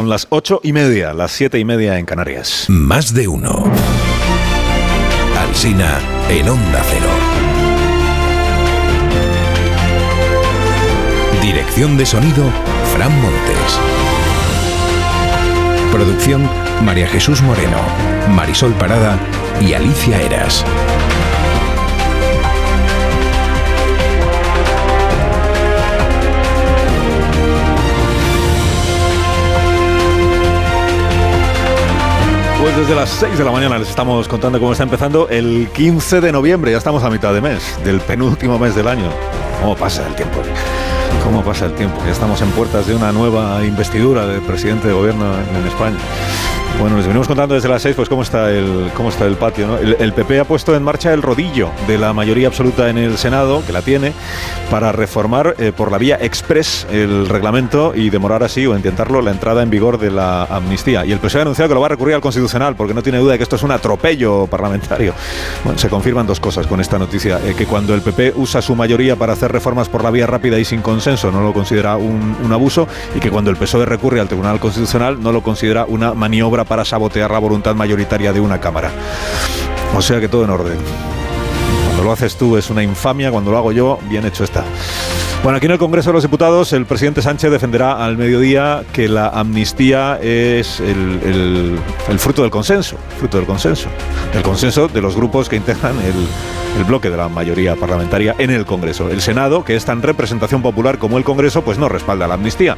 Son 0.00 0.08
las 0.08 0.26
ocho 0.30 0.60
y 0.62 0.72
media, 0.72 1.12
las 1.12 1.30
siete 1.30 1.58
y 1.58 1.64
media 1.66 1.98
en 1.98 2.06
Canarias. 2.06 2.64
Más 2.68 3.12
de 3.12 3.28
uno. 3.28 3.70
Alsina 5.38 6.00
en 6.30 6.48
Onda 6.48 6.82
Cero. 6.88 7.10
Dirección 11.42 11.98
de 11.98 12.06
sonido, 12.06 12.50
Fran 12.94 13.12
Montes. 13.20 13.78
Producción, 15.92 16.48
María 16.82 17.06
Jesús 17.06 17.42
Moreno, 17.42 17.76
Marisol 18.30 18.72
Parada 18.72 19.18
y 19.60 19.74
Alicia 19.74 20.18
Eras. 20.22 20.64
Pues 32.60 32.76
desde 32.76 32.94
las 32.94 33.08
6 33.08 33.38
de 33.38 33.44
la 33.44 33.52
mañana 33.52 33.78
les 33.78 33.88
estamos 33.88 34.28
contando 34.28 34.60
cómo 34.60 34.72
está 34.72 34.84
empezando 34.84 35.30
el 35.30 35.70
15 35.72 36.20
de 36.20 36.30
noviembre. 36.30 36.70
Ya 36.70 36.76
estamos 36.76 37.02
a 37.02 37.08
mitad 37.08 37.32
de 37.32 37.40
mes, 37.40 37.78
del 37.84 38.00
penúltimo 38.00 38.58
mes 38.58 38.74
del 38.74 38.86
año. 38.86 39.10
¿Cómo 39.62 39.74
pasa 39.74 40.06
el 40.06 40.14
tiempo? 40.14 40.42
¿Cómo 41.24 41.42
pasa 41.42 41.64
el 41.64 41.74
tiempo? 41.74 41.96
Ya 42.04 42.12
estamos 42.12 42.42
en 42.42 42.50
puertas 42.50 42.86
de 42.86 42.94
una 42.94 43.12
nueva 43.12 43.64
investidura 43.64 44.26
de 44.26 44.40
presidente 44.42 44.88
de 44.88 44.92
gobierno 44.92 45.24
en, 45.24 45.66
España. 45.66 45.96
Bueno, 46.78 46.96
les 46.96 47.06
venimos 47.06 47.26
contando 47.26 47.54
desde 47.54 47.68
las 47.68 47.82
6 47.82 47.94
pues 47.94 48.08
cómo 48.08 48.22
está 48.22 48.50
el, 48.50 48.90
cómo 48.94 49.10
está 49.10 49.26
el 49.26 49.36
patio. 49.36 49.76
El, 49.78 50.12
PP 50.12 50.40
ha 50.40 50.44
puesto 50.44 50.74
en 50.74 50.82
marcha 50.82 51.12
el 51.12 51.20
rodillo 51.20 51.70
de 51.86 51.98
la 51.98 52.14
mayoría 52.14 52.48
absoluta 52.48 52.88
en 52.88 52.96
el 52.96 53.18
Senado, 53.18 53.62
que 53.66 53.72
la 53.72 53.82
tiene, 53.82 54.14
para 54.70 54.90
reformar 54.90 55.56
eh, 55.58 55.72
por 55.76 55.92
la 55.92 55.98
vía 55.98 56.16
express 56.20 56.86
el 56.90 57.28
reglamento 57.28 57.92
y 57.94 58.08
demorar 58.08 58.42
así 58.42 58.66
o 58.66 58.74
intentarlo 58.74 59.20
la 59.20 59.30
entrada 59.30 59.62
en 59.62 59.68
vigor 59.68 59.98
de 59.98 60.10
la 60.10 60.44
amnistía. 60.44 61.04
Y 61.04 61.12
el 61.12 61.18
PSOE 61.18 61.40
ha 61.40 61.42
anunciado 61.42 61.68
que 61.68 61.74
lo 61.74 61.80
va 61.80 61.86
a 61.86 61.90
recurrir 61.90 62.14
al 62.14 62.22
Constitucional 62.22 62.74
porque 62.76 62.94
no 62.94 63.02
tiene 63.02 63.18
duda 63.18 63.32
de 63.32 63.38
que 63.38 63.44
esto 63.44 63.56
es 63.56 63.62
un 63.62 63.72
atropello 63.72 64.46
parlamentario. 64.46 65.12
Bueno, 65.64 65.78
se 65.78 65.90
confirman 65.90 66.26
dos 66.26 66.40
cosas 66.40 66.66
con 66.66 66.80
esta 66.80 66.98
noticia. 66.98 67.40
Eh, 67.44 67.54
que 67.56 67.66
cuando 67.66 67.94
el 67.94 68.00
PP 68.00 68.32
usa 68.36 68.62
su 68.62 68.74
mayoría 68.74 69.16
para 69.16 69.34
hacer 69.34 69.52
reformas 69.52 69.90
por 69.90 70.02
la 70.02 70.10
vía 70.10 70.26
rápida 70.26 70.58
y 70.58 70.64
sin 70.64 70.80
consenso 70.80 71.30
no 71.30 71.42
lo 71.42 71.52
considera 71.52 71.96
un 71.98 72.50
abuso 72.50 72.88
y 73.14 73.20
que 73.20 73.30
cuando 73.30 73.50
el 73.50 73.56
PSOE 73.56 73.84
recurre 73.84 74.20
al 74.20 74.28
Tribunal 74.28 74.60
Constitucional 74.60 75.22
no 75.22 75.30
lo 75.30 75.42
considera 75.42 75.84
una 75.86 76.14
maniobra 76.14 76.59
para 76.64 76.84
sabotear 76.84 77.30
la 77.30 77.38
voluntad 77.38 77.74
mayoritaria 77.74 78.32
de 78.32 78.40
una 78.40 78.60
Cámara. 78.60 78.90
O 79.96 80.02
sea 80.02 80.20
que 80.20 80.28
todo 80.28 80.44
en 80.44 80.50
orden. 80.50 81.19
Cuando 82.00 82.12
lo 82.12 82.14
haces 82.14 82.36
tú 82.38 82.56
es 82.56 82.70
una 82.70 82.82
infamia, 82.82 83.30
cuando 83.30 83.50
lo 83.50 83.58
hago 83.58 83.72
yo, 83.72 83.98
bien 84.08 84.24
hecho 84.24 84.42
está. 84.42 84.64
Bueno, 85.42 85.56
aquí 85.56 85.66
en 85.66 85.72
el 85.72 85.78
Congreso 85.78 86.10
de 86.10 86.14
los 86.14 86.22
Diputados 86.22 86.74
el 86.74 86.84
presidente 86.84 87.22
Sánchez 87.22 87.50
defenderá 87.50 88.04
al 88.04 88.18
mediodía 88.18 88.84
que 88.92 89.08
la 89.08 89.28
amnistía 89.28 90.18
es 90.20 90.80
el, 90.80 91.78
fruto 92.18 92.42
del 92.42 92.50
consenso, 92.50 92.96
fruto 93.18 93.38
del 93.38 93.46
consenso, 93.46 93.88
el 94.34 94.42
consenso 94.42 94.88
de 94.88 95.00
los 95.00 95.16
grupos 95.16 95.48
que 95.48 95.56
integran 95.56 95.96
el, 96.00 96.78
el, 96.78 96.84
bloque 96.84 97.08
de 97.08 97.16
la 97.16 97.30
mayoría 97.30 97.74
parlamentaria 97.76 98.34
en 98.38 98.50
el 98.50 98.66
Congreso. 98.66 99.08
El 99.08 99.22
Senado, 99.22 99.64
que 99.64 99.76
es 99.76 99.86
tan 99.86 100.02
representación 100.02 100.60
popular 100.60 100.98
como 100.98 101.16
el 101.16 101.24
Congreso, 101.24 101.62
pues 101.62 101.78
no 101.78 101.88
respalda 101.88 102.28
la 102.28 102.34
amnistía, 102.34 102.76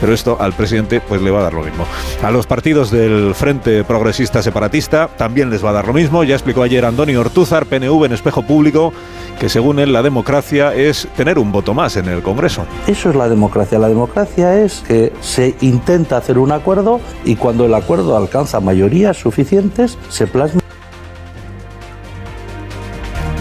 pero 0.00 0.14
esto 0.14 0.36
al 0.40 0.52
presidente 0.52 1.00
pues 1.00 1.20
le 1.20 1.32
va 1.32 1.40
a 1.40 1.42
dar 1.44 1.54
lo 1.54 1.64
mismo. 1.64 1.84
A 2.22 2.30
los 2.30 2.46
partidos 2.46 2.92
del 2.92 3.34
Frente 3.34 3.82
Progresista 3.82 4.40
Separatista 4.40 5.08
también 5.08 5.50
les 5.50 5.64
va 5.64 5.70
a 5.70 5.74
dar 5.74 5.88
lo 5.88 5.92
mismo. 5.92 6.22
Ya 6.22 6.34
explicó 6.34 6.62
ayer 6.62 6.84
Antonio 6.84 7.20
Ortúzar, 7.20 7.66
PNV 7.66 8.04
en 8.04 8.12
espejo 8.12 8.42
público, 8.42 8.63
que 8.72 9.48
según 9.48 9.78
él 9.78 9.92
la 9.92 10.02
democracia 10.02 10.74
es 10.74 11.08
tener 11.16 11.38
un 11.38 11.52
voto 11.52 11.74
más 11.74 11.96
en 11.96 12.08
el 12.08 12.22
Congreso. 12.22 12.64
Eso 12.86 13.10
es 13.10 13.16
la 13.16 13.28
democracia. 13.28 13.78
La 13.78 13.88
democracia 13.88 14.60
es 14.62 14.82
que 14.86 15.12
se 15.20 15.54
intenta 15.60 16.16
hacer 16.16 16.38
un 16.38 16.52
acuerdo 16.52 17.00
y 17.24 17.36
cuando 17.36 17.66
el 17.66 17.74
acuerdo 17.74 18.16
alcanza 18.16 18.60
mayorías 18.60 19.16
suficientes 19.16 19.98
se 20.08 20.26
plasma. 20.26 20.60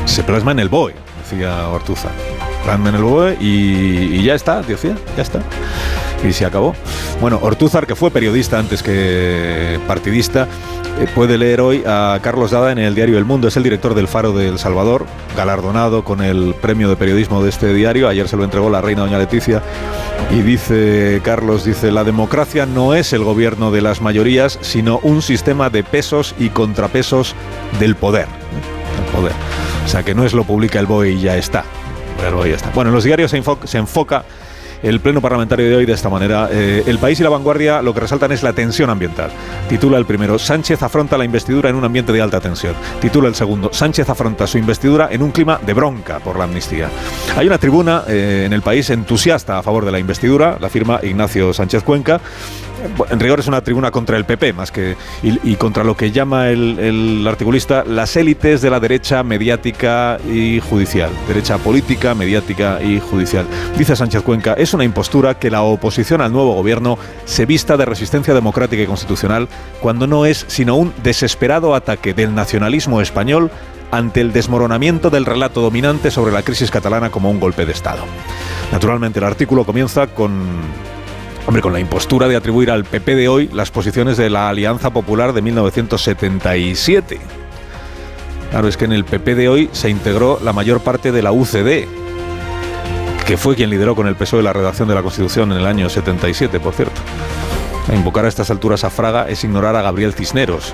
Se 0.06 0.24
plasma 0.24 0.52
en 0.52 0.60
el 0.60 0.70
BOE, 0.70 0.94
decía 1.24 1.70
Ortuza. 1.70 2.10
Plasma 2.64 2.90
en 2.90 2.96
el 2.96 3.04
BOE 3.04 3.38
y, 3.40 4.24
ya 4.24 4.36
está, 4.36 4.62
decía, 4.62 4.96
ya 5.16 5.24
está 5.24 5.42
y 6.28 6.32
se 6.32 6.46
acabó. 6.46 6.76
Bueno, 7.20 7.40
Ortúzar, 7.42 7.86
que 7.86 7.96
fue 7.96 8.12
periodista 8.12 8.58
antes 8.58 8.82
que 8.82 9.80
partidista, 9.88 10.48
eh, 11.00 11.08
puede 11.14 11.38
leer 11.38 11.60
hoy 11.62 11.84
a 11.86 12.20
Carlos 12.22 12.52
Dada 12.52 12.72
en 12.72 12.78
el 12.78 12.96
diario 12.96 13.18
El 13.18 13.26
Mundo. 13.26 13.48
Es 13.48 13.58
el 13.58 13.64
director 13.64 13.94
del 13.94 14.08
Faro 14.08 14.32
de 14.32 14.48
El 14.48 14.60
Salvador, 14.60 15.06
galardonado 15.36 16.04
con 16.04 16.22
el 16.22 16.54
premio 16.62 16.90
de 16.90 16.96
periodismo 16.96 17.44
de 17.44 17.50
este 17.50 17.74
diario. 17.74 18.08
Ayer 18.08 18.28
se 18.28 18.38
lo 18.38 18.44
entregó 18.44 18.70
la 18.70 18.82
reina 18.82 19.02
doña 19.02 19.18
Leticia. 19.18 19.62
Y 20.32 20.42
dice 20.42 21.22
Carlos, 21.24 21.66
dice, 21.66 21.92
la 21.92 22.04
democracia 22.04 22.66
no 22.66 22.94
es 22.94 23.14
el 23.14 23.24
gobierno 23.24 23.72
de 23.72 23.82
las 23.82 24.02
mayorías, 24.02 24.60
sino 24.62 25.00
un 25.04 25.22
sistema 25.22 25.70
de 25.70 25.84
pesos 25.84 26.36
y 26.40 26.50
contrapesos 26.50 27.36
del 27.80 27.96
poder. 27.96 28.28
El 28.98 29.12
poder. 29.12 29.34
O 29.86 29.88
sea, 29.88 30.04
que 30.04 30.16
no 30.16 30.24
es 30.26 30.34
lo 30.34 30.44
publica 30.44 30.80
el 30.80 30.86
BOE 30.86 31.12
y 31.12 31.22
ya 31.22 31.36
está. 31.38 31.66
Está. 32.54 32.70
Bueno, 32.72 32.90
en 32.90 32.96
los 32.96 33.04
diarios 33.04 33.32
se, 33.32 33.42
se 33.66 33.78
enfoca 33.78 34.24
el 34.84 35.00
pleno 35.00 35.22
parlamentario 35.22 35.68
de 35.68 35.76
hoy 35.78 35.86
de 35.86 35.94
esta 35.94 36.10
manera. 36.10 36.50
Eh, 36.52 36.84
el 36.86 37.00
país 37.00 37.20
y 37.20 37.24
la 37.24 37.30
vanguardia 37.30 37.82
lo 37.82 37.94
que 37.94 38.02
resaltan 38.02 38.32
es 38.32 38.44
la 38.44 38.54
tensión 38.54 38.90
ambiental. 38.90 39.32
Titula 39.70 39.98
el 39.98 40.06
primero, 40.06 40.38
Sánchez 40.38 40.84
afronta 40.84 41.18
la 41.18 41.26
investidura 41.26 41.70
en 41.70 41.76
un 41.76 41.86
ambiente 41.86 42.12
de 42.12 42.22
alta 42.22 42.40
tensión. 42.40 42.76
Titula 43.00 43.30
el 43.30 43.36
segundo, 43.36 43.72
Sánchez 43.72 44.10
afronta 44.10 44.46
su 44.46 44.58
investidura 44.58 45.08
en 45.10 45.24
un 45.24 45.32
clima 45.32 45.60
de 45.66 45.74
bronca 45.74 46.20
por 46.20 46.38
la 46.38 46.44
amnistía. 46.44 46.90
Hay 47.38 47.48
una 47.48 47.58
tribuna 47.58 48.04
eh, 48.08 48.44
en 48.46 48.54
el 48.54 48.62
país 48.62 48.90
entusiasta 48.90 49.58
a 49.58 49.64
favor 49.64 49.86
de 49.86 49.92
la 49.92 50.00
investidura, 50.00 50.58
la 50.60 50.70
firma 50.70 51.00
Ignacio 51.02 51.54
Sánchez 51.54 51.84
Cuenca, 51.84 52.20
en 53.10 53.20
rigor 53.20 53.40
es 53.40 53.48
una 53.48 53.62
tribuna 53.62 53.92
contra 53.92 54.18
el 54.18 54.26
PP 54.26 54.54
más 54.54 54.72
que 54.72 54.96
y, 55.22 55.56
contra 55.56 55.84
lo 55.84 55.96
que 55.96 56.12
llama 56.12 56.50
el, 56.50 57.26
articulista 57.28 57.84
las 57.86 58.16
élites 58.16 58.62
de 58.62 58.70
la 58.70 58.80
derecha 58.80 59.24
mediática 59.24 60.18
y 60.30 60.60
judicial, 60.60 61.10
derecha 61.28 61.58
política, 61.58 62.16
mediática 62.16 62.82
y 62.82 63.00
judicial. 63.00 63.46
Dice 63.78 63.96
Sánchez 63.96 64.22
Cuenca, 64.24 64.54
es 64.54 64.74
una 64.74 64.84
impostura 64.84 65.40
que 65.40 65.50
la 65.50 65.62
oposición 65.62 66.22
al 66.22 66.32
nuevo 66.32 66.54
gobierno 66.54 66.98
se 67.26 67.46
vista 67.46 67.78
de 67.78 67.86
resistencia 67.86 68.34
democrática 68.34 68.84
y 68.84 68.88
constitucional 68.88 69.48
cuando 69.82 70.08
no 70.08 70.26
es 70.26 70.46
sino 70.48 70.76
un 70.76 70.94
desesperado 71.04 71.76
ataque 71.76 72.14
del 72.14 72.36
nacionalismo 72.36 73.02
español 73.02 73.52
ante 73.92 74.22
el 74.22 74.34
desmoronamiento 74.34 75.10
del 75.10 75.26
relato 75.26 75.62
dominante 75.62 76.10
sobre 76.10 76.34
la 76.34 76.42
crisis 76.42 76.72
catalana 76.72 77.12
como 77.12 77.30
un 77.30 77.40
golpe 77.40 77.66
de 77.66 77.72
Estado. 77.72 78.04
Naturalmente 78.72 79.20
el 79.20 79.26
artículo 79.26 79.66
comienza 79.66 80.08
con 80.08 80.62
Hombre, 81.46 81.62
con 81.62 81.74
la 81.74 81.80
impostura 81.80 82.28
de 82.28 82.38
atribuir 82.38 82.72
al 82.72 82.86
PP 82.86 83.16
de 83.16 83.28
hoy 83.28 83.50
las 83.54 83.70
posiciones 83.70 84.16
de 84.16 84.30
la 84.30 84.48
Alianza 84.48 84.92
Popular 84.92 85.34
de 85.34 85.42
1977. 85.42 87.20
Claro, 88.50 88.68
es 88.68 88.78
que 88.78 88.86
en 88.86 88.94
el 88.94 89.04
PP 89.04 89.36
de 89.36 89.50
hoy 89.50 89.70
se 89.74 89.90
integró 89.90 90.40
la 90.42 90.54
mayor 90.54 90.80
parte 90.80 91.12
de 91.12 91.22
la 91.22 91.34
UCD, 91.34 91.86
que 93.26 93.38
fue 93.38 93.56
quien 93.56 93.70
lideró 93.70 93.94
con 93.94 94.08
el 94.08 94.16
PSOE 94.16 94.42
la 94.42 94.54
redacción 94.54 94.88
de 94.88 94.96
la 94.96 95.02
Constitución 95.02 95.52
en 95.52 95.58
el 95.58 95.66
año 95.66 95.90
77, 95.90 96.60
por 96.62 96.74
cierto. 96.74 97.02
Invocar 97.94 98.24
a 98.24 98.30
estas 98.30 98.50
alturas 98.50 98.86
a 98.86 98.90
Fraga 98.90 99.28
es 99.28 99.44
ignorar 99.44 99.76
a 99.76 99.82
Gabriel 99.82 100.14
Cisneros. 100.14 100.74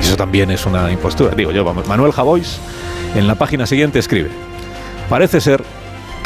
Eso 0.00 0.16
también 0.16 0.50
es 0.50 0.64
una 0.64 0.90
impostura. 0.90 1.34
Digo 1.34 1.52
yo, 1.52 1.62
vamos. 1.62 1.86
Manuel 1.86 2.12
Javois, 2.12 2.58
en 3.14 3.26
la 3.26 3.34
página 3.34 3.66
siguiente, 3.66 3.98
escribe: 3.98 4.30
Parece 5.10 5.40
ser 5.42 5.62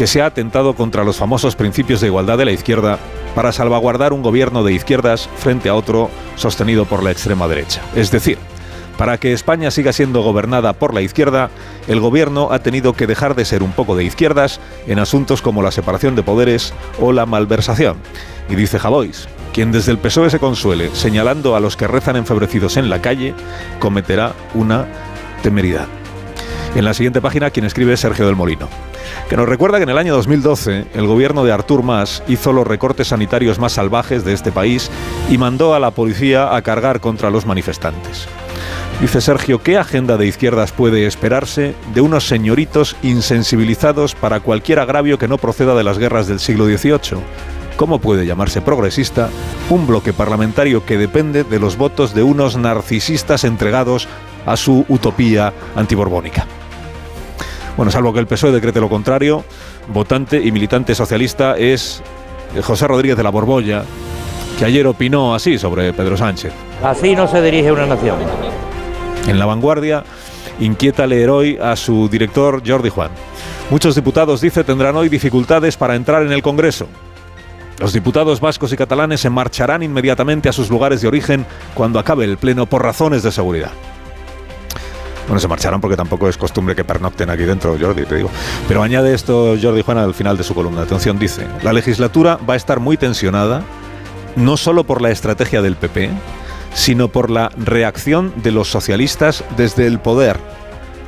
que 0.00 0.06
se 0.06 0.22
ha 0.22 0.26
atentado 0.26 0.72
contra 0.72 1.04
los 1.04 1.18
famosos 1.18 1.56
principios 1.56 2.00
de 2.00 2.06
igualdad 2.06 2.38
de 2.38 2.46
la 2.46 2.52
izquierda 2.52 2.98
para 3.34 3.52
salvaguardar 3.52 4.14
un 4.14 4.22
gobierno 4.22 4.64
de 4.64 4.72
izquierdas 4.72 5.28
frente 5.36 5.68
a 5.68 5.74
otro 5.74 6.08
sostenido 6.36 6.86
por 6.86 7.02
la 7.02 7.10
extrema 7.10 7.46
derecha. 7.46 7.82
Es 7.94 8.10
decir, 8.10 8.38
para 8.96 9.18
que 9.18 9.34
España 9.34 9.70
siga 9.70 9.92
siendo 9.92 10.22
gobernada 10.22 10.72
por 10.72 10.94
la 10.94 11.02
izquierda, 11.02 11.50
el 11.86 12.00
gobierno 12.00 12.48
ha 12.50 12.60
tenido 12.60 12.94
que 12.94 13.06
dejar 13.06 13.34
de 13.34 13.44
ser 13.44 13.62
un 13.62 13.72
poco 13.72 13.94
de 13.94 14.04
izquierdas 14.04 14.58
en 14.86 15.00
asuntos 15.00 15.42
como 15.42 15.60
la 15.60 15.70
separación 15.70 16.16
de 16.16 16.22
poderes 16.22 16.72
o 16.98 17.12
la 17.12 17.26
malversación. 17.26 17.98
Y 18.48 18.54
dice 18.54 18.78
Javois, 18.78 19.28
quien 19.52 19.70
desde 19.70 19.92
el 19.92 19.98
PSOE 19.98 20.30
se 20.30 20.38
consuele 20.38 20.88
señalando 20.94 21.56
a 21.56 21.60
los 21.60 21.76
que 21.76 21.88
rezan 21.88 22.16
enfebrecidos 22.16 22.78
en 22.78 22.88
la 22.88 23.02
calle, 23.02 23.34
cometerá 23.80 24.32
una 24.54 24.86
temeridad. 25.42 25.99
En 26.74 26.84
la 26.84 26.94
siguiente 26.94 27.20
página, 27.20 27.50
quien 27.50 27.66
escribe 27.66 27.94
es 27.94 28.00
Sergio 28.00 28.26
del 28.26 28.36
Molino 28.36 28.68
que 29.28 29.36
nos 29.36 29.48
recuerda 29.48 29.78
que 29.78 29.84
en 29.84 29.90
el 29.90 29.98
año 29.98 30.14
2012 30.14 30.86
el 30.94 31.06
gobierno 31.06 31.44
de 31.44 31.52
Artur 31.52 31.82
Mas 31.82 32.22
hizo 32.28 32.52
los 32.52 32.66
recortes 32.66 33.08
sanitarios 33.08 33.58
más 33.58 33.72
salvajes 33.72 34.24
de 34.24 34.32
este 34.32 34.52
país 34.52 34.90
y 35.30 35.38
mandó 35.38 35.74
a 35.74 35.80
la 35.80 35.90
policía 35.90 36.54
a 36.54 36.62
cargar 36.62 37.00
contra 37.00 37.30
los 37.30 37.46
manifestantes. 37.46 38.26
Dice 39.00 39.20
Sergio, 39.20 39.62
¿qué 39.62 39.78
agenda 39.78 40.16
de 40.16 40.26
izquierdas 40.26 40.72
puede 40.72 41.06
esperarse 41.06 41.74
de 41.94 42.00
unos 42.00 42.26
señoritos 42.28 42.96
insensibilizados 43.02 44.14
para 44.14 44.40
cualquier 44.40 44.78
agravio 44.78 45.18
que 45.18 45.28
no 45.28 45.38
proceda 45.38 45.74
de 45.74 45.84
las 45.84 45.98
guerras 45.98 46.26
del 46.26 46.40
siglo 46.40 46.66
XVIII? 46.66 47.22
¿Cómo 47.76 47.98
puede 47.98 48.26
llamarse 48.26 48.60
progresista 48.60 49.30
un 49.70 49.86
bloque 49.86 50.12
parlamentario 50.12 50.84
que 50.84 50.98
depende 50.98 51.44
de 51.44 51.58
los 51.58 51.78
votos 51.78 52.14
de 52.14 52.22
unos 52.22 52.58
narcisistas 52.58 53.44
entregados 53.44 54.06
a 54.44 54.56
su 54.58 54.84
utopía 54.88 55.54
antiborbónica? 55.76 56.46
Bueno, 57.76 57.90
salvo 57.90 58.12
que 58.12 58.20
el 58.20 58.26
PSOE 58.26 58.52
decrete 58.52 58.80
lo 58.80 58.88
contrario, 58.88 59.44
votante 59.88 60.40
y 60.40 60.52
militante 60.52 60.94
socialista 60.94 61.56
es 61.56 62.02
José 62.62 62.86
Rodríguez 62.86 63.16
de 63.16 63.22
la 63.22 63.30
Borbolla, 63.30 63.84
que 64.58 64.64
ayer 64.64 64.86
opinó 64.86 65.34
así 65.34 65.58
sobre 65.58 65.92
Pedro 65.92 66.16
Sánchez. 66.16 66.52
Así 66.82 67.14
no 67.14 67.26
se 67.26 67.40
dirige 67.40 67.72
una 67.72 67.86
nación. 67.86 68.16
En 69.26 69.38
la 69.38 69.46
vanguardia 69.46 70.04
inquieta 70.58 71.06
leer 71.06 71.30
hoy 71.30 71.58
a 71.62 71.76
su 71.76 72.08
director 72.08 72.62
Jordi 72.66 72.90
Juan. 72.90 73.10
Muchos 73.70 73.94
diputados, 73.94 74.40
dice, 74.40 74.64
tendrán 74.64 74.96
hoy 74.96 75.08
dificultades 75.08 75.76
para 75.76 75.94
entrar 75.94 76.22
en 76.22 76.32
el 76.32 76.42
Congreso. 76.42 76.86
Los 77.78 77.94
diputados 77.94 78.40
vascos 78.40 78.72
y 78.72 78.76
catalanes 78.76 79.20
se 79.20 79.30
marcharán 79.30 79.82
inmediatamente 79.82 80.50
a 80.50 80.52
sus 80.52 80.68
lugares 80.68 81.00
de 81.00 81.08
origen 81.08 81.46
cuando 81.74 81.98
acabe 81.98 82.24
el 82.24 82.36
Pleno 82.36 82.66
por 82.66 82.82
razones 82.82 83.22
de 83.22 83.32
seguridad. 83.32 83.70
Bueno, 85.30 85.38
se 85.38 85.46
marcharán 85.46 85.80
porque 85.80 85.96
tampoco 85.96 86.28
es 86.28 86.36
costumbre 86.36 86.74
que 86.74 86.82
pernocten 86.82 87.30
aquí 87.30 87.44
dentro, 87.44 87.76
Jordi, 87.80 88.04
te 88.04 88.16
digo. 88.16 88.28
Pero 88.66 88.82
añade 88.82 89.14
esto 89.14 89.54
Jordi 89.62 89.82
Juan 89.82 89.98
al 89.98 90.12
final 90.12 90.36
de 90.36 90.42
su 90.42 90.56
columna. 90.56 90.82
Atención, 90.82 91.20
dice, 91.20 91.46
la 91.62 91.72
legislatura 91.72 92.36
va 92.36 92.54
a 92.54 92.56
estar 92.56 92.80
muy 92.80 92.96
tensionada, 92.96 93.62
no 94.34 94.56
solo 94.56 94.82
por 94.82 95.00
la 95.00 95.12
estrategia 95.12 95.62
del 95.62 95.76
PP, 95.76 96.10
sino 96.74 97.06
por 97.06 97.30
la 97.30 97.52
reacción 97.56 98.32
de 98.42 98.50
los 98.50 98.72
socialistas 98.72 99.44
desde 99.56 99.86
el 99.86 100.00
poder. 100.00 100.36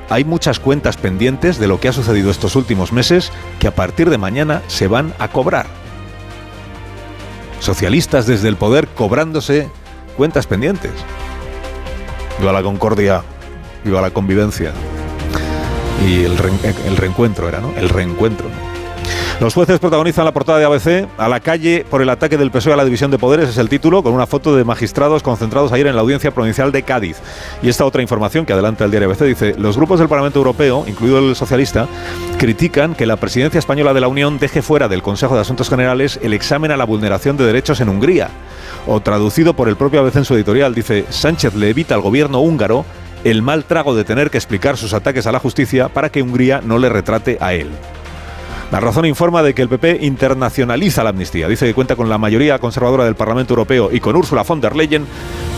Hay 0.08 0.22
muchas 0.22 0.60
cuentas 0.60 0.96
pendientes 0.96 1.58
de 1.58 1.66
lo 1.66 1.80
que 1.80 1.88
ha 1.88 1.92
sucedido 1.92 2.30
estos 2.30 2.54
últimos 2.54 2.92
meses 2.92 3.32
que 3.58 3.66
a 3.66 3.74
partir 3.74 4.08
de 4.08 4.18
mañana 4.18 4.62
se 4.68 4.86
van 4.86 5.12
a 5.18 5.26
cobrar. 5.26 5.66
Socialistas 7.58 8.28
desde 8.28 8.46
el 8.46 8.54
poder 8.54 8.86
cobrándose 8.86 9.68
cuentas 10.16 10.46
pendientes. 10.46 10.92
Viva 12.38 12.52
la 12.52 12.62
concordia, 12.62 13.24
viva 13.84 14.00
la 14.00 14.10
convivencia. 14.10 14.72
Y 16.06 16.24
el, 16.24 16.32
el 16.86 16.96
reencuentro 16.96 17.48
era, 17.48 17.60
¿no? 17.60 17.72
El 17.76 17.88
reencuentro. 17.88 18.46
Los 19.40 19.54
jueces 19.54 19.80
protagonizan 19.80 20.24
la 20.24 20.32
portada 20.32 20.58
de 20.58 20.64
ABC. 20.64 21.08
A 21.18 21.28
la 21.28 21.40
calle 21.40 21.84
por 21.88 22.00
el 22.00 22.08
ataque 22.10 22.38
del 22.38 22.52
PSOE 22.52 22.74
a 22.74 22.76
la 22.76 22.84
división 22.84 23.10
de 23.10 23.18
poderes 23.18 23.48
es 23.48 23.58
el 23.58 23.68
título, 23.68 24.02
con 24.02 24.12
una 24.12 24.26
foto 24.26 24.54
de 24.54 24.62
magistrados 24.62 25.22
concentrados 25.24 25.72
ayer 25.72 25.88
en 25.88 25.96
la 25.96 26.02
audiencia 26.02 26.30
provincial 26.30 26.70
de 26.70 26.84
Cádiz. 26.84 27.16
Y 27.60 27.68
esta 27.68 27.84
otra 27.84 28.02
información 28.02 28.46
que 28.46 28.52
adelanta 28.52 28.84
el 28.84 28.92
diario 28.92 29.08
ABC 29.08 29.22
dice: 29.22 29.54
los 29.58 29.76
grupos 29.76 29.98
del 29.98 30.08
Parlamento 30.08 30.38
Europeo, 30.38 30.84
incluido 30.86 31.18
el 31.18 31.34
socialista, 31.34 31.88
critican 32.38 32.94
que 32.94 33.06
la 33.06 33.16
presidencia 33.16 33.58
española 33.58 33.94
de 33.94 34.00
la 34.00 34.08
Unión 34.08 34.38
deje 34.38 34.62
fuera 34.62 34.86
del 34.86 35.02
Consejo 35.02 35.34
de 35.34 35.40
Asuntos 35.40 35.68
Generales 35.68 36.20
el 36.22 36.34
examen 36.34 36.70
a 36.70 36.76
la 36.76 36.84
vulneración 36.84 37.36
de 37.36 37.44
derechos 37.44 37.80
en 37.80 37.88
Hungría. 37.88 38.28
O 38.86 39.00
traducido 39.00 39.54
por 39.54 39.68
el 39.68 39.76
propio 39.76 40.00
ABC 40.00 40.16
en 40.16 40.24
su 40.24 40.34
editorial, 40.34 40.72
dice: 40.72 41.04
Sánchez 41.08 41.54
le 41.54 41.70
evita 41.70 41.96
al 41.96 42.00
gobierno 42.00 42.40
húngaro 42.40 42.84
el 43.24 43.42
mal 43.42 43.64
trago 43.64 43.94
de 43.94 44.04
tener 44.04 44.30
que 44.30 44.38
explicar 44.38 44.76
sus 44.76 44.94
ataques 44.94 45.26
a 45.26 45.32
la 45.32 45.38
justicia 45.38 45.88
para 45.88 46.10
que 46.10 46.22
Hungría 46.22 46.60
no 46.62 46.78
le 46.78 46.88
retrate 46.88 47.38
a 47.40 47.54
él. 47.54 47.70
La 48.72 48.80
razón 48.80 49.04
informa 49.04 49.42
de 49.42 49.52
que 49.52 49.60
el 49.60 49.68
PP 49.68 49.98
internacionaliza 50.00 51.04
la 51.04 51.10
amnistía. 51.10 51.46
Dice 51.46 51.66
que 51.66 51.74
cuenta 51.74 51.94
con 51.94 52.08
la 52.08 52.16
mayoría 52.16 52.58
conservadora 52.58 53.04
del 53.04 53.16
Parlamento 53.16 53.52
Europeo 53.52 53.90
y 53.92 54.00
con 54.00 54.16
Ursula 54.16 54.44
von 54.44 54.62
der 54.62 54.74
Leyen 54.74 55.04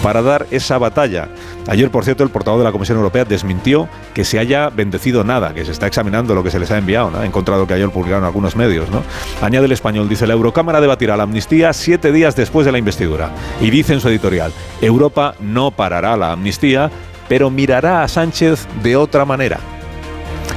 para 0.02 0.20
dar 0.20 0.48
esa 0.50 0.78
batalla. 0.78 1.28
Ayer, 1.68 1.92
por 1.92 2.04
cierto, 2.04 2.24
el 2.24 2.30
portavoz 2.30 2.58
de 2.58 2.64
la 2.64 2.72
Comisión 2.72 2.98
Europea 2.98 3.24
desmintió 3.24 3.88
que 4.14 4.24
se 4.24 4.40
haya 4.40 4.68
bendecido 4.68 5.22
nada, 5.22 5.54
que 5.54 5.64
se 5.64 5.70
está 5.70 5.86
examinando 5.86 6.34
lo 6.34 6.42
que 6.42 6.50
se 6.50 6.58
les 6.58 6.72
ha 6.72 6.76
enviado. 6.76 7.12
¿no? 7.12 7.20
Ha 7.20 7.24
encontrado 7.24 7.68
que 7.68 7.74
ayer 7.74 7.88
publicaron 7.88 8.24
algunos 8.24 8.56
medios. 8.56 8.90
¿no? 8.90 9.04
Añade 9.40 9.66
el 9.66 9.72
español, 9.72 10.08
dice, 10.08 10.26
la 10.26 10.34
Eurocámara 10.34 10.80
debatirá 10.80 11.16
la 11.16 11.22
amnistía 11.22 11.72
siete 11.72 12.10
días 12.10 12.34
después 12.34 12.66
de 12.66 12.72
la 12.72 12.78
investidura. 12.78 13.30
Y 13.60 13.70
dice 13.70 13.92
en 13.92 14.00
su 14.00 14.08
editorial, 14.08 14.52
Europa 14.82 15.36
no 15.38 15.70
parará 15.70 16.16
la 16.16 16.32
amnistía, 16.32 16.90
pero 17.28 17.50
mirará 17.50 18.02
a 18.02 18.08
Sánchez 18.08 18.66
de 18.82 18.96
otra 18.96 19.24
manera. 19.24 19.60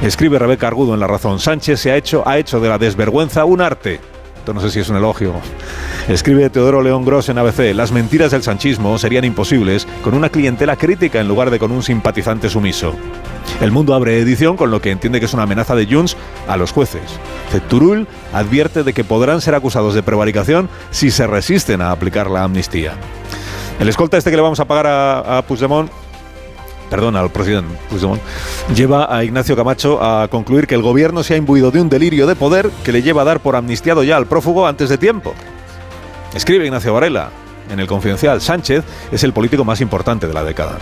Escribe 0.02 0.38
Rebeca 0.38 0.68
Argudo 0.68 0.94
en 0.94 1.00
La 1.00 1.06
Razón. 1.06 1.40
Sánchez 1.40 1.80
se 1.80 1.90
ha 1.90 1.96
hecho, 1.96 2.22
ha 2.26 2.38
hecho 2.38 2.60
de 2.60 2.68
la 2.68 2.78
desvergüenza 2.78 3.44
un 3.44 3.60
arte. 3.60 4.00
Esto 4.38 4.54
no 4.54 4.60
sé 4.60 4.70
si 4.70 4.80
es 4.80 4.88
un 4.88 4.96
elogio. 4.96 5.34
Escribe 6.08 6.48
Teodoro 6.48 6.80
León 6.80 7.04
Gross 7.04 7.28
en 7.28 7.38
ABC. 7.38 7.74
Las 7.74 7.92
mentiras 7.92 8.30
del 8.30 8.42
sanchismo 8.42 8.96
serían 8.96 9.24
imposibles 9.24 9.86
con 10.02 10.14
una 10.14 10.30
clientela 10.30 10.76
crítica 10.76 11.20
en 11.20 11.28
lugar 11.28 11.50
de 11.50 11.58
con 11.58 11.72
un 11.72 11.82
simpatizante 11.82 12.48
sumiso. 12.48 12.94
El 13.60 13.72
mundo 13.72 13.94
abre 13.94 14.18
edición 14.20 14.56
con 14.56 14.70
lo 14.70 14.80
que 14.80 14.90
entiende 14.90 15.18
que 15.18 15.26
es 15.26 15.34
una 15.34 15.42
amenaza 15.42 15.74
de 15.74 15.86
Junts 15.86 16.16
a 16.46 16.56
los 16.56 16.72
jueces. 16.72 17.02
Turul 17.68 18.06
advierte 18.32 18.84
de 18.84 18.92
que 18.92 19.04
podrán 19.04 19.40
ser 19.40 19.54
acusados 19.54 19.94
de 19.94 20.02
prevaricación 20.02 20.68
si 20.92 21.10
se 21.10 21.26
resisten 21.26 21.82
a 21.82 21.90
aplicar 21.90 22.30
la 22.30 22.44
amnistía. 22.44 22.92
El 23.80 23.88
escolta 23.88 24.16
este 24.16 24.30
que 24.30 24.36
le 24.36 24.42
vamos 24.42 24.60
a 24.60 24.64
pagar 24.64 24.86
a, 24.86 25.38
a 25.38 25.42
Puigdemont 25.42 25.90
perdón, 26.90 27.16
al 27.16 27.30
presidente 27.30 27.74
Puigdemont, 27.88 28.20
lleva 28.74 29.14
a 29.14 29.24
Ignacio 29.24 29.56
Camacho 29.56 30.02
a 30.02 30.28
concluir 30.28 30.66
que 30.66 30.74
el 30.74 30.82
gobierno 30.82 31.22
se 31.22 31.34
ha 31.34 31.36
imbuido 31.36 31.70
de 31.70 31.80
un 31.80 31.88
delirio 31.88 32.26
de 32.26 32.36
poder 32.36 32.70
que 32.84 32.92
le 32.92 33.02
lleva 33.02 33.22
a 33.22 33.24
dar 33.26 33.40
por 33.40 33.56
amnistiado 33.56 34.02
ya 34.02 34.16
al 34.16 34.26
prófugo 34.26 34.66
antes 34.66 34.88
de 34.88 34.98
tiempo. 34.98 35.34
Escribe 36.34 36.66
Ignacio 36.66 36.92
Varela 36.92 37.30
en 37.70 37.80
el 37.80 37.86
Confidencial, 37.86 38.40
Sánchez 38.40 38.84
es 39.12 39.24
el 39.24 39.32
político 39.32 39.64
más 39.64 39.80
importante 39.80 40.26
de 40.26 40.34
la 40.34 40.44
década. 40.44 40.78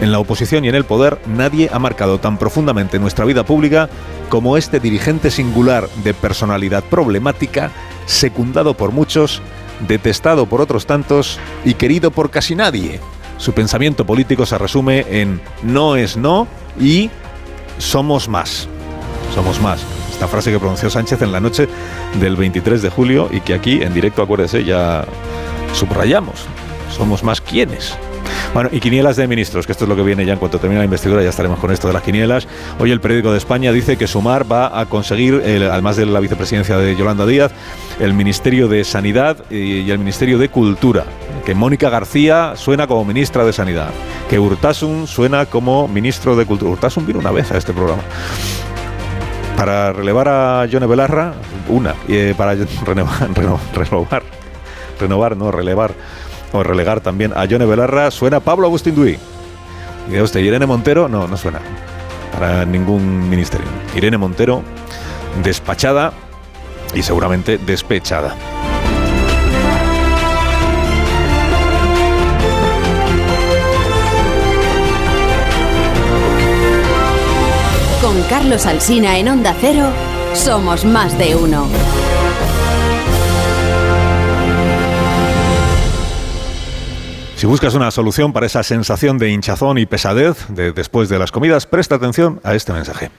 En 0.00 0.10
la 0.10 0.18
oposición 0.18 0.64
y 0.64 0.68
en 0.68 0.74
el 0.74 0.84
poder 0.84 1.18
nadie 1.26 1.70
ha 1.72 1.78
marcado 1.78 2.18
tan 2.18 2.36
profundamente 2.36 2.98
nuestra 2.98 3.24
vida 3.24 3.44
pública 3.44 3.88
como 4.28 4.56
este 4.56 4.80
dirigente 4.80 5.30
singular 5.30 5.88
de 6.02 6.14
personalidad 6.14 6.82
problemática, 6.82 7.70
secundado 8.06 8.74
por 8.74 8.90
muchos, 8.90 9.40
detestado 9.86 10.46
por 10.46 10.60
otros 10.60 10.86
tantos 10.86 11.38
y 11.64 11.74
querido 11.74 12.10
por 12.10 12.30
casi 12.30 12.56
nadie. 12.56 13.00
Su 13.38 13.52
pensamiento 13.52 14.04
político 14.04 14.46
se 14.46 14.58
resume 14.58 15.04
en 15.08 15.40
no 15.62 15.96
es 15.96 16.16
no 16.16 16.46
y 16.80 17.10
somos 17.78 18.28
más. 18.28 18.68
Somos 19.34 19.60
más. 19.60 19.84
Esta 20.10 20.28
frase 20.28 20.52
que 20.52 20.58
pronunció 20.58 20.90
Sánchez 20.90 21.22
en 21.22 21.32
la 21.32 21.40
noche 21.40 21.68
del 22.20 22.36
23 22.36 22.82
de 22.82 22.90
julio 22.90 23.28
y 23.32 23.40
que 23.40 23.54
aquí 23.54 23.82
en 23.82 23.92
directo, 23.92 24.22
acuérdese, 24.22 24.64
ya 24.64 25.04
subrayamos. 25.72 26.46
Somos 26.96 27.24
más 27.24 27.40
quienes. 27.40 27.96
Bueno, 28.52 28.68
y 28.72 28.80
quinielas 28.80 29.16
de 29.16 29.26
ministros, 29.26 29.66
que 29.66 29.72
esto 29.72 29.84
es 29.84 29.88
lo 29.88 29.96
que 29.96 30.02
viene 30.02 30.24
ya 30.24 30.32
en 30.32 30.38
cuanto 30.38 30.58
termine 30.58 30.78
la 30.78 30.84
investidura, 30.84 31.22
ya 31.22 31.30
estaremos 31.30 31.58
con 31.58 31.70
esto 31.70 31.88
de 31.88 31.94
las 31.94 32.02
quinielas. 32.02 32.46
Hoy 32.78 32.90
el 32.90 33.00
periódico 33.00 33.32
de 33.32 33.38
España 33.38 33.72
dice 33.72 33.96
que 33.96 34.06
Sumar 34.06 34.50
va 34.50 34.78
a 34.78 34.86
conseguir, 34.86 35.42
además 35.70 35.96
de 35.96 36.06
la 36.06 36.20
vicepresidencia 36.20 36.78
de 36.78 36.94
Yolanda 36.96 37.26
Díaz, 37.26 37.52
el 38.00 38.14
Ministerio 38.14 38.68
de 38.68 38.84
Sanidad 38.84 39.36
y 39.50 39.90
el 39.90 39.98
Ministerio 39.98 40.38
de 40.38 40.48
Cultura. 40.48 41.04
Que 41.44 41.54
Mónica 41.54 41.90
García 41.90 42.54
suena 42.56 42.86
como 42.86 43.04
ministra 43.04 43.44
de 43.44 43.52
Sanidad. 43.52 43.90
Que 44.30 44.38
Urtasun 44.38 45.06
suena 45.06 45.46
como 45.46 45.88
ministro 45.88 46.36
de 46.36 46.46
Cultura. 46.46 46.70
Urtasun 46.72 47.06
vino 47.06 47.18
una 47.18 47.30
vez 47.30 47.50
a 47.52 47.58
este 47.58 47.72
programa 47.72 48.02
para 49.56 49.92
relevar 49.92 50.28
a 50.28 50.66
Yone 50.66 50.86
Belarra, 50.86 51.32
una, 51.68 51.94
eh, 52.08 52.34
para 52.36 52.54
renovar, 52.84 53.30
renovar, 53.74 54.22
renovar, 54.98 55.36
no, 55.36 55.50
relevar 55.50 55.94
o 56.54 56.62
relegar 56.62 57.00
también 57.00 57.32
a 57.36 57.44
Yone 57.44 57.66
Belarra, 57.66 58.10
suena 58.10 58.40
Pablo 58.40 58.66
Agustín 58.66 58.94
Duy. 58.94 59.18
Y 60.10 60.20
usted, 60.20 60.40
Irene 60.40 60.66
Montero, 60.66 61.08
no, 61.08 61.26
no 61.26 61.36
suena 61.36 61.60
para 62.32 62.64
ningún 62.64 63.28
ministerio. 63.28 63.66
Irene 63.94 64.18
Montero, 64.18 64.62
despachada 65.42 66.12
y 66.94 67.02
seguramente 67.02 67.58
despechada. 67.58 68.34
Con 78.00 78.22
Carlos 78.28 78.66
Alsina 78.66 79.18
en 79.18 79.28
Onda 79.28 79.54
Cero, 79.60 79.86
somos 80.34 80.84
más 80.84 81.16
de 81.18 81.34
uno. 81.34 81.66
Si 87.44 87.46
buscas 87.46 87.74
una 87.74 87.90
solución 87.90 88.32
para 88.32 88.46
esa 88.46 88.62
sensación 88.62 89.18
de 89.18 89.30
hinchazón 89.30 89.76
y 89.76 89.84
pesadez 89.84 90.46
de 90.48 90.72
después 90.72 91.10
de 91.10 91.18
las 91.18 91.30
comidas, 91.30 91.66
presta 91.66 91.96
atención 91.96 92.40
a 92.42 92.54
este 92.54 92.72
mensaje. 92.72 93.10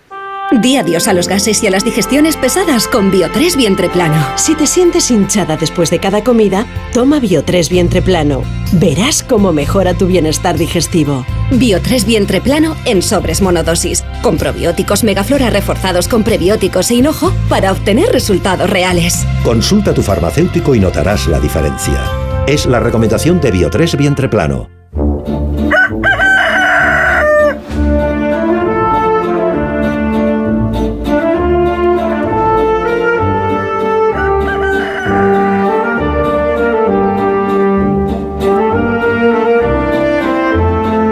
Di 0.64 0.78
adiós 0.78 1.08
a 1.08 1.14
los 1.14 1.28
gases 1.28 1.62
y 1.62 1.68
a 1.68 1.70
las 1.70 1.86
digestiones 1.86 2.36
pesadas 2.36 2.88
con 2.88 3.12
Bio3 3.12 3.56
Vientre 3.56 3.88
Plano. 3.88 4.16
Si 4.36 4.56
te 4.56 4.66
sientes 4.66 5.12
hinchada 5.12 5.58
después 5.58 5.92
de 5.92 6.00
cada 6.00 6.24
comida, 6.24 6.66
toma 6.92 7.20
Bio3 7.20 7.70
Vientre 7.70 8.02
Plano. 8.02 8.42
Verás 8.72 9.22
cómo 9.22 9.54
mejora 9.54 9.94
tu 9.94 10.08
bienestar 10.08 10.58
digestivo. 10.58 11.24
Bio3 11.52 12.06
Vientre 12.06 12.42
Plano 12.42 12.76
en 12.86 13.04
sobres 13.04 13.44
monodosis, 13.44 14.04
con 14.24 14.38
probióticos 14.38 15.04
megaflora 15.04 15.52
reforzados 15.52 16.08
con 16.08 16.24
prebióticos 16.24 16.90
e 16.90 16.96
hinojo 16.96 17.32
para 17.48 17.72
obtener 17.72 18.12
resultados 18.12 18.72
reales. 18.72 19.24
Consulta 19.44 19.92
a 19.92 19.94
tu 19.94 20.02
farmacéutico 20.02 20.74
y 20.74 20.80
notarás 20.80 21.28
la 21.28 21.40
diferencia. 21.40 22.25
Es 22.48 22.68
la 22.68 22.80
recomendación 22.80 23.42
de 23.42 23.52
Bio3 23.52 23.98
Vientre 23.98 24.30
Plano. 24.30 24.70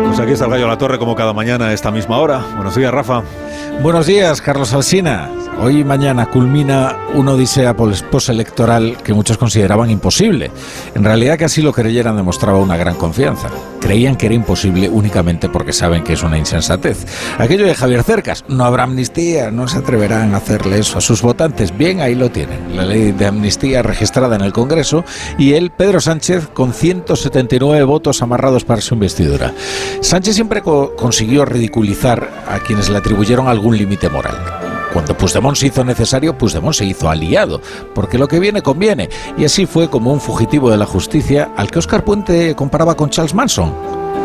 Pues 0.06 0.20
aquí 0.20 0.34
está 0.34 0.46
el 0.46 0.52
gallo 0.52 0.66
a 0.66 0.68
la 0.68 0.78
torre 0.78 1.00
como 1.00 1.16
cada 1.16 1.34
mañana 1.34 1.70
a 1.70 1.74
esta 1.74 1.90
misma 1.90 2.20
hora. 2.20 2.44
Buenos 2.56 2.76
días, 2.76 2.94
Rafa. 2.94 3.24
Buenos 3.82 4.06
días, 4.06 4.42
Carlos 4.42 4.74
Alsina. 4.74 5.30
Hoy 5.60 5.82
y 5.82 5.84
mañana 5.84 6.26
culmina 6.26 6.98
una 7.14 7.34
odisea 7.34 7.76
postelectoral 7.76 8.98
que 9.04 9.14
muchos 9.14 9.38
consideraban 9.38 9.90
imposible. 9.90 10.52
En 10.96 11.04
realidad 11.04 11.38
que 11.38 11.46
así 11.46 11.62
lo 11.62 11.72
creyeran 11.72 12.16
demostraba 12.16 12.58
una 12.58 12.76
gran 12.76 12.96
confianza. 12.96 13.50
Creían 13.80 14.16
que 14.16 14.26
era 14.26 14.36
imposible 14.36 14.90
únicamente 14.90 15.50
porque 15.50 15.74
saben 15.74 16.04
que 16.04 16.14
es 16.14 16.24
una 16.24 16.38
insensatez. 16.38 17.06
Aquello 17.38 17.66
de 17.66 17.76
Javier 17.76 18.04
Cercas, 18.04 18.44
no 18.48 18.66
habrá 18.66 18.84
amnistía, 18.84 19.52
no 19.52 19.68
se 19.68 19.78
atreverán 19.78 20.34
a 20.34 20.38
hacerle 20.38 20.80
eso 20.80 20.98
a 20.98 21.02
sus 21.02 21.22
votantes. 21.22 21.78
Bien, 21.78 22.02
ahí 22.02 22.16
lo 22.16 22.32
tienen. 22.32 22.76
La 22.76 22.86
ley 22.86 23.12
de 23.12 23.28
amnistía 23.28 23.84
registrada 23.84 24.36
en 24.36 24.42
el 24.42 24.54
Congreso 24.54 25.06
y 25.38 25.54
él, 25.54 25.72
Pedro 25.72 26.02
Sánchez, 26.02 26.48
con 26.48 26.74
179 26.74 27.84
votos 27.84 28.22
amarrados 28.22 28.64
para 28.64 28.82
su 28.82 28.96
investidura. 28.96 29.54
Sánchez 30.02 30.36
siempre 30.36 30.62
co 30.62 30.96
consiguió 30.96 31.46
ridiculizar 31.46 32.44
a 32.50 32.60
quienes 32.60 32.90
le 32.90 32.98
atribuyeron 32.98 33.48
algún 33.64 33.78
límite 33.78 34.10
moral. 34.10 34.36
Cuando 34.92 35.18
Puigdemont 35.18 35.56
se 35.56 35.68
hizo 35.68 35.86
necesario, 35.86 36.38
Puigdemont 36.38 36.76
se 36.76 36.86
hizo 36.86 37.10
aliado, 37.10 37.62
porque 37.96 38.18
lo 38.18 38.28
que 38.28 38.42
viene 38.42 38.62
conviene. 38.62 39.10
Y 39.38 39.46
así 39.46 39.66
fue 39.66 39.90
como 39.90 40.12
un 40.12 40.20
fugitivo 40.20 40.70
de 40.70 40.76
la 40.76 40.86
justicia 40.86 41.52
al 41.56 41.72
que 41.72 41.80
Oscar 41.80 42.04
Puente 42.04 42.56
comparaba 42.56 42.96
con 42.96 43.10
Charles 43.10 43.34
Manson. 43.34 43.74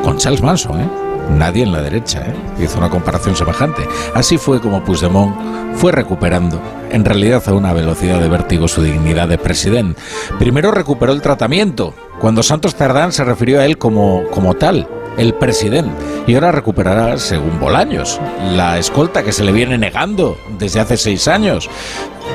Con 0.03 0.19
Charles 0.19 0.43
Manson, 0.43 0.81
¿eh? 0.81 0.91
Nadie 1.31 1.63
en 1.63 1.73
la 1.73 1.83
derecha 1.83 2.23
¿eh? 2.27 2.65
hizo 2.65 2.79
una 2.79 2.91
comparación 2.91 3.37
semejante. 3.37 3.87
Así 4.15 4.39
fue 4.39 4.61
como 4.61 4.83
Puigdemont 4.83 5.37
fue 5.77 5.93
recuperando, 5.93 6.61
en 6.91 7.05
realidad 7.05 7.43
a 7.47 7.53
una 7.53 7.73
velocidad 7.73 8.19
de 8.19 8.29
vértigo, 8.29 8.67
su 8.67 8.83
dignidad 8.83 9.29
de 9.29 9.39
presidente. 9.39 10.01
Primero 10.39 10.73
recuperó 10.73 11.13
el 11.13 11.23
tratamiento, 11.23 11.95
cuando 12.19 12.43
Santos 12.43 12.75
Cerdán 12.75 13.13
se 13.13 13.25
refirió 13.25 13.61
a 13.61 13.67
él 13.67 13.79
como, 13.79 14.25
como 14.33 14.55
tal, 14.55 14.89
el 15.19 15.35
presidente. 15.35 15.93
Y 16.27 16.35
ahora 16.35 16.53
recuperará, 16.53 17.19
según 17.19 17.61
Bolaños, 17.61 18.21
la 18.55 18.79
escolta 18.79 19.23
que 19.23 19.33
se 19.33 19.45
le 19.45 19.53
viene 19.53 19.77
negando 19.77 20.39
desde 20.59 20.81
hace 20.81 20.97
seis 20.97 21.29
años, 21.29 21.69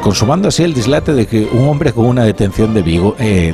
consumando 0.02 0.50
así 0.50 0.64
el 0.64 0.74
dislate 0.74 1.14
de 1.14 1.26
que 1.26 1.48
un 1.52 1.68
hombre 1.68 1.94
con 1.94 2.06
una 2.06 2.24
detención 2.24 2.74
de, 2.74 2.82
eh, 2.82 3.54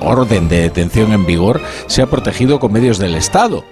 orden 0.00 0.48
de 0.48 0.62
detención 0.62 1.12
en 1.12 1.26
vigor 1.26 1.60
sea 1.86 2.06
protegido 2.06 2.58
con 2.60 2.72
medios 2.72 2.98
del 2.98 3.14
Estado. 3.14 3.64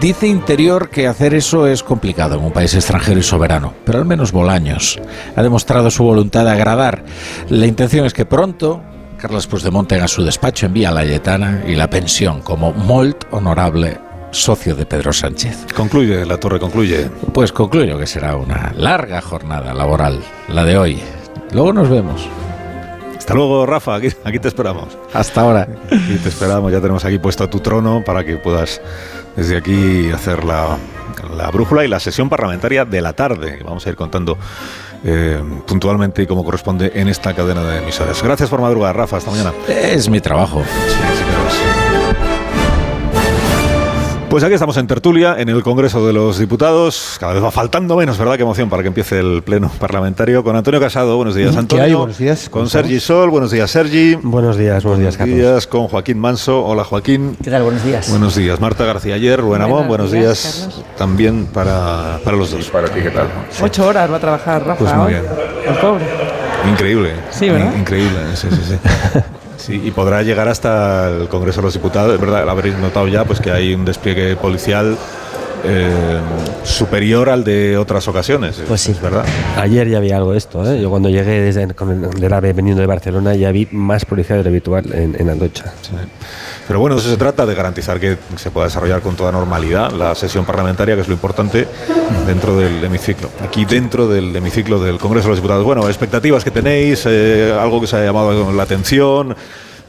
Dice 0.00 0.26
Interior 0.26 0.88
que 0.88 1.06
hacer 1.06 1.34
eso 1.34 1.66
es 1.66 1.82
complicado 1.82 2.36
en 2.36 2.44
un 2.44 2.52
país 2.52 2.74
extranjero 2.74 3.20
y 3.20 3.22
soberano, 3.22 3.74
pero 3.84 3.98
al 3.98 4.06
menos 4.06 4.32
Bolaños 4.32 4.98
ha 5.36 5.42
demostrado 5.42 5.90
su 5.90 6.04
voluntad 6.04 6.46
de 6.46 6.52
agradar. 6.52 7.04
La 7.50 7.66
intención 7.66 8.06
es 8.06 8.14
que 8.14 8.24
pronto 8.24 8.80
Carlos 9.20 9.46
Puigdemont 9.46 9.86
tenga 9.86 10.08
su 10.08 10.24
despacho 10.24 10.64
en 10.64 10.72
Vía 10.72 10.90
Layetana 10.90 11.62
y 11.66 11.74
la 11.74 11.90
pensión 11.90 12.40
como 12.40 12.72
molt 12.72 13.24
honorable 13.32 13.98
socio 14.30 14.74
de 14.74 14.86
Pedro 14.86 15.12
Sánchez. 15.12 15.66
Concluye, 15.76 16.24
la 16.24 16.38
torre 16.38 16.58
concluye. 16.58 17.10
Pues 17.34 17.52
concluyo 17.52 17.98
que 17.98 18.06
será 18.06 18.36
una 18.36 18.72
larga 18.74 19.20
jornada 19.20 19.74
laboral, 19.74 20.20
la 20.48 20.64
de 20.64 20.78
hoy. 20.78 21.02
Luego 21.52 21.74
nos 21.74 21.90
vemos. 21.90 22.26
Hasta 23.18 23.34
luego, 23.34 23.66
Rafa, 23.66 23.96
aquí, 23.96 24.08
aquí 24.24 24.38
te 24.38 24.48
esperamos. 24.48 24.96
Hasta 25.12 25.42
ahora. 25.42 25.68
Aquí 25.86 26.18
te 26.22 26.30
esperamos, 26.30 26.72
ya 26.72 26.80
tenemos 26.80 27.04
aquí 27.04 27.18
puesto 27.18 27.46
tu 27.50 27.60
trono 27.60 28.02
para 28.02 28.24
que 28.24 28.38
puedas 28.38 28.80
desde 29.36 29.58
aquí 29.58 30.10
hacer 30.10 30.44
la, 30.44 30.78
la 31.36 31.50
brújula 31.50 31.84
y 31.84 31.88
la 31.88 32.00
sesión 32.00 32.30
parlamentaria 32.30 32.86
de 32.86 33.02
la 33.02 33.12
tarde. 33.12 33.60
Vamos 33.64 33.86
a 33.86 33.90
ir 33.90 33.96
contando 33.96 34.38
eh, 35.04 35.42
puntualmente 35.66 36.22
y 36.22 36.26
como 36.26 36.44
corresponde 36.44 36.92
en 36.94 37.08
esta 37.08 37.34
cadena 37.34 37.62
de 37.62 37.78
emisoras. 37.78 38.22
Gracias 38.22 38.50
por 38.50 38.60
madrugar, 38.60 38.96
Rafa. 38.96 39.16
Hasta 39.16 39.30
mañana. 39.30 39.52
Es 39.68 40.08
mi 40.08 40.20
trabajo. 40.20 40.62
Sí, 40.62 40.94
sí 41.18 41.29
Pues 44.30 44.44
aquí 44.44 44.54
estamos 44.54 44.76
en 44.76 44.86
tertulia, 44.86 45.34
en 45.40 45.48
el 45.48 45.64
Congreso 45.64 46.06
de 46.06 46.12
los 46.12 46.38
Diputados. 46.38 47.16
Cada 47.18 47.32
vez 47.32 47.42
va 47.42 47.50
faltando 47.50 47.96
menos, 47.96 48.16
¿verdad? 48.16 48.36
Qué 48.36 48.42
emoción 48.42 48.70
para 48.70 48.80
que 48.82 48.86
empiece 48.86 49.18
el 49.18 49.42
pleno 49.42 49.68
parlamentario. 49.80 50.44
Con 50.44 50.54
Antonio 50.54 50.78
Casado, 50.78 51.16
buenos 51.16 51.34
días, 51.34 51.56
Antonio. 51.56 51.84
¿Qué 51.84 51.90
hay? 51.90 51.94
Buenos 51.94 52.18
días. 52.18 52.48
Con 52.48 52.68
Sergi 52.70 53.00
Sol, 53.00 53.28
buenos 53.30 53.50
días, 53.50 53.68
Sergi. 53.68 54.14
Buenos 54.22 54.56
días, 54.56 54.84
buenos 54.84 55.00
días, 55.00 55.16
Carlos. 55.16 55.36
días 55.36 55.66
con 55.66 55.88
Joaquín 55.88 56.20
Manso. 56.20 56.64
Hola, 56.64 56.84
Joaquín. 56.84 57.36
¿Qué 57.42 57.50
tal? 57.50 57.64
Buenos 57.64 57.84
días. 57.84 58.08
Buenos 58.08 58.36
días. 58.36 58.60
Marta 58.60 58.84
García 58.84 59.16
Ayer, 59.16 59.40
Rubén 59.40 59.62
Amón, 59.62 59.88
buenos 59.88 60.12
días. 60.12 60.68
también 60.96 61.46
para, 61.46 62.20
para 62.24 62.36
los 62.36 62.52
dos. 62.52 62.70
para 62.70 62.86
ti, 62.88 63.00
¿qué 63.00 63.10
tal? 63.10 63.26
Ocho 63.60 63.84
horas 63.88 64.12
va 64.12 64.16
a 64.16 64.20
trabajar 64.20 64.64
Rafa. 64.64 64.78
Pues 64.78 64.94
muy 64.94 65.08
bien. 65.08 65.22
El 65.66 65.74
pobre. 65.78 66.04
Increíble. 66.70 67.14
Sí, 67.30 67.48
¿verdad? 67.48 67.72
In- 67.74 67.80
Increíble, 67.80 68.18
sí, 68.34 68.46
sí, 68.48 68.60
sí. 68.68 69.20
Sí, 69.60 69.78
y 69.84 69.90
podrá 69.90 70.22
llegar 70.22 70.48
hasta 70.48 71.10
el 71.10 71.28
Congreso 71.28 71.60
de 71.60 71.66
los 71.66 71.74
Diputados. 71.74 72.14
Es 72.14 72.20
verdad, 72.20 72.48
habréis 72.48 72.78
notado 72.78 73.06
ya 73.08 73.24
pues 73.26 73.40
que 73.40 73.50
hay 73.50 73.74
un 73.74 73.84
despliegue 73.84 74.34
policial 74.36 74.96
eh, 75.64 76.20
superior 76.64 77.28
al 77.28 77.44
de 77.44 77.76
otras 77.76 78.06
ocasiones. 78.08 78.62
Pues 78.66 78.80
sí. 78.80 78.92
Es 78.92 79.00
verdad. 79.00 79.24
Ayer 79.56 79.88
ya 79.88 79.98
había 79.98 80.16
algo 80.16 80.32
de 80.32 80.38
esto, 80.38 80.64
¿eh? 80.70 80.80
Yo 80.80 80.90
cuando 80.90 81.08
llegué 81.08 81.40
desde 81.40 81.62
el, 81.62 81.74
del 82.18 82.32
AVE 82.32 82.52
veniendo 82.52 82.80
de 82.80 82.86
Barcelona 82.86 83.34
ya 83.34 83.50
vi 83.52 83.68
más 83.70 84.04
policía 84.04 84.36
de 84.36 84.42
lo 84.42 84.48
habitual 84.48 84.92
en, 84.92 85.16
en 85.18 85.30
Andocha. 85.30 85.72
Sí. 85.82 85.90
Pero 86.66 86.78
bueno, 86.78 86.96
eso 86.96 87.10
se 87.10 87.16
trata 87.16 87.46
de 87.46 87.54
garantizar 87.56 87.98
que 87.98 88.16
se 88.36 88.50
pueda 88.52 88.68
desarrollar 88.68 89.00
con 89.00 89.16
toda 89.16 89.32
normalidad 89.32 89.90
la 89.90 90.14
sesión 90.14 90.44
parlamentaria, 90.44 90.94
que 90.94 91.00
es 91.00 91.08
lo 91.08 91.14
importante 91.14 91.66
dentro 92.26 92.56
del 92.56 92.84
hemiciclo. 92.84 93.28
Aquí 93.42 93.64
dentro 93.64 94.06
del 94.06 94.34
hemiciclo 94.36 94.78
del 94.78 94.98
Congreso 94.98 95.26
de 95.26 95.30
los 95.30 95.38
Diputados. 95.38 95.64
Bueno, 95.64 95.88
expectativas 95.88 96.44
que 96.44 96.52
tenéis, 96.52 97.04
eh, 97.06 97.52
algo 97.58 97.80
que 97.80 97.86
os 97.86 97.94
ha 97.94 98.04
llamado 98.04 98.52
la 98.52 98.62
atención, 98.62 99.34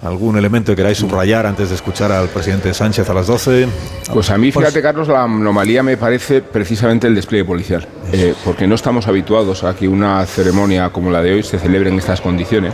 algún 0.01 0.38
elemento 0.38 0.72
que 0.72 0.77
queráis 0.77 0.98
subrayar 0.98 1.46
antes 1.46 1.70
de 1.70 1.75
escuchar 1.75 2.12
al 2.12 2.27
presidente 2.29 2.74
Sánchez 2.74 3.10
a 3.10 3.13
las 3.13 3.27
12. 3.27 3.67
Pues 4.12 4.29
a 4.29 4.38
mí, 4.38 4.51
fíjate, 4.51 4.81
Carlos, 4.81 5.08
la 5.08 5.24
anomalía 5.24 5.84
me 5.84 5.98
parece 5.98 6.41
precisamente 6.41 7.08
el 7.08 7.15
despliegue 7.15 7.46
policial. 7.46 7.88
Eh, 8.12 8.34
porque 8.43 8.67
no 8.67 8.75
estamos 8.75 9.08
habituados 9.08 9.63
a 9.63 9.75
que 9.75 9.88
una 9.88 10.25
ceremonia 10.25 10.89
como 10.89 11.12
la 11.12 11.22
de 11.22 11.34
hoy 11.34 11.43
se 11.43 11.60
celebre 11.60 11.89
en 11.89 11.98
estas 11.98 12.22
condiciones. 12.22 12.74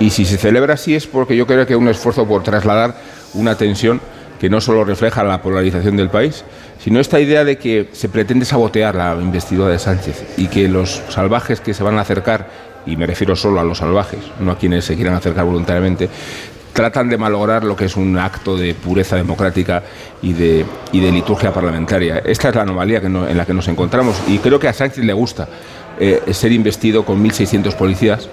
Y 0.00 0.10
si 0.10 0.24
se 0.24 0.38
celebra 0.38 0.74
así 0.74 0.94
es 0.94 1.06
porque 1.06 1.36
yo 1.36 1.46
creo 1.46 1.66
que 1.66 1.74
es 1.74 1.78
un 1.78 1.88
esfuerzo 1.88 2.26
por 2.26 2.42
trasladar 2.42 2.96
una 3.34 3.56
tensión 3.56 4.00
que 4.40 4.50
no 4.50 4.60
solo 4.60 4.84
refleja 4.84 5.22
la 5.22 5.40
polarización 5.40 5.96
del 5.96 6.10
país, 6.10 6.44
sino 6.78 7.00
esta 7.00 7.20
idea 7.20 7.44
de 7.44 7.56
que 7.56 7.88
se 7.92 8.08
pretende 8.08 8.44
sabotear 8.44 8.94
la 8.94 9.14
investidura 9.14 9.68
de 9.68 9.78
Sánchez 9.78 10.34
y 10.36 10.48
que 10.48 10.68
los 10.68 11.02
salvajes 11.08 11.60
que 11.60 11.72
se 11.72 11.82
van 11.82 11.98
a 11.98 12.02
acercar, 12.02 12.48
y 12.84 12.96
me 12.96 13.06
refiero 13.06 13.36
solo 13.36 13.60
a 13.60 13.64
los 13.64 13.78
salvajes, 13.78 14.20
no 14.40 14.52
a 14.52 14.58
quienes 14.58 14.84
se 14.84 14.96
quieran 14.96 15.14
acercar 15.14 15.44
voluntariamente, 15.44 16.10
tratan 16.74 17.08
de 17.08 17.16
malograr 17.16 17.64
lo 17.64 17.76
que 17.76 17.86
es 17.86 17.96
un 17.96 18.18
acto 18.18 18.56
de 18.56 18.74
pureza 18.74 19.16
democrática 19.16 19.82
y 20.20 20.32
de, 20.32 20.66
liturgia 20.92 21.52
parlamentaria. 21.52 22.18
Esta 22.18 22.48
es 22.48 22.54
la 22.54 22.62
anomalía 22.62 22.98
en 22.98 23.36
la 23.36 23.46
que 23.46 23.54
nos 23.54 23.68
encontramos 23.68 24.20
y 24.26 24.38
creo 24.38 24.58
que 24.58 24.68
a 24.68 24.72
Sánchez 24.72 25.04
le 25.04 25.12
gusta 25.12 25.48
eh, 26.00 26.20
ser 26.32 26.52
investido 26.52 27.04
con 27.04 27.22
1.600 27.22 27.74
policías 27.74 28.28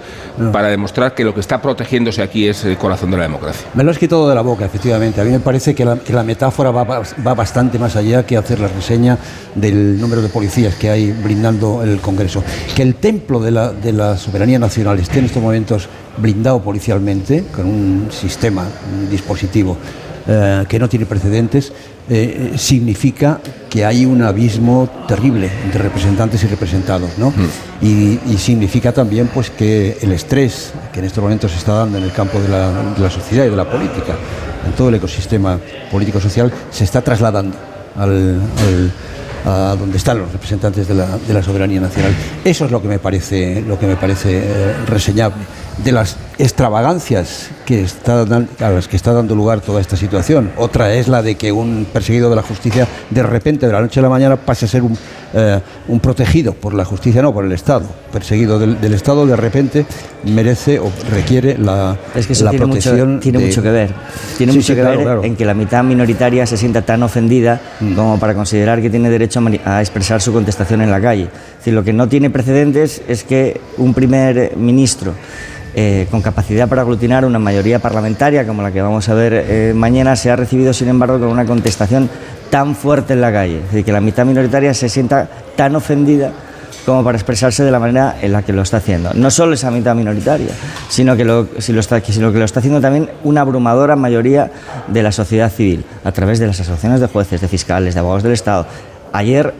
para 0.52 0.68
demostrar 0.68 1.14
que 1.14 1.24
lo 1.24 1.34
que 1.34 1.40
está 1.40 1.60
protegiéndose 1.60 2.22
aquí 2.22 2.48
es 2.48 2.64
el 2.64 2.76
corazón 2.76 3.10
de 3.10 3.18
la 3.18 3.24
democracia. 3.24 3.68
Me 3.74 3.84
lo 3.84 3.90
has 3.90 3.98
quitado 3.98 4.28
de 4.28 4.34
la 4.34 4.40
boca, 4.40 4.64
efectivamente. 4.64 5.20
A 5.20 5.24
mí 5.24 5.30
me 5.30 5.40
parece 5.40 5.74
que 5.74 5.84
la, 5.84 5.96
que 5.96 6.12
la 6.12 6.22
metáfora 6.22 6.70
va, 6.70 7.02
bastante 7.34 7.78
más 7.78 7.96
allá 7.96 8.24
que 8.24 8.36
hacer 8.36 8.60
la 8.60 8.68
reseña 8.68 9.18
del 9.54 10.00
número 10.00 10.22
de 10.22 10.28
policías 10.28 10.74
que 10.74 10.90
hay 10.90 11.12
blindando 11.12 11.82
el 11.82 12.00
Congreso. 12.00 12.42
Que 12.74 12.82
el 12.82 12.96
templo 12.96 13.40
de 13.40 13.50
la, 13.50 13.72
de 13.72 13.92
la 13.92 14.16
soberanía 14.16 14.58
nacional 14.58 14.98
esté 14.98 15.18
en 15.18 15.26
estos 15.26 15.42
momentos 15.42 15.88
blindado 16.16 16.62
policialmente, 16.62 17.44
con 17.54 17.66
un 17.66 18.08
sistema, 18.10 18.66
un 18.98 19.10
dispositivo 19.10 19.76
eh, 20.26 20.64
que 20.68 20.78
no 20.78 20.88
tiene 20.88 21.04
precedentes, 21.04 21.72
eh, 22.14 22.52
significa 22.58 23.40
que 23.70 23.84
hay 23.86 24.04
un 24.04 24.20
abismo 24.22 24.88
terrible 25.08 25.48
entre 25.64 25.82
representantes 25.82 26.44
y 26.44 26.46
representados, 26.46 27.10
¿no? 27.16 27.32
Y, 27.80 28.18
y 28.30 28.36
significa 28.38 28.92
también 28.92 29.28
pues 29.32 29.48
que 29.50 29.96
el 30.02 30.12
estrés 30.12 30.72
que 30.92 30.98
en 31.00 31.06
estos 31.06 31.22
momentos 31.22 31.50
se 31.52 31.58
está 31.58 31.72
dando 31.72 31.96
en 31.98 32.04
el 32.04 32.12
campo 32.12 32.38
de 32.38 32.48
la, 32.48 32.70
de 32.94 33.00
la 33.00 33.08
sociedad 33.10 33.46
y 33.46 33.50
de 33.50 33.56
la 33.56 33.68
política, 33.70 34.14
en 34.66 34.72
todo 34.72 34.90
el 34.90 34.96
ecosistema 34.96 35.58
político-social, 35.90 36.52
se 36.70 36.84
está 36.84 37.00
trasladando 37.00 37.56
al, 37.96 38.10
al- 38.10 38.92
a 39.44 39.74
donde 39.76 39.96
están 39.98 40.18
los 40.20 40.30
representantes 40.30 40.86
de 40.86 40.94
la, 40.94 41.18
de 41.18 41.34
la 41.34 41.42
soberanía 41.42 41.80
nacional. 41.80 42.14
Eso 42.44 42.66
es 42.66 42.70
lo 42.70 42.80
que 42.80 42.86
me 42.88 42.98
parece, 43.00 43.60
lo 43.66 43.76
que 43.76 43.86
me 43.88 43.96
parece 43.96 44.38
eh, 44.38 44.74
reseñable. 44.86 45.42
De 45.82 45.90
las 45.90 46.16
extravagancias 46.38 47.50
que 47.66 47.82
está, 47.82 48.22
a 48.22 48.70
las 48.70 48.88
que 48.88 48.96
está 48.96 49.12
dando 49.12 49.34
lugar 49.34 49.60
toda 49.60 49.80
esta 49.80 49.96
situación. 49.96 50.50
Otra 50.56 50.92
es 50.94 51.08
la 51.08 51.22
de 51.22 51.34
que 51.36 51.52
un 51.52 51.86
perseguido 51.92 52.30
de 52.30 52.36
la 52.36 52.42
justicia 52.42 52.86
de 53.10 53.22
repente, 53.22 53.66
de 53.66 53.72
la 53.72 53.80
noche 53.80 54.00
a 54.00 54.02
la 54.02 54.08
mañana, 54.08 54.36
pase 54.36 54.64
a 54.64 54.68
ser 54.68 54.82
un, 54.82 54.96
eh, 55.34 55.60
un 55.88 56.00
protegido 56.00 56.52
por 56.54 56.74
la 56.74 56.84
justicia, 56.84 57.22
no 57.22 57.32
por 57.32 57.44
el 57.44 57.52
Estado. 57.52 57.84
Perseguido 58.12 58.58
del, 58.58 58.80
del 58.80 58.94
Estado 58.94 59.26
de 59.26 59.36
repente 59.36 59.86
merece 60.24 60.78
o 60.78 60.90
requiere 61.10 61.56
la, 61.58 61.96
Es 62.14 62.26
que 62.26 62.32
eso 62.34 62.44
la 62.44 62.50
tiene, 62.50 62.66
protección. 62.66 63.08
mucho, 63.14 63.20
tiene 63.22 63.38
de- 63.38 63.46
mucho 63.46 63.62
que 63.62 63.70
ver. 63.70 63.90
Tiene 64.36 64.52
Sí, 64.52 64.58
mucho 64.58 64.66
sí, 64.68 64.74
que 64.74 64.80
claro, 64.80 64.96
ver 64.96 65.04
claro. 65.06 65.22
Mm. 65.22 65.24
en 65.26 65.36
que 65.36 65.44
la 65.44 65.54
mitad 65.54 65.82
minoritaria 65.84 66.46
se 66.46 66.56
sienta 66.56 66.82
tan 66.82 67.02
ofendida 67.02 67.60
como 67.96 68.18
para 68.18 68.34
considerar 68.34 68.80
que 68.80 68.90
tiene 68.90 69.10
derecho 69.10 69.40
a, 69.64 69.80
expresar 69.80 70.20
su 70.20 70.32
contestación 70.32 70.82
en 70.82 70.90
la 70.90 71.00
calle. 71.00 71.24
Es 71.24 71.58
decir, 71.58 71.74
lo 71.74 71.84
que 71.84 71.92
no 71.92 72.08
tiene 72.08 72.30
precedentes 72.30 73.02
es 73.08 73.24
que 73.24 73.60
un 73.78 73.94
primer 73.94 74.56
ministro 74.56 75.14
eh, 75.74 76.06
con 76.10 76.20
capacidad 76.20 76.68
para 76.68 76.82
aglutinar 76.82 77.24
una 77.24 77.38
mayoría 77.38 77.78
parlamentaria 77.78 78.46
como 78.46 78.62
la 78.62 78.70
que 78.70 78.82
vamos 78.82 79.08
a 79.08 79.14
ver 79.14 79.32
eh, 79.34 79.72
mañana, 79.74 80.16
se 80.16 80.30
ha 80.30 80.36
recibido, 80.36 80.72
sin 80.72 80.88
embargo, 80.88 81.18
con 81.18 81.28
una 81.28 81.46
contestación 81.46 82.10
tan 82.50 82.74
fuerte 82.74 83.14
en 83.14 83.20
la 83.20 83.32
calle. 83.32 83.58
Es 83.58 83.64
decir, 83.64 83.84
que 83.84 83.92
la 83.92 84.00
mitad 84.00 84.26
minoritaria 84.26 84.74
se 84.74 84.88
sienta 84.88 85.28
tan 85.56 85.74
ofendida 85.74 86.30
como 86.84 87.04
para 87.04 87.16
expresarse 87.16 87.64
de 87.64 87.70
la 87.70 87.78
manera 87.78 88.16
en 88.20 88.32
la 88.32 88.42
que 88.42 88.52
lo 88.52 88.62
está 88.62 88.78
haciendo. 88.78 89.12
No 89.14 89.30
solo 89.30 89.54
esa 89.54 89.70
mitad 89.70 89.94
minoritaria, 89.94 90.50
sino 90.88 91.16
que 91.16 91.24
lo, 91.24 91.48
sino 91.58 92.32
que 92.32 92.38
lo 92.38 92.44
está 92.44 92.60
haciendo 92.60 92.80
también 92.80 93.08
una 93.24 93.42
abrumadora 93.42 93.96
mayoría 93.96 94.50
de 94.88 95.02
la 95.02 95.12
sociedad 95.12 95.50
civil, 95.50 95.84
a 96.04 96.12
través 96.12 96.38
de 96.38 96.46
las 96.46 96.60
asociaciones 96.60 97.00
de 97.00 97.06
jueces, 97.06 97.40
de 97.40 97.48
fiscales, 97.48 97.94
de 97.94 98.00
abogados 98.00 98.24
del 98.24 98.32
Estado. 98.32 98.66
Ayer 99.12 99.54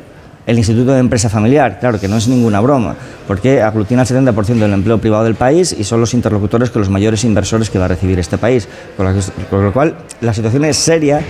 el 0.47 0.59
Instituto 0.59 0.93
de 0.93 0.99
Empresa 0.99 1.29
Familiar, 1.29 1.79
claro 1.79 2.01
que 2.01 2.09
no 2.09 2.17
es 2.17 2.29
ninguna 2.29 2.61
broma, 2.61 2.97
porque 3.27 3.63
aglutina 3.63 4.03
el 4.03 4.09
70% 4.09 4.45
del 4.59 4.73
empleo 4.73 4.99
privado 4.99 5.25
del 5.25 5.35
país 5.35 5.75
y 5.79 5.85
son 5.85 6.01
los 6.01 6.15
interlocutores 6.15 6.71
con 6.71 6.81
los 6.81 6.91
mayores 6.91 7.25
inversores 7.25 7.71
que 7.71 7.79
va 7.79 7.85
a 7.85 7.89
recibir 7.89 8.19
este 8.19 8.39
país. 8.39 8.69
Con 8.97 9.65
lo, 9.65 9.73
cual, 9.73 9.95
la 10.21 10.35
situación 10.35 10.65
es 10.65 10.77
seria 10.77 11.21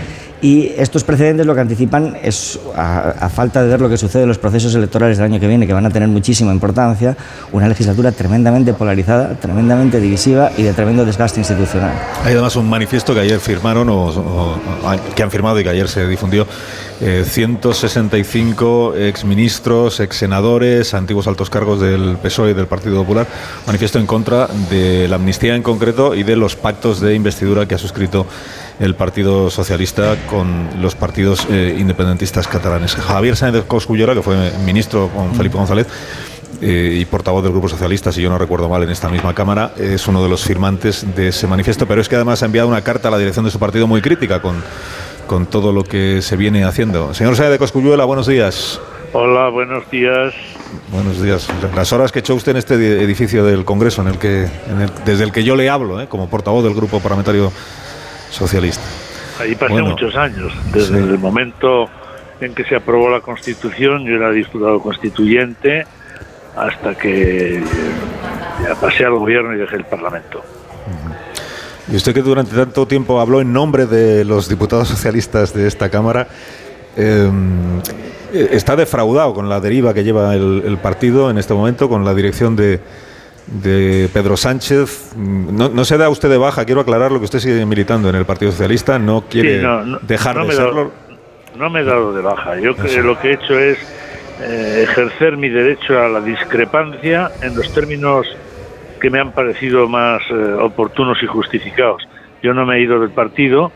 y 0.42 0.72
estos 0.76 1.04
precedentes 1.04 1.46
lo 1.46 1.54
que 1.54 1.60
anticipan 1.60 2.16
es, 2.20 2.58
a, 2.74 3.28
falta 3.28 3.62
de 3.62 3.68
ver 3.68 3.80
lo 3.80 3.88
que 3.88 3.96
sucede 3.96 4.22
en 4.22 4.28
los 4.28 4.38
procesos 4.38 4.74
electorales 4.74 5.16
del 5.16 5.26
año 5.26 5.38
que 5.38 5.46
viene, 5.46 5.68
que 5.68 5.72
van 5.72 5.86
a 5.86 5.90
tener 5.90 6.08
muchísima 6.08 6.52
importancia, 6.52 7.16
una 7.52 7.68
legislatura 7.68 8.10
tremendamente 8.10 8.74
polarizada, 8.74 9.36
tremendamente 9.36 10.00
divisiva 10.00 10.50
y 10.56 10.64
de 10.64 10.72
tremendo 10.72 11.04
desgaste 11.04 11.38
institucional. 11.38 11.92
Hay 12.24 12.32
además 12.32 12.56
un 12.56 12.68
manifiesto 12.68 13.14
que 13.14 13.20
ayer 13.20 13.38
firmaron, 13.38 13.88
o, 13.88 14.58
que 15.14 15.22
han 15.22 15.30
firmado 15.30 15.60
y 15.60 15.62
que 15.62 15.70
ayer 15.70 15.88
se 15.88 16.08
difundió, 16.08 16.44
eh, 17.00 17.24
165 17.24 18.94
exministros, 18.96 20.00
exsenadores, 20.00 20.92
antiguos 20.94 21.28
altos 21.28 21.50
cargos 21.50 21.80
del 21.80 22.16
PSOE 22.20 22.50
y 22.50 22.54
del 22.54 22.66
Partido 22.66 22.96
Popular, 22.96 23.28
manifiesto 23.64 24.00
en 24.00 24.06
contra 24.06 24.48
de 24.68 25.06
la 25.06 25.16
amnistía 25.16 25.54
en 25.54 25.62
concreto 25.62 26.16
y 26.16 26.24
de 26.24 26.34
los 26.34 26.56
pactos 26.56 27.00
de 27.00 27.14
investidura 27.14 27.66
que 27.66 27.76
ha 27.76 27.78
suscrito 27.78 28.26
el 28.82 28.94
Partido 28.96 29.48
Socialista 29.48 30.16
con 30.28 30.68
los 30.82 30.94
partidos 30.96 31.46
eh, 31.50 31.76
independentistas 31.78 32.48
catalanes. 32.48 32.94
Javier 32.96 33.36
Sáenz 33.36 33.54
de 33.54 33.62
Coscullola, 33.62 34.14
que 34.14 34.22
fue 34.22 34.36
ministro 34.64 35.08
con 35.14 35.34
Felipe 35.34 35.56
González, 35.56 35.86
eh, 36.60 36.98
y 37.00 37.04
portavoz 37.04 37.42
del 37.44 37.52
Grupo 37.52 37.68
Socialista, 37.68 38.10
si 38.12 38.20
yo 38.22 38.28
no 38.28 38.38
recuerdo 38.38 38.68
mal, 38.68 38.82
en 38.82 38.90
esta 38.90 39.08
misma 39.08 39.34
Cámara, 39.34 39.72
es 39.78 40.06
uno 40.08 40.22
de 40.22 40.28
los 40.28 40.44
firmantes 40.44 41.06
de 41.14 41.28
ese 41.28 41.46
manifiesto, 41.46 41.86
pero 41.86 42.00
es 42.00 42.08
que 42.08 42.16
además 42.16 42.42
ha 42.42 42.46
enviado 42.46 42.68
una 42.68 42.82
carta 42.82 43.06
a 43.08 43.10
la 43.12 43.18
dirección 43.18 43.44
de 43.44 43.50
su 43.52 43.58
partido 43.60 43.86
muy 43.86 44.00
crítica 44.02 44.42
con, 44.42 44.56
con 45.28 45.46
todo 45.46 45.72
lo 45.72 45.84
que 45.84 46.20
se 46.20 46.36
viene 46.36 46.64
haciendo. 46.64 47.14
Señor 47.14 47.36
Sáenz 47.36 47.52
de 47.52 47.58
Cosculluela, 47.58 48.04
buenos 48.04 48.26
días. 48.26 48.80
Hola, 49.12 49.48
buenos 49.48 49.88
días. 49.90 50.34
Buenos 50.90 51.22
días. 51.22 51.46
Las 51.76 51.92
horas 51.92 52.10
que 52.12 52.20
echó 52.20 52.34
usted 52.34 52.52
en 52.52 52.56
este 52.58 52.76
edi- 52.76 53.00
edificio 53.02 53.44
del 53.44 53.64
Congreso, 53.64 54.02
en 54.02 54.08
el 54.08 54.18
que, 54.18 54.44
en 54.68 54.80
el- 54.80 54.90
desde 55.04 55.22
el 55.24 55.30
que 55.32 55.44
yo 55.44 55.54
le 55.54 55.68
hablo, 55.68 56.00
eh, 56.00 56.08
como 56.08 56.28
portavoz 56.30 56.64
del 56.64 56.74
Grupo 56.74 56.98
Parlamentario 57.00 57.52
Socialista. 58.32 58.82
Ahí 59.38 59.54
pasé 59.54 59.74
Bueno, 59.74 59.90
muchos 59.90 60.16
años, 60.16 60.52
desde 60.72 60.98
sí. 60.98 61.08
el 61.10 61.18
momento 61.18 61.88
en 62.40 62.54
que 62.54 62.64
se 62.64 62.76
aprobó 62.76 63.10
la 63.10 63.20
Constitución, 63.20 64.04
yo 64.04 64.16
era 64.16 64.30
diputado 64.30 64.80
constituyente, 64.80 65.86
hasta 66.56 66.94
que 66.94 67.62
ya 68.62 68.74
pasé 68.74 69.04
al 69.04 69.14
gobierno 69.14 69.54
y 69.54 69.58
dejé 69.58 69.76
el 69.76 69.84
Parlamento. 69.84 70.42
Y 71.90 71.96
usted 71.96 72.14
que 72.14 72.22
durante 72.22 72.56
tanto 72.56 72.86
tiempo 72.86 73.20
habló 73.20 73.40
en 73.40 73.52
nombre 73.52 73.86
de 73.86 74.24
los 74.24 74.48
diputados 74.48 74.88
socialistas 74.88 75.52
de 75.52 75.66
esta 75.66 75.88
Cámara, 75.90 76.28
eh, 76.96 77.30
está 78.32 78.76
defraudado 78.76 79.34
con 79.34 79.48
la 79.48 79.60
deriva 79.60 79.92
que 79.92 80.04
lleva 80.04 80.34
el, 80.34 80.62
el 80.64 80.78
partido 80.78 81.30
en 81.30 81.38
este 81.38 81.54
momento, 81.54 81.88
con 81.88 82.04
la 82.04 82.14
dirección 82.14 82.56
de, 82.56 82.80
de 83.46 84.08
Pedro 84.12 84.36
Sánchez. 84.36 85.12
No, 85.16 85.68
no 85.68 85.84
se 85.84 85.98
da 85.98 86.08
usted 86.08 86.28
de 86.30 86.38
baja, 86.38 86.64
quiero 86.64 86.80
aclarar 86.80 87.10
lo 87.12 87.18
que 87.18 87.24
usted 87.26 87.38
sigue 87.40 87.66
militando 87.66 88.08
en 88.08 88.14
el 88.16 88.24
Partido 88.24 88.50
Socialista, 88.52 88.98
no 88.98 89.22
quiere 89.28 89.58
Sí, 89.58 89.62
no, 89.62 89.84
no, 89.84 89.98
dejar 90.02 90.36
no 90.36 90.42
de 90.42 90.48
me 90.48 90.54
he 90.54 90.56
dado- 90.56 90.68
serlo. 90.68 90.90
No 91.56 91.68
me 91.70 91.80
he 91.80 91.84
dado 91.84 92.12
de 92.14 92.22
baja. 92.22 92.58
Yo 92.58 92.74
creo 92.74 92.86
Eso. 92.86 93.00
lo 93.02 93.18
que 93.20 93.28
he 93.30 93.34
hecho 93.34 93.58
es 93.58 93.78
eh, 94.40 94.84
ejercer 94.84 95.36
mi 95.36 95.48
derecho 95.50 95.98
a 96.00 96.08
la 96.08 96.20
discrepancia 96.20 97.30
en 97.42 97.54
los 97.54 97.70
términos 97.74 98.26
que 99.00 99.10
me 99.10 99.20
han 99.20 99.32
parecido 99.32 99.86
más 99.88 100.22
eh, 100.30 100.34
oportunos 100.60 101.18
y 101.22 101.26
justificados. 101.26 102.02
Yo 102.42 102.54
no 102.54 102.64
me 102.64 102.76
he 102.76 102.80
ido 102.82 102.98
del 103.00 103.10
partido, 103.10 103.70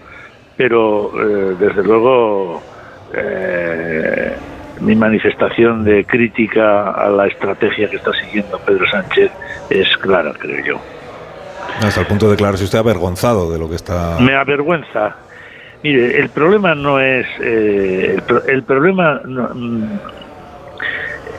pero 0.56 1.12
eh, 1.20 1.56
desde 1.60 1.82
luego 1.84 2.62
eh, 3.12 4.36
mi 4.80 4.94
manifestación 4.94 5.84
de 5.84 6.04
crítica 6.04 6.90
a 6.90 7.08
la 7.08 7.26
estrategia 7.26 7.88
que 7.88 7.96
está 7.96 8.12
siguiendo 8.12 8.58
Pedro 8.60 8.86
Sánchez 8.90 9.30
es 9.70 9.88
clara, 9.98 10.32
creo 10.38 10.64
yo. 10.64 10.80
Hasta 11.82 12.00
el 12.00 12.06
punto 12.06 12.26
de 12.26 12.32
declararse 12.32 12.64
usted 12.64 12.78
avergonzado 12.78 13.50
de 13.52 13.58
lo 13.58 13.68
que 13.68 13.76
está. 13.76 14.16
Me 14.20 14.34
avergüenza. 14.34 15.16
Mire, 15.82 16.18
el 16.20 16.30
problema 16.30 16.74
no 16.74 16.98
es. 17.00 17.26
eh, 17.40 18.12
el, 18.16 18.22
pro- 18.22 18.44
el 18.46 18.62
problema 18.62 19.20
no, 19.24 19.50
mm, 19.54 19.98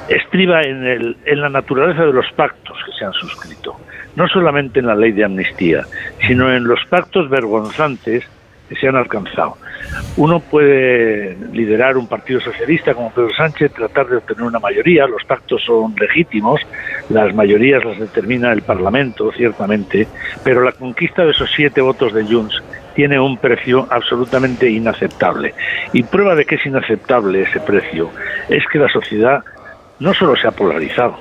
estriba 0.10 0.62
en, 0.62 0.86
el, 0.86 1.18
en 1.26 1.42
la 1.42 1.50
naturaleza 1.50 2.06
de 2.06 2.14
los 2.14 2.26
pactos 2.36 2.78
que 2.86 2.92
se 2.98 3.06
han 3.06 3.14
suscrito. 3.14 3.76
No 4.16 4.28
solamente 4.28 4.80
en 4.80 4.88
la 4.88 4.96
ley 4.96 5.12
de 5.12 5.26
amnistía, 5.26 5.84
sino 6.26 6.52
en 6.52 6.64
los 6.66 6.80
pactos 6.90 7.30
vergonzantes 7.30 8.24
que 8.70 8.76
se 8.76 8.88
han 8.88 8.96
alcanzado. 8.96 9.58
Uno 10.18 10.40
puede 10.40 11.38
liderar 11.54 11.98
un 11.98 12.08
partido 12.08 12.40
socialista 12.40 12.94
como 12.94 13.12
Pedro 13.12 13.30
Sánchez, 13.36 13.72
tratar 13.74 14.08
de 14.08 14.18
obtener 14.18 14.44
una 14.44 14.60
mayoría, 14.60 15.06
los 15.08 15.24
pactos 15.26 15.64
son 15.64 15.96
legítimos, 16.00 16.62
las 17.10 17.34
mayorías 17.36 17.86
las 17.86 18.00
determina 18.00 18.52
el 18.52 18.64
Parlamento, 18.64 19.32
ciertamente, 19.32 20.08
pero 20.44 20.64
la 20.64 20.72
conquista 20.72 21.24
de 21.24 21.32
esos 21.32 21.52
siete 21.56 21.82
votos 21.82 22.14
de 22.14 22.26
Junts 22.26 22.64
tiene 22.96 23.20
un 23.20 23.38
precio 23.38 23.88
absolutamente 23.92 24.70
inaceptable. 24.70 25.54
Y 25.94 26.02
prueba 26.04 26.34
de 26.34 26.46
que 26.46 26.56
es 26.56 26.66
inaceptable 26.66 27.44
ese 27.44 27.60
precio 27.60 28.10
es 28.50 28.66
que 28.72 28.80
la 28.80 28.90
sociedad 28.90 29.44
no 30.00 30.14
solo 30.16 30.36
se 30.36 30.48
ha 30.48 30.52
polarizado, 30.52 31.20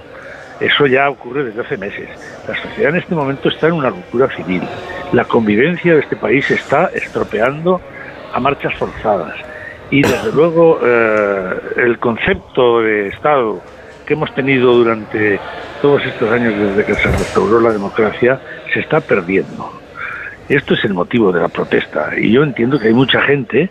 eso 0.61 0.87
ya 0.87 1.11
ocurre 1.11 1.45
desde 1.45 1.61
hace 1.61 1.77
meses. 1.77 2.09
La 2.49 2.57
sociedad 2.57 2.91
en 2.91 2.97
este 2.97 3.15
momento 3.15 3.51
está 3.51 3.69
en 3.69 3.75
una 3.75 3.91
ruptura 3.91 4.35
civil. 4.35 4.63
La 5.13 5.25
convivencia 5.25 5.93
de 5.95 6.01
este 6.01 6.17
país 6.17 6.51
está 6.51 6.91
estropeando 6.95 7.81
a 8.37 8.41
marchas 8.41 8.75
forzadas. 8.75 9.35
Y 9.91 10.03
desde 10.03 10.31
luego 10.33 10.79
eh, 10.83 11.55
el 11.77 11.99
concepto 11.99 12.83
de 12.83 13.09
Estado 13.09 13.63
que 14.05 14.15
hemos 14.15 14.33
tenido 14.35 14.75
durante 14.75 15.41
todos 15.81 16.05
estos 16.05 16.31
años 16.31 16.55
desde 16.55 16.85
que 16.85 16.95
se 16.95 17.11
restauró 17.11 17.61
la 17.61 17.73
democracia 17.73 18.39
se 18.73 18.81
está 18.81 19.01
perdiendo. 19.01 19.73
Esto 20.49 20.75
es 20.75 20.85
el 20.85 20.93
motivo 20.93 21.33
de 21.33 21.41
la 21.41 21.49
protesta. 21.49 22.11
Y 22.17 22.31
yo 22.31 22.43
entiendo 22.43 22.79
que 22.79 22.89
hay 22.89 22.95
mucha 22.95 23.23
gente, 23.23 23.71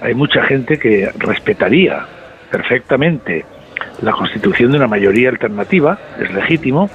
hay 0.00 0.14
mucha 0.14 0.42
gente 0.44 0.78
que 0.78 1.10
respetaría 1.18 2.06
perfectamente 2.50 3.44
la 4.02 4.12
constitución 4.12 4.70
de 4.70 4.78
una 4.78 4.86
mayoría 4.86 5.30
alternativa, 5.30 5.98
es 6.18 6.32
legítimo, 6.32 6.88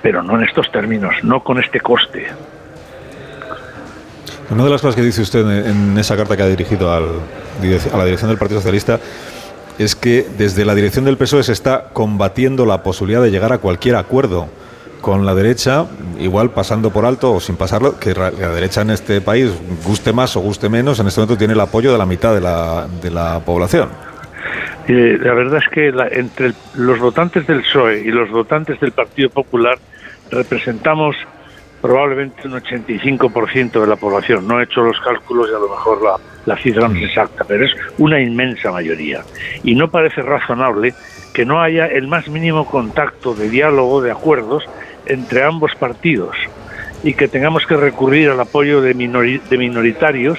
pero 0.00 0.22
no 0.22 0.36
en 0.36 0.44
estos 0.44 0.70
términos, 0.70 1.16
no 1.22 1.42
con 1.42 1.58
este 1.58 1.80
coste. 1.80 2.28
Una 4.52 4.64
de 4.64 4.70
las 4.70 4.82
cosas 4.82 4.96
que 4.96 5.02
dice 5.02 5.22
usted 5.22 5.66
en 5.66 5.96
esa 5.96 6.14
carta 6.14 6.36
que 6.36 6.42
ha 6.42 6.46
dirigido 6.46 6.92
al, 6.92 7.04
a 7.04 7.96
la 7.96 8.04
dirección 8.04 8.28
del 8.28 8.36
Partido 8.36 8.60
Socialista 8.60 9.00
es 9.78 9.96
que 9.96 10.26
desde 10.36 10.66
la 10.66 10.74
dirección 10.74 11.06
del 11.06 11.16
PSOE 11.16 11.42
se 11.42 11.52
está 11.52 11.86
combatiendo 11.94 12.66
la 12.66 12.82
posibilidad 12.82 13.22
de 13.22 13.30
llegar 13.30 13.54
a 13.54 13.58
cualquier 13.58 13.96
acuerdo 13.96 14.48
con 15.00 15.24
la 15.24 15.34
derecha, 15.34 15.86
igual 16.20 16.50
pasando 16.50 16.90
por 16.90 17.06
alto 17.06 17.32
o 17.32 17.40
sin 17.40 17.56
pasarlo, 17.56 17.98
que 17.98 18.12
la 18.12 18.30
derecha 18.30 18.82
en 18.82 18.90
este 18.90 19.22
país, 19.22 19.50
guste 19.86 20.12
más 20.12 20.36
o 20.36 20.40
guste 20.40 20.68
menos, 20.68 21.00
en 21.00 21.06
este 21.06 21.20
momento 21.20 21.38
tiene 21.38 21.54
el 21.54 21.60
apoyo 21.60 21.90
de 21.90 21.96
la 21.96 22.04
mitad 22.04 22.34
de 22.34 22.42
la, 22.42 22.86
de 23.00 23.10
la 23.10 23.40
población. 23.40 23.88
Eh, 24.86 25.16
la 25.18 25.32
verdad 25.32 25.60
es 25.64 25.68
que 25.72 25.88
entre 26.12 26.52
los 26.74 26.98
votantes 26.98 27.46
del 27.46 27.62
PSOE 27.62 28.00
y 28.00 28.10
los 28.10 28.30
votantes 28.30 28.78
del 28.80 28.92
Partido 28.92 29.30
Popular 29.30 29.78
representamos 30.30 31.16
probablemente 31.82 32.46
un 32.46 32.54
85% 32.54 33.80
de 33.80 33.86
la 33.86 33.96
población. 33.96 34.46
No 34.46 34.60
he 34.60 34.64
hecho 34.64 34.82
los 34.82 34.98
cálculos 35.00 35.48
y 35.50 35.54
a 35.54 35.58
lo 35.58 35.68
mejor 35.68 35.98
la, 36.46 36.56
cifra 36.56 36.88
no 36.88 36.94
es 36.96 37.02
exacta, 37.02 37.44
pero 37.46 37.64
es 37.66 37.72
una 37.98 38.20
inmensa 38.20 38.70
mayoría. 38.70 39.22
Y 39.64 39.74
no 39.74 39.90
parece 39.90 40.22
razonable 40.22 40.94
que 41.34 41.44
no 41.44 41.60
haya 41.60 41.86
el 41.86 42.06
más 42.06 42.28
mínimo 42.28 42.66
contacto 42.66 43.34
de 43.34 43.50
diálogo, 43.50 44.00
de 44.00 44.12
acuerdos 44.12 44.64
entre 45.06 45.42
ambos 45.42 45.74
partidos 45.74 46.36
y 47.02 47.14
que 47.14 47.26
tengamos 47.26 47.66
que 47.66 47.76
recurrir 47.76 48.30
al 48.30 48.38
apoyo 48.40 48.80
de, 48.80 48.94
minori- 48.94 49.42
de 49.42 49.58
minoritarios 49.58 50.38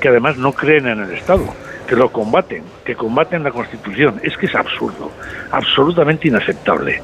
que 0.00 0.08
además 0.08 0.36
no 0.36 0.52
creen 0.52 0.86
en 0.86 1.00
el 1.00 1.10
Estado, 1.12 1.44
que 1.88 1.96
lo 1.96 2.12
combaten, 2.12 2.62
que 2.84 2.94
combaten 2.94 3.42
la 3.42 3.50
Constitución. 3.50 4.20
Es 4.22 4.36
que 4.36 4.46
es 4.46 4.54
absurdo, 4.54 5.10
absolutamente 5.50 6.28
inaceptable. 6.28 7.02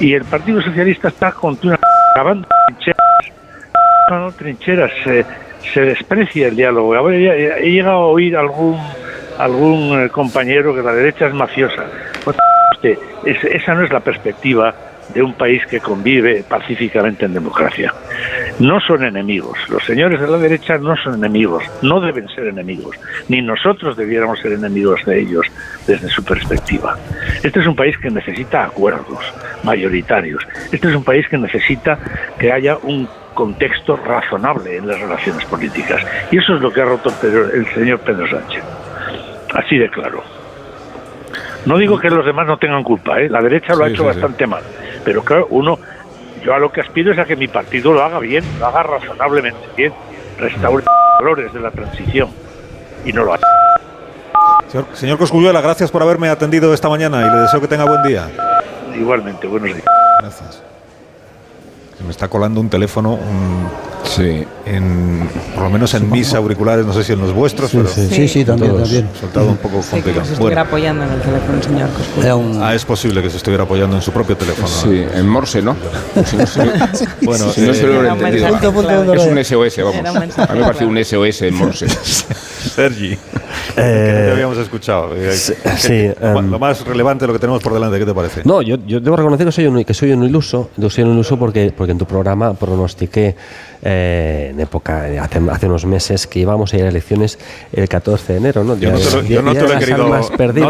Y 0.00 0.14
el 0.14 0.24
Partido 0.24 0.60
Socialista 0.62 1.08
está 1.08 1.30
continuamente 1.32 1.86
cavando 2.14 2.48
cavando 4.10 4.32
trincheras, 4.36 4.90
se, 5.04 5.24
se 5.72 5.80
desprecia 5.82 6.48
el 6.48 6.56
diálogo. 6.56 6.94
Ahora 6.96 7.16
he, 7.16 7.66
he 7.66 7.70
llegado 7.70 7.96
a 7.98 8.06
oír 8.08 8.36
algún 8.36 8.76
algún 9.38 9.98
eh, 10.02 10.08
compañero 10.10 10.74
que 10.74 10.82
la 10.82 10.92
derecha 10.92 11.26
es 11.26 11.32
mafiosa. 11.34 11.84
Pues, 12.24 12.36
usted, 12.74 12.98
es- 13.24 13.44
esa 13.44 13.74
no 13.74 13.84
es 13.84 13.90
la 13.90 14.00
perspectiva 14.00 14.74
de 15.14 15.22
un 15.22 15.32
país 15.34 15.66
que 15.66 15.80
convive 15.80 16.44
pacíficamente 16.48 17.24
en 17.24 17.32
democracia. 17.34 17.92
No 18.60 18.78
son 18.80 19.02
enemigos. 19.02 19.58
Los 19.68 19.82
señores 19.84 20.20
de 20.20 20.28
la 20.28 20.36
derecha 20.38 20.76
no 20.78 20.94
son 20.96 21.14
enemigos, 21.14 21.64
no 21.82 22.00
deben 22.00 22.28
ser 22.28 22.46
enemigos, 22.48 22.94
ni 23.28 23.40
nosotros 23.42 23.96
debiéramos 23.96 24.38
ser 24.40 24.52
enemigos 24.52 25.00
de 25.06 25.18
ellos 25.20 25.46
desde 25.86 26.08
su 26.10 26.22
perspectiva. 26.22 26.96
Este 27.42 27.58
es 27.60 27.66
un 27.66 27.74
país 27.74 27.96
que 27.98 28.10
necesita 28.10 28.64
acuerdos 28.64 29.18
mayoritarios. 29.64 30.46
Este 30.70 30.88
es 30.88 30.94
un 30.94 31.02
país 31.04 31.26
que 31.28 31.38
necesita 31.38 31.98
que 32.38 32.52
haya 32.52 32.76
un 32.82 33.08
contexto 33.40 33.96
razonable 33.96 34.76
en 34.76 34.86
las 34.86 35.00
relaciones 35.00 35.42
políticas. 35.46 36.02
Y 36.30 36.36
eso 36.36 36.56
es 36.56 36.60
lo 36.60 36.70
que 36.70 36.82
ha 36.82 36.84
roto 36.84 37.10
Pedro- 37.22 37.50
el 37.50 37.66
señor 37.72 38.00
Pedro 38.00 38.28
Sánchez. 38.28 38.62
Así 39.54 39.78
de 39.78 39.88
claro. 39.90 40.22
No 41.64 41.78
digo 41.78 41.98
que 41.98 42.10
los 42.10 42.26
demás 42.26 42.46
no 42.46 42.58
tengan 42.58 42.82
culpa, 42.84 43.18
¿eh? 43.18 43.30
la 43.30 43.40
derecha 43.40 43.74
lo 43.74 43.84
ha 43.84 43.88
hecho 43.88 44.02
sí, 44.02 44.08
sí. 44.10 44.20
bastante 44.20 44.46
mal. 44.46 44.62
Pero 45.06 45.22
claro, 45.24 45.46
uno, 45.50 45.78
yo 46.44 46.52
a 46.54 46.58
lo 46.58 46.70
que 46.70 46.82
aspiro 46.82 47.12
es 47.12 47.18
a 47.18 47.24
que 47.24 47.34
mi 47.34 47.48
partido 47.48 47.94
lo 47.94 48.02
haga 48.04 48.18
bien, 48.18 48.44
lo 48.58 48.66
haga 48.66 48.82
razonablemente 48.82 49.58
bien, 49.74 49.92
restaure 50.38 50.84
los 50.84 51.18
valores 51.18 51.50
de 51.54 51.60
la 51.60 51.70
transición. 51.70 52.28
Y 53.06 53.12
no 53.14 53.24
lo 53.24 53.32
hace. 53.32 53.44
Señor, 54.68 54.86
señor 54.92 55.18
Cosculluela, 55.18 55.62
gracias 55.62 55.90
por 55.90 56.02
haberme 56.02 56.28
atendido 56.28 56.74
esta 56.74 56.90
mañana 56.90 57.26
y 57.26 57.30
le 57.30 57.36
deseo 57.40 57.58
que 57.60 57.68
tenga 57.68 57.84
buen 57.86 58.02
día. 58.02 58.28
Igualmente, 58.94 59.46
buenos 59.46 59.68
días. 59.68 59.84
Gracias. 60.20 60.62
Me 62.04 62.10
está 62.10 62.28
colando 62.28 62.60
un 62.60 62.68
teléfono, 62.68 63.18
Sí. 64.04 64.44
en, 64.66 65.28
por 65.54 65.64
lo 65.64 65.70
menos 65.70 65.94
en 65.94 66.10
mis 66.10 66.32
auriculares, 66.34 66.84
no 66.86 66.92
sé 66.92 67.04
si 67.04 67.12
en 67.12 67.20
los 67.20 67.32
vuestros, 67.32 67.70
Sí, 67.70 67.76
pero 67.76 67.88
sí. 67.88 68.08
Sí, 68.10 68.28
sí, 68.28 68.44
también, 68.44 68.76
también. 68.76 69.08
Soltado 69.18 69.46
un 69.46 69.56
poco 69.56 69.80
complicado. 69.80 70.24
si 70.26 70.32
estuviera 70.32 70.38
Bueno, 70.40 70.60
apoyando 70.62 71.04
en 71.04 71.10
el 71.12 71.20
teléfono 71.20 71.56
el 71.56 71.62
señor 71.62 71.88
ah, 72.62 72.74
es 72.74 72.84
posible 72.84 73.22
que 73.22 73.30
se 73.30 73.36
estuviera 73.36 73.64
apoyando 73.64 73.96
en 73.96 74.02
su 74.02 74.10
propio 74.12 74.36
teléfono. 74.36 74.68
Sí, 74.68 75.04
en 75.14 75.28
Morse, 75.28 75.62
¿no? 75.62 75.76
Se- 76.24 77.06
Bueno, 77.22 77.50
si 77.50 77.60
no 77.62 77.74
se 77.74 77.86
lo 77.86 77.92
eh, 77.92 77.96
he 77.96 77.98
Era 78.00 78.14
un 78.14 78.24
entendido. 78.26 79.14
Es 79.14 79.26
un 79.26 79.44
SOS, 79.44 79.84
vamos. 79.84 80.12
Un 80.14 80.18
mensaje 80.20 80.52
A 80.52 80.54
mí 80.54 80.60
me 80.60 80.66
parece 80.66 80.84
un. 80.86 81.04
SOS 81.04 81.42
en 81.42 81.54
Morse. 81.54 81.86
Sergi, 82.60 83.10
que 83.74 83.80
no 83.80 84.26
te 84.26 84.30
habíamos 84.32 84.58
escuchado. 84.58 85.14
Eh, 85.16 85.32
sí, 85.32 85.52
¿qué- 85.62 85.70
sí, 85.76 85.88
qué- 85.88 86.16
em, 86.20 86.50
lo 86.50 86.58
más 86.58 86.84
relevante 86.84 87.26
lo 87.26 87.32
que 87.32 87.38
tenemos 87.38 87.62
por 87.62 87.72
delante, 87.72 87.98
¿qué 87.98 88.04
te 88.06 88.14
parece? 88.14 88.42
No, 88.44 88.60
yo, 88.62 88.76
yo 88.86 89.00
debo 89.00 89.16
reconocer 89.16 89.46
que 89.46 89.52
soy 89.52 89.66
un, 89.66 89.82
que 89.84 89.94
soy 89.94 90.12
un 90.12 90.24
iluso. 90.24 90.70
Yo 90.76 90.90
soy 90.90 91.04
un 91.04 91.12
iluso 91.12 91.38
porque, 91.38 91.72
porque 91.76 91.92
en 91.92 91.98
tu 91.98 92.04
programa 92.06 92.52
pronostiqué 92.54 93.34
eh, 93.82 93.89
en 93.90 94.60
época, 94.60 95.04
hace, 95.22 95.40
hace 95.50 95.66
unos 95.66 95.84
meses, 95.86 96.26
que 96.26 96.40
íbamos 96.40 96.72
a 96.72 96.78
ir 96.78 96.84
a 96.84 96.88
elecciones 96.88 97.38
el 97.72 97.88
14 97.88 98.32
de 98.34 98.38
enero. 98.38 98.64
¿no? 98.64 98.76
Yo 98.78 98.90
no 98.92 98.98
te 98.98 99.10
lo, 99.10 99.22
de- 99.22 99.28
yo 99.28 99.42
no 99.42 99.50
día 99.52 99.60
te 99.60 99.66
de 99.66 99.72
lo 99.72 99.76
he 99.76 99.78
querido, 99.80 99.98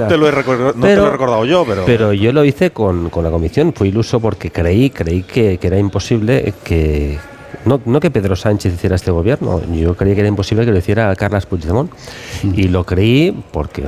no 0.00 0.06
te 0.08 0.16
lo 0.16 0.28
he, 0.28 0.32
recor- 0.32 0.74
no 0.74 0.86
te 0.86 0.96
lo 0.96 1.06
he 1.06 1.10
recordado 1.10 1.44
yo, 1.44 1.64
pero, 1.66 1.84
Pero 1.86 2.12
yo 2.12 2.32
lo 2.32 2.44
hice 2.44 2.70
con, 2.70 3.10
con 3.10 3.24
la 3.24 3.30
comisión, 3.30 3.72
fui 3.74 3.88
iluso 3.88 4.20
porque 4.20 4.50
creí, 4.50 4.90
creí 4.90 5.22
que, 5.22 5.58
que 5.58 5.66
era 5.66 5.78
imposible 5.78 6.54
que... 6.64 7.18
No, 7.64 7.80
no 7.84 8.00
que 8.00 8.10
Pedro 8.10 8.36
Sánchez 8.36 8.74
hiciera 8.74 8.96
este 8.96 9.10
gobierno, 9.10 9.60
yo 9.72 9.94
creí 9.94 10.14
que 10.14 10.20
era 10.20 10.28
imposible 10.28 10.64
que 10.64 10.72
lo 10.72 10.78
hiciera 10.78 11.14
Carles 11.14 11.46
Puigdemont. 11.46 11.90
Y 12.42 12.68
lo 12.68 12.84
creí 12.84 13.44
porque 13.52 13.82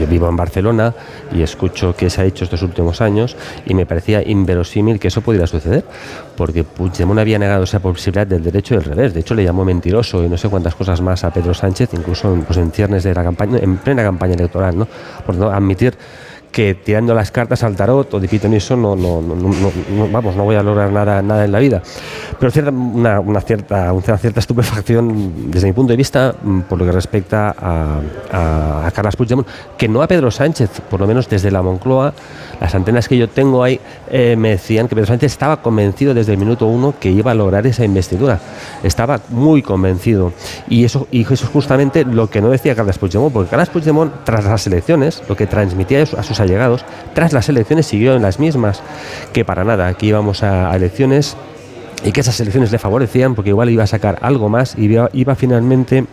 yo 0.00 0.06
vivo 0.06 0.28
en 0.28 0.36
Barcelona 0.36 0.94
y 1.32 1.42
escucho 1.42 1.94
qué 1.96 2.08
se 2.08 2.20
ha 2.20 2.24
hecho 2.24 2.44
estos 2.44 2.62
últimos 2.62 3.00
años 3.00 3.36
y 3.66 3.74
me 3.74 3.84
parecía 3.84 4.22
inverosímil 4.22 5.00
que 5.00 5.08
eso 5.08 5.22
pudiera 5.22 5.46
suceder, 5.46 5.84
porque 6.36 6.62
Puigdemont 6.62 7.18
había 7.18 7.38
negado 7.38 7.64
esa 7.64 7.80
posibilidad 7.80 8.26
del 8.26 8.44
derecho 8.44 8.74
y 8.74 8.78
del 8.78 8.86
revés. 8.86 9.14
De 9.14 9.20
hecho, 9.20 9.34
le 9.34 9.42
llamó 9.42 9.64
mentiroso 9.64 10.22
y 10.22 10.28
no 10.28 10.36
sé 10.36 10.48
cuántas 10.48 10.74
cosas 10.76 11.00
más 11.00 11.24
a 11.24 11.32
Pedro 11.32 11.52
Sánchez, 11.52 11.90
incluso 11.94 12.32
en, 12.32 12.42
pues, 12.42 12.58
en 12.58 12.70
ciernes 12.70 13.02
de 13.02 13.12
la 13.14 13.24
campaña, 13.24 13.58
en 13.58 13.76
plena 13.78 14.04
campaña 14.04 14.34
electoral, 14.34 14.78
¿no? 14.78 14.86
Por 15.26 15.34
no 15.34 15.50
admitir 15.50 15.94
que 16.54 16.74
tirando 16.76 17.14
las 17.14 17.32
cartas 17.32 17.64
al 17.64 17.74
tarot 17.74 18.14
o 18.14 18.20
de 18.20 18.28
pitoniso 18.28 18.76
no, 18.76 18.94
no, 18.94 19.20
no, 19.20 19.34
no- 19.34 19.50
no- 19.96 20.08
vamos, 20.08 20.36
no 20.36 20.44
voy 20.44 20.54
a 20.54 20.62
lograr 20.62 20.88
nada, 20.92 21.20
nada 21.20 21.44
en 21.44 21.50
la 21.50 21.58
vida. 21.58 21.82
Pero 22.38 22.52
cierta, 22.52 22.70
una, 22.70 23.18
una 23.18 23.40
cierta, 23.40 23.92
una 23.92 24.16
cierta 24.18 24.38
estupefacción 24.38 25.50
desde 25.50 25.66
mi 25.66 25.72
punto 25.72 25.92
de 25.92 25.96
vista 25.96 26.32
mm, 26.40 26.60
por 26.60 26.78
lo 26.78 26.84
que 26.84 26.92
respecta 26.92 27.52
a, 27.58 27.98
a, 28.32 28.86
a 28.86 29.10
Puigdemont, 29.16 29.48
que 29.76 29.88
no 29.88 30.00
a 30.00 30.06
Pedro 30.06 30.30
Sánchez, 30.30 30.70
por 30.88 31.00
lo 31.00 31.08
menos 31.08 31.28
desde 31.28 31.50
la 31.50 31.60
Moncloa, 31.60 32.14
las 32.60 32.74
antenas 32.74 33.08
que 33.08 33.16
yo 33.16 33.28
tengo 33.28 33.62
ahí 33.62 33.80
eh, 34.10 34.36
me 34.36 34.50
decían 34.50 34.88
que 34.88 34.94
Pedro 34.94 35.08
Sánchez 35.08 35.32
estaba 35.32 35.62
convencido 35.62 36.14
desde 36.14 36.32
el 36.32 36.38
minuto 36.38 36.66
uno 36.66 36.94
que 36.98 37.10
iba 37.10 37.30
a 37.30 37.34
lograr 37.34 37.66
esa 37.66 37.84
investidura. 37.84 38.40
Estaba 38.82 39.20
muy 39.30 39.62
convencido. 39.62 40.32
Y 40.68 40.84
eso, 40.84 41.08
y 41.10 41.22
eso 41.22 41.34
es 41.34 41.44
justamente 41.44 42.04
lo 42.04 42.30
que 42.30 42.40
no 42.40 42.50
decía 42.50 42.74
Carles 42.74 42.98
Puigdemont, 42.98 43.32
porque 43.32 43.50
Carles 43.50 43.70
Puigdemont, 43.70 44.12
tras 44.24 44.44
las 44.44 44.66
elecciones, 44.66 45.22
lo 45.28 45.36
que 45.36 45.46
transmitía 45.46 46.02
a 46.02 46.22
sus 46.22 46.40
allegados, 46.40 46.84
tras 47.14 47.32
las 47.32 47.48
elecciones 47.48 47.86
siguió 47.86 48.14
en 48.14 48.22
las 48.22 48.38
mismas, 48.38 48.82
que 49.32 49.44
para 49.44 49.64
nada, 49.64 49.88
aquí 49.88 50.08
íbamos 50.08 50.42
a, 50.42 50.74
elecciones 50.74 51.36
y 52.04 52.12
que 52.12 52.20
esas 52.20 52.38
elecciones 52.40 52.72
le 52.72 52.78
favorecían 52.78 53.34
porque 53.34 53.50
igual 53.50 53.70
iba 53.70 53.84
a 53.84 53.86
sacar 53.86 54.18
algo 54.22 54.48
más 54.48 54.76
y 54.76 54.90
iba 55.12 55.34
finalmente 55.34 56.04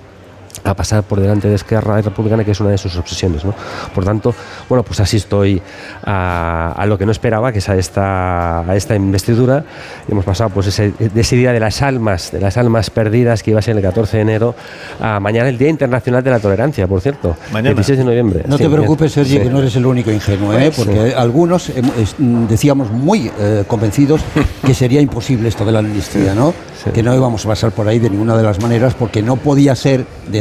a 0.63 0.74
pasar 0.76 1.04
por 1.04 1.19
delante 1.19 1.47
de 1.47 1.56
Esquerra 1.56 2.02
Republicana, 2.02 2.43
que 2.43 2.52
es 2.52 2.60
una 2.60 2.69
de 2.71 2.78
sus 2.78 2.95
obsesiones. 2.97 3.43
¿no? 3.45 3.54
Por 3.93 4.04
tanto, 4.06 4.34
bueno, 4.69 4.84
pues 4.84 5.00
así 5.00 5.17
estoy 5.17 5.62
a, 6.04 6.74
a 6.78 6.86
lo 6.86 6.97
que 6.97 7.06
no 7.06 7.12
esperaba, 7.12 7.52
que 7.52 7.60
es 7.60 7.69
a 7.69 7.76
esta, 7.76 8.62
a 8.62 8.76
esta 8.76 8.95
investidura. 8.95 9.63
Hemos 10.10 10.26
pasado 10.26 10.50
pues 10.50 10.67
ese, 10.67 10.91
de 10.91 11.21
ese 11.21 11.36
día 11.36 11.52
de 11.52 11.60
las 11.60 11.82
almas, 11.82 12.32
de 12.32 12.39
las 12.41 12.58
almas 12.58 12.89
perdidas 12.89 13.43
que 13.43 13.52
iba 13.52 13.60
a 13.60 13.63
ser 13.63 13.76
el 13.76 13.82
14 13.82 14.17
de 14.17 14.21
enero, 14.24 14.56
a 15.00 15.19
mañana 15.19 15.50
el 15.50 15.58
Día 15.58 15.69
Internacional 15.69 16.24
de 16.24 16.30
la 16.32 16.39
Tolerancia, 16.39 16.88
por 16.88 17.02
cierto. 17.02 17.36
Mañana. 17.52 17.76
16 17.76 18.00
de 18.00 18.06
noviembre. 18.06 18.43
No 18.47 18.58
Sí, 18.58 18.63
te 18.63 18.69
preocupes. 18.69 19.12
Sergi, 19.12 19.32
Sí. 19.32 19.39
que 19.39 19.50
no 19.50 19.60
eres 19.60 19.76
el 19.76 19.86
único 19.86 20.12
ingenuo, 20.12 20.54
¿eh? 20.54 20.71
Sí. 20.74 20.84
porque 20.84 21.13
algunos 21.15 21.69
em, 21.69 22.47
decíamos 22.47 22.91
muy 22.91 23.32
eh, 23.39 23.63
convencidos 23.67 24.21
que 24.65 24.74
sería 24.74 25.02
imposible 25.02 25.50
esto 25.50 25.65
de 25.65 25.71
la 25.71 25.80
amnistía, 25.80 26.34
¿no? 26.36 26.54
Que 26.93 27.04
no 27.04 27.13
íbamos 27.15 27.45
a 27.45 27.50
pasar 27.50 27.71
por 27.71 27.88
ahí 27.88 28.00
de 28.00 28.10
ninguna 28.10 28.36
de 28.36 28.41
las 28.43 28.60
maneras, 28.60 28.95
porque 28.95 29.21
no 29.21 29.36
podía 29.36 29.76
ser 29.76 30.06
de 30.32 30.39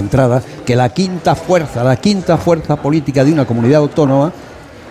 que 0.66 0.76
la 0.76 0.88
quinta 0.88 1.34
fuerza, 1.34 1.84
la 1.84 1.96
quinta 1.96 2.36
fuerza 2.36 2.76
política 2.76 3.24
de 3.24 3.32
una 3.32 3.46
comunidad 3.46 3.80
autónoma 3.80 4.32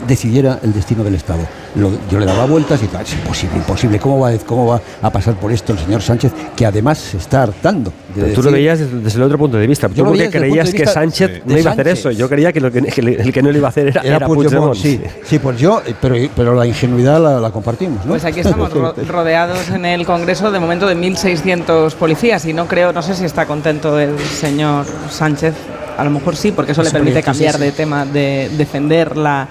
decidiera 0.07 0.59
el 0.63 0.73
destino 0.73 1.03
del 1.03 1.15
Estado. 1.15 1.41
Lo- 1.75 1.91
yo 2.09 2.19
le 2.19 2.25
daba 2.25 2.45
vueltas 2.45 2.81
y 2.83 2.87
tal, 2.87 3.03
es 3.03 3.13
imposible, 3.13 3.57
imposible. 3.57 3.99
¿Cómo 3.99 4.19
va, 4.19 4.29
a- 4.29 4.37
¿Cómo 4.39 4.65
va 4.67 4.81
a 5.01 5.09
pasar 5.11 5.35
por 5.35 5.51
esto 5.51 5.73
el 5.73 5.79
señor 5.79 6.01
Sánchez, 6.01 6.31
que 6.55 6.65
además 6.65 6.97
se 6.97 7.17
está 7.17 7.43
hartando? 7.43 7.93
de 8.15 8.31
tú 8.31 8.41
lo 8.41 8.51
veías 8.51 8.79
desde, 8.79 8.99
desde 9.01 9.17
el 9.17 9.23
otro 9.23 9.37
punto 9.37 9.57
de 9.57 9.67
vista. 9.67 9.87
Yo 9.93 10.03
lo 10.03 10.09
porque 10.09 10.29
creías 10.31 10.71
que 10.73 10.85
Sánchez 10.87 11.43
no 11.45 11.57
iba 11.57 11.69
a 11.69 11.73
hacer 11.73 11.87
eso. 11.89 12.09
Yo 12.11 12.27
creía 12.27 12.51
que, 12.51 12.59
lo 12.59 12.71
que, 12.71 12.81
que 12.81 13.01
el 13.01 13.31
que 13.31 13.41
no 13.43 13.51
lo 13.51 13.57
iba 13.57 13.67
a 13.67 13.69
hacer 13.69 13.87
era, 13.89 14.01
Era, 14.01 14.15
era 14.17 14.25
Puigdemont, 14.27 14.73
Puigdemont. 14.73 15.11
sí. 15.13 15.21
Sí, 15.23 15.37
pues 15.39 15.59
yo, 15.59 15.81
eh, 15.85 15.93
pero, 16.01 16.15
pero 16.35 16.55
la 16.55 16.65
ingenuidad 16.65 17.21
la, 17.21 17.39
la 17.39 17.51
compartimos, 17.51 18.03
¿no? 18.03 18.09
Pues 18.13 18.25
aquí 18.25 18.39
estamos 18.39 18.73
ro- 18.73 18.95
rodeados 19.07 19.69
en 19.69 19.85
el 19.85 20.05
Congreso 20.07 20.51
de 20.51 20.59
momento 20.59 20.87
de 20.87 20.95
1.600 20.95 21.93
policías 21.93 22.45
y 22.45 22.53
no 22.53 22.67
creo, 22.67 22.91
no 22.93 23.01
sé 23.03 23.13
si 23.13 23.25
está 23.25 23.45
contento 23.45 23.99
el 23.99 24.17
señor 24.19 24.85
Sánchez, 25.11 25.53
a 25.97 26.03
lo 26.03 26.09
mejor 26.09 26.35
sí, 26.35 26.51
porque 26.51 26.71
eso 26.71 26.81
le 26.83 26.89
permite 26.91 27.21
cambiar 27.21 27.57
de 27.59 27.71
tema, 27.71 28.05
de 28.05 28.49
defender 28.57 29.15
la 29.17 29.47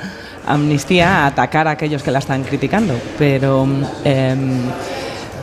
amnistía 0.49 1.25
a 1.25 1.27
atacar 1.27 1.69
a 1.69 1.73
aquellos 1.73 2.03
que 2.03 2.11
la 2.11 2.19
están 2.19 2.43
criticando. 2.43 2.95
Pero 3.19 3.67
em, 4.05 4.61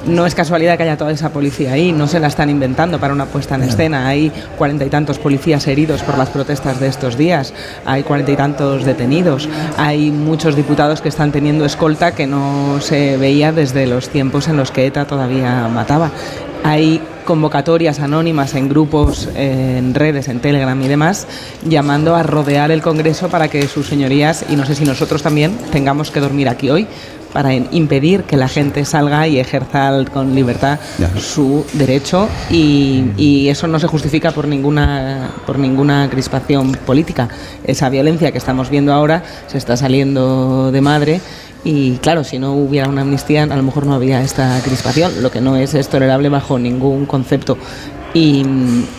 no 0.08 0.26
es 0.26 0.36
casualidad 0.36 0.78
que 0.78 0.84
haya 0.84 0.98
toda 0.98 1.12
esa 1.12 1.30
policía 1.30 1.74
ahí, 1.74 1.92
no 1.92 2.08
se 2.08 2.20
la 2.20 2.28
están 2.28 2.50
inventando 2.50 3.00
para 3.00 3.14
una 3.14 3.26
puesta 3.26 3.56
en 3.56 3.64
escena. 3.64 4.08
Hay 4.08 4.32
cuarenta 4.58 4.86
y 4.86 4.90
tantos 4.90 5.20
policías 5.20 5.68
heridos 5.68 6.04
por 6.04 6.18
las 6.18 6.30
protestas 6.30 6.80
de 6.80 6.88
estos 6.88 7.18
días, 7.18 7.54
hay 7.86 8.04
cuarenta 8.04 8.32
y 8.32 8.36
tantos 8.36 8.86
detenidos, 8.86 9.50
hay 9.78 10.12
muchos 10.12 10.56
diputados 10.56 11.02
que 11.02 11.10
están 11.10 11.32
teniendo 11.32 11.66
escolta 11.66 12.14
que 12.14 12.28
no 12.28 12.80
se 12.82 13.18
veía 13.18 13.52
desde 13.52 13.88
los 13.88 14.10
tiempos 14.10 14.48
en 14.48 14.58
los 14.58 14.72
que 14.72 14.86
ETA 14.86 15.06
todavía 15.06 15.68
mataba. 15.70 16.12
Hay 16.66 17.00
convocatorias 17.26 18.00
anónimas 18.00 18.56
en 18.56 18.68
grupos, 18.68 19.30
en 19.36 19.94
redes, 19.94 20.28
en 20.30 20.40
Telegram 20.40 20.82
y 20.82 20.88
demás, 20.88 21.28
llamando 21.64 22.16
a 22.16 22.24
rodear 22.24 22.72
el 22.72 22.82
Congreso 22.82 23.30
para 23.30 23.50
que 23.50 23.68
sus 23.68 23.86
señorías, 23.86 24.44
y 24.50 24.56
no 24.56 24.66
sé 24.66 24.74
si 24.74 24.84
nosotros 24.84 25.22
también, 25.22 25.56
tengamos 25.72 26.10
que 26.10 26.20
dormir 26.20 26.50
aquí 26.50 26.72
hoy 26.72 26.88
para 27.34 27.54
impedir 27.54 28.24
que 28.24 28.36
la 28.36 28.48
gente 28.48 28.84
salga 28.84 29.28
y 29.28 29.38
ejerza 29.40 29.92
con 30.12 30.34
libertad 30.34 30.80
su 31.20 31.66
derecho 31.74 32.30
y, 32.50 33.12
y 33.18 33.50
eso 33.50 33.68
no 33.68 33.78
se 33.78 33.88
justifica 33.88 34.32
por 34.32 34.48
ninguna 34.48 35.32
por 35.46 35.60
ninguna 35.60 36.10
crispación 36.10 36.72
política. 36.72 37.28
Esa 37.66 37.90
violencia 37.90 38.32
que 38.32 38.38
estamos 38.38 38.70
viendo 38.70 38.94
ahora 38.94 39.22
se 39.48 39.58
está 39.58 39.76
saliendo 39.76 40.72
de 40.72 40.80
madre 40.80 41.22
y 41.66 41.98
claro, 41.98 42.24
si 42.24 42.38
no 42.38 42.54
hubiera 42.54 42.88
una 42.88 43.02
amnistía 43.02 43.44
a 43.44 43.48
lo 43.48 43.64
mejor 43.64 43.88
no 43.88 43.96
había 43.96 44.22
esta 44.22 44.62
crispación, 44.64 45.24
lo 45.24 45.32
que 45.32 45.42
no 45.42 45.58
es, 45.58 45.74
es 45.74 45.90
tolerable 45.90 46.30
bajo 46.30 46.60
ningún 46.60 47.08
concepto. 47.08 47.58
Y, 48.14 48.46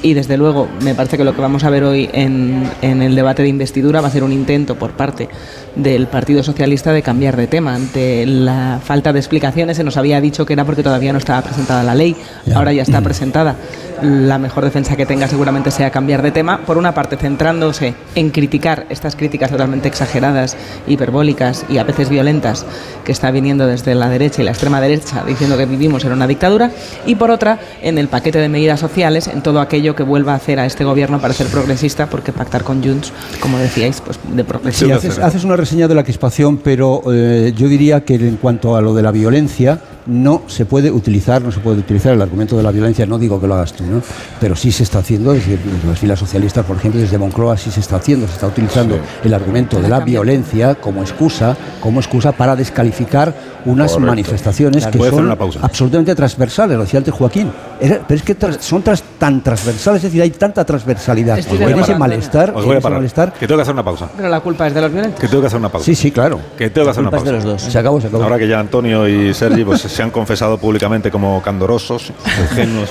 y, 0.03 0.13
desde 0.13 0.37
luego 0.37 0.69
me 0.83 0.95
parece 0.95 1.17
que 1.17 1.25
lo 1.25 1.35
que 1.35 1.41
vamos 1.41 1.65
a 1.65 1.71
ver 1.71 1.85
hoy 1.85 2.11
en, 2.13 2.71
en, 2.83 3.01
el 3.01 3.15
debate 3.15 3.43
de 3.43 3.49
investidura 3.49 4.03
va 4.03 4.09
a 4.09 4.11
ser 4.11 4.23
un 4.23 4.31
intento 4.31 4.75
por 4.75 4.91
parte 4.91 5.31
del 5.75 6.07
Partido 6.07 6.43
Socialista 6.43 6.93
de 6.93 7.01
cambiar 7.01 7.35
de 7.35 7.47
tema. 7.47 7.75
Ante 7.75 8.27
la 8.27 8.79
falta 8.85 9.15
de 9.15 9.21
explicaciones 9.21 9.79
se 9.79 9.85
nos 9.85 9.97
había 9.97 10.21
dicho 10.21 10.45
que 10.45 10.53
era 10.53 10.67
porque 10.67 10.83
todavía 10.83 11.15
no 11.15 11.19
estaba 11.19 11.41
presentada 11.41 11.83
la 11.83 11.95
ley, 11.95 12.15
ahora 12.55 12.75
ya 12.75 12.83
está 12.83 13.01
presentada. 13.03 13.57
La 14.03 14.39
mejor 14.39 14.65
defensa 14.65 14.97
que 14.97 15.07
tenga 15.07 15.29
seguramente 15.29 15.71
sea 15.71 15.91
cambiar 15.91 16.23
de 16.23 16.31
tema. 16.31 16.61
Por 16.65 16.79
una 16.79 16.95
parte, 16.95 17.17
centrándose 17.17 17.95
en 18.15 18.31
criticar 18.31 18.87
estas 18.89 19.17
críticas 19.17 19.51
totalmente 19.51 19.89
exageradas, 19.89 20.57
hiperbólicas 20.87 21.65
y 21.69 21.79
a 21.79 21.85
veces 21.85 22.09
violentas 22.09 22.67
que 23.05 23.13
está 23.13 23.31
viniendo 23.31 23.67
desde 23.67 23.95
la 23.95 24.09
derecha 24.09 24.43
y 24.43 24.45
la 24.45 24.51
extrema 24.51 24.81
derecha 24.81 25.25
diciendo 25.25 25.57
que 25.57 25.67
vivimos 25.67 26.05
en 26.05 26.13
una 26.13 26.27
dictadura. 26.27 26.71
Y 27.07 27.15
por 27.15 27.31
otra, 27.31 27.59
en 27.83 27.99
el 27.99 28.09
paquete 28.09 28.39
de 28.39 28.49
medidas 28.49 28.81
sociales, 28.81 29.29
en 29.29 29.43
todo 29.43 29.61
aquello 29.61 29.95
que 29.95 30.03
vuelva 30.03 30.33
a 30.33 30.37
hacer 30.37 30.61
a 30.61 30.67
este 30.67 30.85
gobierno 30.85 31.21
parecer 31.21 31.47
progresista, 31.49 32.07
porque 32.09 32.33
pactar 32.33 32.65
con 32.65 32.83
Junts, 32.83 33.13
como 33.41 33.59
decíais, 33.59 34.01
pues 34.01 34.19
de 34.29 34.45
progresista. 34.45 35.01
Sí, 35.01 35.21
haces, 35.21 35.45
una 35.45 35.57
reseña 35.57 35.89
de 35.89 35.95
la 35.95 36.03
crispación, 36.03 36.59
pero 36.59 37.03
eh, 37.13 37.53
yo 37.57 37.69
diría 37.69 38.05
que 38.05 38.15
en 38.15 38.37
cuanto 38.37 38.77
a 38.77 38.81
lo 38.81 38.95
de 38.95 39.03
la 39.03 39.13
violencia, 39.13 39.81
no 40.07 40.43
se 40.47 40.67
puede 40.67 40.91
utilizar, 40.91 41.43
no 41.43 41.53
se 41.53 41.61
puede 41.61 41.79
utilizar 41.79 42.13
el 42.13 42.23
argumento 42.23 42.57
de 42.57 42.63
la 42.63 42.71
violencia, 42.71 43.07
no 43.07 43.19
digo 43.19 43.41
que 43.41 43.47
lo 43.47 43.55
hagas 43.55 43.73
tú, 43.73 43.85
¿no? 43.85 44.03
pero 44.41 44.57
sí 44.57 44.73
se 44.73 44.83
está 44.83 45.01
haciendo, 45.01 45.33
desde, 45.33 45.57
desde 45.57 45.89
las 45.89 45.99
filas 45.99 46.19
socialistas, 46.19 46.65
por 46.65 46.77
ejemplo, 46.77 47.01
desde 47.01 47.19
Moncloa 47.19 47.57
sí 47.57 47.71
se 47.71 47.81
está 47.81 47.97
haciendo, 47.97 48.27
se 48.27 48.35
está 48.35 48.47
utilizando 48.47 48.99
el 49.25 49.35
argumento 49.35 49.81
de 49.81 49.89
la 49.89 50.01
violencia 50.01 50.77
como 50.77 51.03
excusa, 51.03 51.57
como 51.81 52.01
excusa 52.01 52.33
para 52.33 52.57
descalificar 52.57 53.35
unas 53.67 53.93
Correcto. 53.93 54.11
manifestaciones 54.11 54.87
que 54.87 54.99
son 55.11 55.25
una 55.27 55.37
pausa. 55.37 55.61
absolutamente 55.63 56.15
transversales, 56.15 56.77
lo 56.77 56.85
decía 56.85 56.99
antes 56.99 57.13
Joaquín, 57.13 57.51
Era- 57.81 58.01
pero 58.07 58.17
es 58.19 58.23
que 58.23 58.35
tras- 58.35 58.59
son 58.61 58.83
tras- 58.83 59.03
tan 59.19 59.43
transversales, 59.43 59.99
es 60.05 60.11
decir, 60.11 60.23
hay 60.23 60.31
tanta 60.31 60.65
transversalidad 60.65 61.39
Estoy 61.39 61.63
en 61.63 61.79
ese 61.79 61.95
malestar, 61.97 62.51
Os 62.51 62.57
voy 62.57 62.65
en 62.65 62.71
a 62.71 62.75
ese 62.79 62.83
parar. 62.83 62.99
malestar. 62.99 63.33
Que 63.33 63.47
tengo 63.47 63.59
que 63.59 63.63
hacer 63.63 63.75
una 63.75 63.83
pausa. 63.85 64.09
Pero 64.17 64.29
la 64.29 64.41
culpa 64.41 64.67
es 64.67 64.75
de 64.75 64.81
los 64.81 64.93
violentos. 64.93 65.21
Que 65.21 65.29
tengo 65.29 65.41
que 65.41 65.47
hacer 65.47 65.59
una 65.59 65.69
pausa. 65.71 65.85
Sí, 65.85 65.95
sí, 65.95 66.11
claro. 66.11 66.39
Que 66.57 66.71
tengo 66.71 66.87
que 66.87 66.91
hacer 66.91 67.01
una 67.03 67.11
culpa 67.11 67.25
es 67.25 67.33
pausa. 67.33 67.45
de 67.47 67.53
los 67.55 67.63
dos. 67.63 67.73
Se 67.73 67.79
acabó, 67.79 68.01
se 68.01 68.07
acabó. 68.09 68.23
Ahora 68.25 68.39
que 68.39 68.47
ya 68.49 68.61
Antonio 68.61 69.09
y 69.09 69.33
Sergi 69.35 69.65
pues, 69.65 69.81
se 69.81 70.03
han 70.03 70.11
confesado 70.11 70.59
públicamente 70.59 71.11
como 71.11 71.41
candorosos, 71.43 72.13
ingenuos, 72.53 72.91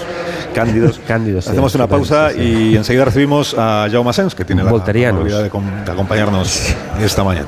cándidos. 0.54 1.00
Cándidos, 1.08 1.46
sí, 1.46 1.52
Hacemos 1.52 1.76
una 1.76 1.86
sí, 1.86 1.90
pausa 1.92 2.30
sí, 2.32 2.36
sí. 2.38 2.42
y 2.72 2.76
enseguida 2.76 3.06
recibimos 3.06 3.56
a 3.58 3.88
Jaume 3.92 4.14
Sens, 4.14 4.34
que 4.36 4.46
tiene 4.46 4.64
la 4.64 4.72
de, 4.72 5.50
com- 5.50 5.86
de 5.86 5.92
acompañarnos 5.92 6.74
esta 7.02 7.24
mañana. 7.24 7.48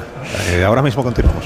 Eh, 0.52 0.64
ahora 0.64 0.82
mismo 0.82 1.04
continuamos. 1.04 1.46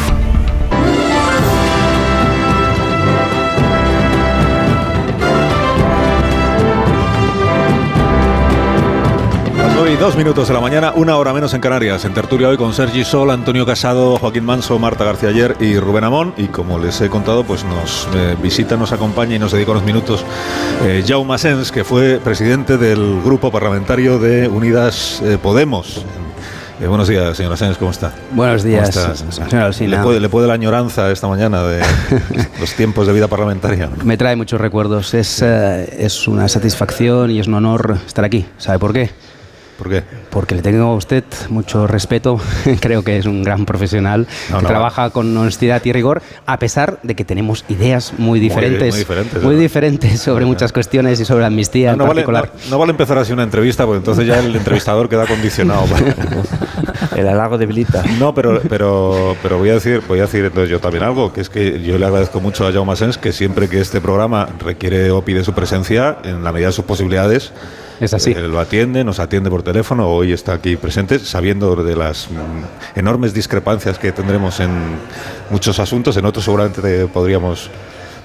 Las 9.61 9.75
9 9.75 9.91
y 9.93 9.95
2 9.95 10.17
minutos 10.17 10.47
de 10.47 10.55
la 10.55 10.59
mañana, 10.59 10.91
una 10.95 11.17
hora 11.17 11.33
menos 11.33 11.53
en 11.53 11.61
Canarias. 11.61 12.03
En 12.05 12.15
tertulia 12.15 12.47
hoy 12.49 12.57
con 12.57 12.73
Sergi 12.73 13.03
Sol, 13.03 13.29
Antonio 13.29 13.63
Casado, 13.63 14.17
Joaquín 14.17 14.43
Manso, 14.43 14.79
Marta 14.79 15.03
García 15.03 15.29
Ayer 15.29 15.55
y 15.59 15.77
Rubén 15.77 16.03
Amón. 16.03 16.33
Y 16.35 16.47
como 16.47 16.79
les 16.79 16.99
he 16.99 17.09
contado, 17.09 17.43
pues 17.43 17.63
nos 17.63 18.07
eh, 18.15 18.35
visita, 18.41 18.75
nos 18.75 18.91
acompaña 18.91 19.35
y 19.35 19.39
nos 19.39 19.51
dedica 19.51 19.69
unos 19.69 19.83
minutos 19.83 20.25
eh, 20.83 21.03
Jaume 21.07 21.37
Sens, 21.37 21.71
que 21.71 21.83
fue 21.83 22.19
presidente 22.23 22.79
del 22.79 23.21
grupo 23.23 23.51
parlamentario 23.51 24.17
de 24.17 24.47
Unidas 24.47 25.21
eh, 25.23 25.37
Podemos. 25.39 26.03
Eh, 26.81 26.87
buenos 26.87 27.07
días, 27.07 27.37
señora 27.37 27.55
Sens, 27.55 27.77
¿cómo 27.77 27.91
está? 27.91 28.11
Buenos 28.31 28.63
días, 28.63 28.95
señora. 29.69 29.69
¿Le 29.69 29.97
puede, 29.99 30.19
le 30.19 30.29
puede 30.29 30.47
la 30.47 30.55
añoranza 30.55 31.11
esta 31.11 31.27
mañana 31.27 31.61
de 31.61 31.83
los 32.59 32.73
tiempos 32.73 33.05
de 33.05 33.13
vida 33.13 33.27
parlamentaria? 33.27 33.87
Me 34.03 34.17
trae 34.17 34.35
muchos 34.35 34.59
recuerdos. 34.59 35.13
Es, 35.13 35.43
eh, 35.43 35.97
es 35.99 36.27
una 36.27 36.47
satisfacción 36.47 37.29
y 37.29 37.39
es 37.39 37.45
un 37.45 37.53
honor 37.53 37.99
estar 38.07 38.25
aquí. 38.25 38.47
¿Sabe 38.57 38.79
por 38.79 38.93
qué? 38.93 39.11
¿Por 39.81 39.89
qué? 39.89 40.03
Porque 40.29 40.53
le 40.53 40.61
tengo 40.61 40.83
a 40.91 40.95
usted 40.95 41.23
mucho 41.49 41.87
respeto. 41.87 42.39
Creo 42.79 43.03
que 43.03 43.17
es 43.17 43.25
un 43.25 43.41
gran 43.41 43.65
profesional 43.65 44.27
No, 44.51 44.57
que 44.57 44.61
no, 44.63 44.69
trabaja 44.69 45.09
con 45.09 45.35
honestidad 45.35 45.83
y 45.85 45.91
rigor, 45.91 46.21
a 46.45 46.59
pesar 46.59 46.99
de 47.01 47.15
que 47.15 47.25
tenemos 47.25 47.65
ideas 47.67 48.13
muy 48.19 48.39
diferentes, 48.39 48.93
muy 48.93 48.99
diferentes, 48.99 49.41
muy 49.43 49.55
diferentes 49.55 50.19
sobre 50.21 50.45
muchas 50.45 50.71
cuestiones 50.71 51.19
y 51.19 51.25
sobre 51.25 51.41
la 51.41 51.47
amnistía 51.47 51.93
en 51.93 51.97
No 51.97 52.03
vale, 52.05 52.21
particular. 52.21 52.51
no- 52.65 52.69
no 52.69 52.77
vale 52.77 52.91
empezar 52.91 53.17
así 53.17 53.33
una 53.33 53.41
entrevista, 53.41 53.85
porque 53.87 53.97
entonces 53.97 54.27
ya 54.27 54.37
el 54.37 54.55
entrevistador 54.55 55.09
queda 55.09 55.25
condicionado. 55.25 55.85
El 57.15 57.27
halago 57.27 57.57
debilita. 57.57 58.03
No, 58.19 58.33
pero, 58.35 58.61
pero, 58.69 59.35
pero 59.41 59.57
voy 59.57 59.69
a 59.69 59.73
decir, 59.73 60.01
voy 60.07 60.19
a 60.19 60.23
decir 60.23 60.45
entonces 60.45 60.69
yo 60.69 60.79
también 60.79 61.03
algo, 61.03 61.33
que 61.33 61.41
es 61.41 61.49
que 61.49 61.81
yo 61.81 61.97
le 61.97 62.05
agradezco 62.05 62.39
mucho 62.39 62.67
a 62.67 62.71
Jaume 62.71 62.95
Sens 62.95 63.17
que 63.17 63.31
siempre 63.33 63.67
que 63.67 63.81
este 63.81 63.99
programa 63.99 64.47
requiere 64.63 65.09
o 65.11 65.23
pide 65.23 65.43
su 65.43 65.53
presencia, 65.53 66.17
en 66.23 66.43
la 66.43 66.51
medida 66.51 66.67
de 66.67 66.73
sus 66.73 66.85
posibilidades, 66.85 67.51
es 68.01 68.13
así. 68.13 68.33
lo 68.33 68.59
atiende, 68.59 69.03
nos 69.03 69.19
atiende 69.19 69.49
por 69.49 69.63
teléfono, 69.63 70.07
hoy 70.09 70.33
está 70.33 70.53
aquí 70.53 70.75
presente, 70.75 71.19
sabiendo 71.19 71.75
de 71.75 71.95
las 71.95 72.29
mm, 72.29 72.99
enormes 72.99 73.33
discrepancias 73.33 73.97
que 73.97 74.11
tendremos 74.11 74.59
en 74.59 74.71
muchos 75.49 75.79
asuntos, 75.79 76.17
en 76.17 76.25
otros 76.25 76.43
seguramente 76.45 76.81
te- 76.81 77.07
podríamos 77.07 77.69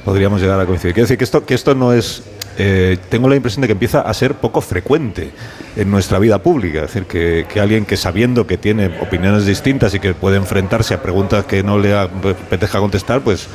podríamos 0.05 0.41
llegar 0.41 0.61
a 0.61 0.67
coincidir. 0.67 0.95
Quiero 0.95 1.05
decir 1.07 1.19
que 1.19 1.25
esto, 1.25 1.45
que 1.45 1.55
esto 1.55 1.75
no 1.75 1.93
es. 1.93 2.23
eh, 2.59 2.97
tengo 3.11 3.29
la 3.29 3.35
impresión 3.37 3.61
de 3.63 3.67
que 3.67 3.73
empieza 3.73 4.01
a 4.03 4.15
ser 4.15 4.35
poco 4.35 4.61
frecuente 4.61 5.33
en 5.77 5.91
nuestra 5.91 6.19
vida 6.21 6.39
pública. 6.39 6.79
Es 6.85 6.87
decir, 6.95 7.05
que, 7.07 7.45
que 7.53 7.61
alguien 7.61 7.85
que 7.85 7.97
sabiendo 7.97 8.47
que 8.47 8.57
tiene 8.57 8.87
opiniones 9.01 9.45
distintas 9.47 9.93
y 9.95 9.99
que 10.01 10.15
puede 10.15 10.37
enfrentarse 10.37 10.95
a 10.95 11.03
preguntas 11.03 11.45
que 11.45 11.63
no 11.65 11.77
le 11.79 11.93
apetezca 11.99 12.79
contestar, 12.79 13.21
pues 13.23 13.49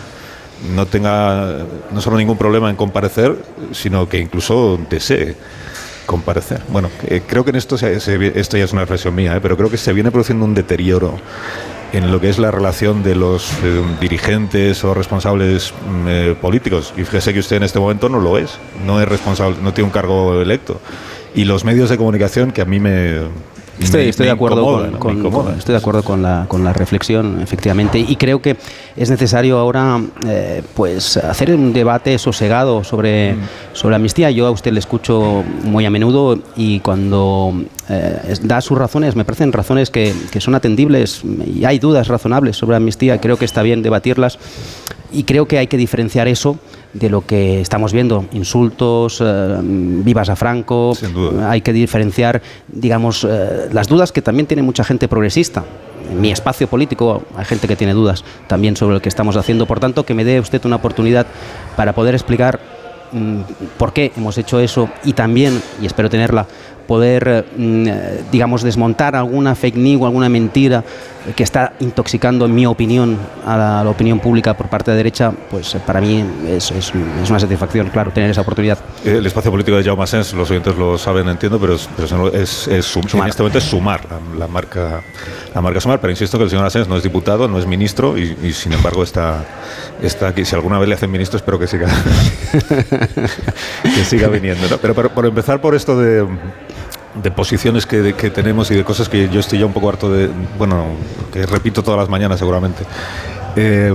no 0.75 0.85
tenga 0.85 1.59
no 1.91 2.01
solo 2.01 2.17
ningún 2.17 2.37
problema 2.37 2.69
en 2.69 2.75
comparecer, 2.75 3.37
sino 3.71 4.07
que 4.09 4.19
incluso 4.19 4.77
desee 4.89 5.35
comparecer. 6.11 6.61
Bueno, 6.69 6.89
eh, 7.07 7.21
creo 7.25 7.43
que 7.43 7.49
en 7.49 7.55
esto, 7.55 7.77
se- 7.77 7.95
esto 8.39 8.57
ya 8.57 8.63
es 8.65 8.71
una 8.73 8.81
reflexión 8.81 9.15
mía, 9.15 9.35
eh, 9.35 9.39
pero 9.41 9.57
creo 9.57 9.69
que 9.69 9.77
se 9.77 9.93
viene 9.93 10.11
produciendo 10.11 10.45
un 10.45 10.53
deterioro 10.53 11.15
en 11.93 12.11
lo 12.11 12.21
que 12.21 12.29
es 12.29 12.37
la 12.37 12.51
relación 12.51 13.01
de 13.03 13.15
los 13.15 13.51
eh, 13.63 13.81
dirigentes 13.99 14.83
o 14.83 14.93
responsables 14.93 15.73
mm, 15.73 16.05
eh, 16.07 16.35
políticos. 16.39 16.93
Y 16.97 17.03
fíjese 17.03 17.33
que 17.33 17.39
usted 17.39 17.55
en 17.57 17.63
este 17.63 17.79
momento 17.79 18.07
no 18.09 18.19
lo 18.19 18.37
es, 18.37 18.57
no 18.85 19.01
es 19.01 19.07
responsable, 19.07 19.57
no 19.63 19.73
tiene 19.73 19.85
un 19.87 19.91
cargo 19.91 20.41
electo. 20.41 20.79
Y 21.33 21.45
los 21.45 21.63
medios 21.65 21.89
de 21.89 21.97
comunicación 21.97 22.51
que 22.51 22.61
a 22.61 22.65
mí 22.65 22.79
me... 22.79 23.19
Estoy, 23.81 24.11
de 24.11 24.31
acuerdo 24.31 24.89
con, 24.99 25.17
estoy 25.57 25.73
de 25.73 25.77
acuerdo 25.77 26.03
con 26.03 26.21
la, 26.21 26.45
con 26.47 26.63
la 26.63 26.73
reflexión, 26.73 27.41
efectivamente, 27.41 27.99
y 27.99 28.15
creo 28.15 28.41
que 28.41 28.55
es 28.95 29.09
necesario 29.09 29.57
ahora 29.57 29.99
eh, 30.27 30.61
pues 30.75 31.17
hacer 31.17 31.53
un 31.53 31.73
debate 31.73 32.17
sosegado 32.17 32.83
sobre, 32.83 33.35
sobre 33.73 33.95
amnistía. 33.95 34.31
Yo 34.31 34.47
a 34.47 34.51
usted 34.51 34.71
le 34.71 34.79
escucho 34.79 35.43
muy 35.63 35.85
a 35.85 35.89
menudo 35.89 36.39
y 36.55 36.79
cuando 36.79 37.53
eh, 37.89 38.35
da 38.43 38.61
sus 38.61 38.77
razones, 38.77 39.15
me 39.15 39.25
parecen 39.25 39.51
razones 39.51 39.89
que, 39.89 40.13
que 40.31 40.39
son 40.39 40.55
atendibles 40.55 41.21
y 41.45 41.65
hay 41.65 41.79
dudas 41.79 42.07
razonables 42.07 42.57
sobre 42.57 42.77
amnistía. 42.77 43.19
Creo 43.19 43.37
que 43.37 43.45
está 43.45 43.61
bien 43.63 43.81
debatirlas 43.81 44.37
y 45.11 45.23
creo 45.23 45.47
que 45.47 45.57
hay 45.57 45.67
que 45.67 45.77
diferenciar 45.77 46.27
eso 46.27 46.57
de 46.93 47.09
lo 47.09 47.25
que 47.25 47.61
estamos 47.61 47.93
viendo, 47.93 48.25
insultos, 48.33 49.21
eh, 49.23 49.57
vivas 49.61 50.29
a 50.29 50.35
Franco, 50.35 50.93
hay 51.47 51.61
que 51.61 51.73
diferenciar, 51.73 52.41
digamos, 52.67 53.25
eh, 53.29 53.69
las 53.71 53.87
dudas 53.87 54.11
que 54.11 54.21
también 54.21 54.47
tiene 54.47 54.63
mucha 54.63 54.83
gente 54.83 55.07
progresista. 55.07 55.63
En 56.09 56.19
mi 56.19 56.31
espacio 56.31 56.67
político 56.67 57.23
hay 57.35 57.45
gente 57.45 57.67
que 57.67 57.75
tiene 57.75 57.93
dudas 57.93 58.25
también 58.47 58.75
sobre 58.75 58.95
lo 58.95 59.01
que 59.01 59.09
estamos 59.09 59.37
haciendo. 59.37 59.65
Por 59.65 59.79
tanto, 59.79 60.05
que 60.05 60.13
me 60.13 60.25
dé 60.25 60.39
usted 60.39 60.65
una 60.65 60.75
oportunidad 60.77 61.25
para 61.77 61.93
poder 61.93 62.15
explicar 62.15 62.59
mm, 63.13 63.41
por 63.77 63.93
qué 63.93 64.11
hemos 64.17 64.37
hecho 64.37 64.59
eso 64.59 64.89
y 65.05 65.13
también, 65.13 65.61
y 65.81 65.85
espero 65.85 66.09
tenerla, 66.09 66.47
poder, 66.91 67.23
eh, 67.25 67.43
mm, 67.55 67.87
eh, 67.87 68.21
digamos, 68.33 68.63
desmontar 68.63 69.15
alguna 69.15 69.55
fake 69.55 69.77
news, 69.77 70.03
alguna 70.03 70.27
mentira 70.27 70.83
que 71.37 71.43
está 71.43 71.73
intoxicando, 71.79 72.45
en 72.47 72.53
mi 72.55 72.65
opinión, 72.65 73.15
a 73.45 73.55
la, 73.55 73.79
a 73.79 73.83
la 73.85 73.89
opinión 73.91 74.19
pública 74.19 74.55
por 74.57 74.67
parte 74.67 74.91
de 74.91 74.97
derecha, 74.97 75.31
pues 75.51 75.73
eh, 75.75 75.79
para 75.85 76.01
mí 76.01 76.25
es, 76.49 76.71
es- 76.71 76.91
es 77.23 77.29
una 77.29 77.39
satisfacción, 77.39 77.87
claro, 77.89 78.11
tener 78.11 78.29
esa 78.31 78.41
oportunidad. 78.41 78.77
El 79.05 79.25
espacio 79.25 79.51
político 79.51 79.77
de 79.77 79.83
Jaume 79.85 80.05
Sens, 80.05 80.33
los 80.33 80.49
oyentes 80.51 80.75
lo 80.75 80.97
saben, 80.97 81.29
entiendo, 81.29 81.59
pero, 81.59 81.75
es, 81.75 81.87
pero 81.95 82.27
es, 82.33 82.67
es 82.67 82.85
sum- 82.85 83.03
en 83.13 83.27
este 83.29 83.41
momento 83.41 83.59
es 83.59 83.63
sumar 83.63 84.01
la, 84.09 84.19
la 84.39 84.47
marca 84.47 85.01
la 85.55 85.61
marca 85.61 85.79
sumar. 85.79 86.01
Pero 86.01 86.11
insisto 86.11 86.37
que 86.37 86.43
el 86.45 86.49
señor 86.49 86.65
Asens 86.65 86.87
no 86.89 86.97
es 86.97 87.03
diputado, 87.03 87.47
no 87.47 87.57
es 87.59 87.65
ministro 87.67 88.17
y, 88.17 88.35
y, 88.43 88.51
sin 88.51 88.73
embargo 88.73 89.03
está, 89.03 89.45
está 90.01 90.27
aquí. 90.29 90.43
Si 90.43 90.55
alguna 90.55 90.77
vez 90.79 90.89
le 90.89 90.95
hacen 90.95 91.09
ministro, 91.11 91.37
espero 91.37 91.57
que 91.59 91.67
siga 91.67 91.87
que 93.83 94.05
siga 94.05 94.27
viniendo. 94.27 94.67
¿no? 94.69 94.77
Pero, 94.77 94.93
pero 94.95 95.09
por 95.09 95.25
empezar 95.25 95.61
por 95.61 95.75
esto 95.75 95.97
de 95.99 96.25
de 97.15 97.31
posiciones 97.31 97.85
que, 97.85 98.13
tenemos 98.29 98.71
y 98.71 98.75
de 98.75 98.83
cosas 98.83 99.09
que 99.09 99.29
yo 99.29 99.39
estoy 99.39 99.59
ya 99.59 99.65
un 99.65 99.73
poco 99.73 99.89
harto 99.89 100.11
de, 100.11 100.29
bueno, 100.57 100.85
que 101.31 101.45
repito 101.45 101.83
todas 101.83 101.99
las 101.99 102.09
mañanas 102.09 102.39
seguramente. 102.39 102.83
Eh, 103.55 103.93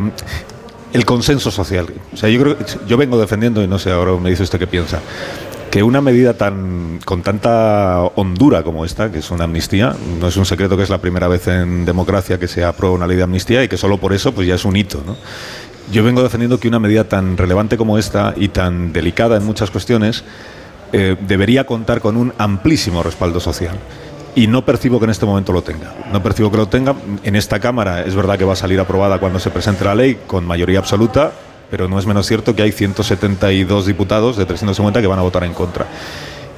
el 0.93 1.05
consenso 1.05 1.51
social. 1.51 1.87
O 2.13 2.17
sea, 2.17 2.29
yo 2.29 2.41
creo 2.41 2.57
yo 2.87 2.97
vengo 2.97 3.19
defendiendo, 3.19 3.63
y 3.63 3.69
no 3.69 3.79
sé, 3.79 3.91
ahora 3.91 4.13
me 4.17 4.31
dice 4.31 4.43
usted 4.43 4.59
qué 4.59 4.67
piensa, 4.67 5.01
que 5.71 5.83
una 5.83 6.01
medida 6.01 6.35
tan 6.35 7.01
con 7.05 7.23
tanta 7.23 8.01
hondura 8.15 8.63
como 8.63 8.85
esta, 8.85 9.11
que 9.11 9.19
es 9.19 9.31
una 9.31 9.45
amnistía, 9.45 9.95
no 10.19 10.29
es 10.29 10.37
un 10.37 10.47
secreto 10.47 10.77
que 10.77 10.85
es 10.85 10.91
la 10.91 10.99
primera 10.99 11.29
vez 11.29 11.49
en 11.49 11.85
democracia 11.85 12.39
que 12.39 12.49
se 12.49 12.65
aprueba 12.65 12.97
una 12.97 13.07
ley 13.07 13.17
de 13.17 13.25
amnistía 13.25 13.63
y 13.63 13.69
que 13.69 13.77
solo 13.77 13.99
por 13.99 14.13
eso 14.13 14.33
pues 14.33 14.47
ya 14.47 14.55
es 14.55 14.65
un 14.65 14.77
hito, 14.77 15.03
¿no? 15.07 15.17
Yo 15.93 16.03
vengo 16.03 16.23
defendiendo 16.23 16.59
que 16.59 16.67
una 16.67 16.79
medida 16.79 17.05
tan 17.05 17.37
relevante 17.37 17.77
como 17.77 17.99
esta 17.99 18.35
y 18.37 18.49
tan 18.49 18.93
delicada 18.93 19.37
en 19.37 19.45
muchas 19.45 19.71
cuestiones 19.71 20.25
eh, 20.99 21.15
debería 21.21 21.65
contar 21.65 22.01
con 22.01 22.17
un 22.17 22.33
amplísimo 22.39 23.03
respaldo 23.03 23.39
social 23.39 23.77
y 24.35 24.47
no 24.47 24.65
percibo 24.65 24.99
que 24.99 25.05
en 25.05 25.11
este 25.11 25.27
momento 25.27 25.53
lo 25.53 25.61
tenga. 25.61 25.93
No 26.11 26.23
percibo 26.23 26.51
que 26.51 26.57
lo 26.57 26.69
tenga. 26.69 26.95
En 27.23 27.37
esta 27.37 27.61
Cámara 27.61 28.01
es 28.01 28.15
verdad 28.15 28.39
que 28.39 28.47
va 28.47 28.55
a 28.55 28.57
salir 28.57 28.81
aprobada 28.81 29.19
cuando 29.19 29.39
se 29.39 29.51
presente 29.51 29.85
la 29.85 29.95
ley 29.95 30.19
con 30.27 30.47
mayoría 30.47 30.79
absoluta, 30.79 31.33
pero 31.71 31.87
no 31.87 31.99
es 31.99 32.07
menos 32.07 32.27
cierto 32.27 32.57
que 32.57 32.63
hay 32.63 32.73
172 32.73 33.85
diputados 33.85 34.39
de 34.39 34.47
350 34.47 35.03
que 35.03 35.07
van 35.07 35.19
a 35.19 35.23
votar 35.23 35.45
en 35.45 35.53
contra. 35.53 35.85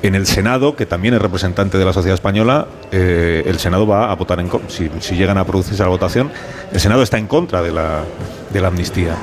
En 0.04 0.14
el 0.14 0.24
Senado, 0.24 0.76
que 0.76 0.86
también 0.86 1.14
es 1.14 1.20
representante 1.20 1.76
de 1.76 1.84
la 1.84 1.92
sociedad 1.92 2.14
española, 2.14 2.68
eh, 2.92 3.42
el 3.44 3.58
Senado 3.58 3.88
va 3.88 4.12
a 4.12 4.14
votar 4.14 4.38
en 4.38 4.46
contra. 4.46 4.70
Si, 4.70 4.88
si, 5.00 5.16
llegan 5.16 5.36
a 5.36 5.44
producirse 5.44 5.82
la 5.82 5.88
votación, 5.88 6.30
el 6.72 6.78
Senado 6.78 7.02
está 7.02 7.18
en 7.18 7.26
contra 7.26 7.60
de 7.60 7.72
la, 7.72 8.04
de 8.50 8.60
la 8.60 8.68
amnistía. 8.68 9.16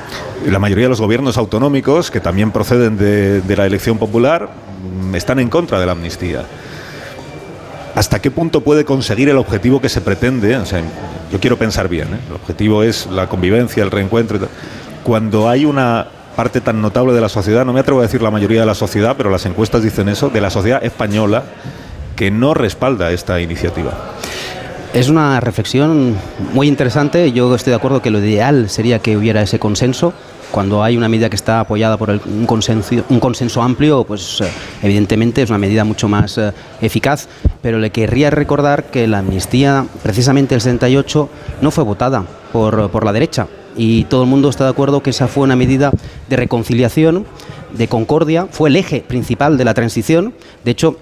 La 0.46 0.58
mayoría 0.58 0.84
de 0.84 0.90
los 0.90 1.00
gobiernos 1.00 1.36
autonómicos, 1.36 2.10
que 2.10 2.20
también 2.20 2.52
proceden 2.52 2.96
de, 2.96 3.40
de 3.40 3.56
la 3.56 3.66
elección 3.66 3.98
popular, 3.98 4.50
mm, 5.00 5.14
están 5.14 5.38
en 5.40 5.48
contra 5.48 5.80
de 5.80 5.86
la 5.86 5.92
amnistía. 5.92 6.44
¿Hasta 7.96 8.20
qué 8.20 8.30
punto 8.30 8.60
puede 8.60 8.84
conseguir 8.84 9.30
el 9.30 9.38
objetivo 9.38 9.80
que 9.80 9.88
se 9.88 10.02
pretende? 10.02 10.58
Yo 11.32 11.40
quiero 11.40 11.56
pensar 11.56 11.88
bien. 11.88 12.08
¿eh? 12.08 12.18
El 12.28 12.34
objetivo 12.34 12.82
es 12.82 13.06
la 13.06 13.26
convivencia, 13.26 13.82
el 13.82 13.90
reencuentro. 13.90 14.38
Cuando 15.02 15.48
hay 15.48 15.64
una 15.64 16.06
parte 16.36 16.60
tan 16.60 16.82
notable 16.82 17.14
de 17.14 17.22
la 17.22 17.30
sociedad, 17.30 17.64
no 17.64 17.72
me 17.72 17.80
atrevo 17.80 18.00
a 18.00 18.02
decir 18.02 18.20
la 18.20 18.30
mayoría 18.30 18.60
de 18.60 18.66
la 18.66 18.74
sociedad, 18.74 19.14
pero 19.16 19.30
las 19.30 19.46
encuestas 19.46 19.82
dicen 19.82 20.10
eso, 20.10 20.28
de 20.28 20.42
la 20.42 20.50
sociedad 20.50 20.84
española 20.84 21.44
que 22.16 22.30
no 22.30 22.52
respalda 22.52 23.10
esta 23.12 23.40
iniciativa. 23.40 23.92
Es 24.94 25.08
una 25.08 25.40
reflexión 25.40 26.16
muy 26.54 26.68
interesante. 26.68 27.32
Yo 27.32 27.54
estoy 27.54 27.72
de 27.72 27.76
acuerdo 27.76 28.00
que 28.00 28.10
lo 28.10 28.18
ideal 28.18 28.70
sería 28.70 28.98
que 28.98 29.16
hubiera 29.16 29.42
ese 29.42 29.58
consenso. 29.58 30.12
Cuando 30.50 30.82
hay 30.82 30.96
una 30.96 31.08
medida 31.08 31.28
que 31.28 31.36
está 31.36 31.60
apoyada 31.60 31.96
por 31.96 32.10
el, 32.10 32.20
un, 32.24 32.46
consenso, 32.46 33.04
un 33.08 33.20
consenso 33.20 33.62
amplio, 33.62 34.04
pues 34.04 34.40
eh, 34.40 34.48
evidentemente 34.82 35.42
es 35.42 35.50
una 35.50 35.58
medida 35.58 35.84
mucho 35.84 36.08
más 36.08 36.38
eh, 36.38 36.52
eficaz. 36.80 37.28
Pero 37.62 37.78
le 37.78 37.90
querría 37.90 38.30
recordar 38.30 38.84
que 38.84 39.06
la 39.06 39.18
amnistía, 39.18 39.86
precisamente 40.02 40.54
el 40.54 40.60
78, 40.60 41.28
no 41.60 41.70
fue 41.70 41.84
votada 41.84 42.24
por, 42.52 42.90
por 42.90 43.04
la 43.04 43.12
derecha 43.12 43.48
y 43.76 44.04
todo 44.04 44.22
el 44.22 44.28
mundo 44.28 44.48
está 44.48 44.64
de 44.64 44.70
acuerdo 44.70 45.02
que 45.02 45.10
esa 45.10 45.28
fue 45.28 45.44
una 45.44 45.56
medida 45.56 45.92
de 46.28 46.36
reconciliación, 46.36 47.26
de 47.72 47.88
concordia, 47.88 48.46
fue 48.50 48.70
el 48.70 48.76
eje 48.76 49.02
principal 49.06 49.58
de 49.58 49.64
la 49.64 49.74
transición. 49.74 50.34
De 50.64 50.70
hecho, 50.70 50.98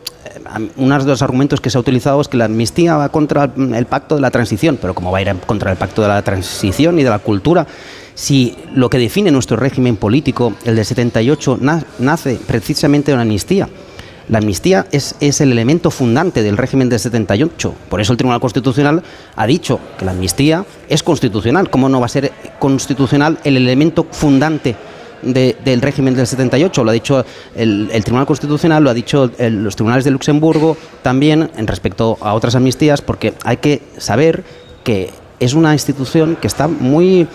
uno 0.77 0.99
de 0.99 1.05
los 1.05 1.23
argumentos 1.23 1.61
que 1.61 1.71
se 1.71 1.79
ha 1.79 1.81
utilizado 1.81 2.21
es 2.21 2.29
que 2.29 2.37
la 2.37 2.47
amnistía 2.47 2.97
va 2.97 3.09
contra 3.09 3.51
el 3.57 3.87
pacto 3.87 4.15
de 4.15 4.21
la 4.21 4.31
transición, 4.31 4.79
pero 4.81 4.95
¿cómo 4.95 5.11
va 5.11 5.19
a 5.19 5.23
ir 5.23 5.35
contra 5.47 5.71
el 5.71 5.77
pacto 5.77 6.03
de 6.03 6.09
la 6.09 6.23
transición 6.23 6.99
y 6.99 7.03
de 7.03 7.11
la 7.11 7.19
cultura? 7.19 7.67
Si 8.15 8.57
lo 8.75 8.91
que 8.91 8.99
define 8.99 9.31
nuestro 9.31 9.57
régimen 9.57 9.97
político, 9.97 10.55
el 10.65 10.77
de 10.77 10.85
78, 10.85 11.59
nace 11.99 12.39
precisamente 12.47 13.11
de 13.11 13.15
una 13.15 13.23
amnistía. 13.23 13.69
La 14.29 14.39
amnistía 14.39 14.87
es, 14.91 15.17
es, 15.21 15.43
el 15.43 15.53
elemento 15.53 15.91
fundante 15.91 16.43
del 16.43 16.57
régimen 16.57 16.89
del 16.89 16.99
78. 16.99 17.75
Por 17.91 18.01
eso 18.01 18.13
el 18.13 18.17
Tribunal 18.17 18.41
Constitucional 18.41 19.03
ha 19.37 19.47
dicho 19.47 19.81
que 19.99 20.07
la 20.07 20.13
amnistía 20.13 20.65
es 20.89 21.03
constitucional. 21.03 21.69
¿Cómo 21.69 21.91
no 21.91 22.01
va 22.01 22.07
a 22.07 22.09
ser 22.09 22.33
constitucional 22.59 23.39
el 23.45 23.59
elemento 23.59 24.07
fundante 24.11 24.77
de, 25.25 25.57
del 25.65 25.81
régimen 25.81 26.15
del 26.15 26.27
78? 26.27 26.85
Lo 26.85 26.91
ha 26.91 26.95
dicho 26.95 27.25
el, 27.55 27.89
Tribunal 28.05 28.27
Constitucional, 28.27 28.83
lo 28.83 28.91
ha 28.91 28.95
dicho 28.95 29.31
los 29.39 29.77
tribunales 29.77 30.05
de 30.05 30.11
Luxemburgo 30.11 30.77
también 31.03 31.51
en 31.57 31.67
respecto 31.67 32.19
a 32.21 32.35
otras 32.35 32.55
amnistías, 32.55 33.03
porque 33.03 33.35
hay 33.45 33.59
que 33.59 33.83
saber 33.99 34.45
que 34.83 35.11
es 35.41 35.55
una 35.55 35.73
institución 35.73 36.37
que 36.37 36.47
está 36.47 36.69
muy 36.69 37.27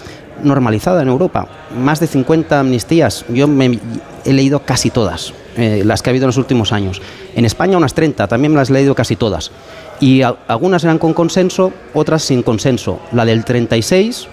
normalizada 0.43 1.01
en 1.01 1.09
Europa. 1.09 1.47
Más 1.77 1.99
de 1.99 2.07
50 2.07 2.59
amnistías. 2.59 3.25
Yo 3.29 3.47
me 3.47 3.79
he 4.25 4.33
leído 4.33 4.59
casi 4.59 4.89
todas 4.89 5.33
eh, 5.57 5.83
las 5.85 6.01
que 6.01 6.09
ha 6.09 6.11
habido 6.11 6.25
en 6.25 6.29
los 6.29 6.37
últimos 6.37 6.71
años. 6.71 7.01
En 7.35 7.45
España 7.45 7.77
unas 7.77 7.93
30, 7.93 8.27
también 8.27 8.53
me 8.53 8.57
las 8.57 8.69
he 8.69 8.73
leído 8.73 8.95
casi 8.95 9.15
todas. 9.15 9.51
Y 9.99 10.21
algunas 10.21 10.83
eran 10.83 10.97
con 10.97 11.13
consenso, 11.13 11.73
otras 11.93 12.23
sin 12.23 12.43
consenso. 12.43 12.99
La 13.11 13.25
del 13.25 13.43
36 13.43 14.27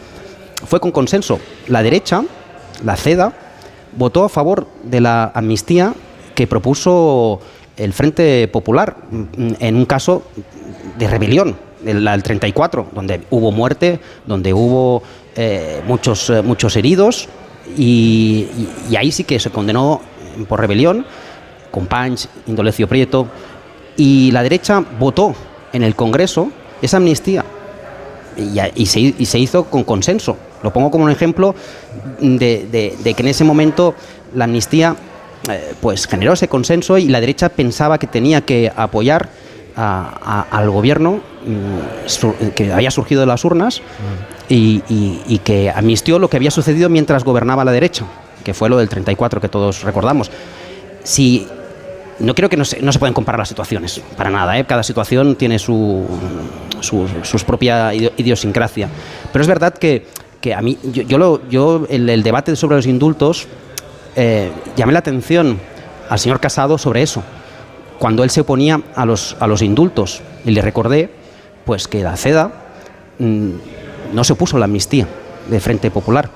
fue 0.66 0.80
con 0.80 0.92
consenso. 0.92 1.40
La 1.66 1.82
derecha, 1.82 2.22
la 2.84 2.96
CEDA, 2.96 3.32
votó 3.96 4.24
a 4.24 4.28
favor 4.28 4.66
de 4.82 5.00
la 5.00 5.32
amnistía 5.34 5.94
que 6.34 6.46
propuso 6.46 7.40
el 7.76 7.92
Frente 7.92 8.48
Popular 8.48 8.96
en 9.32 9.76
un 9.76 9.86
caso 9.86 10.22
de 10.98 11.08
rebelión, 11.08 11.56
del 11.82 12.22
34, 12.22 12.88
donde 12.94 13.22
hubo 13.30 13.52
muerte, 13.52 14.00
donde 14.26 14.52
hubo 14.52 15.02
eh, 15.36 15.82
muchos, 15.86 16.30
eh, 16.30 16.42
muchos 16.42 16.76
heridos 16.76 17.28
y, 17.76 18.48
y, 18.90 18.96
ahí 18.96 19.12
sí 19.12 19.24
que 19.24 19.38
se 19.38 19.50
condenó 19.50 20.00
por 20.48 20.60
rebelión, 20.60 21.04
con 21.70 21.86
Panch, 21.86 22.28
Indolecio 22.46 22.88
Prieto, 22.88 23.28
y 23.96 24.30
la 24.32 24.42
derecha 24.42 24.82
votó 24.98 25.34
en 25.72 25.82
el 25.82 25.94
Congreso 25.94 26.50
esa 26.82 26.96
amnistía 26.96 27.44
y, 28.36 28.86
se, 28.86 29.38
hizo 29.38 29.64
con 29.64 29.84
consenso. 29.84 30.36
Lo 30.62 30.72
pongo 30.72 30.90
como 30.90 31.04
un 31.04 31.10
ejemplo 31.10 31.54
de, 32.20 32.96
que 33.04 33.22
en 33.22 33.28
ese 33.28 33.44
momento 33.44 33.94
la 34.34 34.44
amnistía 34.44 34.96
eh, 35.50 35.74
pues 35.80 36.06
generó 36.06 36.32
ese 36.32 36.48
consenso 36.48 36.98
y 36.98 37.08
la 37.08 37.20
derecha 37.20 37.48
pensaba 37.48 37.98
que 37.98 38.06
tenía 38.06 38.40
que 38.40 38.72
apoyar 38.74 39.28
al 39.76 40.70
gobierno 40.70 41.20
mm, 41.44 42.08
sur, 42.08 42.34
que 42.54 42.72
había 42.72 42.90
surgido 42.90 43.20
de 43.20 43.26
las 43.26 43.44
urnas 43.44 43.82
y, 44.48 44.82
y 44.88 45.38
que 45.44 45.70
amnistió 45.70 46.18
lo 46.18 46.30
que 46.30 46.38
había 46.38 46.50
sucedido 46.50 46.88
mientras 46.88 47.24
gobernaba 47.24 47.62
la 47.62 47.72
derecha 47.72 48.06
que 48.46 48.54
fue 48.54 48.68
lo 48.68 48.76
del 48.76 48.88
34 48.88 49.40
que 49.40 49.48
todos 49.48 49.82
recordamos. 49.82 50.30
Si 51.02 51.48
no 52.18 52.34
creo 52.34 52.48
que 52.48 52.56
no 52.56 52.64
se, 52.64 52.80
no 52.82 52.92
se 52.92 52.98
pueden 52.98 53.14
comparar 53.14 53.38
las 53.38 53.48
situaciones, 53.48 54.00
para 54.16 54.30
nada. 54.30 54.58
¿eh? 54.58 54.64
Cada 54.64 54.82
situación 54.82 55.36
tiene 55.36 55.58
su, 55.58 56.06
su, 56.80 57.06
su, 57.22 57.38
propia 57.40 57.94
idiosincrasia. 57.94 58.88
Pero 59.32 59.42
es 59.42 59.48
verdad 59.48 59.74
que, 59.74 60.06
que 60.40 60.54
a 60.54 60.62
mí, 60.62 60.78
yo, 60.84 61.02
yo, 61.02 61.18
lo, 61.18 61.48
yo 61.48 61.86
el, 61.88 62.22
debate 62.22 62.56
sobre 62.56 62.76
los 62.76 62.86
indultos, 62.86 63.46
eh, 64.14 64.50
llamé 64.76 64.92
la 64.92 65.00
atención 65.00 65.58
al 66.08 66.18
señor 66.18 66.40
Casado 66.40 66.78
sobre 66.78 67.02
eso, 67.02 67.22
cuando 67.98 68.24
él 68.24 68.30
se 68.30 68.40
oponía 68.40 68.80
a 68.94 69.04
los, 69.04 69.36
a 69.40 69.46
los 69.46 69.62
indultos. 69.62 70.22
Y 70.44 70.52
le 70.52 70.62
recordé 70.62 71.10
pues, 71.64 71.88
que 71.88 72.02
la 72.02 72.16
CEDA 72.16 72.50
mmm, 73.18 73.50
no 74.12 74.24
se 74.24 74.32
opuso 74.32 74.56
a 74.56 74.60
la 74.60 74.64
amnistía 74.66 75.06
de 75.48 75.60
Frente 75.60 75.90
Popular. 75.90 76.30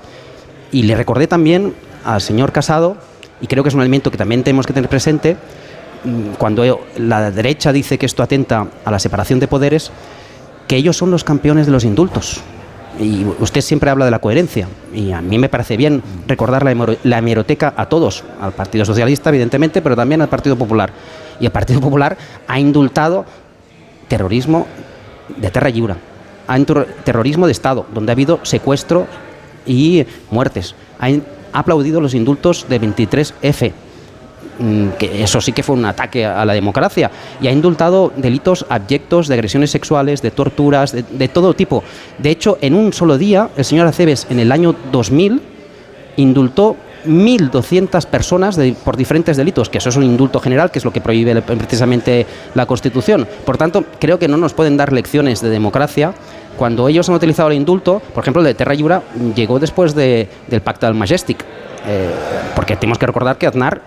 Y 0.72 0.82
le 0.82 0.94
recordé 0.94 1.26
también 1.26 1.74
al 2.04 2.20
señor 2.20 2.52
Casado, 2.52 2.96
y 3.40 3.46
creo 3.46 3.62
que 3.62 3.68
es 3.68 3.74
un 3.74 3.80
elemento 3.80 4.10
que 4.10 4.18
también 4.18 4.42
tenemos 4.42 4.66
que 4.66 4.72
tener 4.72 4.88
presente, 4.88 5.34
mm, 5.34 5.38
cuando 6.38 6.86
la 6.96 7.30
derecha 7.30 7.72
dice 7.72 7.98
que 7.98 8.06
esto 8.06 8.22
atenta 8.22 8.66
a 8.84 8.90
la 8.90 8.98
separación 8.98 9.40
de 9.40 9.48
poderes, 9.48 9.90
que 10.66 10.76
ellos 10.76 10.96
son 10.96 11.10
los 11.10 11.24
campeones 11.24 11.66
de 11.66 11.72
los 11.72 11.84
indultos. 11.84 12.40
Y 12.98 13.24
usted 13.38 13.60
siempre 13.60 13.90
habla 13.90 14.04
de 14.04 14.10
la 14.10 14.18
coherencia, 14.18 14.68
y 14.94 15.12
a 15.12 15.20
mí 15.20 15.38
me 15.38 15.48
parece 15.48 15.76
bien 15.76 16.02
recordar 16.26 16.64
la, 16.64 17.18
hemeroteca 17.18 17.72
a 17.76 17.88
todos, 17.88 18.24
al 18.40 18.52
Partido 18.52 18.84
Socialista, 18.84 19.30
evidentemente, 19.30 19.80
pero 19.80 19.96
también 19.96 20.20
al 20.22 20.28
Partido 20.28 20.56
Popular. 20.56 20.92
Y 21.38 21.46
el 21.46 21.52
Partido 21.52 21.80
Popular 21.80 22.16
ha 22.46 22.58
indultado 22.58 23.24
terrorismo 24.08 24.66
de 25.36 25.50
terra 25.50 25.70
lliure, 25.70 25.94
ha 26.46 26.58
terrorismo 27.04 27.46
de 27.46 27.52
Estado, 27.52 27.86
donde 27.94 28.12
ha 28.12 28.14
habido 28.14 28.40
secuestro 28.42 29.06
y 29.66 30.04
muertes. 30.30 30.74
Ha 30.98 31.10
aplaudido 31.52 32.00
los 32.00 32.14
indultos 32.14 32.66
de 32.68 32.80
23F, 32.80 33.70
mm, 33.70 33.89
que 34.98 35.22
eso 35.22 35.40
sí 35.40 35.52
que 35.52 35.62
fue 35.62 35.76
un 35.76 35.84
ataque 35.84 36.24
a 36.24 36.44
la 36.44 36.52
democracia, 36.52 37.10
y 37.40 37.48
ha 37.48 37.52
indultado 37.52 38.12
delitos 38.16 38.66
abyectos 38.68 39.28
de 39.28 39.34
agresiones 39.34 39.70
sexuales, 39.70 40.22
de 40.22 40.30
torturas, 40.30 40.92
de, 40.92 41.28
todo 41.28 41.54
tipo. 41.54 41.82
De 42.18 42.30
hecho, 42.30 42.58
en 42.60 42.74
un 42.74 42.92
solo 42.92 43.18
día, 43.18 43.48
el 43.56 43.64
señor 43.64 43.86
Aceves, 43.86 44.26
en 44.30 44.38
el 44.38 44.52
año 44.52 44.74
2000, 44.92 45.40
indultó 46.16 46.76
1.200 47.06 48.04
personas 48.06 48.56
de, 48.56 48.74
por 48.84 48.96
diferentes 48.96 49.36
delitos, 49.36 49.70
que 49.70 49.78
eso 49.78 49.88
es 49.88 49.96
un 49.96 50.02
indulto 50.02 50.40
general, 50.40 50.70
que 50.70 50.78
es 50.78 50.84
lo 50.84 50.92
que 50.92 51.00
prohíbe 51.00 51.40
precisamente 51.40 52.26
la 52.54 52.66
Constitución. 52.66 53.26
Por 53.46 53.56
tanto, 53.56 53.84
creo 53.98 54.18
que 54.18 54.28
no 54.28 54.36
nos 54.36 54.52
pueden 54.52 54.76
dar 54.76 54.92
lecciones 54.92 55.40
de 55.40 55.48
democracia 55.48 56.12
cuando 56.58 56.88
ellos 56.88 57.08
han 57.08 57.14
utilizado 57.14 57.48
el 57.48 57.56
indulto, 57.56 58.02
por 58.12 58.22
ejemplo, 58.22 58.42
el 58.42 58.48
de 58.48 58.54
Terra 58.54 58.74
Lliure 58.74 59.00
llegó 59.34 59.58
después 59.58 59.94
de, 59.94 60.28
del 60.46 60.60
pacto 60.60 60.84
del 60.84 60.94
Majestic, 60.94 61.42
eh, 61.86 62.10
porque 62.54 62.76
tenemos 62.76 62.98
que 62.98 63.06
recordar 63.06 63.38
que 63.38 63.46
Aznar 63.46 63.80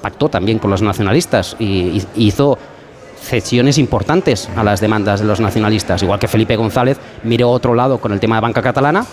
pactó 0.00 0.28
también 0.28 0.58
con 0.58 0.70
los 0.70 0.82
nacionalistas 0.82 1.56
y, 1.58 2.02
hizo 2.16 2.58
cesiones 3.20 3.78
importantes 3.78 4.48
a 4.56 4.62
las 4.62 4.80
demandas 4.80 5.20
de 5.20 5.26
los 5.26 5.40
nacionalistas, 5.40 6.02
igual 6.02 6.20
que 6.20 6.28
Felipe 6.28 6.54
González 6.56 6.98
miró 7.24 7.48
a 7.48 7.52
otro 7.52 7.74
lado 7.74 7.98
con 7.98 8.12
el 8.12 8.20
tema 8.20 8.36
de 8.36 8.42
banca 8.42 8.62
catalana, 8.62 9.04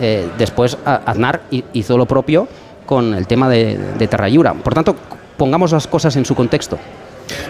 eh, 0.00 0.28
después 0.38 0.76
Aznar 0.84 1.42
hizo 1.72 1.96
lo 1.96 2.06
propio 2.06 2.48
con 2.86 3.14
el 3.14 3.26
tema 3.26 3.48
de, 3.48 3.78
de 3.98 4.08
Terra 4.08 4.28
Lliure. 4.28 4.50
Por 4.64 4.74
tanto, 4.74 4.96
pongamos 5.36 5.72
las 5.72 5.86
cosas 5.86 6.16
en 6.16 6.24
su 6.24 6.34
contexto. 6.34 6.78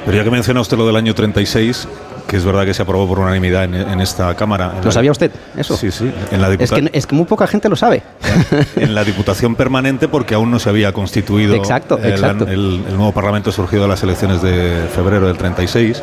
Pero 0.05 0.17
ya 0.17 0.25
que 0.25 0.31
menciona 0.31 0.61
usted 0.61 0.77
lo 0.77 0.87
del 0.87 0.97
año 0.97 1.15
36, 1.15 1.89
que 2.31 2.37
es 2.37 2.45
verdad 2.45 2.65
que 2.65 2.73
se 2.73 2.83
aprobó 2.83 3.09
por 3.09 3.19
unanimidad 3.19 3.65
en, 3.65 3.75
en 3.75 4.01
esta 4.01 4.33
Cámara. 4.37 4.75
En 4.79 4.85
¿Lo 4.85 4.93
sabía 4.93 5.11
usted? 5.11 5.33
Eso. 5.57 5.77
Sí, 5.77 5.91
sí. 5.91 6.09
En 6.31 6.41
la, 6.41 6.53
Es 6.53 6.71
que, 6.71 6.89
es 6.93 7.05
que 7.07 7.15
muy 7.17 7.25
poca 7.25 7.49
gente 7.49 7.69
lo 7.69 7.75
sabe. 7.75 8.05
en 8.77 8.95
la 8.95 9.03
Diputación 9.03 9.57
Permanente 9.57 10.07
porque 10.07 10.37
aún 10.37 10.49
no 10.49 10.61
se 10.61 10.69
había 10.69 10.93
constituido 10.93 11.57
Exacto, 11.57 11.99
el, 11.99 12.13
exacto. 12.13 12.45
el- 12.47 12.85
el 12.89 12.97
nuevo 12.97 13.11
Parlamento 13.11 13.51
surgido 13.51 13.83
de 13.83 13.89
las 13.89 14.03
elecciones 14.05 14.43
de 14.43 14.87
febrero 14.95 15.27
del 15.27 15.37
36. 15.37 16.03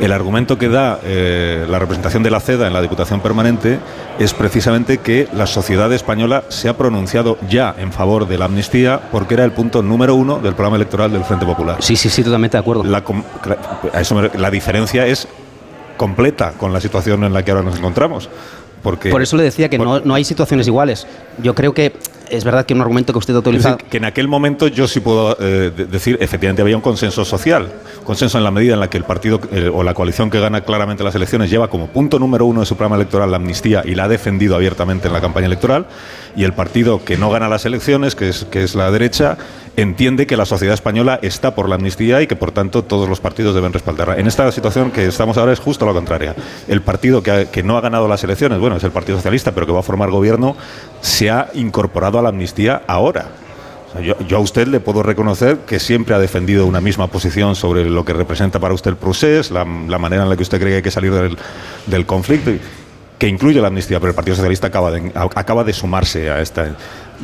El 0.00 0.12
argumento 0.12 0.56
que 0.56 0.68
da 0.68 1.00
eh, 1.04 1.66
la 1.68 1.78
representación 1.80 2.22
de 2.22 2.30
la 2.30 2.38
CEDA 2.40 2.66
en 2.68 2.72
la 2.72 2.80
Diputación 2.80 3.20
Permanente 3.20 3.78
es 4.18 4.32
precisamente 4.32 4.98
que 4.98 5.28
la 5.34 5.46
sociedad 5.46 5.92
española 5.92 6.44
se 6.48 6.68
ha 6.70 6.76
pronunciado 6.78 7.36
ya 7.50 7.74
en 7.76 7.92
favor 7.92 8.26
de 8.26 8.38
la 8.38 8.46
amnistía 8.46 9.00
porque 9.10 9.34
era 9.34 9.44
el 9.44 9.50
punto 9.52 9.82
número 9.82 10.14
uno 10.14 10.38
del 10.38 10.54
programa 10.54 10.76
electoral 10.76 11.12
del 11.12 11.24
Frente 11.24 11.44
Popular. 11.44 11.76
Sí, 11.80 11.94
sí, 11.96 12.08
sí, 12.08 12.22
totalmente 12.22 12.56
de 12.56 12.60
acuerdo. 12.60 12.84
La, 12.84 13.02
com- 13.02 13.24
a 13.92 14.00
eso 14.00 14.14
me- 14.14 14.30
la 14.38 14.50
diferencia 14.52 15.04
es 15.04 15.26
completa 15.98 16.52
con 16.52 16.72
la 16.72 16.80
situación 16.80 17.24
en 17.24 17.34
la 17.34 17.44
que 17.44 17.50
ahora 17.50 17.62
nos 17.62 17.76
encontramos. 17.76 18.30
Porque 18.82 19.10
Por 19.10 19.20
eso 19.20 19.36
le 19.36 19.42
decía 19.42 19.68
que 19.68 19.76
no, 19.76 20.00
no 20.00 20.14
hay 20.14 20.24
situaciones 20.24 20.66
iguales. 20.66 21.06
Yo 21.42 21.54
creo 21.54 21.74
que 21.74 21.92
es 22.30 22.44
verdad 22.44 22.64
que 22.66 22.74
un 22.74 22.80
argumento 22.80 23.12
que 23.12 23.18
usted 23.18 23.34
ha 23.34 23.38
utilizado. 23.38 23.78
que 23.78 23.96
en 23.96 24.04
aquel 24.04 24.28
momento 24.28 24.66
yo 24.68 24.86
sí 24.88 25.00
puedo 25.00 25.36
eh, 25.40 25.70
de- 25.76 25.86
decir, 25.86 26.16
efectivamente 26.20 26.62
había 26.62 26.76
un 26.76 26.82
consenso 26.82 27.24
social, 27.24 27.68
consenso 28.04 28.38
en 28.38 28.44
la 28.44 28.50
medida 28.50 28.74
en 28.74 28.80
la 28.80 28.88
que 28.90 28.96
el 28.98 29.04
partido 29.04 29.40
eh, 29.52 29.70
o 29.72 29.82
la 29.82 29.94
coalición 29.94 30.30
que 30.30 30.40
gana 30.40 30.60
claramente 30.62 31.04
las 31.04 31.14
elecciones 31.14 31.50
lleva 31.50 31.68
como 31.68 31.88
punto 31.88 32.18
número 32.18 32.46
uno 32.46 32.60
de 32.60 32.66
su 32.66 32.76
programa 32.76 32.96
electoral 32.96 33.30
la 33.30 33.36
amnistía 33.36 33.82
y 33.84 33.94
la 33.94 34.04
ha 34.04 34.08
defendido 34.08 34.54
abiertamente 34.56 35.08
en 35.08 35.12
la 35.14 35.20
campaña 35.20 35.46
electoral, 35.46 35.86
y 36.36 36.44
el 36.44 36.52
partido 36.52 37.04
que 37.04 37.16
no 37.16 37.30
gana 37.30 37.48
las 37.48 37.64
elecciones, 37.64 38.14
que 38.14 38.28
es, 38.28 38.44
que 38.50 38.62
es 38.62 38.74
la 38.74 38.90
derecha, 38.90 39.36
entiende 39.76 40.26
que 40.26 40.36
la 40.36 40.44
sociedad 40.44 40.74
española 40.74 41.18
está 41.22 41.54
por 41.54 41.68
la 41.68 41.76
amnistía 41.76 42.20
y 42.20 42.26
que 42.26 42.34
por 42.36 42.50
tanto 42.52 42.82
todos 42.84 43.08
los 43.08 43.20
partidos 43.20 43.54
deben 43.54 43.72
respaldarla. 43.72 44.16
En 44.18 44.26
esta 44.26 44.50
situación 44.50 44.90
que 44.90 45.06
estamos 45.06 45.36
ahora 45.38 45.52
es 45.52 45.60
justo 45.60 45.86
lo 45.86 45.94
contrario. 45.94 46.34
El 46.66 46.82
partido 46.82 47.22
que, 47.22 47.48
que 47.52 47.62
no 47.62 47.76
ha 47.76 47.80
ganado 47.80 48.08
las 48.08 48.22
elecciones, 48.24 48.58
bueno, 48.58 48.76
es 48.76 48.84
el 48.84 48.90
Partido 48.90 49.18
Socialista, 49.18 49.52
pero 49.52 49.66
que 49.66 49.72
va 49.72 49.80
a 49.80 49.82
formar 49.84 50.10
gobierno, 50.10 50.56
se 51.00 51.30
ha 51.30 51.48
incorporado 51.54 52.18
a 52.18 52.22
la 52.22 52.28
amnistía 52.30 52.82
ahora. 52.86 53.26
Yo, 54.28 54.36
a 54.36 54.40
usted 54.40 54.68
le 54.68 54.80
puedo 54.80 55.02
reconocer 55.02 55.58
que 55.60 55.80
siempre 55.80 56.14
ha 56.14 56.18
defendido 56.18 56.66
una 56.66 56.80
misma 56.80 57.06
posición 57.06 57.56
sobre 57.56 57.88
lo 57.88 58.04
que 58.04 58.12
representa 58.12 58.58
para 58.58 58.74
usted 58.74 58.90
el 58.90 58.96
procés, 58.96 59.50
la, 59.50 59.64
manera 59.64 60.22
en 60.22 60.28
la 60.28 60.36
que 60.36 60.42
usted 60.42 60.58
cree 60.58 60.72
que 60.72 60.76
hay 60.76 60.82
que 60.82 60.90
salir 60.90 61.12
del, 61.12 61.38
del 61.86 62.04
conflicto, 62.04 62.50
que 63.18 63.26
incluye 63.26 63.60
la 63.60 63.68
amnistía, 63.68 63.98
pero 63.98 64.10
el 64.10 64.14
Partido 64.14 64.36
Socialista 64.36 64.68
acaba 64.68 64.90
de, 64.90 65.10
acaba 65.14 65.64
de 65.64 65.72
sumarse 65.72 66.30
a 66.30 66.40
esta 66.40 66.76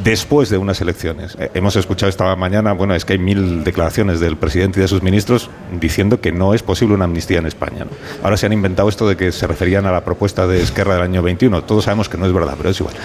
después 0.02 0.50
de 0.50 0.58
unas 0.58 0.80
elecciones. 0.80 1.36
Eh, 1.38 1.50
hemos 1.54 1.76
escuchado 1.76 2.10
esta 2.10 2.34
mañana, 2.34 2.72
bueno, 2.72 2.94
es 2.94 3.04
que 3.04 3.12
hay 3.12 3.18
mil 3.18 3.62
declaraciones 3.62 4.18
del 4.18 4.36
presidente 4.36 4.80
y 4.80 4.82
de 4.82 4.88
sus 4.88 5.02
ministros 5.02 5.50
diciendo 5.80 6.20
que 6.20 6.32
no 6.32 6.52
es 6.52 6.62
posible 6.62 6.94
una 6.94 7.04
amnistía 7.04 7.38
en 7.38 7.46
España. 7.46 7.86
Ahora 8.22 8.36
se 8.36 8.46
han 8.46 8.52
inventado 8.52 8.88
esto 8.88 9.08
de 9.08 9.16
que 9.16 9.30
se 9.30 9.46
referían 9.46 9.86
a 9.86 9.92
la 9.92 10.04
propuesta 10.04 10.46
de 10.46 10.62
Esquerra 10.62 10.94
del 10.94 11.02
año 11.04 11.22
21. 11.22 11.62
Todos 11.62 11.84
sabemos 11.84 12.08
que 12.08 12.18
no 12.18 12.26
es 12.26 12.32
verdad, 12.32 12.54
pero 12.56 12.70
es 12.70 12.80
igual. 12.80 12.96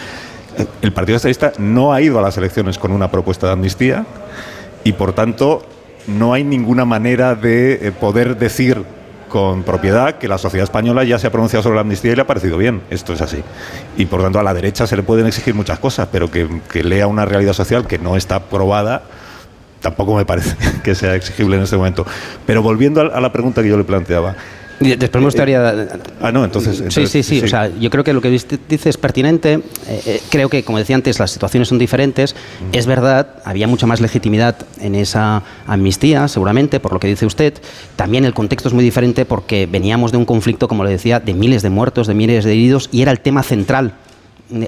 El 0.81 0.91
Partido 0.93 1.17
Socialista 1.17 1.53
no 1.57 1.93
ha 1.93 2.01
ido 2.01 2.19
a 2.19 2.21
las 2.21 2.37
elecciones 2.37 2.77
con 2.77 2.91
una 2.91 3.11
propuesta 3.11 3.47
de 3.47 3.53
amnistía 3.53 4.05
y 4.83 4.93
por 4.93 5.13
tanto 5.13 5.65
no 6.07 6.33
hay 6.33 6.43
ninguna 6.43 6.85
manera 6.85 7.35
de 7.35 7.87
eh, 7.87 7.91
poder 7.91 8.37
decir 8.37 8.83
con 9.29 9.63
propiedad 9.63 10.17
que 10.17 10.27
la 10.27 10.37
sociedad 10.37 10.63
española 10.63 11.03
ya 11.03 11.19
se 11.19 11.27
ha 11.27 11.31
pronunciado 11.31 11.61
sobre 11.61 11.75
la 11.75 11.81
amnistía 11.81 12.13
y 12.13 12.15
le 12.15 12.21
ha 12.23 12.27
parecido 12.27 12.57
bien. 12.57 12.81
Esto 12.89 13.13
es 13.13 13.21
así. 13.21 13.43
Y 13.95 14.07
por 14.07 14.23
tanto 14.23 14.39
a 14.39 14.43
la 14.43 14.53
derecha 14.53 14.87
se 14.87 14.95
le 14.95 15.03
pueden 15.03 15.27
exigir 15.27 15.53
muchas 15.53 15.79
cosas, 15.79 16.07
pero 16.11 16.31
que, 16.31 16.47
que 16.71 16.83
lea 16.83 17.05
una 17.05 17.25
realidad 17.25 17.53
social 17.53 17.85
que 17.85 17.99
no 17.99 18.15
está 18.15 18.39
probada 18.39 19.03
tampoco 19.81 20.15
me 20.15 20.25
parece 20.25 20.55
que 20.83 20.95
sea 20.95 21.15
exigible 21.15 21.57
en 21.57 21.63
este 21.63 21.77
momento. 21.77 22.05
Pero 22.45 22.61
volviendo 22.61 23.01
a 23.01 23.19
la 23.19 23.31
pregunta 23.31 23.61
que 23.61 23.69
yo 23.69 23.77
le 23.77 23.83
planteaba. 23.83 24.35
Después 24.79 25.21
me 25.21 25.25
gustaría. 25.25 25.87
Ah, 26.21 26.31
no, 26.31 26.45
entonces. 26.45 26.77
Sí, 26.77 26.83
entonces, 26.83 27.11
sí, 27.11 27.39
sí, 27.39 27.41
O 27.43 27.47
sea, 27.47 27.69
yo 27.79 27.89
creo 27.89 28.03
que 28.03 28.13
lo 28.13 28.21
que 28.21 28.29
dice 28.29 28.89
es 28.89 28.97
pertinente. 28.97 29.55
Eh, 29.55 30.01
eh, 30.05 30.21
creo 30.29 30.49
que, 30.49 30.63
como 30.63 30.77
decía 30.77 30.95
antes, 30.95 31.19
las 31.19 31.31
situaciones 31.31 31.67
son 31.67 31.77
diferentes. 31.77 32.35
Es 32.71 32.85
verdad, 32.85 33.35
había 33.45 33.67
mucha 33.67 33.85
más 33.87 33.99
legitimidad 33.99 34.55
en 34.79 34.95
esa 34.95 35.43
amnistía, 35.67 36.27
seguramente, 36.27 36.79
por 36.79 36.93
lo 36.93 36.99
que 36.99 37.07
dice 37.07 37.25
usted. 37.25 37.53
También 37.95 38.25
el 38.25 38.33
contexto 38.33 38.69
es 38.69 38.73
muy 38.73 38.83
diferente 38.83 39.25
porque 39.25 39.67
veníamos 39.69 40.11
de 40.11 40.17
un 40.17 40.25
conflicto, 40.25 40.67
como 40.67 40.83
le 40.83 40.91
decía, 40.91 41.19
de 41.19 41.33
miles 41.33 41.61
de 41.61 41.69
muertos, 41.69 42.07
de 42.07 42.13
miles 42.13 42.45
de 42.45 42.51
heridos, 42.51 42.89
y 42.91 43.01
era 43.01 43.11
el 43.11 43.19
tema 43.19 43.43
central 43.43 43.93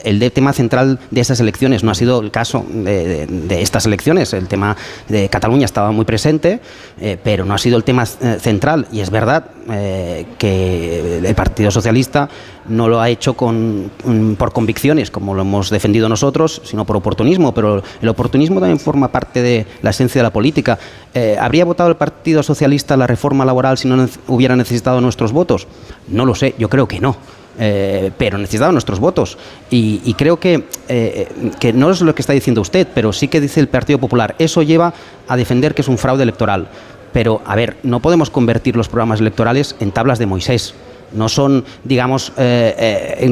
el 0.04 0.32
tema 0.32 0.54
central 0.54 1.00
de 1.10 1.22
esas 1.22 1.40
elecciones 1.40 1.84
no 1.84 1.92
ha 1.92 1.96
sido 1.96 2.20
el 2.22 2.30
caso 2.32 2.66
de, 2.70 3.26
de- 3.26 3.28
de 3.28 3.62
estas 3.62 3.86
elecciones. 3.86 4.34
El 4.34 4.48
tema 4.48 4.78
de 5.10 5.28
Cataluña 5.30 5.66
estaba 5.66 5.92
muy 5.92 6.06
presente, 6.06 6.60
eh, 7.00 7.18
pero 7.24 7.46
no 7.46 7.54
ha 7.54 7.58
sido 7.58 7.78
el 7.78 7.84
tema 7.84 8.04
eh, 8.04 8.38
central. 8.40 8.88
Y 8.92 9.00
es 9.00 9.10
verdad 9.10 9.46
eh, 9.70 10.26
que 10.38 11.18
el 11.24 11.36
Partido 11.36 11.72
Socialista 11.72 12.30
no 12.70 12.88
lo 12.88 13.02
ha 13.02 13.10
hecho 13.10 13.34
con, 13.34 13.90
mm, 14.06 14.34
por 14.34 14.54
convicciones, 14.54 15.10
como 15.10 15.34
lo 15.34 15.42
hemos 15.42 15.70
defendido 15.70 16.08
nosotros, 16.10 16.62
sino 16.64 16.86
por 16.86 16.96
oportunismo. 16.98 17.54
Pero 17.54 17.82
el 18.02 18.10
oportunismo 18.10 18.60
también 18.60 18.80
forma 18.80 19.08
parte 19.12 19.42
de 19.42 19.66
la 19.82 19.90
esencia 19.90 20.20
de 20.20 20.24
la 20.24 20.34
política. 20.34 20.78
Eh, 21.14 21.38
¿Habría 21.40 21.66
votado 21.66 21.90
el 21.90 21.96
Partido 21.96 22.44
Socialista 22.44 22.96
la 22.98 23.08
reforma 23.08 23.46
laboral 23.46 23.78
si 23.78 23.88
no 23.88 24.08
hubiera 24.28 24.56
necesitado 24.56 25.02
nuestros 25.02 25.32
votos? 25.32 25.68
No 26.08 26.26
lo 26.26 26.36
sé, 26.36 26.54
yo 26.60 26.70
creo 26.70 26.88
que 26.88 27.00
no. 27.00 27.16
Eh, 27.60 28.12
pero 28.18 28.38
necesitaba 28.38 28.72
nuestros 28.72 29.00
votos. 29.00 29.38
Y, 29.70 30.14
creo 30.18 30.40
que, 30.40 30.66
eh, 30.88 31.28
que 31.60 31.74
no 31.74 31.92
es 31.92 32.02
lo 32.02 32.16
que 32.16 32.22
está 32.22 32.34
diciendo 32.34 32.62
usted, 32.62 32.88
pero 32.94 33.14
sí 33.14 33.28
que 33.28 33.42
dice 33.42 33.60
el 33.60 33.68
Partido 33.68 34.00
Popular. 34.00 34.36
Eso 34.40 34.62
lleva 34.62 34.94
a 35.28 35.38
defender 35.38 35.74
que 35.74 35.82
es 35.82 35.88
un 35.88 35.98
fraude 35.98 36.24
electoral. 36.24 36.68
Pero, 37.14 37.42
a 37.46 37.56
ver, 37.56 37.78
no 37.84 38.00
podemos 38.00 38.30
convertir 38.30 38.76
los 38.76 38.88
programas 38.88 39.20
electorales 39.20 39.76
en 39.80 39.92
tablas 39.92 40.18
de 40.18 40.26
Moisés. 40.26 40.74
No 41.14 41.28
son, 41.28 41.66
digamos, 41.84 42.32
eh, 42.38 43.30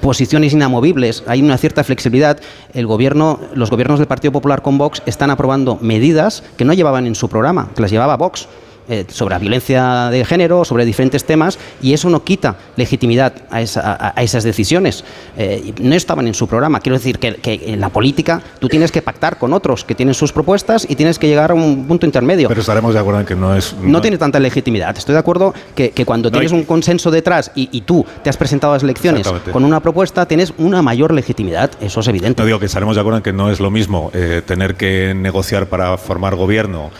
posiciones 0.00 0.52
inamovibles. 0.52 1.24
Hay 1.26 1.42
una 1.42 1.58
cierta 1.58 1.82
flexibilidad. 1.82 2.38
El 2.72 2.86
gobierno, 2.86 3.40
los 3.54 3.68
gobiernos 3.68 3.98
del 3.98 4.06
Partido 4.06 4.30
Popular 4.30 4.62
con 4.62 4.78
Vox 4.78 5.02
están 5.06 5.30
aprobando 5.30 5.76
medidas 5.80 6.44
que 6.56 6.64
no 6.64 6.72
llevaban 6.72 7.08
en 7.08 7.16
su 7.16 7.28
programa, 7.28 7.68
que 7.74 7.82
las 7.82 7.90
llevaba 7.90 8.16
Vox 8.16 8.46
eh, 8.90 9.06
sobre 9.08 9.34
la 9.34 9.38
violencia 9.38 10.08
de 10.10 10.24
género, 10.24 10.64
sobre 10.64 10.84
diferentes 10.84 11.24
temas, 11.24 11.58
y 11.80 11.92
eso 11.94 12.10
no 12.10 12.24
quita 12.24 12.56
legitimidad 12.76 13.32
a, 13.50 13.60
esa- 13.62 14.12
a- 14.16 14.22
esas 14.22 14.44
decisiones. 14.44 15.04
Eh, 15.36 15.72
no 15.80 15.94
estaban 15.94 16.26
en 16.26 16.34
su 16.34 16.46
programa. 16.48 16.80
Quiero 16.80 16.98
decir 16.98 17.18
que, 17.18 17.36
que 17.36 17.60
en 17.72 17.80
la 17.80 17.88
política 17.88 18.42
tú 18.58 18.68
tienes 18.68 18.90
que 18.92 19.00
pactar 19.02 19.38
con 19.38 19.52
otros 19.52 19.84
que 19.84 19.94
tienen 19.94 20.14
sus 20.14 20.32
propuestas 20.32 20.86
y 20.88 20.96
tienes 20.96 21.18
que 21.18 21.28
llegar 21.28 21.50
a 21.52 21.54
un 21.54 21.86
punto 21.86 22.04
intermedio. 22.06 22.48
Pero 22.48 22.60
estaremos 22.60 22.92
de 22.94 23.00
acuerdo 23.00 23.20
en 23.20 23.26
que 23.26 23.34
no 23.36 23.54
es. 23.54 23.74
No, 23.80 24.00
tiene 24.00 24.18
tanta 24.18 24.38
legitimidad. 24.40 24.96
Estoy 24.96 25.12
de 25.14 25.18
acuerdo 25.20 25.54
que, 25.74 25.90
que 25.90 26.04
cuando 26.04 26.28
No, 26.28 26.32
tienes 26.32 26.52
un 26.52 26.64
consenso 26.64 27.10
detrás 27.10 27.52
y, 27.54 27.68
y 27.72 27.82
tú 27.82 28.04
te 28.22 28.30
has 28.30 28.36
presentado 28.36 28.72
a 28.72 28.76
las 28.76 28.82
elecciones 28.82 29.26
con 29.52 29.64
una 29.64 29.80
propuesta, 29.80 30.26
tienes 30.26 30.52
una 30.58 30.82
mayor 30.82 31.12
legitimidad. 31.14 31.70
Eso 31.80 32.00
es 32.00 32.08
evidente. 32.08 32.40
No 32.42 32.46
digo 32.46 32.58
que 32.58 32.66
estaremos 32.66 32.96
de 32.96 33.00
acuerdo 33.00 33.18
en 33.18 33.22
que 33.22 33.32
no 33.32 33.50
es 33.50 33.60
lo 33.60 33.70
mismo 33.70 34.10
eh, 34.14 34.42
tener 34.44 34.74
que 34.74 35.14
negociar 35.14 35.66
para 35.66 35.96
formar 35.98 36.34
gobierno 36.36 36.90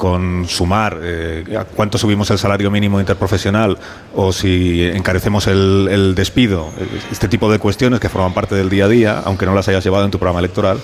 con 0.00 0.46
sumar 0.48 0.98
eh, 1.02 1.44
a 1.58 1.64
cuánto 1.66 1.98
subimos 1.98 2.30
el 2.30 2.38
salario 2.38 2.70
mínimo 2.70 3.00
interprofesional 3.00 3.76
o 4.14 4.32
si 4.32 4.82
encarecemos 4.82 5.46
el, 5.46 5.88
el 5.90 6.14
despido, 6.14 6.70
este 7.12 7.28
tipo 7.28 7.52
de 7.52 7.58
cuestiones 7.58 8.00
que 8.00 8.08
forman 8.08 8.32
parte 8.32 8.54
del 8.54 8.70
día 8.70 8.86
a 8.86 8.88
día, 8.88 9.22
aunque 9.22 9.44
no 9.44 9.54
las 9.54 9.68
hayas 9.68 9.84
llevado 9.84 10.06
en 10.06 10.10
tu 10.10 10.18
programa 10.18 10.38
electoral, 10.38 10.78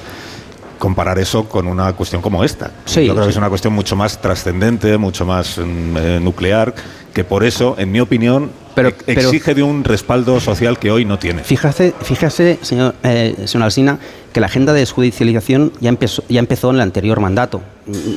comparar 0.79 1.19
eso 1.19 1.49
con 1.49 1.67
una 1.67 1.95
cuestión 1.95 2.21
como 2.21 2.45
esta. 2.45 2.73
Sí, 2.85 3.07
Yo 3.07 3.14
creo 3.14 3.25
sí. 3.25 3.29
que 3.29 3.31
es 3.31 3.37
una 3.39 3.49
cuestión 3.49 3.73
mucho 3.73 3.97
más 3.97 4.21
trascendente, 4.21 4.99
mucho 4.99 5.25
más 5.25 5.57
mm, 5.57 5.97
eh, 5.97 6.21
nuclear, 6.21 6.75
que 7.14 7.25
por 7.25 7.43
eso, 7.43 7.75
en 7.79 7.93
mi 7.93 8.01
opinión, 8.01 8.51
Pero- 8.77 8.91
ex- 8.91 9.03
pero- 9.05 9.20
exige 9.31 9.55
de 9.55 9.62
un 9.64 9.83
respaldo 9.83 10.39
social 10.39 10.79
que 10.79 10.93
hoy 10.93 11.05
no 11.05 11.18
tiene. 11.18 11.43
Fíjate, 11.43 11.93
fíjese, 12.03 12.59
señor, 12.62 12.95
eh, 13.03 13.35
señor 13.47 13.64
Alsina, 13.64 13.99
que 14.33 14.39
la 14.41 14.47
agenda 14.47 14.72
de 14.72 14.81
desjudicialización 14.81 15.72
ya 15.81 15.89
empezó, 15.89 16.22
ya 16.29 16.39
empezó 16.39 16.68
en 16.70 16.77
el 16.77 16.83
anterior 16.83 17.18
mandato. 17.18 17.62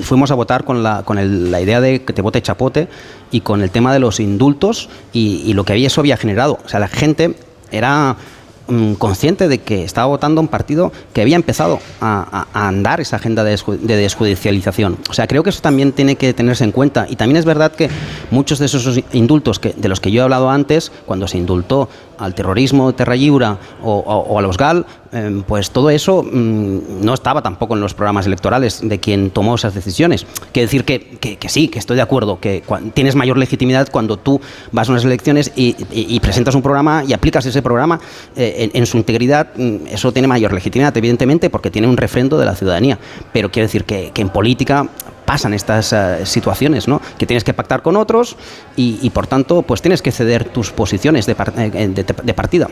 Fuimos 0.03 0.29
a 0.31 0.35
votar 0.35 0.65
con, 0.65 0.83
la, 0.83 1.03
con 1.03 1.17
el- 1.17 1.49
la 1.49 1.61
idea 1.61 1.79
de 1.81 2.03
que 2.03 2.13
te 2.13 2.21
vote 2.21 2.41
chapote 2.41 2.87
y 3.31 3.41
con 3.41 3.61
el 3.63 3.71
tema 3.71 3.91
de 3.93 3.99
los 3.99 4.19
indultos 4.19 4.89
y, 5.13 5.41
y 5.45 5.53
lo 5.53 5.63
que 5.63 5.73
había, 5.73 5.87
eso 5.87 6.01
había 6.01 6.17
generado. 6.17 6.59
O 6.65 6.69
sea, 6.69 6.79
la 6.79 6.87
gente 6.89 7.35
era 7.71 8.17
mm, 8.69 8.93
consciente 8.93 9.47
de 9.47 9.57
que 9.59 9.83
estaba 9.83 10.07
votando 10.07 10.39
un 10.41 10.47
partido 10.47 10.91
que 11.13 11.21
había 11.21 11.35
empezado 11.35 11.79
a, 12.01 12.45
andar 12.53 13.01
esa 13.01 13.15
agenda 13.17 13.43
de, 13.43 13.55
desju- 13.55 13.79
de 13.79 13.95
desjudicialización. 13.95 14.97
O 15.09 15.13
sea, 15.13 15.27
creo 15.27 15.43
que 15.43 15.49
eso 15.49 15.61
también 15.61 15.91
tiene 15.91 16.15
que 16.15 16.33
tenerse 16.33 16.63
en 16.63 16.71
cuenta. 16.71 17.05
Y 17.09 17.15
también 17.15 17.37
es 17.37 17.45
verdad 17.45 17.71
que 17.71 17.89
muchos 18.31 18.59
de 18.59 18.65
esos 18.67 18.99
indultos 19.13 19.59
de 19.61 19.89
los 19.89 19.99
que 19.99 20.11
yo 20.11 20.21
he 20.21 20.23
hablado 20.23 20.49
antes, 20.49 20.91
cuando 21.05 21.27
se 21.27 21.37
indultó 21.37 21.89
al 22.17 22.35
terrorismo, 22.35 22.93
Terra 22.93 23.15
Lliure 23.15 23.45
o, 23.47 23.57
o- 23.83 23.93
o 24.33 24.39
a 24.39 24.41
los 24.41 24.57
GAL, 24.57 24.85
eh, 25.11 25.41
pues 25.47 25.71
todo 25.71 25.89
eso 25.89 26.23
mm, 26.23 27.03
no 27.03 27.13
estaba 27.13 27.41
tampoco 27.41 27.73
en 27.75 27.81
los 27.81 27.93
programas 27.93 28.25
electorales 28.27 28.79
de 28.83 28.99
quien 28.99 29.31
tomó 29.31 29.55
esas 29.55 29.73
decisiones. 29.73 30.25
Quiere 30.51 30.67
decir 30.67 30.85
que, 30.85 30.99
que- 31.19 31.49
sí, 31.49 31.67
que 31.67 31.79
estoy 31.79 31.95
de 31.95 32.01
acuerdo, 32.03 32.39
que 32.39 32.63
tienes 32.93 33.15
mayor 33.15 33.37
legitimidad 33.37 33.89
cuando 33.91 34.17
tú 34.17 34.39
vas 34.71 34.87
a 34.87 34.91
unas 34.91 35.05
elecciones 35.05 35.51
y, 35.55 36.19
presentas 36.19 36.53
un 36.55 36.61
programa 36.61 37.03
y 37.07 37.13
aplicas 37.13 37.45
ese 37.45 37.61
programa 37.61 37.99
eh, 38.35 38.69
en, 38.73 38.85
su 38.85 38.97
integridad. 38.97 39.47
mm, 39.55 39.87
Eso 39.87 40.11
tiene 40.11 40.27
mayor 40.27 40.53
legitimidad, 40.53 40.95
evidentemente, 40.95 41.49
porque 41.49 41.71
tiene 41.71 41.87
un 41.87 41.97
refrendo 41.97 42.37
de 42.37 42.45
la 42.45 42.55
ciudadanía. 42.55 42.99
Pero 43.33 43.49
quiero 43.51 43.65
decir 43.67 43.85
que, 43.85 44.11
en 44.15 44.29
política 44.29 44.87
pasan 45.25 45.53
estas 45.53 45.93
eh, 45.93 46.25
situaciones, 46.25 46.87
¿no? 46.87 47.01
Que 47.17 47.25
tienes 47.25 47.43
que 47.43 47.53
pactar 47.53 47.81
con 47.81 47.95
otros 47.95 48.35
y, 48.75 49.09
por 49.11 49.27
tanto, 49.27 49.61
pues 49.63 49.81
tienes 49.81 50.01
que 50.01 50.11
ceder 50.11 50.45
tus 50.45 50.71
posiciones 50.71 51.25
de, 51.25 51.35
par- 51.35 51.53
eh, 51.57 51.87
de 52.23 52.33
partida. 52.33 52.67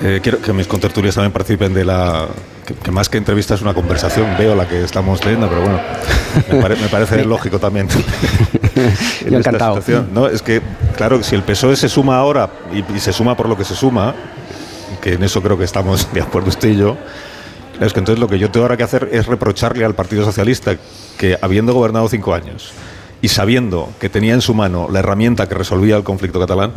Eh, 0.00 0.20
quiero 0.22 0.40
que 0.40 0.52
mis 0.52 0.66
contertulios 0.68 1.14
también 1.14 1.32
participen 1.32 1.74
de 1.74 1.84
la. 1.84 2.26
Que, 2.64 2.74
que 2.74 2.90
más 2.90 3.08
que 3.08 3.18
entrevista 3.18 3.54
es 3.54 3.62
una 3.62 3.74
conversación, 3.74 4.26
veo 4.38 4.54
la 4.54 4.68
que 4.68 4.84
estamos 4.84 5.24
leyendo, 5.24 5.48
pero 5.48 5.62
bueno, 5.62 5.80
me, 6.52 6.60
pare- 6.62 6.76
me 6.76 6.88
parece 6.88 7.24
lógico 7.26 7.58
también. 7.58 7.88
en 8.76 9.30
Yo 9.30 9.38
esta 9.38 9.50
encantado. 9.50 9.74
situación, 9.76 10.10
¿no? 10.12 10.26
Es 10.28 10.42
que, 10.42 10.60
claro, 10.96 11.22
si 11.22 11.34
el 11.34 11.42
PSOE 11.42 11.74
se 11.76 11.88
suma 11.88 12.18
ahora 12.18 12.48
y, 12.72 12.84
y 12.94 13.00
se 13.00 13.12
suma 13.12 13.36
por 13.36 13.48
lo 13.48 13.56
que 13.56 13.64
se 13.64 13.74
suma, 13.74 14.14
que 15.00 15.14
en 15.14 15.22
eso 15.24 15.42
creo 15.42 15.58
que 15.58 15.64
estamos 15.64 16.08
de 16.12 16.20
acuerdo 16.20 16.48
usted 16.50 16.68
y 16.68 16.76
yo, 16.76 16.96
es 17.80 17.92
que 17.92 17.98
entonces 17.98 18.20
lo 18.20 18.28
que 18.28 18.38
yo 18.38 18.50
tengo 18.50 18.64
ahora 18.66 18.76
que 18.76 18.82
hacer 18.84 19.08
es 19.10 19.26
reprocharle 19.26 19.84
al 19.84 19.94
Partido 19.94 20.24
Socialista 20.24 20.76
que, 21.16 21.36
habiendo 21.40 21.72
gobernado 21.72 22.08
cinco 22.08 22.34
años 22.34 22.70
y 23.22 23.28
sabiendo 23.28 23.88
que 23.98 24.08
tenía 24.08 24.34
en 24.34 24.42
su 24.42 24.54
mano 24.54 24.88
la 24.92 25.00
herramienta 25.00 25.48
que 25.48 25.54
resolvía 25.56 25.96
el 25.96 26.04
conflicto 26.04 26.38
catalán, 26.38 26.72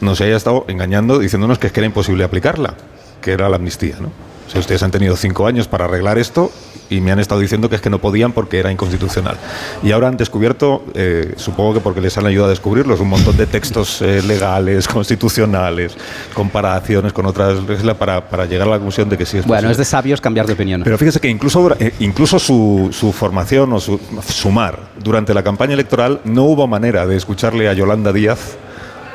nos 0.00 0.20
haya 0.20 0.36
estado 0.36 0.64
engañando 0.68 1.18
diciéndonos 1.18 1.58
que 1.58 1.66
es 1.68 1.72
que 1.72 1.80
era 1.80 1.86
imposible 1.86 2.24
aplicarla, 2.24 2.74
que 3.20 3.32
era 3.32 3.48
la 3.48 3.56
amnistía, 3.56 3.96
¿no? 4.00 4.08
O 4.08 4.52
sea, 4.52 4.60
ustedes 4.60 4.82
han 4.82 4.90
tenido 4.90 5.14
cinco 5.14 5.46
años 5.46 5.68
para 5.68 5.84
arreglar 5.84 6.18
esto 6.18 6.50
y 6.88 7.00
me 7.00 7.12
han 7.12 7.20
estado 7.20 7.40
diciendo 7.40 7.68
que 7.68 7.76
es 7.76 7.80
que 7.80 7.88
no 7.88 8.00
podían 8.00 8.32
porque 8.32 8.58
era 8.58 8.72
inconstitucional. 8.72 9.36
Y 9.80 9.92
ahora 9.92 10.08
han 10.08 10.16
descubierto, 10.16 10.82
eh, 10.94 11.34
supongo 11.36 11.74
que 11.74 11.78
porque 11.78 12.00
les 12.00 12.18
han 12.18 12.26
ayudado 12.26 12.46
a 12.46 12.50
descubrirlos, 12.50 12.98
un 12.98 13.10
montón 13.10 13.36
de 13.36 13.46
textos 13.46 14.02
eh, 14.02 14.20
legales, 14.26 14.88
constitucionales, 15.24 15.96
comparaciones 16.34 17.12
con 17.12 17.26
otras 17.26 17.62
reglas 17.64 17.96
para, 17.96 18.28
para 18.28 18.44
llegar 18.46 18.66
a 18.66 18.72
la 18.72 18.76
conclusión 18.78 19.08
de 19.08 19.16
que 19.16 19.24
sí 19.24 19.38
es 19.38 19.44
Bueno, 19.44 19.58
posible. 19.68 19.70
es 19.72 19.78
de 19.78 19.84
sabios 19.84 20.20
cambiar 20.20 20.46
de 20.46 20.54
opinión. 20.54 20.82
Pero 20.82 20.98
fíjese 20.98 21.20
que 21.20 21.28
incluso, 21.28 21.70
eh, 21.78 21.92
incluso 22.00 22.40
su, 22.40 22.88
su 22.90 23.12
formación 23.12 23.72
o 23.72 23.78
su 23.78 24.00
sumar 24.26 24.80
durante 24.98 25.32
la 25.32 25.44
campaña 25.44 25.74
electoral 25.74 26.22
no 26.24 26.42
hubo 26.42 26.66
manera 26.66 27.06
de 27.06 27.16
escucharle 27.16 27.68
a 27.68 27.72
Yolanda 27.72 28.12
Díaz 28.12 28.56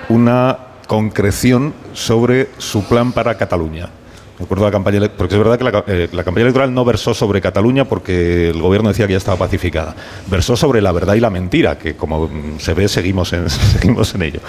una 0.08 0.58
concreción 0.88 1.74
sobre 1.94 2.50
su 2.58 2.84
plan 2.86 3.12
para 3.12 3.38
Cataluña. 3.38 3.90
Recuerdo 4.38 4.66
la 4.66 4.72
campaña, 4.72 5.00
porque 5.16 5.36
es 5.36 5.40
verdad 5.40 5.58
que 5.58 5.94
eh, 5.94 6.10
la 6.12 6.24
campaña 6.26 6.44
electoral 6.44 6.74
no 6.74 6.84
versó 6.84 7.14
sobre 7.14 7.40
Cataluña 7.40 7.86
porque 7.86 8.50
el 8.50 8.62
gobierno 8.62 8.90
decía 8.90 9.08
que 9.08 9.14
ya 9.14 9.18
estaba 9.18 9.38
pacificada. 9.38 9.96
Versó 10.28 10.58
sobre 10.58 10.82
la 10.82 10.92
verdad 10.92 11.14
y 11.14 11.22
la 11.22 11.30
mentira, 11.30 11.78
que 11.78 11.96
como 11.96 12.28
mm, 12.28 12.60
se 12.60 12.74
ve 12.74 12.90
seguimos 12.90 13.32
en, 13.32 13.50
seguimos 13.80 14.14
en 14.14 14.24
ello. 14.24 14.42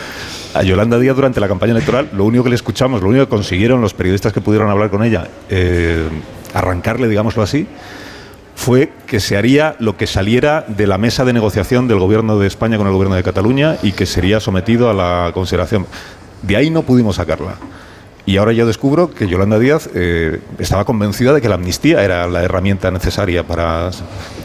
A 0.55 0.65
Yolanda 0.65 0.99
Díaz 0.99 1.15
durante 1.15 1.39
la 1.41 1.47
campaña 1.47 1.73
electoral, 1.73 2.11
lo 2.13 2.25
único 2.25 2.43
que 2.43 2.51
le 2.51 2.57
escuchamos, 2.57 3.01
lo 3.01 3.09
único 3.09 3.27
que 3.27 3.31
consiguieron 3.31 3.81
los 3.81 3.95
periodistas 3.95 4.33
que 4.33 4.41
pudieron 4.41 4.71
hablar 4.71 4.91
con 4.91 5.05
ella, 5.05 5.29
eh, 5.49 6.09
arrancarle, 6.53 7.07
digámoslo 7.07 7.45
así, 7.45 7.69
fue 8.57 8.91
que 9.07 9.21
se 9.21 9.37
haría 9.37 9.77
lo 9.79 9.97
que 9.97 10.09
saliera 10.09 10.65
de 10.67 10.87
la 10.89 10.99
mesa 10.99 11.25
de 11.25 11.33
negociación 11.33 11.87
del 11.87 11.99
gobierno 11.99 12.39
de 12.39 12.49
España 12.49 12.79
con 12.79 12.87
el 12.87 12.93
gobierno 12.93 13.15
de 13.15 13.23
Cataluña 13.23 13.77
y 13.83 13.93
que 13.93 14.07
sería 14.07 14.41
sometido 14.41 14.91
a 14.91 14.95
la 14.95 15.31
consideración. 15.33 15.87
De 16.43 16.57
ahí 16.57 16.71
no 16.71 16.83
pudimos 16.83 17.17
sacarla. 17.17 17.55
Y 18.29 18.39
ahora 18.39 18.53
yo 18.53 18.67
descubro 18.67 19.13
que 19.15 19.29
Yolanda 19.29 19.57
Díaz 19.57 19.89
eh, 19.95 20.41
estaba 20.59 20.85
convencida 20.85 21.33
de 21.33 21.41
que 21.41 21.49
la 21.49 21.55
amnistía 21.55 22.03
era 22.03 22.27
la 22.27 22.43
herramienta 22.43 22.91
necesaria 22.91 23.45
para... 23.47 23.91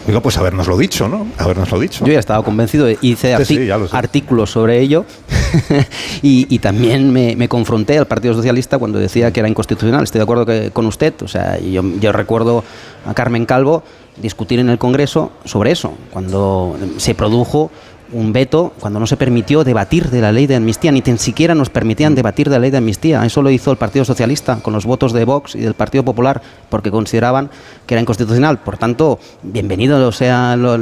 Digo, 0.06 0.22
pues 0.22 0.38
habernoslo 0.38 0.78
dicho, 0.78 1.08
¿no? 1.08 1.26
Habernoslo 1.40 1.80
dicho. 1.80 2.06
Yo 2.06 2.14
ya 2.14 2.20
estaba 2.20 2.44
convencido, 2.44 2.88
hice 3.02 3.36
Sí, 3.44 3.58
sí, 3.58 3.70
artículos 3.92 4.52
sobre 4.52 4.80
ello 4.80 5.06
y, 6.22 6.46
y 6.54 6.60
también 6.60 7.12
me, 7.12 7.36
me 7.36 7.48
confronté 7.50 7.98
al 7.98 8.06
Partido 8.08 8.34
Socialista 8.36 8.78
cuando 8.78 9.00
decía 9.00 9.32
que 9.32 9.40
era 9.40 9.50
inconstitucional. 9.50 10.04
Estoy 10.04 10.20
de 10.20 10.24
acuerdo 10.24 10.46
que- 10.46 10.70
con 10.72 10.86
usted. 10.86 11.14
O 11.24 11.28
sea, 11.28 11.60
yo, 11.60 11.82
yo 12.00 12.12
recuerdo 12.12 12.64
a 13.08 13.14
Carmen 13.16 13.46
Calvo 13.48 13.84
discutir 14.22 14.60
en 14.60 14.70
el 14.70 14.78
Congreso 14.78 15.32
sobre 15.46 15.72
eso, 15.72 15.94
cuando 16.12 16.78
se 16.98 17.16
produjo 17.16 17.72
un 18.14 18.34
veto, 18.34 18.74
cuando 18.80 19.00
no 19.00 19.08
se 19.08 19.16
permitió 19.18 19.64
debatir 19.64 20.10
de 20.10 20.22
la 20.22 20.32
ley 20.32 20.48
de 20.48 20.56
amnistía, 20.56 20.92
ni 20.92 21.02
tan 21.02 21.18
siquiera 21.18 21.56
nos 21.56 21.70
permitían 21.70 22.14
debatir 22.16 22.50
de 22.50 22.56
la 22.56 22.60
ley 22.60 22.72
de 22.72 22.78
amnistía. 22.78 23.26
Eso 23.26 23.42
lo 23.42 23.50
hizo 23.50 23.72
el 23.72 23.78
Partido 23.78 24.04
Socialista 24.06 24.58
con 24.62 24.74
los 24.74 24.86
votos 24.86 25.14
de 25.14 25.24
Vox 25.26 25.56
y 25.56 25.60
del 25.62 25.74
Partido 25.74 26.04
Popular, 26.04 26.42
porque 26.70 26.92
consideraban 26.92 27.50
que 27.86 27.94
era 27.94 28.02
inconstitucional. 28.02 28.60
Por 28.60 28.78
tanto, 28.78 29.20
bienvenido 29.44 30.12
sea 30.12 30.56
lo- 30.58 30.78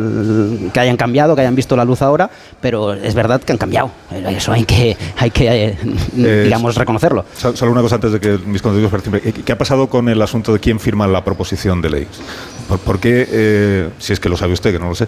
que 0.74 0.80
hayan 0.80 0.98
cambiado, 0.98 1.36
que 1.36 1.42
hayan 1.42 1.56
visto 1.56 1.76
la 1.76 1.86
luz 1.86 2.02
ahora, 2.02 2.30
pero 2.62 2.94
es 2.94 3.14
verdad 3.14 3.42
que 3.42 3.52
han 3.52 3.58
cambiado. 3.58 3.92
Eso 4.30 4.52
hay 4.52 4.66
que, 4.66 4.98
hay 5.18 5.32
que 5.32 5.48
eh, 5.70 5.78
Eh, 6.18 6.42
digamos, 6.46 6.76
reconocerlo. 6.76 7.26
Sol- 7.38 7.56
Solo 7.56 7.72
una 7.72 7.82
cosa 7.82 7.96
antes 7.96 8.12
de 8.12 8.20
que 8.20 8.38
mis 8.46 8.62
conocidos 8.62 8.90
participen. 8.92 9.22
¿Qué- 9.34 9.44
¿Qué 9.44 9.52
ha 9.52 9.58
pasado 9.58 9.88
con 9.88 10.10
el 10.10 10.22
asunto 10.22 10.52
de 10.54 10.60
quién 10.60 10.80
firma 10.80 11.08
la 11.08 11.24
proposición 11.24 11.82
de 11.82 11.90
ley? 11.90 12.08
¿Por, 12.70 12.80
por 12.80 13.00
qué, 13.00 13.28
eh, 13.30 13.90
si 13.98 14.14
es 14.14 14.20
que 14.22 14.30
lo 14.30 14.38
sabe 14.38 14.54
usted, 14.54 14.72
que 14.72 14.80
no 14.80 14.88
lo 14.90 14.96
sé, 14.96 15.08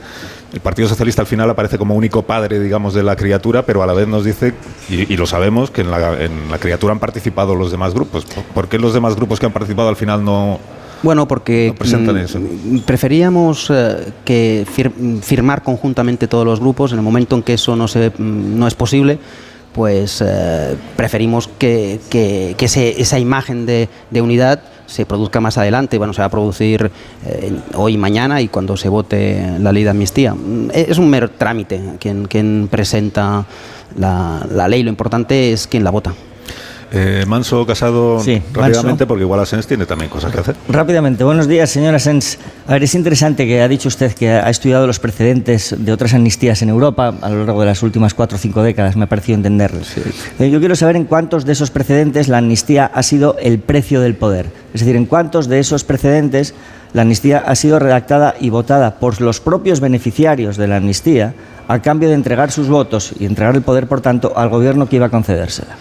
el 0.51 0.59
Partido 0.59 0.89
Socialista 0.89 1.21
al 1.21 1.27
final 1.27 1.49
aparece 1.49 1.77
como 1.77 1.95
único 1.95 2.23
padre, 2.23 2.59
digamos, 2.59 2.93
de 2.93 3.03
la 3.03 3.15
criatura, 3.15 3.65
pero 3.65 3.83
a 3.83 3.85
la 3.85 3.93
vez 3.93 4.07
nos 4.07 4.25
dice, 4.25 4.53
y, 4.89 5.13
y 5.13 5.15
lo 5.15 5.27
sabemos, 5.27 5.71
que 5.71 5.81
en 5.81 5.91
la, 5.91 6.21
en 6.23 6.49
la 6.51 6.57
criatura 6.57 6.91
han 6.91 6.99
participado 6.99 7.55
los 7.55 7.71
demás 7.71 7.93
grupos. 7.93 8.25
¿Por, 8.25 8.43
por 8.45 8.67
qué 8.67 8.79
los 8.79 8.93
demás 8.93 9.15
grupos 9.15 9.39
que 9.39 9.45
han 9.45 9.53
participado 9.53 9.87
al 9.89 9.95
final 9.95 10.25
no, 10.25 10.59
Bueno, 11.03 11.27
porque 11.27 11.67
no 11.69 11.75
presentan 11.75 12.15
mm, 12.15 12.19
eso? 12.19 12.39
preferíamos 12.85 13.67
eh, 13.69 14.11
que 14.25 14.65
fir- 14.75 15.21
firmar 15.21 15.61
conjuntamente 15.61 16.27
todos 16.27 16.45
los 16.45 16.59
grupos 16.59 16.91
en 16.91 16.97
el 16.97 17.03
momento 17.03 17.35
en 17.35 17.43
que 17.43 17.53
eso 17.53 17.75
no 17.75 17.87
se 17.87 18.09
mm, 18.09 18.57
no 18.59 18.67
es 18.67 18.73
posible 18.73 19.19
pues 19.73 20.21
eh, 20.25 20.75
preferimos 20.97 21.47
que, 21.47 21.99
que- 22.09 22.55
que 22.57 22.65
ese- 22.65 22.99
esa 23.01 23.19
imagen 23.19 23.65
de, 23.65 23.87
de 24.09 24.21
unidad 24.21 24.61
se 24.91 25.05
produzca 25.05 25.39
más 25.39 25.57
adelante. 25.57 25.97
Bueno, 25.97 26.13
se 26.13 26.21
va 26.21 26.25
a 26.25 26.29
producir 26.29 26.91
eh, 27.25 27.53
hoy 27.75 27.93
y 27.93 27.97
mañana 27.97 28.41
y 28.41 28.47
cuando 28.49 28.75
se 28.77 28.89
vote 28.89 29.43
la 29.59 29.71
ley 29.71 29.83
de 29.83 29.89
amnistía. 29.89 30.33
Mm, 30.33 30.69
Es 30.73 30.97
un 30.97 31.09
mero 31.09 31.29
trámite 31.31 31.79
quien, 31.99 32.25
quien 32.25 32.67
presenta 32.69 33.45
la, 33.97 34.45
la 34.51 34.67
ley. 34.67 34.83
Lo 34.83 34.89
importante 34.89 35.53
es 35.53 35.67
quien 35.67 35.83
la 35.83 35.91
vota. 35.91 36.13
Eh, 36.93 37.23
Manso, 37.25 37.65
Casado, 37.65 38.19
Sí, 38.19 38.41
rápidamente, 38.51 38.83
Manso. 38.89 39.07
porque 39.07 39.23
igual 39.23 39.39
Asens 39.39 39.65
tiene 39.65 39.85
también 39.85 40.09
cosas 40.09 40.29
que 40.33 40.41
hacer. 40.41 40.55
Rápidamente, 40.67 41.23
buenos 41.23 41.47
días, 41.47 41.69
señora 41.69 41.99
Sens. 41.99 42.37
A 42.67 42.73
ver, 42.73 42.83
es 42.83 42.93
interesante 42.95 43.45
que 43.47 43.61
ha 43.61 43.69
dicho 43.69 43.87
usted 43.87 44.11
que 44.11 44.29
ha 44.29 44.49
estudiado 44.49 44.85
los 44.87 44.99
precedentes 44.99 45.73
de 45.77 45.93
otras 45.93 46.13
amnistías 46.13 46.61
en 46.63 46.67
Europa 46.67 47.13
a 47.21 47.29
lo 47.29 47.45
largo 47.45 47.61
de 47.61 47.67
las 47.67 47.81
últimas 47.81 48.13
cuatro 48.13 48.35
o 48.35 48.39
cinco 48.39 48.61
décadas, 48.61 48.97
me 48.97 49.05
ha 49.05 49.07
parecido 49.07 49.37
entender. 49.37 49.71
Eh, 50.39 50.49
Yo 50.49 50.59
quiero 50.59 50.75
saber 50.75 50.97
en 50.97 51.05
cuántos 51.05 51.45
de 51.45 51.53
esos 51.53 51.71
precedentes 51.71 52.27
la 52.27 52.39
amnistía 52.39 52.91
ha 52.93 53.03
sido 53.03 53.37
el 53.41 53.59
precio 53.59 54.01
del 54.01 54.15
poder. 54.15 54.47
Es 54.73 54.81
decir, 54.81 54.95
en 54.95 55.05
cuántos 55.05 55.47
de 55.47 55.59
esos 55.59 55.83
precedentes 55.83 56.53
la 56.93 57.03
amnistía 57.03 57.43
ha 57.45 57.55
sido 57.55 57.79
redactada 57.79 58.35
y 58.39 58.49
votada 58.49 58.95
por 58.95 59.21
los 59.21 59.39
propios 59.39 59.79
beneficiarios 59.79 60.57
de 60.57 60.67
la 60.67 60.77
amnistía 60.77 61.33
a 61.67 61.79
cambio 61.79 62.09
de 62.09 62.15
entregar 62.15 62.51
sus 62.51 62.67
votos 62.67 63.13
y 63.17 63.25
entregar 63.25 63.55
el 63.55 63.61
poder, 63.61 63.87
por 63.87 64.01
tanto, 64.01 64.33
al 64.35 64.49
gobierno 64.49 64.89
que 64.89 64.97
iba 64.97 65.05
a 65.05 65.09
concedérsela. 65.09 65.77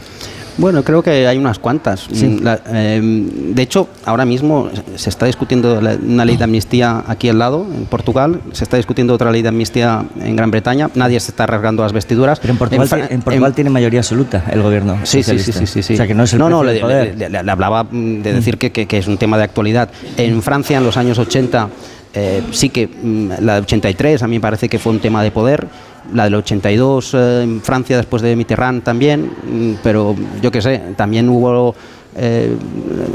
Bueno, 0.61 0.85
creo 0.85 1.03
que 1.03 1.27
hay 1.27 1.39
unas 1.39 1.59
cuantas. 1.59 2.07
Sí. 2.13 2.27
Mm, 2.27 2.43
la- 2.45 2.61
eh, 2.67 3.01
de 3.03 3.63
hecho, 3.63 3.89
ahora 4.05 4.25
mismo 4.25 4.69
se 4.95 5.09
está 5.09 5.25
discutiendo 5.27 5.79
una 6.07 6.25
ley 6.25 6.37
de 6.37 6.45
amnistía 6.45 7.03
aquí 7.07 7.29
al 7.31 7.39
lado, 7.39 7.67
en 7.75 7.87
Portugal. 7.87 8.41
Se 8.53 8.65
está 8.65 8.77
discutiendo 8.77 9.15
otra 9.15 9.31
ley 9.33 9.41
de 9.43 9.49
amnistía 9.49 10.05
en 10.21 10.37
Gran 10.37 10.51
Bretaña. 10.51 10.91
Nadie 10.95 11.19
se 11.19 11.31
está 11.31 11.47
rasgando 11.47 11.83
las 11.83 11.93
vestiduras. 11.95 12.39
Pero 12.41 12.53
en 12.53 12.59
Portugal, 12.59 13.09
en 13.11 13.55
tiene 13.55 13.71
mayoría 13.71 14.01
absoluta 14.01 14.45
el 14.53 14.63
gobierno. 14.63 14.99
Sí, 15.05 15.23
sí, 15.23 15.39
sí, 15.39 15.53
sí, 15.67 15.83
sí. 15.83 15.95
O 15.95 15.97
sea, 15.97 16.07
que 16.07 16.15
no 16.15 16.25
es 16.25 16.33
el 16.35 16.39
no, 16.41 16.61
precio 16.61 16.87
le, 16.89 17.15
le- 17.15 17.29
le- 17.31 17.43
le 17.43 17.51
hablaba 17.51 17.85
mm, 17.85 18.23
de 18.23 18.33
decir 18.35 18.59
que, 18.59 18.71
que- 18.71 18.87
que 18.87 18.99
es 18.99 19.07
un 19.09 19.17
tema 19.17 19.39
de 19.39 19.45
actualidad. 19.45 19.89
En 20.19 20.43
Francia, 20.43 20.77
en 20.79 20.85
los 20.85 20.97
años 20.99 21.19
80, 21.19 21.69
eh, 22.13 22.43
sí 22.53 22.69
que 22.69 22.87
mm, 22.89 23.31
la 23.41 23.55
de 23.55 23.61
83 23.63 24.23
a 24.23 24.27
mí 24.27 24.37
me 24.37 24.41
parece 24.41 24.69
que 24.69 24.79
fue 24.79 24.93
un 24.93 24.99
tema 25.01 25.23
de 25.23 25.31
poder. 25.31 25.67
La 26.15 26.25
del 26.25 26.35
82 26.35 27.15
eh, 27.15 27.43
en 27.45 27.61
Francia 27.63 27.97
después 27.97 28.23
de 28.23 28.35
Mitterrand 28.37 28.83
también, 28.83 29.31
mm, 29.51 29.73
pero 29.83 30.15
yo 30.43 30.51
qué 30.51 30.61
sé, 30.61 30.81
también 30.97 31.29
hubo 31.29 31.75
eh, 32.17 32.55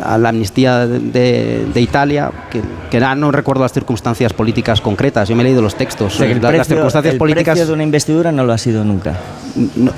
a 0.02 0.18
la 0.18 0.30
amnistía 0.30 0.88
de, 0.88 1.66
de 1.74 1.82
Italia, 1.82 2.32
que, 2.50 3.00
no 3.00 3.32
recuerdo 3.32 3.64
las 3.64 3.74
circunstancias 3.74 4.32
políticas 4.32 4.80
concretas, 4.80 5.28
yo 5.28 5.36
me 5.36 5.42
he 5.44 5.46
leído 5.46 5.62
los 5.62 5.76
textos. 5.76 6.16
O 6.16 6.18
sea, 6.18 6.28
el 6.32 6.42
La- 6.42 6.50
las 6.52 6.60
precio- 6.60 6.76
circunstancias 6.76 7.14
el 7.14 7.18
políticas 7.20 7.68
de 7.68 7.74
una 7.74 7.84
investidura 7.84 8.32
no 8.32 8.46
lo 8.46 8.54
ha 8.54 8.58
sido 8.58 8.86
nunca. 8.86 9.18
No, 9.56 9.92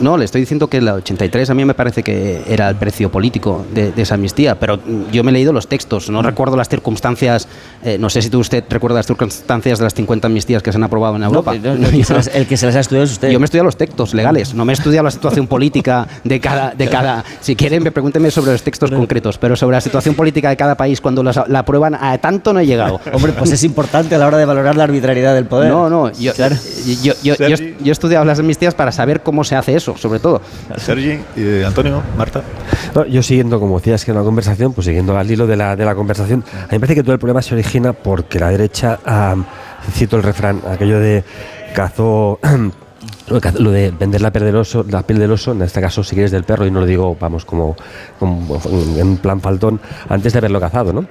no, 0.00 0.16
le 0.18 0.24
estoy 0.24 0.40
diciendo 0.40 0.68
que 0.68 0.80
la 0.80 0.94
83 0.94 1.50
a 1.50 1.54
mí 1.54 1.64
me 1.64 1.74
parece 1.74 2.02
que 2.02 2.42
era 2.48 2.68
el 2.68 2.76
precio 2.76 3.10
político 3.10 3.64
de, 3.72 3.92
de 3.92 4.02
esa 4.02 4.14
amnistía, 4.14 4.58
pero 4.58 4.78
yo 5.12 5.22
me 5.24 5.30
he 5.30 5.34
leído 5.34 5.52
los 5.52 5.68
textos, 5.68 6.10
no 6.10 6.22
recuerdo 6.22 6.56
las 6.56 6.68
circunstancias, 6.68 7.48
eh, 7.84 7.98
no 7.98 8.10
sé 8.10 8.22
si 8.22 8.30
tú 8.30 8.40
usted 8.40 8.64
recuerda 8.68 8.96
las 8.98 9.06
circunstancias 9.06 9.78
de 9.78 9.84
las 9.84 9.94
50 9.94 10.26
amnistías 10.26 10.62
que 10.62 10.72
se 10.72 10.78
han 10.78 10.84
aprobado 10.84 11.16
en 11.16 11.22
Europa. 11.22 11.54
No, 11.54 11.86
el, 11.86 11.90
que 11.92 12.04
se 12.04 12.14
las, 12.14 12.26
el 12.28 12.46
que 12.46 12.56
se 12.56 12.66
las 12.66 12.76
ha 12.76 12.80
estudiado 12.80 13.04
es 13.04 13.12
usted. 13.12 13.30
Yo 13.30 13.38
me 13.38 13.44
he 13.44 13.46
estudiado 13.46 13.64
los 13.66 13.76
textos 13.76 14.14
legales, 14.14 14.54
no 14.54 14.64
me 14.64 14.72
he 14.72 14.74
estudiado 14.74 15.04
la 15.04 15.10
situación 15.10 15.46
política 15.46 16.06
de 16.24 16.40
cada... 16.40 16.70
De 16.70 16.88
cada 16.88 17.24
si 17.40 17.54
quieren, 17.56 17.82
me 17.82 17.90
pregúntenme 17.92 18.30
sobre 18.30 18.52
los 18.52 18.62
textos 18.62 18.90
concretos, 18.90 19.38
pero 19.38 19.56
sobre 19.56 19.76
la 19.76 19.80
situación 19.80 20.14
política 20.14 20.48
de 20.48 20.56
cada 20.56 20.74
país 20.76 21.00
cuando 21.00 21.22
las- 21.22 21.48
la 21.48 21.60
aprueban, 21.60 21.94
a 21.94 22.18
tanto 22.18 22.52
no 22.52 22.60
he 22.60 22.66
llegado. 22.66 23.00
Hombre, 23.12 23.32
pues 23.32 23.52
es 23.52 23.62
importante 23.64 24.14
a 24.14 24.18
la 24.18 24.26
hora 24.26 24.38
de 24.38 24.44
valorar 24.44 24.76
la 24.76 24.84
arbitrariedad 24.84 25.34
del 25.34 25.46
poder. 25.46 25.70
No, 25.70 25.88
no, 25.88 26.10
yo, 26.12 26.32
yo, 27.02 27.12
yo- 27.22 27.34
yo- 27.36 27.56
yo 27.56 27.86
he 27.86 27.90
estudiado 27.90 28.24
las 28.24 28.38
amnistías 28.38 28.74
para 28.74 28.92
saber 28.96 29.22
cómo 29.22 29.44
se 29.44 29.54
hace 29.56 29.76
eso, 29.76 29.96
sobre 29.96 30.18
todo. 30.18 30.40
Sergi, 30.76 31.20
eh, 31.36 31.64
Antonio, 31.66 32.02
Marta. 32.16 32.42
yo 33.08 33.22
siguiendo, 33.22 33.60
como 33.60 33.78
decías 33.78 34.04
que 34.04 34.10
en 34.10 34.16
la 34.16 34.24
conversación, 34.24 34.72
pues 34.72 34.86
siguiendo 34.86 35.16
al 35.16 35.30
hilo 35.30 35.46
de 35.46 35.56
la, 35.56 35.76
de 35.76 35.84
la 35.84 35.94
conversación, 35.94 36.44
a 36.52 36.62
mí 36.62 36.68
me 36.72 36.80
parece 36.80 36.96
que 36.96 37.02
todo 37.02 37.12
el 37.12 37.18
problema 37.18 37.42
se 37.42 37.54
origina 37.54 37.92
porque 37.92 38.40
la 38.40 38.48
derecha, 38.48 38.98
cito 39.92 40.16
el 40.16 40.22
refrán, 40.22 40.60
aquello 40.68 40.98
de 40.98 41.24
cazó 41.74 42.38
lo 43.58 43.70
de 43.70 43.90
vender 43.90 44.22
la 44.22 44.32
piel 44.32 44.44
del 44.46 44.56
oso, 44.56 44.84
la 44.88 45.02
piel 45.02 45.18
del 45.18 45.32
oso, 45.32 45.52
en 45.52 45.62
este 45.62 45.80
caso 45.80 46.02
si 46.02 46.14
quieres 46.14 46.30
del 46.30 46.44
perro, 46.44 46.66
y 46.66 46.70
no 46.70 46.80
lo 46.80 46.86
digo, 46.86 47.16
vamos, 47.20 47.44
como, 47.44 47.76
como 48.18 48.60
en 48.96 49.16
plan 49.18 49.40
faltón, 49.40 49.80
antes 50.08 50.32
de 50.32 50.38
haberlo 50.38 50.60
cazado, 50.60 50.92
¿no? 50.92 51.06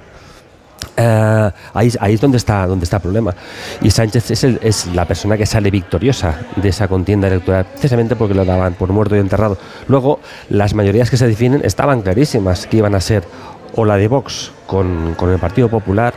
Eh, 0.98 1.52
ahí, 1.74 1.88
es 1.88 2.22
donde 2.22 2.38
está, 2.38 2.66
donde 2.68 2.86
está 2.86 2.98
el 2.98 3.04
problema. 3.04 3.34
Y 3.82 3.92
Sánchez 3.92 4.32
es, 4.32 4.44
es, 4.44 4.88
la 4.88 5.06
persona 5.06 5.38
que 5.38 5.46
sale 5.46 5.70
victoriosa 5.70 6.40
de 6.56 6.70
esa 6.70 6.88
contienda 6.88 7.28
electoral, 7.28 7.66
precisamente 7.66 8.16
porque 8.16 8.34
lo 8.34 8.46
daban 8.46 8.74
por 8.74 8.90
muerto 8.90 9.16
y 9.16 9.20
enterrado. 9.20 9.58
Luego, 9.88 10.20
las 10.50 10.74
mayorías 10.74 11.10
que 11.10 11.18
se 11.18 11.28
definen 11.28 11.62
estaban 11.64 12.02
clarísimas 12.02 12.68
que 12.68 12.78
iban 12.78 12.96
a 12.96 13.02
ser 13.02 13.24
o 13.76 13.84
la 13.84 13.98
de 13.98 14.08
Vox 14.08 14.52
con 14.68 15.16
el 15.22 15.40
Partido 15.40 15.68
Popular 15.68 16.14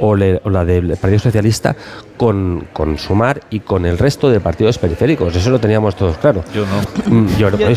o, 0.00 0.16
la 0.16 0.64
del 0.64 0.96
Partido 0.96 1.18
Socialista 1.18 1.76
con, 2.16 2.66
con, 2.72 2.98
Sumar 2.98 3.40
y 3.50 3.60
con 3.60 3.86
el 3.86 3.98
resto 3.98 4.30
de 4.30 4.40
partidos 4.40 4.78
periféricos. 4.78 5.34
Eso 5.34 5.50
lo 5.50 5.58
teníamos 5.58 5.94
todos 5.96 6.16
claro. 6.18 6.44
Yo 6.54 6.64
no. 6.66 6.80
Mm, 7.10 7.36
yo, 7.38 7.48
creo 7.48 7.58
que 7.58 7.72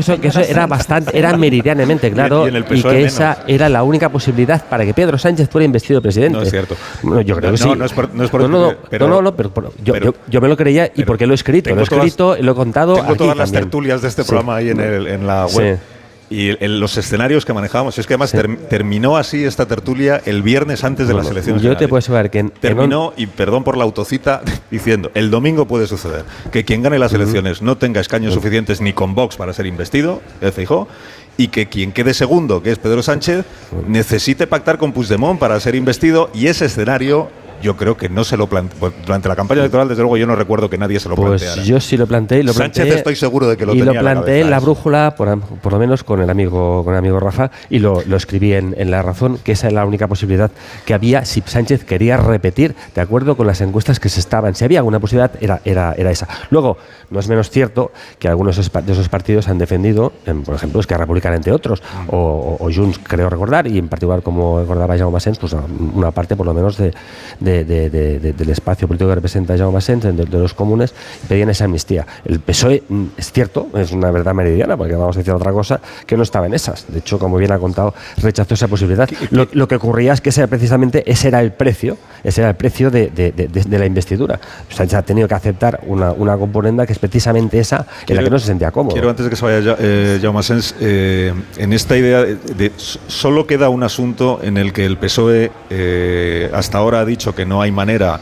eso, 0.00 0.20
que 0.20 0.28
eso 0.28 0.40
era 0.40 0.66
bastante, 0.66 1.16
era 1.16 1.36
meridianamente 1.36 2.10
claro 2.12 2.48
y, 2.48 2.82
que 2.82 3.04
esa 3.04 3.38
era 3.46 3.68
la 3.68 3.82
única 3.82 4.08
posibilidad 4.08 4.64
para 4.68 4.84
que 4.84 4.94
Pedro 4.94 5.18
Sánchez 5.18 5.48
fuera 5.48 5.64
investido 5.64 6.00
presidente. 6.00 6.38
No 6.38 6.42
es 6.42 6.50
cierto. 6.50 6.76
yo 7.24 7.36
creo 7.36 7.52
que 7.52 7.58
sí. 7.58 7.74
No, 7.76 7.84
es 7.84 7.92
por, 7.92 8.14
no 8.14 8.24
es 8.24 8.30
por 8.30 8.48
no, 8.48 8.74
pero, 8.90 9.08
no, 9.08 9.22
no, 9.22 9.34
pero, 9.34 9.52
yo, 9.82 9.94
yo, 10.28 10.40
me 10.40 10.48
lo 10.48 10.56
creía 10.56 10.90
y 10.94 11.04
porque 11.04 11.26
lo 11.26 11.32
he 11.32 11.36
escrito. 11.36 11.74
Lo 11.74 11.80
he 11.80 11.84
escrito, 11.84 12.36
lo 12.40 12.52
he 12.52 12.54
contado. 12.54 12.94
Tengo 12.94 13.16
todas 13.16 13.36
las 13.36 13.52
tertulias 13.52 14.02
de 14.02 14.08
este 14.08 14.24
programa 14.24 14.56
ahí 14.56 14.70
en, 14.70 14.80
el, 14.80 15.06
en 15.06 15.26
la 15.26 15.46
web. 15.46 15.76
Sí 15.76 15.95
y 16.28 16.56
los 16.66 16.96
escenarios 16.96 17.44
que 17.44 17.52
manejábamos. 17.52 17.98
Es 17.98 18.06
que 18.06 18.14
además 18.14 18.34
terminó 18.68 19.16
así 19.16 19.44
esta 19.44 19.66
tertulia 19.66 20.20
el 20.24 20.42
viernes 20.42 20.84
antes 20.84 21.08
de 21.08 21.14
las 21.14 21.30
elecciones. 21.30 21.62
Yo 21.62 21.76
te 21.76 21.88
puedo 21.88 21.98
asegurar 21.98 22.30
que. 22.30 22.44
terminó, 22.44 23.12
y 23.16 23.26
perdón 23.26 23.64
por 23.64 23.76
la 23.76 23.84
autocita, 23.84 24.42
diciendo: 24.70 25.10
el 25.14 25.30
domingo 25.30 25.66
puede 25.66 25.86
suceder 25.86 26.24
que 26.50 26.64
quien 26.64 26.82
gane 26.82 26.98
las 26.98 27.12
elecciones 27.12 27.62
no 27.62 27.76
tenga 27.76 28.00
escaños 28.00 28.34
suficientes 28.34 28.80
ni 28.80 28.92
con 28.92 29.14
Vox 29.14 29.36
para 29.36 29.52
ser 29.52 29.66
investido, 29.66 30.20
el 30.40 30.52
Feijó, 30.52 30.88
y 31.36 31.48
que 31.48 31.68
quien 31.68 31.92
quede 31.92 32.14
segundo, 32.14 32.62
que 32.62 32.72
es 32.72 32.78
Pedro 32.78 33.02
Sánchez, 33.02 33.44
necesite 33.86 34.46
pactar 34.46 34.78
con 34.78 34.92
Puigdemont 34.92 35.38
para 35.38 35.58
ser 35.60 35.74
investido 35.74 36.30
y 36.34 36.46
ese 36.46 36.66
escenario 36.66 37.28
yo 37.62 37.76
creo 37.76 37.96
que 37.96 38.08
no 38.08 38.24
se 38.24 38.36
lo 38.36 38.46
planteó. 38.46 38.78
Pues, 38.78 38.92
durante 39.04 39.28
la 39.28 39.36
campaña 39.36 39.60
electoral, 39.60 39.88
desde 39.88 40.02
luego, 40.02 40.16
yo 40.16 40.26
no 40.26 40.36
recuerdo 40.36 40.68
que 40.68 40.78
nadie 40.78 41.00
se 41.00 41.08
lo 41.08 41.14
pues 41.14 41.42
planteara. 41.42 41.62
yo 41.62 41.80
sí 41.80 41.96
lo 41.96 42.06
planteé. 42.06 42.42
Lo 42.42 42.52
Sánchez 42.52 42.86
estoy 42.86 43.16
seguro 43.16 43.48
de 43.48 43.56
que 43.56 43.64
lo 43.64 43.74
y 43.74 43.78
tenía 43.78 43.94
lo 43.94 44.00
planteé 44.00 44.40
en 44.40 44.50
la, 44.50 44.60
brújula, 44.60 45.14
por, 45.16 45.40
por, 45.40 45.72
lo 45.72 45.78
menos 45.78 46.04
con 46.04 46.20
el 46.20 46.28
amigo, 46.28 46.84
con 46.84 46.94
el 46.94 46.98
amigo 46.98 47.20
Rafa, 47.20 47.50
y 47.70 47.78
lo, 47.78 48.02
lo 48.06 48.16
escribí 48.16 48.52
en, 48.52 48.74
en, 48.76 48.90
La 48.90 49.02
Razón, 49.02 49.38
que 49.42 49.52
esa 49.52 49.68
es 49.68 49.72
la 49.72 49.84
única 49.84 50.08
posibilidad 50.08 50.50
que 50.84 50.94
había 50.94 51.24
si 51.24 51.42
Sánchez 51.44 51.84
quería 51.84 52.16
repetir, 52.16 52.74
de 52.94 53.00
acuerdo 53.00 53.36
con 53.36 53.46
las 53.46 53.60
encuestas 53.60 54.00
que 54.00 54.08
se 54.08 54.20
estaban. 54.20 54.54
Si 54.54 54.64
había 54.64 54.80
alguna 54.80 55.00
posibilidad, 55.00 55.30
era, 55.40 55.60
era, 55.64 55.94
era 55.96 56.10
esa. 56.10 56.28
Luego, 56.50 56.76
no 57.10 57.20
es 57.20 57.28
menos 57.28 57.50
cierto 57.50 57.92
que 58.18 58.28
algunos 58.28 58.56
de 58.56 58.92
esos 58.92 59.08
partidos 59.08 59.48
han 59.48 59.58
defendido, 59.58 60.12
por 60.44 60.54
ejemplo, 60.54 60.80
es 60.80 60.86
que 60.86 60.96
Republicana, 60.96 61.36
entre 61.36 61.52
otros, 61.52 61.82
o, 62.08 62.56
o, 62.58 62.70
Junts, 62.72 62.98
creo 63.02 63.30
recordar, 63.30 63.66
y 63.66 63.78
en 63.78 63.88
particular, 63.88 64.22
como 64.22 64.60
recordaba 64.60 64.96
Jaume 64.98 65.20
Sens, 65.20 65.38
pues 65.38 65.54
una 65.94 66.10
parte, 66.10 66.36
por 66.36 66.46
lo 66.46 66.54
menos, 66.54 66.76
de, 66.76 66.92
de, 67.40 67.45
de 67.46 68.34
del 68.36 68.50
espacio 68.50 68.86
político 68.86 69.08
que 69.08 69.14
representa 69.14 69.56
Jaume 69.56 69.80
Sens, 69.80 70.04
de, 70.04 70.12
de, 70.12 70.38
los 70.38 70.54
comunes, 70.54 70.94
pedían 71.28 71.50
esa 71.50 71.64
amnistía. 71.64 72.06
El 72.24 72.40
PSOE, 72.40 72.82
mm, 72.88 73.04
es 73.16 73.32
cierto, 73.32 73.68
es 73.74 73.92
una 73.92 74.10
verdad 74.10 74.34
meridiana, 74.34 74.76
porque 74.76 74.94
vamos 74.94 75.16
a 75.16 75.20
decir 75.20 75.32
otra 75.32 75.52
cosa, 75.52 75.80
que 76.06 76.16
no 76.16 76.22
estaba 76.22 76.46
en 76.46 76.54
esas. 76.54 76.86
De 76.88 76.98
hecho, 76.98 77.18
como 77.18 77.36
bien 77.36 77.52
ha 77.52 77.58
contado, 77.58 77.94
rechazó 78.18 78.54
esa 78.54 78.68
posibilidad. 78.68 79.08
Lo, 79.30 79.68
que 79.68 79.76
ocurría 79.76 80.12
es 80.12 80.20
que 80.20 80.30
ese, 80.30 80.46
precisamente 80.48 81.10
ese 81.10 81.28
era 81.28 81.40
el 81.40 81.52
precio, 81.52 81.96
ese 82.22 82.40
era 82.40 82.50
el 82.50 82.56
precio 82.56 82.90
de, 82.90 83.10
de 83.10 83.78
la 83.78 83.86
investidura. 83.86 84.38
Sánchez 84.68 84.94
ha 84.94 85.02
tenido 85.02 85.28
que 85.28 85.34
aceptar 85.34 85.80
una, 85.86 86.12
una 86.12 86.36
componenda 86.36 86.86
que 86.86 86.92
es 86.92 86.98
precisamente 86.98 87.58
esa 87.58 87.86
en 88.06 88.16
la 88.16 88.22
que 88.22 88.30
no 88.30 88.38
se 88.38 88.46
sentía 88.46 88.70
cómodo. 88.70 88.94
Quiero, 88.94 89.10
antes 89.10 89.24
de 89.24 89.30
que 89.30 89.36
se 89.36 89.44
vaya 89.44 89.76
eh, 89.78 90.18
Jaume 90.20 90.42
Sens, 90.42 90.74
eh, 90.80 91.32
en 91.56 91.72
esta 91.72 91.96
idea 91.96 92.24
de, 92.24 92.72
solo 92.76 93.46
queda 93.46 93.68
un 93.68 93.82
asunto 93.82 94.40
en 94.42 94.56
el 94.56 94.72
que 94.72 94.84
el 94.84 94.96
PSOE 94.96 95.50
eh, 95.70 96.50
hasta 96.52 96.78
ahora 96.78 97.00
ha 97.00 97.04
dicho 97.04 97.34
que 97.36 97.46
no 97.46 97.62
hay 97.62 97.70
manera 97.70 98.20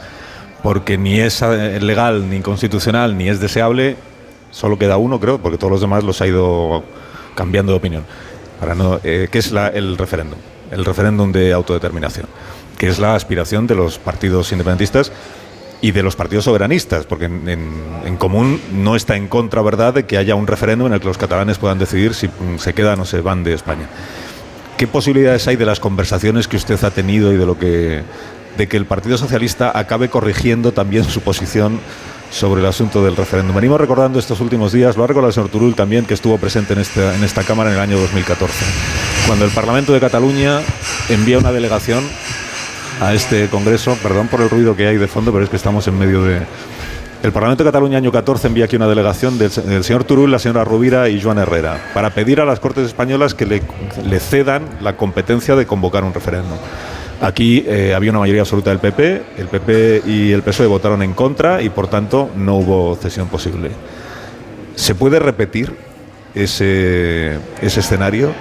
porque 0.65 0.97
ni 0.97 1.21
es 1.21 1.43
eh, 1.43 1.79
legal, 1.81 2.31
ni 2.31 2.41
constitucional, 2.41 3.19
ni 3.19 3.29
es 3.29 3.39
deseable, 3.39 3.97
solo 4.51 4.79
queda 4.79 4.97
uno, 4.97 5.21
creo, 5.21 5.39
porque 5.39 5.59
todos 5.59 5.71
los 5.71 5.81
demás 5.83 6.05
los 6.05 6.23
ha 6.23 6.27
ido 6.27 6.83
cambiando 7.35 7.73
de 7.73 7.79
opinión. 7.79 8.05
Para 8.59 8.75
no, 8.75 8.99
eh, 9.05 9.29
¿Qué 9.31 9.39
es 9.39 9.53
el 9.53 9.99
referéndum? 9.99 10.39
El 10.71 10.87
referéndum 10.87 11.33
de 11.33 11.53
autodeterminación, 11.53 12.27
que 12.79 12.89
es 12.89 12.99
la 12.99 13.15
aspiración 13.15 13.67
de 13.67 13.75
los 13.75 13.99
partidos 13.99 14.53
independentistas 14.53 15.13
y 15.83 15.93
de 15.93 16.03
los 16.03 16.17
partidos 16.17 16.45
soberanistas, 16.45 17.05
porque 17.05 17.27
en, 17.27 18.17
común 18.17 18.59
no 18.73 18.97
está 18.97 19.17
en 19.17 19.29
contra, 19.29 19.61
¿verdad?, 19.61 19.93
de 19.93 20.07
que 20.07 20.17
haya 20.17 20.35
un 20.35 20.47
referéndum 20.47 20.87
en 20.87 20.95
el 20.95 21.01
que 21.01 21.09
los 21.09 21.19
catalanes 21.19 21.59
puedan 21.59 21.79
decidir 21.79 22.15
si 22.15 22.29
mm, 22.29 22.59
se 22.59 22.73
quedan 22.73 23.01
o 23.01 23.05
se 23.05 23.21
van 23.21 23.45
de 23.45 23.53
España. 23.53 23.87
¿Qué 24.79 24.87
posibilidades 24.87 25.47
hay 25.47 25.57
de 25.57 25.67
las 25.67 25.79
conversaciones 25.79 26.49
que 26.49 26.57
usted 26.57 26.83
ha 26.83 26.91
tenido 26.91 27.35
y 27.35 27.37
de 27.37 27.45
lo 27.45 27.59
que 27.59 28.03
de 28.57 28.69
que 28.69 28.77
el 28.77 28.87
Partido 28.87 29.19
Socialista 29.19 29.73
acabe 29.75 30.09
corrigiendo 30.09 30.73
también 30.73 31.05
su 31.05 31.21
posición 31.21 31.81
sobre 32.31 32.61
el 32.61 32.67
asunto 32.67 33.05
del 33.05 33.17
referéndum. 33.17 33.55
Venimos 33.55 33.81
recordando 33.81 34.19
estos 34.19 34.41
últimos 34.41 34.73
días, 34.73 34.97
lo 34.97 35.05
ha 35.05 35.07
recordado 35.07 35.29
el 35.29 35.35
señor 35.35 35.51
Turul 35.51 35.75
también, 35.75 36.05
que 36.05 36.15
estuvo 36.15 36.37
presente 36.37 36.73
en 36.73 36.81
esta, 36.81 37.15
en 37.15 37.23
esta 37.23 37.45
Cámara 37.45 37.71
en 37.71 37.77
el 37.77 37.83
año 37.83 37.99
2014, 37.99 38.65
cuando 39.27 39.45
el 39.45 39.53
Parlamento 39.53 39.93
de 39.93 40.01
Cataluña 40.01 40.61
envía 41.09 41.39
una 41.39 41.53
delegación 41.53 42.05
a 43.01 43.15
este 43.15 43.49
Congreso, 43.49 43.97
perdón 44.03 44.29
por 44.29 44.41
el 44.41 44.51
ruido 44.51 44.75
que 44.75 44.87
hay 44.87 44.97
de 44.97 45.07
fondo, 45.07 45.33
pero 45.33 45.45
es 45.45 45.51
que 45.51 45.57
estamos 45.57 45.87
en 45.87 45.99
medio 45.99 46.23
de... 46.23 46.43
El 47.23 47.33
Parlamento 47.33 47.65
de 47.65 47.69
Cataluña 47.69 47.97
año 47.97 48.13
14 48.13 48.49
envía 48.49 48.67
aquí 48.67 48.77
una 48.77 48.87
delegación 48.87 49.39
del, 49.39 49.51
señor 49.51 50.05
Turul, 50.05 50.31
la 50.31 50.39
señora 50.39 50.63
Rubira 50.63 51.09
y 51.09 51.23
Joan 51.23 51.39
Herrera, 51.39 51.93
para 51.95 52.11
pedir 52.11 52.41
a 52.41 52.45
las 52.45 52.61
Cortes 52.61 52.85
Españolas 52.87 53.33
que 53.33 53.47
le, 53.47 53.63
le 54.05 54.21
cedan 54.21 54.65
la 54.83 54.97
competencia 54.99 55.57
de 55.57 55.67
convocar 55.67 56.05
un 56.05 56.13
referéndum. 56.13 56.59
Aquí 57.21 57.65
eh, 57.67 57.95
había 57.95 58.11
una 58.11 58.21
mayoría 58.21 58.43
absoluta 58.43 58.71
del 58.71 58.81
PP, 58.81 59.23
el 59.39 59.47
PP 59.47 60.03
y 60.07 60.33
el 60.33 60.43
PSOE 60.43 60.67
votaron 60.67 61.03
en 61.03 61.15
contra 61.15 61.63
y 61.63 61.69
por 61.69 61.87
tanto 61.87 62.31
no 62.37 62.57
hubo 62.57 62.97
cesión 62.97 63.29
posible. 63.29 63.71
¿Se 64.75 64.95
puede 64.95 65.21
repetir 65.21 65.75
ese, 66.35 67.39
escenario? 67.63 68.33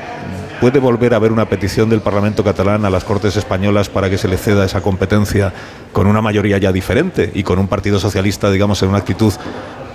¿Puede 0.60 0.80
volver 0.80 1.14
a 1.14 1.18
haber 1.18 1.32
una 1.32 1.48
petición 1.48 1.90
del 1.90 2.02
Parlamento 2.02 2.44
catalán 2.44 2.86
a 2.86 2.90
las 2.90 3.04
Cortes 3.04 3.36
españolas 3.38 3.90
para 3.90 4.10
que 4.10 4.18
se 4.18 4.28
le 4.28 4.38
ceda 4.38 4.66
esa 4.66 4.82
competencia 4.82 5.54
con 5.92 6.08
una 6.08 6.22
mayoría 6.22 6.58
ya 6.58 6.72
diferente 6.72 7.32
y 7.34 7.44
con 7.44 7.60
un 7.60 7.68
Partido 7.68 8.00
Socialista, 8.00 8.50
digamos, 8.50 8.82
en 8.82 8.90
una 8.90 8.98
actitud, 8.98 9.34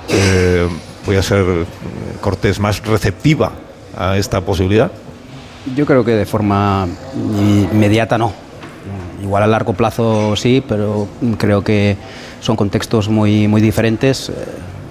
eh, 0.08 0.68
voy 1.04 1.16
a 1.16 1.22
ser 1.22 1.66
cortés, 2.20 2.60
más 2.60 2.84
receptiva 2.84 3.52
a 3.96 4.16
esta 4.16 4.40
posibilidad? 4.40 4.92
Yo 5.74 5.84
creo 5.84 6.04
que 6.04 6.12
de 6.12 6.26
forma 6.26 6.86
inmediata 7.72 8.16
no 8.16 8.47
Igual 9.22 9.42
a 9.42 9.46
largo 9.46 9.72
plazo 9.72 10.36
sí, 10.36 10.62
pero 10.66 11.08
creo 11.38 11.62
que 11.62 11.96
son 12.40 12.56
contextos 12.56 13.08
muy, 13.08 13.48
muy 13.48 13.60
diferentes. 13.60 14.28
Eh, 14.28 14.32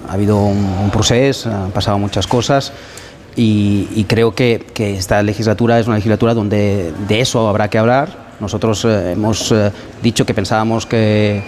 ha 0.10 0.14
habido 0.14 0.38
un, 0.38 0.90
proceso, 0.92 1.52
han 1.52 1.72
pasado 1.72 1.98
muchas 1.98 2.28
cosas 2.28 2.72
y, 3.36 4.06
creo 4.08 4.34
que, 4.34 4.66
esta 4.78 5.22
legislatura 5.22 5.80
es 5.80 5.88
una 5.88 5.98
legislatura 5.98 6.34
donde 6.34 6.94
de 7.08 7.22
eso 7.22 7.48
habrá 7.48 7.70
que 7.70 7.78
hablar. 7.78 8.28
Nosotros 8.40 8.86
eh, 8.86 9.14
hemos 9.14 9.52
eh, 9.52 9.72
dicho 10.02 10.26
que 10.26 10.34
pensábamos 10.34 10.86
que, 10.86 11.42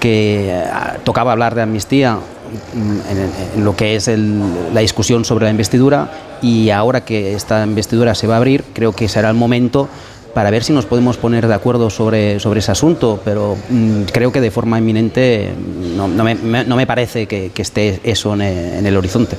que 0.00 0.62
tocaba 1.04 1.32
hablar 1.32 1.54
de 1.54 1.62
amnistía 1.62 2.16
mm, 2.16 3.56
en, 3.56 3.64
lo 3.64 3.76
que 3.76 3.96
es 3.96 4.08
la 4.08 4.80
discusión 4.80 5.24
sobre 5.24 5.44
la 5.44 5.50
investidura 5.50 6.10
y 6.42 6.70
ahora 6.70 7.04
que 7.04 7.34
esta 7.34 7.64
investidura 7.64 8.14
se 8.14 8.26
va 8.26 8.34
a 8.34 8.38
abrir, 8.38 8.64
creo 8.74 8.92
que 8.92 9.08
será 9.08 9.28
el 9.28 9.36
momento 9.36 9.88
para 10.34 10.50
ver 10.50 10.64
si 10.64 10.72
nos 10.72 10.86
podemos 10.86 11.16
poner 11.16 11.46
de 11.46 11.54
acuerdo 11.54 11.90
sobre, 11.90 12.40
sobre 12.40 12.60
ese 12.60 12.72
asunto, 12.72 13.20
pero 13.24 13.56
mm, 13.68 14.02
creo 14.12 14.32
que 14.32 14.40
de 14.40 14.50
forma 14.50 14.78
inminente 14.78 15.50
no, 15.96 16.08
no, 16.08 16.24
me, 16.24 16.34
no 16.34 16.76
me, 16.76 16.86
parece 16.86 17.26
que, 17.26 17.50
que, 17.50 17.62
esté 17.62 18.00
eso 18.04 18.34
en 18.34 18.42
el, 18.42 18.74
en 18.78 18.86
el 18.86 18.96
horizonte. 18.96 19.36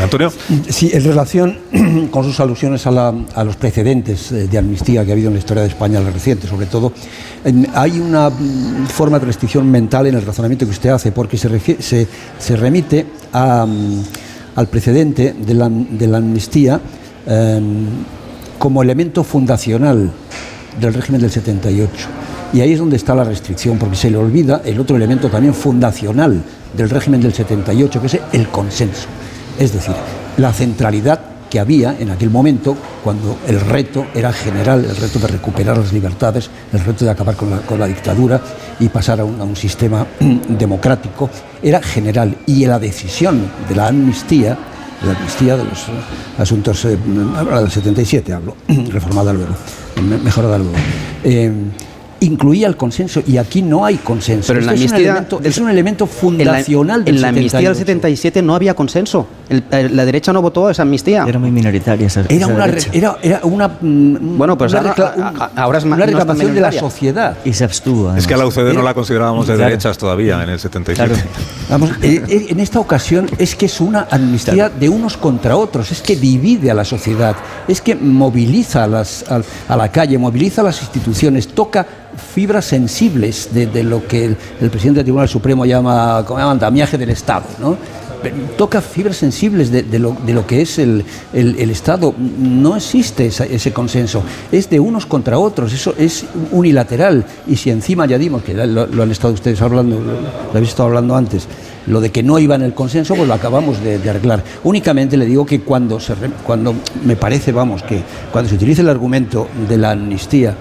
Antonio. 0.00 0.32
Sí, 0.70 0.90
en 0.92 1.04
relación 1.04 1.58
con 2.10 2.24
sus 2.24 2.40
alusiones 2.40 2.86
a, 2.86 2.90
la, 2.90 3.14
a, 3.34 3.44
los 3.44 3.56
precedentes 3.56 4.32
eh, 4.32 4.48
de 4.48 4.58
amnistía 4.58 5.04
que 5.04 5.10
ha 5.10 5.12
habido 5.12 5.28
en 5.28 5.34
la 5.34 5.38
historia 5.38 5.62
de 5.62 5.68
España 5.68 6.00
reciente, 6.00 6.46
sobre 6.46 6.66
todo, 6.66 6.92
hay 7.74 8.00
una 8.00 8.30
mm, 8.30 8.86
forma 8.86 9.18
de 9.18 9.26
restricción 9.26 9.70
mental 9.70 10.06
en 10.06 10.14
el 10.14 10.24
razonamiento 10.24 10.64
que 10.64 10.70
usted 10.70 10.90
hace, 10.90 11.12
porque 11.12 11.36
se, 11.36 11.60
se, 11.82 12.06
se 12.38 12.56
remite 12.56 13.06
a, 13.32 13.66
mm, 13.66 14.02
al 14.56 14.68
precedente 14.68 15.34
de 15.34 15.54
la, 15.54 15.68
de 15.68 16.06
la 16.06 16.18
amnistía. 16.18 16.80
Eh, 17.26 17.60
como 18.62 18.80
elemento 18.80 19.24
fundacional 19.24 20.12
del 20.80 20.94
régimen 20.94 21.20
del 21.20 21.32
78. 21.32 21.90
Y 22.52 22.60
ahí 22.60 22.74
es 22.74 22.78
donde 22.78 22.94
está 22.94 23.12
la 23.12 23.24
restricción, 23.24 23.76
porque 23.76 23.96
se 23.96 24.08
le 24.08 24.16
olvida 24.16 24.62
el 24.64 24.78
otro 24.78 24.94
elemento 24.94 25.28
también 25.28 25.52
fundacional 25.52 26.40
del 26.72 26.88
régimen 26.88 27.20
del 27.20 27.34
78, 27.34 28.00
que 28.00 28.06
es 28.06 28.18
el 28.32 28.46
consenso. 28.50 29.08
Es 29.58 29.72
decir, 29.72 29.96
la 30.36 30.52
centralidad 30.52 31.18
que 31.50 31.58
había 31.58 31.96
en 31.98 32.12
aquel 32.12 32.30
momento 32.30 32.76
cuando 33.02 33.36
el 33.48 33.58
reto 33.58 34.06
era 34.14 34.32
general, 34.32 34.84
el 34.84 34.94
reto 34.94 35.18
de 35.18 35.26
recuperar 35.26 35.76
las 35.76 35.92
libertades, 35.92 36.48
el 36.72 36.84
reto 36.84 37.04
de 37.04 37.10
acabar 37.10 37.34
con 37.34 37.50
la, 37.50 37.56
con 37.62 37.80
la 37.80 37.88
dictadura 37.88 38.40
y 38.78 38.88
pasar 38.90 39.18
a 39.18 39.24
un, 39.24 39.40
a 39.40 39.44
un 39.44 39.56
sistema 39.56 40.06
democrático, 40.48 41.28
era 41.60 41.82
general. 41.82 42.36
Y 42.46 42.64
la 42.66 42.78
decisión 42.78 43.42
de 43.68 43.74
la 43.74 43.88
amnistía, 43.88 44.56
la 45.04 45.12
amnistía 45.12 45.56
de 45.56 45.64
los 45.64 45.86
asuntos, 46.38 46.84
eh, 46.84 46.96
ahora 47.36 47.60
del 47.60 47.70
77 47.70 48.32
hablo, 48.32 48.56
reformada 48.90 49.32
luego, 49.32 49.52
me- 50.02 50.18
mejorada 50.18 50.58
luego. 50.58 50.74
eh, 51.24 51.52
incluía 52.24 52.66
el 52.68 52.76
consenso 52.76 53.22
y 53.26 53.36
aquí 53.36 53.62
no 53.62 53.84
hay 53.84 53.96
consenso. 53.96 54.46
Pero 54.48 54.60
en 54.60 54.66
la 54.66 54.72
Este 54.74 54.84
es, 54.86 54.90
un 54.90 54.94
amnistía 54.96 55.10
elemento, 55.12 55.40
es 55.44 55.58
un 55.58 55.68
elemento 55.70 56.04
En 56.04 56.10
la, 56.10 56.16
fundacional 56.16 57.04
del 57.04 57.14
en 57.16 57.22
la 57.22 57.28
amnistía 57.28 57.58
del 57.60 57.76
78. 57.76 57.78
77 57.78 58.42
no 58.42 58.54
había 58.54 58.74
consenso. 58.74 59.26
El- 59.48 59.64
eh, 59.70 59.88
la 59.92 60.04
derecha 60.04 60.32
no 60.32 60.40
votó 60.40 60.70
esa 60.70 60.82
amnistía. 60.82 61.24
Era 61.26 61.38
muy 61.38 61.50
minoritaria 61.50 62.06
esa, 62.06 62.20
Era 62.20 62.34
esa 62.34 62.46
una, 62.46 62.66
derecha. 62.66 62.90
era, 62.92 63.16
era 63.22 63.40
una, 63.42 63.68
mm, 63.68 64.38
Bueno, 64.38 64.56
pues 64.56 64.72
una 64.72 64.80
ahora- 64.80 64.94
recla- 64.94 65.12
a- 65.26 65.30
un- 65.30 65.42
a- 65.42 65.50
ahora 65.62 65.78
es 65.78 65.84
ma- 65.84 65.96
una 65.96 66.06
no 66.06 66.10
reclamación 66.18 66.54
de 66.54 66.60
la 66.60 66.72
sociedad. 66.72 67.36
Y 67.44 67.52
se 67.52 67.64
abstuvo. 67.64 68.14
Es 68.14 68.26
que 68.26 68.34
a 68.34 68.36
la 68.36 68.46
UCD 68.46 68.72
no 68.72 68.82
la 68.82 68.94
considerábamos 68.94 69.46
de 69.46 69.54
Claro. 69.54 69.70
derechas 69.70 69.98
todavía 69.98 70.42
en 70.42 70.50
el 70.50 70.58
77. 70.58 71.14
Vamos, 71.68 71.90
eh, 72.02 72.22
eh, 72.28 72.46
en 72.50 72.60
esta 72.60 72.78
ocasión 72.80 73.28
es 73.38 73.54
que 73.56 73.66
es 73.66 73.80
una 73.80 74.06
amnistía 74.10 74.68
de 74.68 74.88
unos 74.88 75.16
contra 75.16 75.56
otros, 75.56 75.90
es 75.90 76.00
que 76.02 76.16
divide 76.16 76.70
a 76.70 76.74
la 76.74 76.84
sociedad, 76.84 77.34
es 77.68 77.80
que 77.80 77.94
moviliza 77.94 78.84
a, 78.84 78.86
las- 78.86 79.24
a- 79.30 79.42
a 79.68 79.76
la 79.76 79.90
calle, 79.90 80.18
moviliza 80.18 80.60
a 80.60 80.64
las 80.64 80.80
instituciones, 80.80 81.48
toca 81.48 81.86
fibras 82.16 82.64
sensibles 82.64 83.50
de, 83.52 83.82
lo 83.82 84.06
que 84.06 84.24
el, 84.24 84.36
presidente 84.70 84.98
del 84.98 85.04
Tribunal 85.04 85.28
Supremo 85.28 85.64
llama, 85.64 86.24
¿cómo 86.26 86.38
llaman? 86.38 86.58
Damiaje 86.58 86.98
del 86.98 87.10
Estado, 87.10 87.44
¿no? 87.58 87.76
Toca 88.56 88.80
fibras 88.80 89.16
sensibles 89.16 89.72
de, 89.72 89.98
lo, 89.98 90.16
de 90.24 90.32
lo 90.32 90.46
que 90.46 90.62
es 90.62 90.78
el, 90.78 91.04
el- 91.32 91.70
Estado. 91.70 92.14
No 92.18 92.76
existe 92.76 93.26
ese 93.26 93.72
consenso. 93.72 94.22
Es 94.52 94.70
de 94.70 94.78
unos 94.78 95.06
contra 95.06 95.40
otros. 95.40 95.72
Eso 95.72 95.92
es 95.98 96.26
unilateral. 96.52 97.24
Y 97.48 97.56
si 97.56 97.70
encima 97.70 98.04
añadimos, 98.04 98.44
que 98.44 98.54
lo, 98.54 98.86
lo 98.86 99.02
han 99.02 99.10
estado 99.10 99.34
ustedes 99.34 99.60
hablando, 99.60 99.98
lo, 99.98 100.12
habéis 100.50 100.68
estado 100.68 100.88
hablando 100.90 101.16
antes, 101.16 101.48
lo 101.88 102.00
de 102.00 102.12
que 102.12 102.22
no 102.22 102.38
iba 102.38 102.54
en 102.54 102.62
el 102.62 102.74
consenso, 102.74 103.16
pues 103.16 103.26
lo 103.26 103.34
acabamos 103.34 103.82
de, 103.82 103.96
arreglar. 104.08 104.44
Únicamente 104.62 105.16
le 105.16 105.26
digo 105.26 105.44
que 105.44 105.62
cuando, 105.62 105.98
se, 105.98 106.14
cuando 106.44 106.76
me 107.04 107.16
parece, 107.16 107.50
vamos, 107.50 107.82
que 107.82 108.02
cuando 108.30 108.48
se 108.48 108.54
utiliza 108.54 108.82
el 108.82 108.88
argumento 108.88 109.48
de 109.68 109.78
la 109.78 109.90
amnistía 109.90 110.54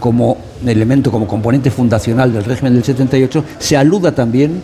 como 0.00 0.51
elemento, 0.68 1.10
como 1.10 1.26
componente 1.26 1.70
fundacional 1.70 2.32
del 2.32 2.44
régimen 2.44 2.74
del 2.74 2.84
78, 2.84 3.44
se 3.58 3.76
aluda 3.76 4.12
también 4.12 4.62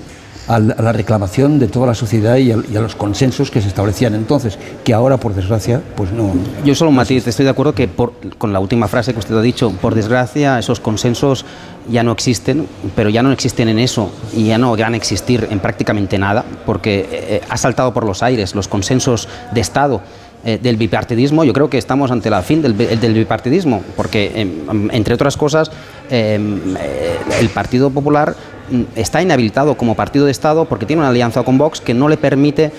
a 0.48 0.58
la 0.58 0.92
reclamación 0.92 1.58
de 1.58 1.68
toda 1.68 1.88
la 1.88 1.94
sociedad 1.94 2.36
y 2.38 2.52
a, 2.52 2.56
los 2.56 2.94
consensos 2.96 3.50
que 3.50 3.60
se 3.60 3.68
establecían 3.68 4.14
entonces, 4.14 4.58
que 4.82 4.94
ahora, 4.94 5.18
por 5.18 5.34
desgracia, 5.34 5.82
pues 5.94 6.10
no. 6.10 6.32
Yo 6.64 6.74
solo 6.74 6.90
matiz, 6.90 7.26
estoy 7.26 7.44
de 7.44 7.50
acuerdo 7.50 7.74
que 7.74 7.86
por- 7.86 8.14
con 8.38 8.54
la 8.54 8.58
última 8.58 8.88
frase 8.88 9.12
que 9.12 9.18
usted 9.18 9.36
ha 9.36 9.42
dicho, 9.42 9.70
por 9.72 9.94
desgracia 9.94 10.58
esos 10.58 10.80
consensos 10.80 11.44
ya 11.90 12.02
no 12.02 12.12
existen, 12.12 12.66
pero 12.96 13.10
ya 13.10 13.22
no 13.22 13.30
existen 13.30 13.68
en 13.68 13.78
eso 13.78 14.10
y 14.34 14.46
ya 14.46 14.56
no 14.56 14.74
van 14.74 14.94
a 14.94 14.96
existir 14.96 15.46
en 15.50 15.58
prácticamente 15.60 16.16
nada, 16.18 16.46
porque 16.64 17.06
eh, 17.12 17.40
ha 17.46 17.56
saltado 17.58 17.92
por 17.92 18.06
los 18.06 18.22
aires 18.22 18.54
los 18.54 18.68
consensos 18.68 19.28
de 19.52 19.60
Estado. 19.60 20.00
Eh, 20.44 20.58
del 20.62 20.76
bipartidismo, 20.76 21.42
yo 21.42 21.52
creo 21.52 21.68
que 21.68 21.78
estamos 21.78 22.12
ante 22.12 22.30
la 22.30 22.42
fin 22.42 22.62
del, 22.62 22.76
del 22.76 23.14
bipartidismo, 23.14 23.82
porque 23.96 24.32
em, 24.36 24.88
entre 24.92 25.14
otras 25.14 25.36
cosas 25.36 25.70
em, 26.10 26.76
eh, 26.76 27.16
el 27.40 27.48
Partido 27.48 27.90
Popular 27.90 28.36
mm, 28.70 28.82
está 28.94 29.20
inhabilitado 29.20 29.76
como 29.76 29.96
partido 29.96 30.26
de 30.26 30.30
Estado 30.30 30.64
porque 30.66 30.86
tiene 30.86 31.00
una 31.00 31.08
alianza 31.08 31.42
con 31.42 31.58
Vox 31.58 31.80
que 31.80 31.92
no 31.92 32.08
le 32.08 32.16
permite 32.16 32.70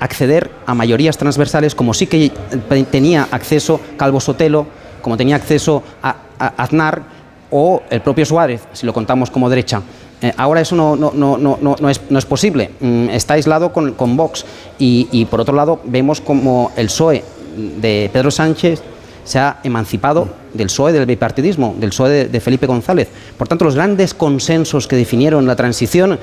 acceder 0.00 0.50
a 0.64 0.74
mayorías 0.74 1.18
transversales 1.18 1.74
como 1.74 1.92
sí 1.92 2.06
que 2.06 2.24
eh, 2.26 2.84
tenía 2.90 3.28
acceso 3.30 3.80
Calvo 3.98 4.20
Sotelo, 4.20 4.66
como 5.02 5.18
tenía 5.18 5.36
acceso 5.36 5.82
a 6.02 6.16
Aznar 6.56 7.02
o 7.50 7.82
el 7.90 8.00
propio 8.00 8.24
Suárez, 8.24 8.62
si 8.72 8.86
lo 8.86 8.92
contamos 8.92 9.30
como 9.30 9.50
derecha. 9.50 9.82
Eh, 10.24 10.32
ahora 10.38 10.62
eso 10.62 10.74
no, 10.74 10.96
no, 10.96 11.12
no, 11.14 11.36
no, 11.36 11.58
no, 11.60 11.76
no 11.78 11.90
es, 11.90 12.00
no 12.08 12.18
es 12.18 12.24
posible. 12.24 12.70
Mm, 12.80 13.10
está 13.10 13.34
aislado 13.34 13.74
con, 13.74 13.92
con 13.92 14.16
Vox. 14.16 14.46
Y, 14.78 15.06
y, 15.12 15.26
por 15.26 15.42
otro 15.42 15.54
lado, 15.54 15.80
vemos 15.84 16.22
como 16.22 16.72
el 16.76 16.86
PSOE 16.86 17.22
de 17.54 18.08
Pedro 18.10 18.30
Sánchez 18.30 18.80
se 19.22 19.38
ha 19.38 19.60
emancipado 19.64 20.28
del 20.54 20.68
PSOE 20.68 20.92
del 20.92 21.04
bipartidismo, 21.04 21.74
del 21.78 21.90
PSOE 21.90 22.10
de, 22.10 22.28
de 22.28 22.40
Felipe 22.40 22.66
González. 22.66 23.08
Por 23.36 23.48
tanto, 23.48 23.66
los 23.66 23.74
grandes 23.74 24.14
consensos 24.14 24.88
que 24.88 24.96
definieron 24.96 25.46
la 25.46 25.56
transición 25.56 26.18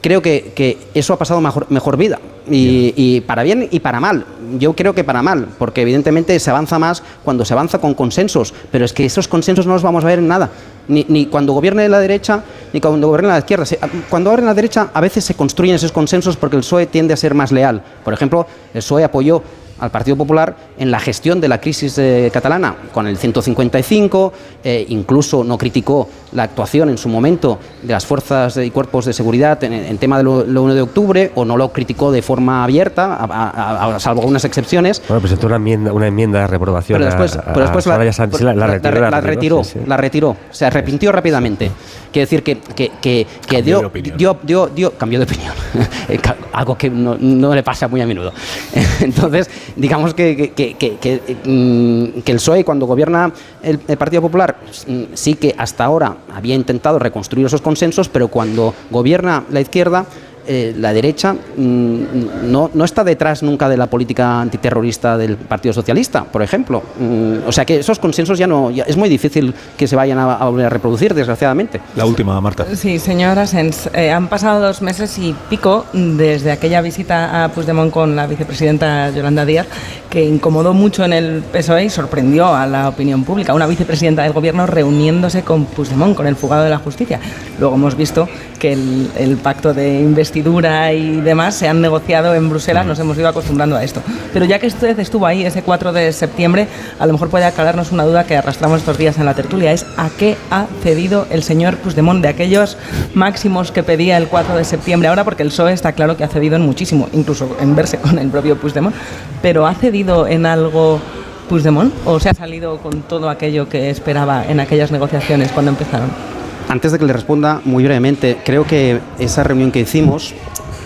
creo 0.00 0.20
que, 0.20 0.52
que 0.54 0.78
eso 0.92 1.14
ha 1.14 1.18
pasado 1.18 1.40
mejor, 1.40 1.66
mejor 1.70 1.96
vida. 1.96 2.18
Y, 2.50 2.92
y 2.96 3.20
para 3.20 3.44
bien 3.44 3.68
y 3.70 3.78
para 3.78 4.00
mal. 4.00 4.26
Yo 4.58 4.74
creo 4.74 4.94
que 4.94 5.04
para 5.04 5.22
mal, 5.22 5.48
porque 5.58 5.82
evidentemente 5.82 6.38
se 6.38 6.50
avanza 6.50 6.78
más 6.78 7.02
cuando 7.24 7.44
se 7.44 7.52
avanza 7.52 7.78
con 7.78 7.94
consensos, 7.94 8.54
pero 8.70 8.84
es 8.84 8.92
que 8.92 9.04
esos 9.04 9.28
consensos 9.28 9.66
no 9.66 9.74
los 9.74 9.82
vamos 9.82 10.04
a 10.04 10.08
ver 10.08 10.18
en 10.18 10.28
nada. 10.28 10.50
Ni, 10.86 11.06
ni 11.08 11.26
cuando 11.26 11.52
gobierne 11.52 11.88
la 11.88 11.98
derecha, 11.98 12.42
ni 12.72 12.80
cuando 12.80 13.06
gobierne 13.08 13.28
la 13.28 13.38
izquierda. 13.38 13.64
Cuando 14.10 14.30
gobierne 14.30 14.50
la 14.50 14.54
derecha, 14.54 14.90
a 14.92 15.00
veces 15.00 15.24
se 15.24 15.34
construyen 15.34 15.76
esos 15.76 15.92
consensos 15.92 16.36
porque 16.36 16.56
el 16.56 16.62
PSOE 16.62 16.86
tiende 16.86 17.14
a 17.14 17.16
ser 17.16 17.34
más 17.34 17.52
leal. 17.52 17.82
Por 18.04 18.12
ejemplo, 18.12 18.46
el 18.74 18.80
PSOE 18.80 19.04
apoyó 19.04 19.42
al 19.78 19.90
Partido 19.90 20.16
Popular 20.16 20.56
en 20.78 20.90
la 20.90 21.00
gestión 21.00 21.40
de 21.40 21.48
la 21.48 21.60
crisis 21.60 21.98
eh, 21.98 22.30
catalana 22.32 22.76
con 22.92 23.06
el 23.06 23.16
155, 23.16 24.32
eh, 24.62 24.86
incluso 24.88 25.44
no 25.44 25.58
criticó 25.58 26.08
la 26.34 26.42
actuación 26.44 26.88
en 26.90 26.98
su 26.98 27.08
momento 27.08 27.58
de 27.82 27.92
las 27.92 28.04
fuerzas 28.04 28.56
y 28.58 28.70
cuerpos 28.70 29.04
de 29.06 29.12
seguridad 29.12 29.62
en, 29.64 29.72
en 29.72 29.98
tema 29.98 30.18
de 30.18 30.24
lo, 30.24 30.44
lo 30.44 30.62
1 30.64 30.74
de 30.74 30.82
octubre, 30.82 31.32
o 31.34 31.44
no 31.44 31.56
lo 31.56 31.72
criticó 31.72 32.10
de 32.12 32.22
forma 32.22 32.64
abierta, 32.64 33.14
a- 33.14 33.24
a- 33.24 33.94
a- 33.96 34.00
salvo 34.00 34.20
algunas 34.22 34.44
excepciones. 34.44 35.02
Bueno, 35.08 35.20
presentó 35.20 35.46
una 35.46 35.56
enmienda, 35.56 35.92
una 35.92 36.06
enmienda 36.08 36.40
de 36.40 36.46
reprobación 36.48 36.98
Pero 36.98 37.06
después, 37.06 37.38
pero 37.54 37.66
la, 37.72 37.80
Soraya 37.80 38.12
Sánchez, 38.12 38.40
la, 38.42 38.54
la 38.54 38.66
retiró. 38.66 39.10
la 39.10 39.20
retiró, 39.20 39.64
sí, 39.64 39.70
sí. 39.74 39.78
la 39.86 39.96
retiró. 39.96 40.36
Se 40.50 40.66
arrepintió 40.66 41.12
rápidamente. 41.12 41.70
Quiere 42.12 42.26
decir 42.26 42.42
que, 42.44 42.58
que, 42.58 42.92
que, 43.00 43.26
que 43.46 43.56
Cambió 43.56 43.58
de 43.58 43.62
dio, 43.62 43.86
opinión. 43.88 44.16
dio, 44.16 44.38
dio, 44.42 44.66
dio- 44.68 44.92
cambió 44.98 45.18
de 45.18 45.24
opinión. 45.24 45.52
Eh, 46.06 46.20
Algo 46.52 46.76
que 46.76 46.90
no, 46.90 47.16
no 47.18 47.54
le 47.54 47.62
pasa 47.62 47.88
muy 47.88 48.00
a 48.02 48.06
menudo. 48.06 48.30
Entonces, 49.00 49.48
digamos 49.74 50.12
que, 50.12 50.36
que, 50.36 50.50
que, 50.52 50.74
que- 50.76 50.96
que, 50.98 51.36
mm, 51.44 52.18
el 52.28 52.36
PSOE, 52.36 52.62
cuando 52.64 52.84
gobierna 52.86 53.32
el, 53.62 53.80
el 53.88 53.96
Partido 53.96 54.20
Popular, 54.22 54.54
mm, 54.86 55.02
sí 55.14 55.34
que 55.34 55.54
hasta 55.56 55.84
ahora 55.84 56.14
había 56.32 56.54
intentado 56.54 56.98
reconstruir 56.98 57.46
esos 57.46 57.62
consensos, 57.62 58.08
pero 58.08 58.28
cuando 58.28 58.74
gobierna 58.90 59.44
la 59.50 59.60
izquierda, 59.60 60.06
eh, 60.46 60.74
la 60.78 60.92
derecha 60.92 61.32
mm, 61.32 62.50
no, 62.50 62.70
no 62.72 62.84
está 62.84 63.04
detrás 63.04 63.42
nunca 63.42 63.68
de 63.68 63.76
la 63.76 63.86
política 63.86 64.40
antiterrorista 64.40 65.16
del 65.16 65.36
Partido 65.36 65.72
Socialista, 65.72 66.24
por 66.24 66.42
ejemplo. 66.42 66.82
Mm, 66.98 67.46
o 67.46 67.52
sea 67.52 67.64
que 67.64 67.78
esos 67.78 67.98
consensos 67.98 68.38
ya 68.38 68.46
no. 68.46 68.70
ya 68.70 68.84
es 68.84 68.96
muy 68.96 69.08
difícil 69.08 69.54
que 69.76 69.86
se 69.86 69.96
vayan 69.96 70.18
a, 70.18 70.34
a 70.34 70.48
volver 70.48 70.66
a 70.66 70.70
reproducir, 70.70 71.14
desgraciadamente. 71.14 71.80
La 71.96 72.06
última, 72.06 72.40
Marta. 72.40 72.66
Sí, 72.74 72.98
señora 72.98 73.46
Sens, 73.46 73.88
eh, 73.94 74.10
han 74.10 74.28
pasado 74.28 74.60
dos 74.60 74.82
meses 74.82 75.18
y 75.18 75.34
pico 75.48 75.86
desde 75.92 76.52
aquella 76.52 76.80
visita 76.80 77.44
a 77.44 77.48
Puigdemont 77.48 77.92
con 77.92 78.16
la 78.16 78.26
vicepresidenta 78.26 79.10
Yolanda 79.10 79.44
Díaz, 79.44 79.66
que 80.10 80.24
incomodó 80.24 80.74
mucho 80.74 81.04
en 81.04 81.12
el 81.12 81.42
PSOE 81.42 81.84
y 81.84 81.90
sorprendió 81.90 82.54
a 82.54 82.66
la 82.66 82.88
opinión 82.88 83.24
pública. 83.24 83.54
Una 83.54 83.66
vicepresidenta 83.66 84.22
del 84.22 84.32
gobierno 84.32 84.66
reuniéndose 84.66 85.42
con 85.42 85.64
Puigdemont, 85.64 86.16
con 86.16 86.26
el 86.26 86.36
fugado 86.36 86.64
de 86.64 86.70
la 86.70 86.78
justicia. 86.78 87.20
Luego 87.58 87.74
hemos 87.74 87.96
visto 87.96 88.28
que 88.58 88.72
el, 88.72 89.10
el 89.18 89.36
pacto 89.36 89.74
de 89.74 90.00
investidura 90.34 90.92
y 90.92 91.20
demás 91.20 91.54
se 91.54 91.68
han 91.68 91.80
negociado 91.80 92.34
en 92.34 92.50
Bruselas, 92.50 92.84
nos 92.84 92.98
hemos 92.98 93.16
ido 93.16 93.28
acostumbrando 93.28 93.76
a 93.76 93.84
esto. 93.84 94.02
Pero 94.32 94.44
ya 94.44 94.58
que 94.58 94.66
usted 94.66 94.98
estuvo 94.98 95.26
ahí 95.26 95.44
ese 95.44 95.62
4 95.62 95.92
de 95.92 96.12
septiembre, 96.12 96.66
a 96.98 97.06
lo 97.06 97.12
mejor 97.12 97.28
puede 97.28 97.44
aclararnos 97.44 97.92
una 97.92 98.04
duda 98.04 98.24
que 98.24 98.36
arrastramos 98.36 98.80
estos 98.80 98.98
días 98.98 99.16
en 99.18 99.26
la 99.26 99.34
tertulia, 99.34 99.70
es 99.70 99.86
a 99.96 100.10
qué 100.18 100.36
ha 100.50 100.66
cedido 100.82 101.28
el 101.30 101.44
señor 101.44 101.76
Puigdemont 101.76 102.20
de 102.20 102.28
aquellos 102.28 102.76
máximos 103.14 103.70
que 103.70 103.84
pedía 103.84 104.16
el 104.16 104.26
4 104.26 104.56
de 104.56 104.64
septiembre 104.64 105.08
ahora, 105.08 105.22
porque 105.22 105.44
el 105.44 105.50
PSOE 105.50 105.72
está 105.72 105.92
claro 105.92 106.16
que 106.16 106.24
ha 106.24 106.28
cedido 106.28 106.56
en 106.56 106.62
muchísimo, 106.62 107.08
incluso 107.12 107.56
en 107.60 107.76
verse 107.76 107.98
con 107.98 108.18
el 108.18 108.28
propio 108.28 108.56
Puigdemont, 108.56 108.94
pero 109.40 109.68
¿ha 109.68 109.74
cedido 109.74 110.26
en 110.26 110.46
algo 110.46 111.00
Puigdemont 111.48 111.94
o 112.06 112.18
se 112.18 112.30
ha 112.30 112.34
salido 112.34 112.78
con 112.78 113.02
todo 113.02 113.28
aquello 113.28 113.68
que 113.68 113.88
esperaba 113.88 114.44
en 114.44 114.58
aquellas 114.58 114.90
negociaciones 114.90 115.52
cuando 115.52 115.70
empezaron? 115.70 116.33
Antes 116.68 116.92
de 116.92 116.98
que 116.98 117.04
le 117.04 117.12
responda 117.12 117.60
muy 117.64 117.84
brevemente, 117.84 118.38
creo 118.44 118.66
que 118.66 119.00
esa 119.18 119.44
reunión 119.44 119.70
que 119.70 119.80
hicimos, 119.80 120.34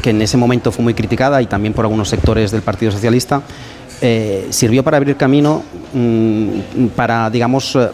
que 0.02 0.10
en 0.10 0.20
ese 0.20 0.36
momento 0.36 0.72
fue 0.72 0.82
muy 0.82 0.94
criticada 0.94 1.40
y 1.40 1.46
también 1.46 1.72
por 1.72 1.84
algunos 1.84 2.08
sectores 2.08 2.50
del 2.50 2.62
Partido 2.62 2.90
Socialista, 2.90 3.42
eh, 4.00 4.46
sirvió 4.50 4.82
para 4.84 4.96
abrir 4.96 5.16
camino 5.16 5.62
mm, 5.92 6.86
para, 6.94 7.30
digamos, 7.30 7.74
eh, 7.74 7.88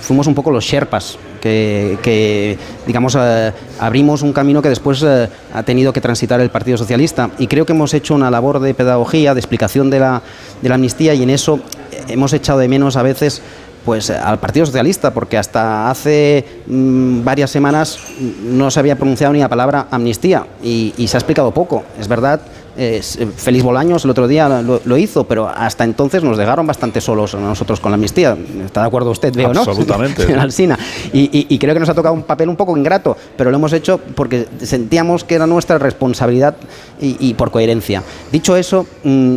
fuimos 0.00 0.26
un 0.26 0.34
poco 0.34 0.50
los 0.50 0.64
sherpas 0.64 1.18
que, 1.40 2.58
digamos, 2.86 3.16
eh, 3.18 3.52
abrimos 3.78 4.20
un 4.20 4.34
camino 4.34 4.60
que 4.60 4.68
después 4.68 5.02
ha 5.02 5.62
tenido 5.62 5.90
que 5.90 6.02
transitar 6.02 6.38
el 6.42 6.50
Partido 6.50 6.76
Socialista. 6.76 7.30
Y 7.38 7.46
creo 7.46 7.64
que 7.64 7.72
hemos 7.72 7.94
hecho 7.94 8.14
una 8.14 8.30
labor 8.30 8.60
de 8.60 8.74
pedagogía, 8.74 9.32
de 9.32 9.40
explicación 9.40 9.88
de 9.88 10.00
la, 10.00 10.22
de 10.60 10.68
la 10.68 10.74
amnistía 10.74 11.14
y 11.14 11.22
en 11.22 11.30
eso 11.30 11.60
hemos 12.08 12.32
echado 12.34 12.58
de 12.58 12.68
menos 12.68 12.96
a 12.96 13.02
veces 13.02 13.40
pues 13.84 14.10
al 14.10 14.38
Partido 14.38 14.66
Socialista, 14.66 15.12
porque 15.12 15.38
hasta 15.38 15.90
hace 15.90 16.44
mm, 16.66 17.24
varias 17.24 17.50
semanas 17.50 17.98
no 18.42 18.70
se 18.70 18.80
había 18.80 18.96
pronunciado 18.96 19.32
ni 19.32 19.40
la 19.40 19.48
palabra 19.48 19.86
amnistía 19.90 20.46
y, 20.62 20.94
y 20.96 21.08
se 21.08 21.16
ha 21.16 21.20
explicado 21.20 21.50
poco. 21.52 21.84
Es 21.98 22.08
verdad 22.08 22.40
eh, 22.76 23.02
Félix 23.02 23.64
Bolaños 23.64 24.04
el 24.04 24.10
otro 24.10 24.28
día 24.28 24.48
lo, 24.48 24.80
lo, 24.84 24.96
hizo, 24.96 25.24
pero 25.24 25.48
hasta 25.48 25.84
entonces 25.84 26.22
nos 26.22 26.38
dejaron 26.38 26.66
bastante 26.66 27.00
solos 27.00 27.34
nosotros 27.34 27.80
con 27.80 27.90
la 27.90 27.96
amnistía. 27.96 28.36
¿Está 28.64 28.82
de 28.82 28.86
acuerdo 28.86 29.10
usted, 29.10 29.34
veo, 29.34 29.48
Absolutamente. 29.48 30.26
no? 30.26 30.40
Absolutamente. 30.40 30.80
Y, 31.12 31.24
y, 31.24 31.46
y, 31.48 31.58
creo 31.58 31.74
que 31.74 31.80
nos 31.80 31.88
ha 31.88 31.94
tocado 31.94 32.14
un 32.14 32.22
papel 32.22 32.48
un 32.48 32.56
poco 32.56 32.76
ingrato, 32.76 33.16
pero 33.36 33.50
lo 33.50 33.56
hemos 33.56 33.72
hecho 33.72 34.00
porque 34.14 34.46
sentíamos 34.62 35.24
que 35.24 35.34
era 35.34 35.46
nuestra 35.46 35.78
responsabilidad 35.78 36.56
y, 37.00 37.16
y 37.18 37.34
por 37.34 37.50
coherencia. 37.50 38.02
Dicho 38.30 38.56
eso, 38.56 38.86
mmm, 39.02 39.36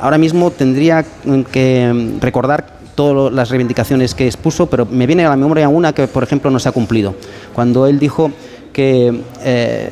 ahora 0.00 0.18
mismo 0.18 0.50
tendría 0.50 1.04
que 1.50 2.16
recordar 2.20 2.73
todas 2.94 3.32
las 3.32 3.50
reivindicaciones 3.50 4.14
que 4.14 4.26
expuso, 4.26 4.66
pero 4.66 4.86
me 4.86 5.06
viene 5.06 5.24
a 5.24 5.30
la 5.30 5.36
memoria 5.36 5.68
una 5.68 5.92
que, 5.92 6.06
por 6.08 6.22
ejemplo, 6.22 6.50
no 6.50 6.58
se 6.58 6.68
ha 6.68 6.72
cumplido. 6.72 7.14
Cuando 7.54 7.86
él 7.86 7.98
dijo 7.98 8.30
que 8.72 9.22
eh, 9.42 9.90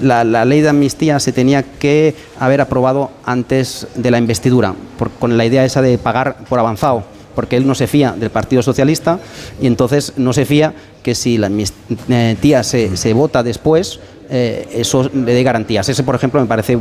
la, 0.00 0.24
la, 0.24 0.44
ley 0.44 0.60
de 0.60 0.68
amnistía 0.68 1.20
se 1.20 1.32
tenía 1.32 1.62
que 1.62 2.14
haber 2.40 2.60
aprobado 2.60 3.10
antes 3.24 3.86
de 3.94 4.10
la 4.10 4.18
investidura, 4.18 4.74
por, 4.98 5.10
con 5.10 5.36
la 5.36 5.44
idea 5.44 5.64
esa 5.64 5.80
de 5.80 5.96
pagar 5.98 6.44
por 6.48 6.58
avanzado, 6.58 7.04
porque 7.34 7.56
él 7.56 7.66
no 7.66 7.74
se 7.74 7.86
fía 7.86 8.14
del 8.18 8.30
Partido 8.30 8.62
Socialista 8.62 9.18
y 9.60 9.66
entonces 9.66 10.14
no 10.16 10.32
se 10.32 10.44
fía 10.44 10.74
que 11.02 11.14
si 11.14 11.38
la 11.38 11.46
amnistía 11.46 12.62
se, 12.62 12.96
se 12.96 13.12
vota 13.12 13.42
después, 13.42 14.00
eh, 14.34 14.66
eso 14.72 15.10
le 15.12 15.34
dé 15.34 15.42
garantías. 15.42 15.88
Ese, 15.90 16.02
por 16.04 16.14
ejemplo, 16.14 16.40
me 16.40 16.46
parece 16.46 16.78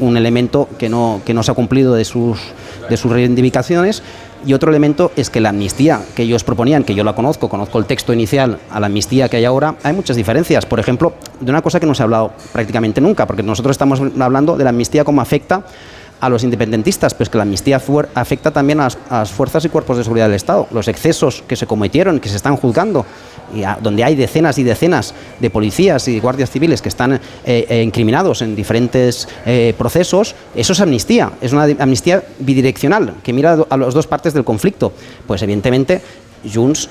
un 0.00 0.16
elemento 0.16 0.68
que 0.78 0.88
no, 0.88 1.20
que 1.24 1.34
no 1.34 1.42
se 1.42 1.50
ha 1.50 1.54
cumplido 1.54 1.94
de 1.94 2.04
sus, 2.04 2.38
de 2.88 2.96
sus 2.96 3.12
reivindicaciones. 3.12 4.02
Y 4.46 4.52
otro 4.52 4.70
elemento 4.70 5.10
es 5.16 5.30
que 5.30 5.40
la 5.40 5.50
amnistía 5.50 6.02
que 6.14 6.22
ellos 6.22 6.44
proponían, 6.44 6.84
que 6.84 6.94
yo 6.94 7.04
la 7.04 7.14
conozco, 7.14 7.48
conozco 7.48 7.78
el 7.78 7.86
texto 7.86 8.12
inicial 8.12 8.58
a 8.70 8.80
la 8.80 8.86
amnistía 8.86 9.28
que 9.28 9.38
hay 9.38 9.44
ahora, 9.44 9.76
hay 9.82 9.94
muchas 9.94 10.16
diferencias. 10.16 10.66
Por 10.66 10.80
ejemplo, 10.80 11.14
de 11.40 11.50
una 11.50 11.62
cosa 11.62 11.80
que 11.80 11.86
no 11.86 11.94
se 11.94 12.02
ha 12.02 12.04
hablado 12.04 12.32
prácticamente 12.52 13.00
nunca, 13.00 13.26
porque 13.26 13.42
nosotros 13.42 13.74
estamos 13.74 14.00
hablando 14.20 14.56
de 14.56 14.64
la 14.64 14.70
amnistía 14.70 15.04
como 15.04 15.20
afecta 15.20 15.64
a 16.20 16.28
los 16.28 16.44
independentistas, 16.44 17.14
pues 17.14 17.28
que 17.28 17.36
la 17.36 17.42
amnistía 17.42 17.80
afecta 18.14 18.50
también 18.50 18.80
a 18.80 18.84
las, 18.84 18.98
a 19.10 19.18
las, 19.20 19.30
fuerzas 19.30 19.64
y 19.64 19.68
cuerpos 19.68 19.96
de 19.96 20.04
seguridad 20.04 20.26
del 20.26 20.36
Estado. 20.36 20.66
Los 20.70 20.88
excesos 20.88 21.42
que 21.46 21.56
se 21.56 21.66
cometieron, 21.66 22.20
que 22.20 22.28
se 22.28 22.36
están 22.36 22.56
juzgando, 22.56 23.04
y 23.54 23.64
donde 23.82 24.04
hay 24.04 24.14
decenas 24.14 24.58
y 24.58 24.62
decenas 24.62 25.14
de 25.40 25.50
policías 25.50 26.08
y 26.08 26.20
guardias 26.20 26.50
civiles 26.50 26.82
que 26.82 26.88
están 26.88 27.14
eh, 27.14 27.20
eh, 27.44 27.82
incriminados 27.82 28.42
en 28.42 28.54
diferentes 28.56 29.28
eh, 29.46 29.74
procesos, 29.76 30.34
eso 30.54 30.72
es 30.72 30.80
amnistía, 30.80 31.32
es 31.40 31.52
una 31.52 31.64
amnistía 31.78 32.22
bidireccional, 32.38 33.14
que 33.22 33.32
mira 33.32 33.64
a 33.68 33.76
las 33.76 33.94
dos 33.94 34.06
partes 34.06 34.34
del 34.34 34.44
conflicto. 34.44 34.92
Pues 35.26 35.42
evidentemente 35.42 36.00
Junts 36.52 36.90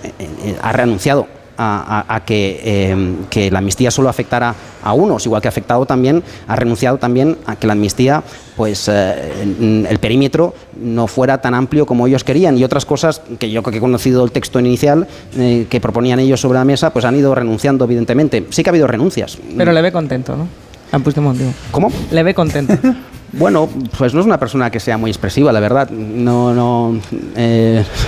ha 0.61 0.72
renunciado 0.72 1.28
a, 1.58 2.06
a, 2.08 2.16
a 2.16 2.26
que, 2.26 2.60
eh, 2.64 3.16
que, 3.30 3.51
la 3.51 3.60
amnistía 3.60 3.91
solo 3.91 4.10
afectara 4.10 4.56
a 4.84 4.93
unos, 4.93 5.26
igual 5.26 5.41
que 5.41 5.47
ha 5.47 5.49
afectado 5.49 5.86
también, 5.86 6.24
ha 6.47 6.56
renunciado 6.56 6.97
también 6.97 7.38
a 7.45 7.56
que 7.56 7.68
la 7.68 7.74
amnistía, 7.74 8.24
pues 8.56 8.88
eh, 8.88 9.86
el 9.89 9.99
perímetro 9.99 10.54
no 10.80 11.08
fuera 11.08 11.39
tan 11.41 11.54
amplio 11.54 11.86
como 11.86 12.08
ellos 12.08 12.24
querían 12.24 12.58
y 12.58 12.64
otras 12.64 12.86
cosas 12.86 13.22
que 13.39 13.49
yo 13.49 13.64
que 13.64 13.78
he 13.78 13.80
conocido 13.80 14.24
el 14.24 14.32
texto 14.32 14.60
inicial 14.60 15.08
eh, 15.38 15.68
que 15.70 15.80
proponían 15.80 16.20
ellos 16.20 16.39
sobre 16.39 16.60
la 16.60 16.66
mesa, 16.66 16.91
pues 16.91 17.06
han 17.06 17.16
ido 17.16 17.34
renunciando 17.34 17.86
evidentemente. 17.86 18.45
Sí 18.49 18.64
que 18.64 18.70
ha 18.70 18.72
habido 18.72 18.88
renuncias. 18.88 19.38
Pero 19.58 19.72
le 19.72 19.82
ve 19.82 19.91
contento, 19.91 20.36
¿no? 20.36 20.47
Han 20.91 21.01
puesto 21.01 21.24
¿Cómo? 21.72 21.91
Le 22.12 22.22
ve 22.22 22.34
contento. 22.36 22.74
Bueno, 23.34 23.67
pues 23.97 24.13
no 24.13 24.19
es 24.19 24.27
una 24.27 24.39
persona 24.39 24.69
que 24.69 24.79
sea 24.79 24.97
muy 24.97 25.09
expresiva, 25.09 25.51
la 25.51 25.59
verdad. 25.59 25.89
No, 25.89 26.53
no, 26.53 26.99
eh, 27.36 27.84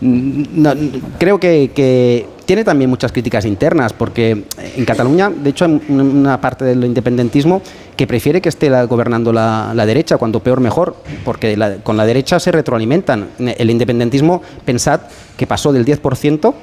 no, 0.00 0.72
creo 1.18 1.38
que, 1.38 2.26
tiene 2.46 2.64
también 2.64 2.90
muchas 2.90 3.12
críticas 3.12 3.44
internas, 3.44 3.92
porque 3.92 4.44
en 4.76 4.84
Cataluña, 4.84 5.30
de 5.30 5.50
hecho, 5.50 5.64
hay 5.66 5.80
una 5.88 6.40
parte 6.40 6.64
del 6.64 6.84
independentismo 6.84 7.62
que 7.96 8.06
prefiere 8.08 8.42
que 8.42 8.48
esté 8.48 8.68
gobernando 8.86 9.32
la, 9.32 9.72
la, 9.74 9.86
derecha, 9.86 10.18
cuando 10.18 10.40
peor 10.40 10.60
mejor, 10.60 10.96
porque 11.24 11.56
la, 11.56 11.76
con 11.76 11.96
la 11.96 12.04
derecha 12.04 12.40
se 12.40 12.50
retroalimentan. 12.50 13.28
El 13.38 13.70
independentismo, 13.70 14.42
pensad 14.64 15.02
que 15.36 15.46
pasó 15.46 15.72
del 15.72 15.86
10% 15.86 16.54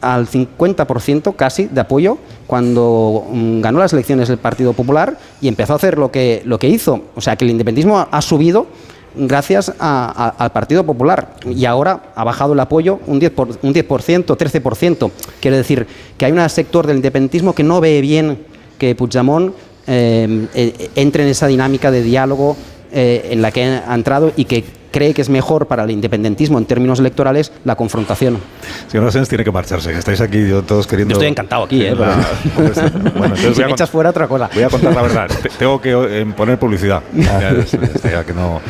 al 0.00 0.28
50% 0.28 1.34
casi 1.36 1.66
de 1.66 1.80
apoyo 1.80 2.18
cuando 2.46 3.26
um, 3.30 3.60
ganó 3.60 3.78
las 3.78 3.92
elecciones 3.92 4.30
el 4.30 4.38
Partido 4.38 4.72
Popular 4.72 5.18
y 5.40 5.48
empezó 5.48 5.72
a 5.74 5.76
hacer 5.76 5.98
lo 5.98 6.10
que, 6.10 6.42
lo 6.44 6.58
que 6.58 6.68
hizo. 6.68 7.02
O 7.14 7.20
sea 7.20 7.36
que 7.36 7.44
el 7.44 7.50
independentismo 7.50 8.06
ha, 8.10 8.22
subido 8.22 8.66
gracias 9.16 9.72
al 9.78 10.52
Partido 10.52 10.84
Popular 10.84 11.34
y 11.46 11.64
ahora 11.64 12.12
ha 12.14 12.24
bajado 12.24 12.52
el 12.52 12.60
apoyo 12.60 13.00
un 13.06 13.20
10%, 13.20 13.30
por, 13.30 13.48
un 13.48 13.74
10% 13.74 14.24
13%. 14.24 15.10
Quiere 15.40 15.56
decir 15.56 15.86
que 16.16 16.24
hay 16.24 16.32
un 16.32 16.48
sector 16.48 16.86
del 16.86 16.96
independentismo 16.96 17.54
que 17.54 17.64
no 17.64 17.80
ve 17.80 18.00
bien 18.00 18.38
que 18.78 18.94
Puigdemont 18.94 19.54
eh, 19.86 20.46
eh, 20.54 20.90
entre 20.96 21.24
en 21.24 21.30
esa 21.30 21.46
dinámica 21.46 21.90
de 21.90 22.02
diálogo 22.02 22.56
eh, 22.92 23.28
en 23.32 23.42
la 23.42 23.50
que 23.50 23.64
ha 23.64 23.94
entrado 23.94 24.32
y 24.36 24.44
que 24.44 24.64
cree 24.90 25.14
que 25.14 25.22
es 25.22 25.28
mejor 25.28 25.66
para 25.66 25.84
el 25.84 25.90
independentismo 25.90 26.58
en 26.58 26.64
términos 26.64 26.98
electorales 26.98 27.52
la 27.64 27.76
confrontación. 27.76 28.38
Señor 28.88 29.06
Asens 29.06 29.28
tiene 29.28 29.44
que 29.44 29.50
marcharse, 29.50 29.92
que 29.92 29.98
estáis 29.98 30.20
aquí 30.20 30.48
yo, 30.48 30.62
todos 30.62 30.86
queriendo... 30.86 31.12
Yo 31.12 31.18
estoy 31.18 31.28
encantado 31.28 31.64
aquí, 31.64 31.82
¿eh? 31.82 31.94
La... 31.98 32.16
bueno, 33.16 33.34
entonces 33.34 33.56
si 33.56 33.64
me 33.64 33.70
echas 33.70 33.90
fuera 33.90 34.10
otra 34.10 34.28
cosa. 34.28 34.50
Voy 34.52 34.62
a 34.62 34.68
contar 34.68 34.94
la 34.94 35.02
verdad. 35.02 35.30
Tengo 35.58 35.80
que 35.80 35.92
eh, 35.92 36.26
poner 36.36 36.58
publicidad. 36.58 37.02
Ya, 37.12 37.54
ya 38.10 38.24
que 38.24 38.32
no... 38.32 38.60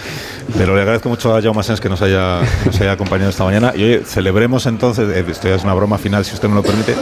Pero 0.57 0.75
le 0.75 0.81
agradezco 0.81 1.11
mucho 1.11 1.37
a 1.37 1.43
Jaume 1.43 1.61
Asens 1.61 1.81
que 1.81 1.91
nos 1.91 2.01
haya, 2.01 2.41
nos 2.65 2.81
haya 2.81 2.93
acompañado 2.93 3.31
esta 3.31 3.45
mañana. 3.45 3.73
Y 3.77 3.83
oye, 3.83 4.03
celebremos 4.05 4.65
entonces, 4.67 5.09
eh, 5.15 5.25
esto 5.29 5.49
ya 5.49 5.57
es 5.57 5.65
una 5.65 5.75
broma 5.75 5.99
final, 5.99 6.25
si 6.25 6.35
usted 6.35 6.49
me 6.49 6.55
lo 6.55 6.63
permite, 6.63 6.95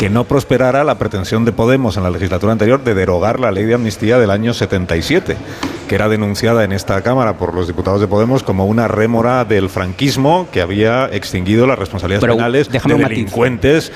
que 0.00 0.08
no 0.08 0.24
prosperara 0.24 0.82
la 0.82 0.96
pretensión 0.96 1.44
de 1.44 1.52
Podemos 1.52 1.98
en 1.98 2.02
la 2.02 2.08
legislatura 2.08 2.52
anterior 2.52 2.82
de 2.82 2.94
derogar 2.94 3.38
la 3.38 3.50
ley 3.50 3.66
de 3.66 3.74
amnistía 3.74 4.18
del 4.18 4.30
año 4.30 4.54
77, 4.54 5.36
que 5.86 5.94
era 5.94 6.08
denunciada 6.08 6.64
en 6.64 6.72
esta 6.72 7.02
Cámara 7.02 7.36
por 7.36 7.52
los 7.52 7.66
diputados 7.66 8.00
de 8.00 8.08
Podemos 8.08 8.42
como 8.42 8.64
una 8.64 8.88
rémora 8.88 9.44
del 9.44 9.68
franquismo 9.68 10.48
que 10.50 10.62
había 10.62 11.10
extinguido 11.12 11.66
las 11.66 11.78
responsabilidades 11.78 12.22
Pero 12.22 12.34
penales 12.34 12.70
de 12.70 12.80
delincuentes. 12.80 13.92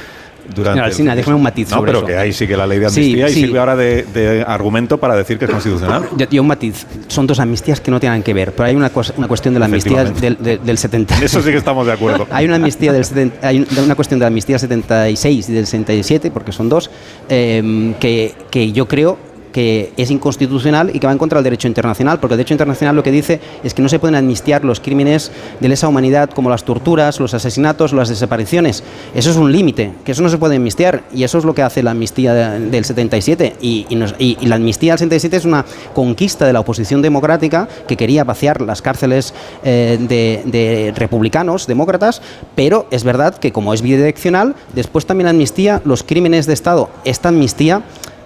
Durante 0.49 0.71
Señora 0.73 0.87
Alsina, 0.87 1.17
déjame 1.17 1.37
un 1.37 1.43
matiz 1.43 1.71
no, 1.71 1.77
sobre 1.77 1.89
pero 1.93 1.99
eso. 1.99 2.07
que 2.07 2.17
ahí 2.17 2.33
sigue 2.33 2.57
la 2.57 2.67
ley 2.67 2.79
de 2.79 2.87
amnistía 2.87 3.27
Sí, 3.29 3.33
y 3.33 3.35
sí. 3.35 3.41
sirve 3.47 3.59
ahora 3.59 3.77
de, 3.77 4.03
de 4.03 4.45
argumento 4.47 4.99
para 4.99 5.15
decir 5.17 5.39
que 5.39 5.47
es 5.47 5.51
constitucional. 5.51 6.09
Yo, 6.17 6.27
yo 6.29 6.43
un 6.43 6.49
matiz. 6.49 6.87
Son 7.09 7.27
dos 7.27 7.41
amnistías 7.41 7.81
que 7.81 7.91
no 7.91 7.99
tienen 8.01 8.23
que 8.23 8.35
ver, 8.35 8.53
pero 8.53 8.67
hay 8.69 8.77
una, 8.77 8.91
una 9.17 9.29
cuestión 9.29 9.55
de 9.55 9.61
la 9.61 9.67
amnistía 9.67 10.05
del, 10.05 10.37
del, 10.39 10.65
del 10.65 10.79
70. 10.79 11.17
En 11.17 11.23
eso 11.23 11.41
sí 11.43 11.51
que 11.51 11.57
estamos 11.57 11.87
de 11.87 11.93
acuerdo. 11.93 12.27
Hay 12.33 12.45
una 12.47 12.57
amnistía 12.57 12.93
del 12.93 13.05
70 13.05 13.47
hay 13.47 13.59
un- 13.61 13.67
una 13.85 13.95
cuestión 13.95 14.19
de 14.21 14.25
la 14.25 14.29
amnistía 14.29 14.59
76 14.59 15.49
y 15.49 15.53
del 15.53 15.67
67, 15.67 16.31
porque 16.31 16.53
son 16.53 16.69
dos, 16.69 16.91
eh, 17.29 17.95
que, 18.01 18.35
que 18.51 18.73
yo 18.73 18.87
creo 18.89 19.17
que 19.55 19.93
es 19.97 20.11
inconstitucional 20.11 20.91
y 20.93 20.99
que 20.99 21.07
va 21.07 21.13
en 21.13 21.19
contra 21.19 21.39
del 21.39 21.45
derecho 21.45 21.69
internacional, 21.69 22.19
porque 22.19 22.35
el 22.35 22.39
derecho 22.39 22.55
internacional 22.55 22.97
lo 22.97 23.05
que 23.05 23.13
dice 23.13 23.41
es 23.63 23.73
que 23.73 23.83
no 23.83 23.89
se 23.89 24.01
pueden 24.01 24.17
amnistiar 24.17 24.65
los 24.65 24.81
crímenes 24.81 25.31
de 25.61 25.69
lesa 25.69 25.87
humanidad 25.87 26.29
como 26.31 26.51
las 26.51 26.65
torturas, 26.65 27.21
los 27.21 27.35
asesinatos 27.35 27.93
las 27.93 28.09
desapariciones. 28.09 28.83
Eso 29.15 29.31
es 29.31 29.37
un 29.37 29.53
límite, 29.53 29.93
que 30.05 30.11
eso 30.11 30.23
no 30.23 30.29
se 30.29 30.39
puede 30.39 30.57
amnistiar 30.57 31.05
y 31.15 31.23
eso 31.23 31.39
es 31.39 31.45
lo 31.45 31.55
que 31.55 31.63
hace 31.63 31.85
la 31.85 31.93
amnistía 31.93 32.35
de- 32.35 32.69
del 32.69 32.85
77 32.85 33.55
y, 33.61 33.87
y 33.89 33.95
nos- 33.95 34.17
y- 34.19 34.37
y 34.41 34.47
la 34.47 34.57
amnistía 34.57 34.95
del 34.95 34.99
77 34.99 35.37
es 35.37 35.45
una 35.45 35.65
conquista 35.95 36.47
de 36.47 36.53
la 36.53 36.59
oposición 36.61 37.01
democrática 37.01 37.69
que 37.87 37.97
quería 37.97 38.25
vaciar 38.25 38.61
las 38.61 38.83
cárceles 38.83 39.35
eh, 39.63 39.99
de, 40.01 40.43
de 40.47 40.93
republicanos, 40.97 41.69
demócratas, 41.69 42.21
pero 42.57 42.89
es 42.91 43.05
verdad 43.05 43.37
que 43.37 43.53
como 43.53 43.73
es 43.73 43.83
bidireccional, 43.83 44.57
después 44.75 45.07
también 45.07 45.29
amnistía 45.29 45.81
los 45.85 46.03
crímenes 46.03 46.47
de 46.47 46.55
Estado. 46.55 46.91
Esta 47.05 47.29
amnistía 47.29 47.83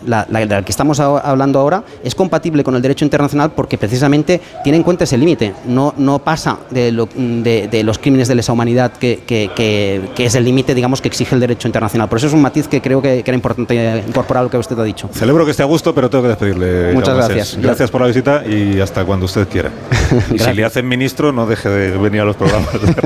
la, 0.07 0.27
la, 0.31 0.45
la 0.45 0.63
que 0.63 0.71
estamos 0.71 1.01
hablando 1.01 1.59
ahora 1.61 1.83
es 2.05 2.15
compatible 2.15 2.65
con 2.65 2.75
el 2.75 2.83
derecho 2.83 3.05
internacional 3.05 3.53
porque 3.55 3.79
precisamente 3.79 4.41
tiene 4.65 4.77
en 4.79 4.83
cuenta 4.85 5.05
ese 5.05 5.17
límite, 5.19 5.55
no, 5.67 5.95
no 5.97 6.19
pasa 6.21 6.59
de, 6.71 6.93
lo- 6.93 7.09
de- 7.17 7.69
de 7.71 7.83
los 7.85 7.99
crímenes 7.99 8.29
de 8.29 8.35
lesa 8.35 8.53
humanidad 8.53 8.93
que, 8.93 9.21
que- 9.27 9.51
que- 9.55 10.01
que 10.15 10.27
es 10.27 10.35
el 10.35 10.45
límite 10.45 10.75
digamos 10.75 11.01
que 11.01 11.09
exige 11.09 11.35
el 11.35 11.41
derecho 11.41 11.69
internacional. 11.69 12.09
Por 12.09 12.19
eso 12.19 12.27
es 12.29 12.33
un 12.33 12.43
matiz 12.43 12.69
que 12.69 12.81
creo 12.81 13.01
que, 13.03 13.21
era 13.21 13.35
importante 13.35 14.03
incorporar 14.07 14.45
lo 14.45 14.51
que 14.51 14.57
usted 14.59 14.79
ha 14.79 14.85
dicho. 14.85 15.09
Celebro 15.13 15.45
que 15.45 15.51
esté 15.51 15.63
a 15.63 15.67
gusto, 15.67 15.95
pero 15.95 16.09
tengo 16.09 16.23
que 16.25 16.29
despedirle. 16.31 16.93
Muchas 16.95 17.15
gracias. 17.17 17.59
Gracias 17.61 17.91
por 17.91 18.01
la 18.01 18.07
visita 18.07 18.43
y 18.47 18.81
hasta 18.81 19.05
cuando 19.05 19.27
usted 19.27 19.47
quiera. 19.49 19.71
y 20.33 20.39
si 20.39 20.53
le 20.55 20.65
hacen 20.65 20.89
ministro, 20.89 21.33
no 21.33 21.47
deje 21.47 21.69
de 21.69 21.99
venir 21.99 22.23
a 22.23 22.25
los 22.25 22.37
programas. 22.37 22.73
de. 22.73 22.79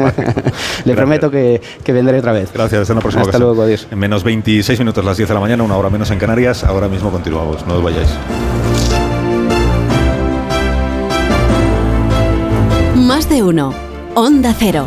Le 0.85 0.95
Gracias. 0.95 0.97
prometo 0.97 1.31
que, 1.31 1.61
que 1.85 1.93
vendré 1.93 2.19
otra 2.19 2.33
vez. 2.33 2.51
Gracias, 2.53 2.83
hasta 2.83 2.95
la 2.95 3.01
próxima 3.01 3.23
Hasta 3.23 3.31
ocasión. 3.37 3.49
luego, 3.49 3.63
adiós. 3.63 3.87
En 3.91 3.99
menos 3.99 4.25
26 4.25 4.79
minutos, 4.79 5.05
las 5.05 5.17
10 5.17 5.29
de 5.29 5.35
la 5.35 5.41
mañana, 5.41 5.63
una 5.63 5.77
hora 5.77 5.91
menos 5.91 6.11
en 6.11 6.19
Canarias. 6.19 6.65
Ahora 6.65 6.82
mismo 6.89 7.11
continuamos, 7.11 7.67
no 7.67 7.75
os 7.75 7.83
vayáis. 7.83 8.11
Más 12.97 13.29
de 13.29 13.43
uno. 13.43 13.75
Onda 14.15 14.55
Cero. 14.59 14.87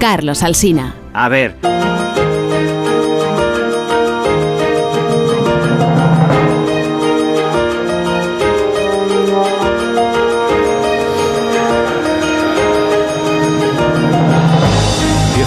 Carlos 0.00 0.42
Alsina. 0.42 0.94
A 1.12 1.28
ver. 1.28 1.56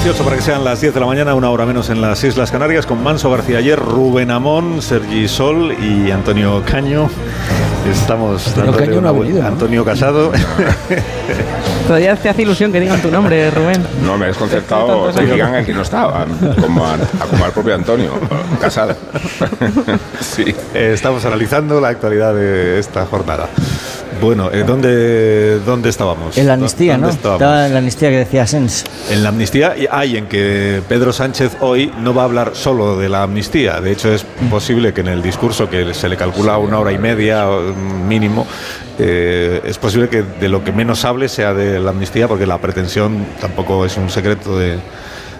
18 0.07 0.23
para 0.23 0.37
que 0.37 0.41
sean 0.41 0.63
las 0.63 0.79
10 0.79 0.93
de 0.93 0.99
la 1.01 1.05
mañana, 1.05 1.35
una 1.35 1.49
hora 1.49 1.65
menos 1.65 1.89
en 1.89 1.99
las 1.99 2.23
Islas 2.23 2.49
Canarias, 2.49 2.85
con 2.85 3.03
Manso 3.03 3.29
García 3.29 3.57
ayer, 3.57 3.77
Rubén 3.77 4.31
Amón, 4.31 4.81
Sergi 4.81 5.27
Sol 5.27 5.75
y 5.83 6.11
Antonio 6.11 6.63
Caño. 6.65 7.09
Estamos 7.91 8.57
Antonio. 8.57 9.45
Antonio 9.45 9.83
Casado. 9.83 10.31
Todavía 11.87 12.15
te 12.17 12.29
hace 12.29 12.41
ilusión 12.41 12.71
que 12.71 12.79
digan 12.81 13.01
tu 13.01 13.09
nombre, 13.09 13.49
Rubén. 13.49 13.81
No, 14.03 14.17
me 14.17 14.25
he 14.25 14.27
desconcertado 14.29 15.11
que 15.13 15.25
digan 15.25 15.55
el 15.55 15.65
que 15.65 15.73
no 15.73 15.81
estaba, 15.81 16.25
como, 16.61 16.85
a- 16.85 16.95
a- 16.95 17.25
como 17.29 17.45
al 17.45 17.51
propio 17.51 17.73
Antonio, 17.75 18.11
casada. 18.59 18.95
sí. 20.19 20.53
Eh, 20.73 20.91
Estamos 20.93 21.23
analizando 21.25 21.79
la 21.79 21.89
actualidad 21.89 22.33
de 22.33 22.79
esta 22.79 23.05
jornada. 23.05 23.47
Bueno, 24.19 24.49
eh, 24.51 24.63
¿dónde, 24.65 25.59
¿dónde 25.63 25.89
estábamos? 25.89 26.37
En 26.39 26.47
la 26.47 26.53
amnistía, 26.53 26.93
¿Dónde 26.93 27.07
¿no? 27.07 27.13
estábamos? 27.13 27.41
Estaba 27.41 27.65
en 27.67 27.73
la 27.73 27.79
amnistía 27.79 28.09
que 28.09 28.17
decía 28.17 28.47
Sens. 28.47 28.83
En 29.11 29.21
la 29.21 29.29
amnistía 29.29 29.77
y 29.77 29.87
hay 29.91 30.17
en 30.17 30.25
que 30.25 30.81
Pedro 30.89 31.13
Sánchez 31.13 31.57
hoy 31.61 31.91
no 32.01 32.15
va 32.15 32.23
a 32.23 32.25
hablar 32.25 32.51
solo 32.53 32.97
de 32.97 33.09
la 33.09 33.21
amnistía. 33.23 33.79
De 33.79 33.91
hecho, 33.91 34.11
es 34.11 34.25
posible 34.49 34.91
que 34.93 35.01
en 35.01 35.09
el 35.09 35.21
discurso, 35.21 35.69
que 35.69 35.93
se 35.93 36.09
le 36.09 36.17
calcula 36.17 36.57
una 36.57 36.79
hora 36.79 36.91
y 36.91 36.97
media 36.97 37.45
mm, 37.45 38.07
mínimo, 38.07 38.47
eh, 38.99 39.61
es 39.65 39.77
posible 39.77 40.09
que 40.09 40.23
de 40.23 40.49
lo 40.49 40.63
que 40.63 40.71
menos 40.71 41.05
hable 41.05 41.29
sea 41.29 41.53
de 41.53 41.79
la 41.79 41.91
amnistía, 41.91 42.27
porque 42.27 42.45
la 42.47 42.57
pretensión 42.57 43.25
tampoco 43.39 43.85
es 43.85 43.95
un 43.97 44.09
secreto 44.09 44.57
de- 44.57 44.79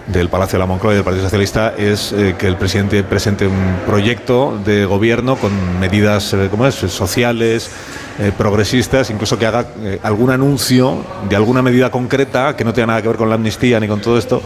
del 0.06 0.30
Palacio 0.30 0.56
de 0.56 0.60
la 0.60 0.66
Moncloa 0.66 0.94
y 0.94 0.96
del 0.96 1.04
Partido 1.04 1.24
Socialista 1.24 1.74
es 1.76 2.12
eh, 2.12 2.34
que 2.38 2.46
el 2.46 2.56
presidente 2.56 3.02
presente 3.04 3.46
un 3.46 3.76
proyecto 3.86 4.58
de 4.64 4.86
gobierno 4.86 5.36
con 5.36 5.52
medidas 5.78 6.32
eh, 6.32 6.48
¿cómo 6.50 6.66
es? 6.66 6.76
sociales, 6.76 7.70
eh, 8.18 8.32
progresistas, 8.36 9.10
incluso 9.10 9.38
que 9.38 9.44
haga 9.44 9.66
eh, 9.82 9.98
algún 10.02 10.30
anuncio 10.30 11.04
de 11.28 11.36
alguna 11.36 11.60
medida 11.60 11.90
concreta 11.90 12.56
que 12.56 12.64
no 12.64 12.72
tenga 12.72 12.86
nada 12.86 13.02
que 13.02 13.08
ver 13.08 13.18
con 13.18 13.28
la 13.28 13.34
amnistía 13.34 13.78
ni 13.80 13.86
con 13.86 14.00
todo 14.00 14.16
esto 14.16 14.40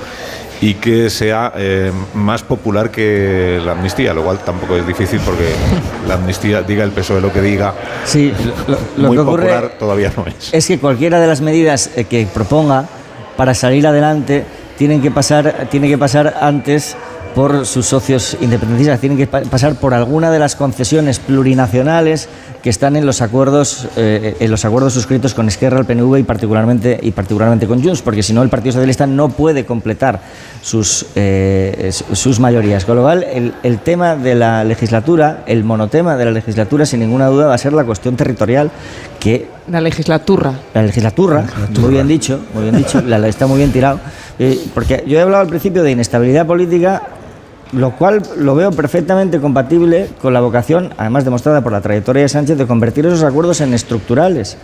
y 0.63 0.75
que 0.75 1.11
sea 1.11 1.53
eh, 1.57 1.91
más 2.15 2.43
popular 2.45 2.91
que 2.93 3.61
la 3.65 3.73
amnistía, 3.73 4.15
lo 4.15 4.23
cual 4.23 4.39
tampoco 4.39 4.77
es 4.77 4.87
difícil 4.87 5.21
porque 5.25 5.53
la 6.09 6.15
amnistía, 6.15 6.63
diga 6.63 6.85
el 6.85 6.93
peso 6.93 7.17
de 7.17 7.21
lo 7.21 7.33
que 7.33 7.43
diga, 7.43 7.75
Sí, 8.05 8.33
lo, 8.69 8.79
lo 8.97 9.09
muy 9.09 9.17
que 9.17 9.21
ocurre 9.23 9.43
popular 9.43 9.73
todavía 9.79 10.13
no 10.17 10.25
es. 10.27 10.55
es 10.55 10.67
que 10.67 10.79
cualquiera 10.79 11.19
de 11.21 11.27
las 11.27 11.41
medidas 11.41 11.91
eh, 11.97 12.05
que 12.05 12.27
proponga 12.33 12.87
para 13.37 13.55
salir 13.55 13.87
adelante 13.89 14.45
tienen 14.79 15.03
que 15.03 15.11
pasar, 15.11 15.67
tiene 15.69 15.89
que 15.89 15.99
pasar 15.99 16.37
antes 16.41 16.97
por 17.35 17.65
sus 17.67 17.87
socios 17.87 18.37
independentistas, 18.41 19.01
tienen 19.01 19.17
que 19.19 19.27
pa- 19.27 19.41
pasar 19.43 19.75
por 19.77 19.95
alguna 19.95 20.31
de 20.31 20.39
las 20.39 20.55
concesiones 20.57 21.19
plurinacionales 21.19 22.29
que 22.63 22.71
están 22.71 22.95
en 22.97 23.07
los 23.07 23.23
acuerdos 23.23 23.89
eh, 23.97 24.37
en 24.39 24.51
los 24.51 24.65
acuerdos 24.65 24.93
suscritos 24.93 25.35
con 25.35 25.49
Esquerra, 25.49 25.79
el 25.81 25.85
PNV 25.85 26.19
y 26.19 26.23
particularmente 26.23 26.99
y 27.03 27.11
particularmente 27.11 27.67
con 27.67 27.83
Junts, 27.83 28.03
porque 28.03 28.23
si 28.23 28.33
no 28.33 28.43
el 28.43 28.49
Partido 28.51 28.73
Socialista 28.75 29.07
no 29.07 29.31
puede 29.31 29.65
completar 29.65 30.21
sus 30.63 31.07
eh, 31.17 31.91
sus 32.13 32.39
mayorías. 32.39 32.85
Con 32.85 32.97
lo 32.97 33.03
cual 33.03 33.25
el, 33.25 33.53
el 33.63 33.79
tema 33.81 34.15
de 34.15 34.35
la 34.35 34.63
legislatura, 34.65 35.43
el 35.47 35.65
monotema 35.65 36.17
de 36.17 36.27
la 36.27 36.31
legislatura, 36.31 36.87
sin 36.87 37.01
ninguna 37.01 37.27
duda 37.27 37.47
va 37.47 37.55
a 37.55 37.59
ser 37.59 37.73
la 37.73 37.85
cuestión 37.85 38.15
territorial 38.17 38.71
que 39.19 39.49
La 39.69 39.81
legislatura. 39.81 40.53
la 40.75 40.83
legislatura, 40.83 41.45
muy 41.81 41.91
bien 41.91 42.07
dicho, 42.09 42.41
muy 42.55 42.65
bien 42.65 42.77
dicho, 42.77 43.01
la, 43.01 43.19
la- 43.19 43.29
está 43.29 43.47
muy 43.47 43.59
bien 43.59 43.73
tirado. 43.73 43.99
Eh, 44.39 44.59
porque 44.75 45.03
yo 45.07 45.19
he 45.19 45.23
hablado 45.23 45.43
al 45.43 45.49
principio 45.49 45.83
de 45.83 45.91
inestabilidad 45.91 46.47
política, 46.47 47.03
lo 47.73 47.97
cual 47.97 48.23
lo 48.37 48.55
veo 48.55 48.71
perfectamente 48.71 49.41
compatible 49.41 50.09
con 50.21 50.33
la 50.33 50.41
vocación, 50.41 50.91
además 50.97 51.25
demostrada 51.25 51.63
por 51.63 51.73
la 51.73 51.81
trayectoria 51.81 52.23
de 52.23 52.29
Sánchez, 52.29 52.59
de 52.59 52.67
convertir 52.67 53.07
esos 53.07 53.23
acuerdos 53.23 53.61
en 53.61 53.75
estructurales. 53.75 54.57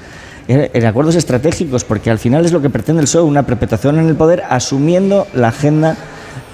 En 0.50 0.86
acuerdos 0.86 1.14
estratégicos, 1.14 1.84
porque 1.84 2.10
al 2.10 2.18
final 2.18 2.46
es 2.46 2.52
lo 2.52 2.62
que 2.62 2.70
pretende 2.70 3.00
el 3.02 3.04
PSOE, 3.04 3.22
una 3.24 3.42
perpetuación 3.42 3.98
en 3.98 4.08
el 4.08 4.14
poder, 4.14 4.44
asumiendo 4.48 5.26
la 5.34 5.48
agenda 5.48 5.94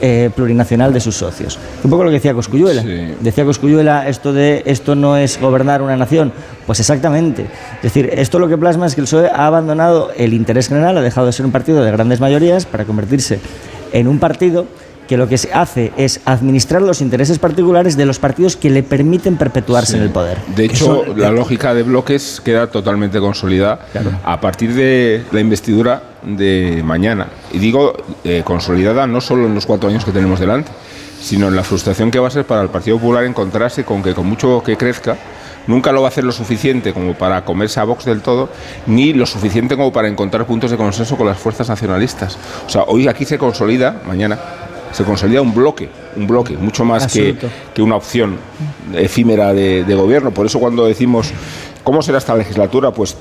eh, 0.00 0.30
plurinacional 0.34 0.92
de 0.92 0.98
sus 0.98 1.14
socios. 1.14 1.60
Un 1.84 1.90
poco 1.90 2.02
lo 2.02 2.10
que 2.10 2.14
decía 2.14 2.34
Coscuyuela. 2.34 2.82
Decía 3.20 3.44
Coscuyuela, 3.44 4.08
esto 4.08 4.32
de 4.32 4.64
esto 4.66 4.96
no 4.96 5.16
es 5.16 5.40
gobernar 5.40 5.80
una 5.80 5.96
nación. 5.96 6.32
Pues 6.66 6.80
exactamente. 6.80 7.46
Es 7.76 7.82
decir, 7.82 8.10
esto 8.12 8.40
lo 8.40 8.48
que 8.48 8.58
plasma 8.58 8.86
es 8.86 8.96
que 8.96 9.00
el 9.00 9.06
PSOE 9.06 9.28
ha 9.28 9.46
abandonado 9.46 10.10
el 10.16 10.34
interés 10.34 10.66
general, 10.66 10.98
ha 10.98 11.00
dejado 11.00 11.28
de 11.28 11.32
ser 11.32 11.46
un 11.46 11.52
partido 11.52 11.84
de 11.84 11.92
grandes 11.92 12.18
mayorías 12.18 12.66
para 12.66 12.84
convertirse 12.84 13.38
en 13.92 14.08
un 14.08 14.18
partido 14.18 14.66
que 15.06 15.16
lo 15.16 15.28
que 15.28 15.38
se 15.38 15.52
hace 15.52 15.92
es 15.96 16.20
administrar 16.24 16.82
los 16.82 17.00
intereses 17.00 17.38
particulares 17.38 17.96
de 17.96 18.06
los 18.06 18.18
partidos 18.18 18.56
que 18.56 18.70
le 18.70 18.82
permiten 18.82 19.36
perpetuarse 19.36 19.96
en 19.96 20.02
el 20.02 20.10
poder. 20.10 20.38
De 20.56 20.64
hecho, 20.64 21.04
la 21.16 21.30
lógica 21.30 21.74
de 21.74 21.82
bloques 21.82 22.40
queda 22.44 22.68
totalmente 22.68 23.20
consolidada 23.20 23.86
a 24.24 24.40
partir 24.40 24.74
de 24.74 25.22
la 25.32 25.40
investidura 25.40 26.02
de 26.22 26.82
mañana. 26.84 27.28
Y 27.52 27.58
digo 27.58 27.92
eh, 28.24 28.42
consolidada 28.44 29.06
no 29.06 29.20
solo 29.20 29.46
en 29.46 29.54
los 29.54 29.66
cuatro 29.66 29.88
años 29.88 30.04
que 30.04 30.12
tenemos 30.12 30.40
delante, 30.40 30.70
sino 31.20 31.48
en 31.48 31.56
la 31.56 31.62
frustración 31.62 32.10
que 32.10 32.18
va 32.18 32.28
a 32.28 32.30
ser 32.30 32.44
para 32.44 32.62
el 32.62 32.68
Partido 32.68 32.98
Popular 32.98 33.24
encontrarse 33.24 33.84
con 33.84 34.02
que 34.02 34.14
con 34.14 34.26
mucho 34.26 34.62
que 34.62 34.76
crezca, 34.76 35.16
nunca 35.66 35.92
lo 35.92 36.02
va 36.02 36.08
a 36.08 36.10
hacer 36.10 36.24
lo 36.24 36.32
suficiente 36.32 36.92
como 36.92 37.14
para 37.14 37.44
comerse 37.44 37.80
a 37.80 37.84
Vox 37.84 38.04
del 38.04 38.20
todo, 38.20 38.50
ni 38.86 39.12
lo 39.12 39.26
suficiente 39.26 39.76
como 39.76 39.92
para 39.92 40.08
encontrar 40.08 40.46
puntos 40.46 40.70
de 40.70 40.76
consenso 40.76 41.16
con 41.16 41.26
las 41.26 41.38
fuerzas 41.38 41.68
nacionalistas. 41.68 42.36
O 42.66 42.70
sea, 42.70 42.82
hoy 42.82 43.08
aquí 43.08 43.24
se 43.24 43.38
consolida, 43.38 44.02
mañana, 44.06 44.38
se 44.94 45.02
consolida 45.04 45.42
un 45.42 45.52
bloque, 45.52 45.88
un 46.14 46.26
bloque, 46.26 46.56
mucho 46.56 46.84
más 46.84 47.12
que, 47.12 47.36
que 47.74 47.82
una 47.82 47.96
opción 47.96 48.36
efímera 48.94 49.52
de, 49.52 49.84
de 49.84 49.94
gobierno. 49.94 50.30
Por 50.30 50.46
eso 50.46 50.60
cuando 50.60 50.86
decimos, 50.86 51.32
¿cómo 51.82 52.00
será 52.00 52.18
esta 52.18 52.36
legislatura? 52.36 52.92
Pues 52.92 53.16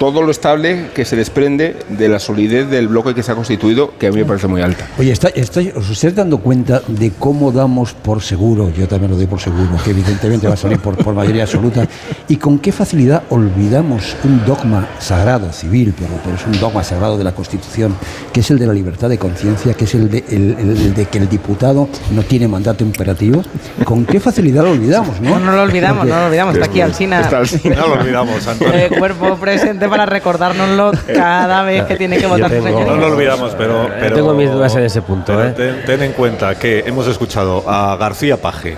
todo 0.00 0.22
lo 0.22 0.30
estable 0.30 0.86
que 0.94 1.04
se 1.04 1.14
desprende 1.14 1.76
de 1.90 2.08
la 2.08 2.18
solidez 2.18 2.70
del 2.70 2.88
bloque 2.88 3.14
que 3.14 3.22
se 3.22 3.32
ha 3.32 3.34
constituido, 3.34 3.92
que 3.98 4.06
a 4.06 4.10
mí 4.10 4.16
me 4.20 4.24
parece 4.24 4.46
muy 4.46 4.62
alta. 4.62 4.86
Oye, 4.98 5.12
está, 5.12 5.28
está- 5.28 5.60
¿os 5.76 5.90
estáis 5.90 6.14
dando 6.14 6.38
cuenta 6.38 6.80
de 6.88 7.10
cómo 7.18 7.52
damos 7.52 7.92
por 7.92 8.22
seguro, 8.22 8.70
yo 8.70 8.88
también 8.88 9.10
lo 9.10 9.18
doy 9.18 9.26
por 9.26 9.40
seguro, 9.40 9.68
que 9.84 9.90
evidentemente 9.90 10.48
va 10.48 10.54
a 10.54 10.56
salir 10.56 10.78
por, 10.78 10.96
por 10.96 11.12
mayoría 11.14 11.42
absoluta, 11.42 11.86
y 12.28 12.36
con 12.36 12.58
qué 12.60 12.72
facilidad 12.72 13.24
olvidamos 13.28 14.16
un 14.24 14.42
dogma 14.46 14.88
sagrado, 15.00 15.52
civil, 15.52 15.92
pero, 15.94 16.12
pero 16.24 16.34
es 16.36 16.46
un 16.46 16.58
dogma 16.58 16.82
sagrado 16.82 17.18
de 17.18 17.24
la 17.24 17.32
Constitución, 17.32 17.94
que 18.32 18.40
es 18.40 18.50
el 18.50 18.58
de 18.58 18.66
la 18.68 18.72
libertad 18.72 19.10
de 19.10 19.18
conciencia, 19.18 19.74
que 19.74 19.84
es 19.84 19.94
el 19.94 20.10
de, 20.10 20.24
el- 20.30 20.56
el- 20.58 20.70
el 20.78 20.94
de 20.94 21.04
que 21.04 21.18
el 21.18 21.28
diputado 21.28 21.90
no 22.12 22.22
tiene 22.22 22.48
mandato 22.48 22.84
imperativo? 22.84 23.42
¿Con 23.84 24.06
qué 24.06 24.18
facilidad 24.18 24.64
lo 24.64 24.70
olvidamos? 24.70 25.20
No, 25.20 25.38
No, 25.38 25.40
no 25.40 25.52
lo 25.52 25.62
olvidamos, 25.64 26.06
no 26.06 26.18
lo 26.20 26.26
olvidamos. 26.28 26.54
Está 26.54 26.64
aquí 26.68 26.80
Alsina. 26.80 27.20
Está 27.20 27.36
Alsina. 27.36 27.76
No 27.76 27.88
lo 27.88 28.00
olvidamos, 28.00 28.46
Antonio. 28.48 28.74
Eh, 28.74 28.90
cuerpo 28.98 29.36
presente 29.36 29.89
para 29.90 30.06
recordárnoslo 30.06 30.92
cada 31.06 31.62
vez 31.64 31.84
que 31.84 31.96
tiene 31.96 32.16
que 32.18 32.26
votar 32.26 32.50
su 32.50 32.62
No 32.62 32.96
lo 32.96 33.06
olvidamos, 33.08 33.54
pero, 33.58 33.90
pero- 34.00 34.16
tengo 34.16 34.32
mis 34.32 34.50
dudas 34.50 34.74
en 34.76 34.84
ese 34.84 35.02
punto, 35.02 35.42
¿eh? 35.44 35.52
ten, 35.56 35.84
ten 35.84 36.02
en 36.02 36.12
cuenta 36.12 36.54
que 36.54 36.84
hemos 36.86 37.06
escuchado 37.06 37.64
a 37.68 37.96
García 37.96 38.36
Paje, 38.36 38.76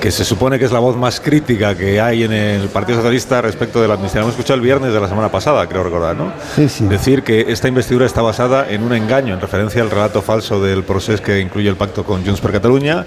que 0.00 0.10
se 0.10 0.24
supone 0.24 0.58
que 0.58 0.66
es 0.66 0.72
la 0.72 0.80
voz 0.80 0.96
más 0.96 1.18
crítica 1.18 1.74
que 1.74 1.98
hay 2.00 2.24
en 2.24 2.32
el 2.32 2.68
Partido 2.68 2.96
Socialista 2.98 3.40
respecto 3.40 3.80
de 3.80 3.88
la 3.88 3.94
amnistía. 3.94 4.20
Lo 4.20 4.26
hemos 4.26 4.34
escuchado 4.34 4.56
el 4.56 4.60
viernes 4.60 4.92
de 4.92 5.00
la 5.00 5.08
semana 5.08 5.30
pasada, 5.30 5.66
creo 5.66 5.82
recordar, 5.82 6.14
¿no? 6.14 6.30
Sí, 6.56 6.68
sí. 6.68 6.84
Decir 6.86 7.22
que 7.22 7.46
esta 7.48 7.68
investidura 7.68 8.04
está 8.04 8.20
basada 8.20 8.66
en 8.68 8.82
un 8.82 8.92
engaño, 8.92 9.32
en 9.32 9.40
referencia 9.40 9.80
al 9.80 9.90
relato 9.90 10.20
falso 10.20 10.60
del 10.60 10.84
proceso 10.84 11.22
que 11.22 11.40
incluye 11.40 11.70
el 11.70 11.76
pacto 11.76 12.04
con 12.04 12.22
Junts 12.24 12.40
per 12.42 12.52
Catalunya, 12.52 13.06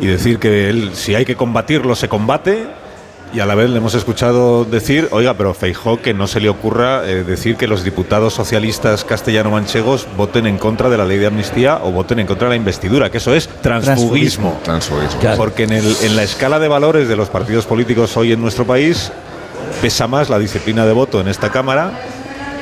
y 0.00 0.06
decir 0.06 0.38
que 0.38 0.70
él, 0.70 0.92
si 0.94 1.14
hay 1.14 1.26
que 1.26 1.36
combatirlo, 1.36 1.94
se 1.94 2.08
combate. 2.08 2.66
Y 3.32 3.38
a 3.38 3.46
la 3.46 3.54
vez 3.54 3.70
le 3.70 3.76
hemos 3.76 3.94
escuchado 3.94 4.64
decir, 4.64 5.06
oiga, 5.12 5.34
pero 5.34 5.54
Feijó 5.54 6.02
que 6.02 6.12
no 6.12 6.26
se 6.26 6.40
le 6.40 6.48
ocurra 6.48 7.08
eh, 7.08 7.22
decir 7.22 7.54
que 7.56 7.68
los 7.68 7.84
diputados 7.84 8.34
socialistas 8.34 9.04
castellano-manchegos 9.04 10.08
voten 10.16 10.48
en 10.48 10.58
contra 10.58 10.88
de 10.90 10.98
la 10.98 11.04
ley 11.04 11.18
de 11.18 11.26
amnistía 11.28 11.78
o 11.80 11.92
voten 11.92 12.18
en 12.18 12.26
contra 12.26 12.46
de 12.48 12.50
la 12.50 12.56
investidura, 12.56 13.08
que 13.08 13.18
eso 13.18 13.32
es 13.32 13.48
transfugismo. 13.62 14.58
Transfugismo. 14.64 15.20
Porque 15.36 15.62
en, 15.62 15.72
el- 15.74 15.96
en 16.02 16.16
la 16.16 16.24
escala 16.24 16.58
de 16.58 16.66
valores 16.66 17.06
de 17.06 17.14
los 17.14 17.28
partidos 17.28 17.66
políticos 17.66 18.16
hoy 18.16 18.32
en 18.32 18.40
nuestro 18.40 18.64
país 18.66 19.12
pesa 19.80 20.08
más 20.08 20.28
la 20.28 20.38
disciplina 20.40 20.84
de 20.84 20.92
voto 20.92 21.20
en 21.20 21.28
esta 21.28 21.50
Cámara, 21.50 21.92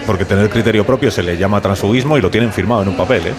porque 0.06 0.26
tener 0.26 0.50
criterio 0.50 0.84
propio 0.84 1.10
se 1.10 1.22
le 1.22 1.38
llama 1.38 1.62
transfugismo 1.62 2.18
y 2.18 2.20
lo 2.20 2.30
tienen 2.30 2.52
firmado 2.52 2.82
en 2.82 2.88
un 2.88 2.96
papel. 2.96 3.26
¿eh? 3.28 3.32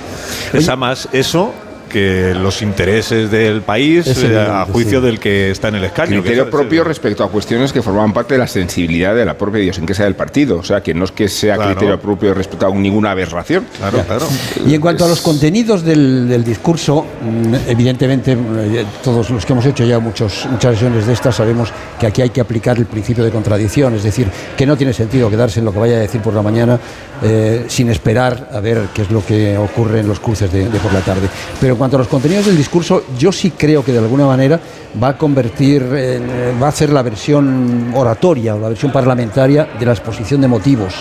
Pesa 0.51 0.75
más 0.75 1.07
eso 1.11 1.53
que 1.89 2.33
los 2.33 2.61
intereses 2.61 3.29
del 3.31 3.61
país 3.61 4.07
eh, 4.07 4.11
evidente, 4.11 4.37
a 4.39 4.65
juicio 4.65 4.99
sí. 5.01 5.05
del 5.05 5.19
que 5.19 5.51
está 5.51 5.67
en 5.69 5.75
el 5.75 5.83
escaño. 5.83 6.09
que 6.11 6.19
Criterio 6.21 6.43
es- 6.43 6.49
propio 6.49 6.83
respecto 6.83 7.23
a 7.23 7.29
cuestiones 7.29 7.73
que 7.73 7.81
forman 7.81 8.13
parte 8.13 8.35
de 8.35 8.39
la 8.39 8.47
sensibilidad 8.47 9.13
de 9.15 9.25
la 9.25 9.33
propia 9.37 9.61
idiosincrasia 9.61 10.05
del 10.05 10.15
partido. 10.15 10.57
O 10.59 10.63
sea, 10.63 10.81
que 10.81 10.93
no 10.93 11.05
es 11.05 11.11
que 11.11 11.27
sea 11.27 11.55
Claro. 11.55 11.71
criterio 11.71 11.99
propio 11.99 12.33
respecto 12.33 12.67
a 12.67 12.73
ninguna 12.73 13.11
aberración. 13.11 13.65
Claro, 13.77 14.03
claro. 14.05 14.27
Y 14.65 14.73
en 14.75 14.81
cuanto 14.81 15.03
a 15.05 15.07
los 15.07 15.21
contenidos 15.21 15.83
del, 15.83 16.29
del 16.29 16.43
discurso, 16.43 17.05
mm, 17.21 17.55
evidentemente 17.67 18.33
eh, 18.33 18.85
todos 19.03 19.29
los 19.31 19.45
que 19.45 19.53
hemos 19.53 19.65
hecho 19.65 19.83
ya 19.85 19.99
muchos, 19.99 20.47
muchas 20.51 20.73
sesiones 20.75 21.07
de 21.07 21.13
estas 21.13 21.35
sabemos 21.35 21.69
que 21.99 22.05
aquí 22.07 22.21
hay 22.21 22.29
que 22.29 22.41
aplicar 22.41 22.77
el 22.77 22.85
principio 22.85 23.23
de 23.23 23.31
contradicción, 23.31 23.95
es 23.95 24.03
decir, 24.03 24.27
que 24.55 24.65
no 24.65 24.77
tiene 24.77 24.93
sentido 24.93 25.29
quedarse 25.29 25.59
en 25.59 25.65
lo 25.65 25.73
que 25.73 25.79
vaya 25.79 25.95
a 25.95 25.99
decir 25.99 26.21
por 26.21 26.33
la 26.33 26.41
mañana 26.41 26.79
eh, 27.23 27.65
sin 27.67 27.89
esperar 27.89 28.49
a 28.53 28.59
ver 28.59 28.83
qué 28.93 29.01
es 29.01 29.11
lo 29.11 29.25
que 29.25 29.57
ocurre 29.57 29.99
en 30.01 30.07
los 30.07 30.19
cruces 30.19 30.51
de, 30.51 30.69
de 30.69 30.79
por 30.79 30.93
la 30.93 31.01
tarde. 31.01 31.27
Pero 31.59 31.77
cuanto 31.79 31.95
a 31.95 31.99
los 31.99 32.09
contenidos 32.09 32.45
del 32.45 32.57
discurso, 32.57 33.05
yo 33.17 33.31
sí 33.31 33.51
creo 33.51 33.83
que 33.83 33.93
de 33.93 33.99
alguna 33.99 34.25
manera 34.25 34.59
va 35.01 35.09
a 35.09 35.17
convertir, 35.17 35.87
eh, 35.93 36.53
va 36.61 36.67
a 36.67 36.69
hacer 36.69 36.91
la 36.91 37.01
versión 37.01 37.91
oratoria 37.95 38.55
o 38.55 38.59
la 38.59 38.69
versión 38.69 38.91
parlamentaria 38.91 39.69
de 39.79 39.85
la 39.85 39.93
exposición 39.93 40.41
de 40.41 40.47
motivos 40.49 40.93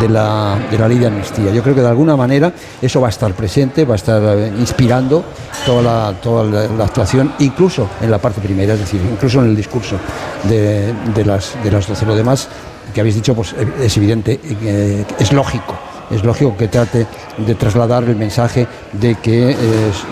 de 0.00 0.08
la, 0.08 0.56
ley 0.88 0.98
de 0.98 1.06
amnistía. 1.06 1.50
Yo 1.50 1.62
creo 1.62 1.74
que 1.74 1.80
de 1.80 1.88
alguna 1.88 2.16
manera 2.16 2.52
eso 2.80 3.00
va 3.00 3.08
a 3.08 3.10
estar 3.10 3.34
presente, 3.34 3.84
va 3.84 3.94
a 3.94 3.96
estar 3.96 4.22
eh, 4.22 4.52
inspirando 4.56 5.24
toda 5.66 5.82
la, 5.82 6.84
actuación, 6.84 7.32
incluso 7.40 7.88
en 8.00 8.10
la 8.10 8.18
parte 8.18 8.40
primera, 8.40 8.74
es 8.74 8.80
decir, 8.80 9.00
incluso 9.10 9.40
en 9.40 9.46
el 9.46 9.56
discurso 9.56 9.96
de, 10.44 10.94
de 11.12 11.24
las, 11.24 11.56
de 11.62 11.70
las 11.70 11.88
12. 11.88 12.06
Lo 12.06 12.14
demás 12.14 12.48
que 12.94 13.00
habéis 13.00 13.16
dicho 13.16 13.34
pues, 13.34 13.54
es 13.80 13.96
evidente, 13.96 14.40
eh, 14.42 15.04
es 15.18 15.32
lógico. 15.32 15.76
Es 16.14 16.22
lógico 16.22 16.56
que 16.56 16.68
trate 16.68 17.08
de 17.38 17.54
trasladar 17.56 18.04
el 18.04 18.14
mensaje 18.14 18.68
de 18.92 19.16
que, 19.16 19.50
eh, 19.50 19.56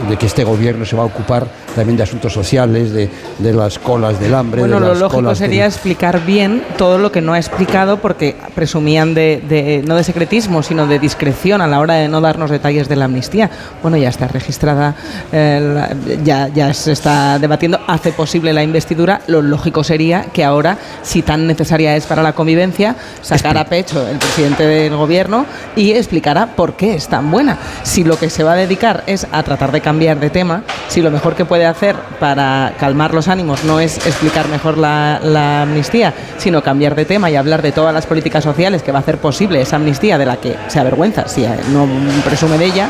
de 0.08 0.16
que 0.16 0.26
este 0.26 0.42
gobierno 0.42 0.84
se 0.84 0.96
va 0.96 1.04
a 1.04 1.06
ocupar 1.06 1.46
también 1.74 1.96
de 1.96 2.02
asuntos 2.02 2.32
sociales, 2.32 2.92
de, 2.92 3.08
de 3.38 3.52
las 3.52 3.78
colas 3.78 4.18
del 4.20 4.34
hambre. 4.34 4.60
Bueno, 4.60 4.76
de 4.76 4.80
lo 4.80 4.88
las 4.90 4.98
lógico 5.00 5.16
colas 5.22 5.38
sería 5.38 5.66
explicar 5.66 6.24
bien 6.24 6.62
todo 6.76 6.98
lo 6.98 7.10
que 7.12 7.20
no 7.20 7.32
ha 7.32 7.38
explicado 7.38 7.98
porque 7.98 8.36
presumían 8.54 9.14
de, 9.14 9.42
de- 9.48 9.82
no 9.86 9.96
de 9.96 10.04
secretismo, 10.04 10.62
sino 10.62 10.86
de 10.86 10.98
discreción 10.98 11.60
a 11.60 11.66
la 11.66 11.80
hora 11.80 11.94
de 11.94 12.08
no 12.08 12.20
darnos 12.20 12.50
detalles 12.50 12.88
de 12.88 12.96
la 12.96 13.06
amnistía. 13.06 13.50
Bueno, 13.82 13.96
ya 13.96 14.08
está 14.08 14.28
registrada, 14.28 14.94
eh, 15.32 15.86
ya, 16.24 16.48
ya 16.48 16.72
se 16.74 16.92
está 16.92 17.38
debatiendo, 17.38 17.80
hace 17.86 18.12
posible 18.12 18.52
la 18.52 18.62
investidura. 18.62 19.20
Lo 19.26 19.42
lógico 19.42 19.84
sería 19.84 20.26
que 20.32 20.44
ahora, 20.44 20.76
si 21.02 21.22
tan 21.22 21.46
necesaria 21.46 21.96
es 21.96 22.06
para 22.06 22.22
la 22.22 22.32
convivencia, 22.32 22.96
sacara 23.22 23.62
a 23.62 23.64
pecho 23.66 24.06
el 24.06 24.18
presidente 24.18 24.64
del 24.66 24.96
gobierno 24.96 25.46
y 25.76 25.92
explicara 25.92 26.46
por 26.54 26.74
qué 26.74 26.94
es 26.94 27.08
tan 27.08 27.30
buena. 27.30 27.58
Si 27.82 28.04
lo 28.04 28.18
que 28.18 28.30
se 28.30 28.44
va 28.44 28.52
a 28.52 28.56
dedicar 28.56 29.02
es 29.06 29.26
a 29.32 29.42
tratar 29.42 29.72
de 29.72 29.80
cambiar 29.80 30.20
de 30.20 30.30
tema, 30.30 30.62
si 30.88 31.00
lo 31.02 31.10
mejor 31.10 31.34
que 31.34 31.44
puede 31.44 31.61
hacer 31.66 31.96
para 32.20 32.74
calmar 32.78 33.14
los 33.14 33.28
ánimos 33.28 33.64
no 33.64 33.80
es 33.80 33.98
explicar 34.06 34.48
mejor 34.48 34.78
la, 34.78 35.20
la 35.22 35.62
amnistía, 35.62 36.14
sino 36.38 36.62
cambiar 36.62 36.94
de 36.94 37.04
tema 37.04 37.30
y 37.30 37.36
hablar 37.36 37.62
de 37.62 37.72
todas 37.72 37.94
las 37.94 38.06
políticas 38.06 38.44
sociales 38.44 38.82
que 38.82 38.92
va 38.92 38.98
a 38.98 39.02
hacer 39.02 39.18
posible 39.18 39.60
esa 39.60 39.76
amnistía 39.76 40.18
de 40.18 40.26
la 40.26 40.36
que 40.36 40.56
se 40.68 40.80
avergüenza, 40.80 41.28
si 41.28 41.42
no 41.72 41.86
presume 42.24 42.58
de 42.58 42.66
ella, 42.66 42.88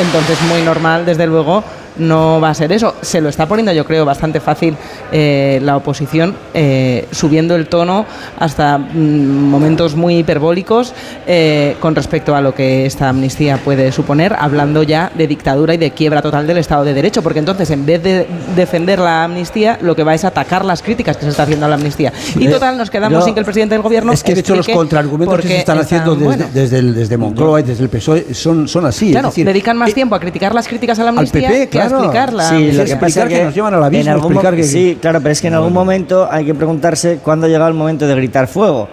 entonces 0.00 0.40
muy 0.42 0.62
normal, 0.62 1.04
desde 1.04 1.26
luego, 1.26 1.62
no 1.98 2.40
va 2.40 2.50
a 2.50 2.54
ser 2.54 2.72
eso. 2.72 2.94
Se 3.02 3.20
lo 3.20 3.28
está 3.28 3.46
poniendo, 3.46 3.72
yo 3.72 3.84
creo, 3.84 4.04
bastante 4.04 4.40
fácil 4.40 4.76
eh, 5.12 5.60
la 5.62 5.76
oposición, 5.76 6.34
eh, 6.54 7.06
subiendo 7.10 7.54
el 7.56 7.66
tono 7.68 8.06
hasta 8.38 8.78
mm, 8.78 9.50
momentos 9.50 9.94
muy 9.94 10.18
hiperbólicos 10.18 10.92
eh, 11.26 11.76
con 11.80 11.94
respecto 11.94 12.34
a 12.34 12.40
lo 12.40 12.54
que 12.54 12.86
esta 12.86 13.08
amnistía 13.08 13.58
puede 13.58 13.92
suponer, 13.92 14.34
hablando 14.38 14.82
ya 14.82 15.10
de 15.14 15.26
dictadura 15.26 15.74
y 15.74 15.76
de 15.76 15.90
quiebra 15.92 16.22
total 16.22 16.46
del 16.46 16.58
Estado 16.58 16.84
de 16.84 16.94
Derecho, 16.94 17.22
porque 17.22 17.38
entonces 17.38 17.70
en 17.70 17.84
vez 17.86 18.02
de 18.02 18.26
defender 18.56 18.98
la 18.98 19.24
amnistía, 19.24 19.78
lo 19.82 19.94
que 19.96 20.04
va 20.04 20.14
es 20.14 20.24
atacar 20.24 20.64
las 20.64 20.82
críticas 20.82 21.16
que 21.16 21.24
se 21.24 21.30
está 21.30 21.42
haciendo 21.44 21.66
a 21.66 21.68
la 21.68 21.74
amnistía. 21.76 22.12
Y 22.38 22.46
Eh, 22.46 22.50
total, 22.50 22.76
nos 22.78 22.90
quedamos 22.90 23.20
yo- 23.20 23.24
sin 23.24 23.34
que 23.34 23.40
el 23.40 23.46
presidente 23.46 23.74
del 23.74 23.82
gobierno 23.82 24.12
Es 24.12 24.22
que 24.22 24.34
de 24.34 24.40
hecho 24.40 24.54
los 24.56 24.68
contraargumentos 24.68 25.40
que 25.40 25.48
se 25.48 25.58
están 25.58 25.78
haciendo 25.78 26.12
desde, 26.14 26.24
bueno. 26.24 26.46
desde, 26.52 26.78
el- 26.78 26.94
desde 26.94 27.16
Moncloa 27.16 27.60
y 27.60 27.62
desde 27.64 27.82
el 27.84 27.90
PSOE 27.90 28.26
E 28.30 28.34
son, 28.34 28.68
son 28.68 28.86
así. 28.86 29.10
Claro, 29.10 29.28
es 29.28 29.34
decir, 29.34 29.46
dedican 29.46 29.76
más 29.76 29.92
tiempo 29.94 30.14
a 30.14 30.20
criticar 30.20 30.54
las 30.54 30.68
críticas 30.68 30.98
a 30.98 31.04
la 31.04 31.10
amnistía 31.10 31.48
PP, 31.48 31.68
que 31.68 31.80
a 31.80 31.87
claro. 31.88 32.04
explicarla. 32.04 32.48
Sí, 32.48 32.72
lo 32.72 32.84
que 32.84 32.96
pasa 32.96 33.28
que 33.28 33.34
que 33.34 33.44
nos 33.44 33.54
llevan 33.54 33.74
al 33.74 33.84
abismo, 33.84 34.02
en 34.02 34.08
algún 34.08 34.32
explicar 34.32 34.52
mo- 34.52 34.56
que- 34.56 34.64
Sí, 34.64 34.98
claro, 35.00 35.20
pero 35.20 35.32
es 35.32 35.40
que 35.40 35.48
en 35.48 35.54
algún 35.54 35.72
momento 35.72 36.28
hay 36.30 36.44
que 36.44 36.54
preguntarse 36.54 37.18
cuándo 37.22 37.46
ha 37.46 37.48
llegado 37.48 37.68
el 37.68 37.74
momento 37.74 38.06
de 38.06 38.14
gritar 38.14 38.46
fuego. 38.48 38.88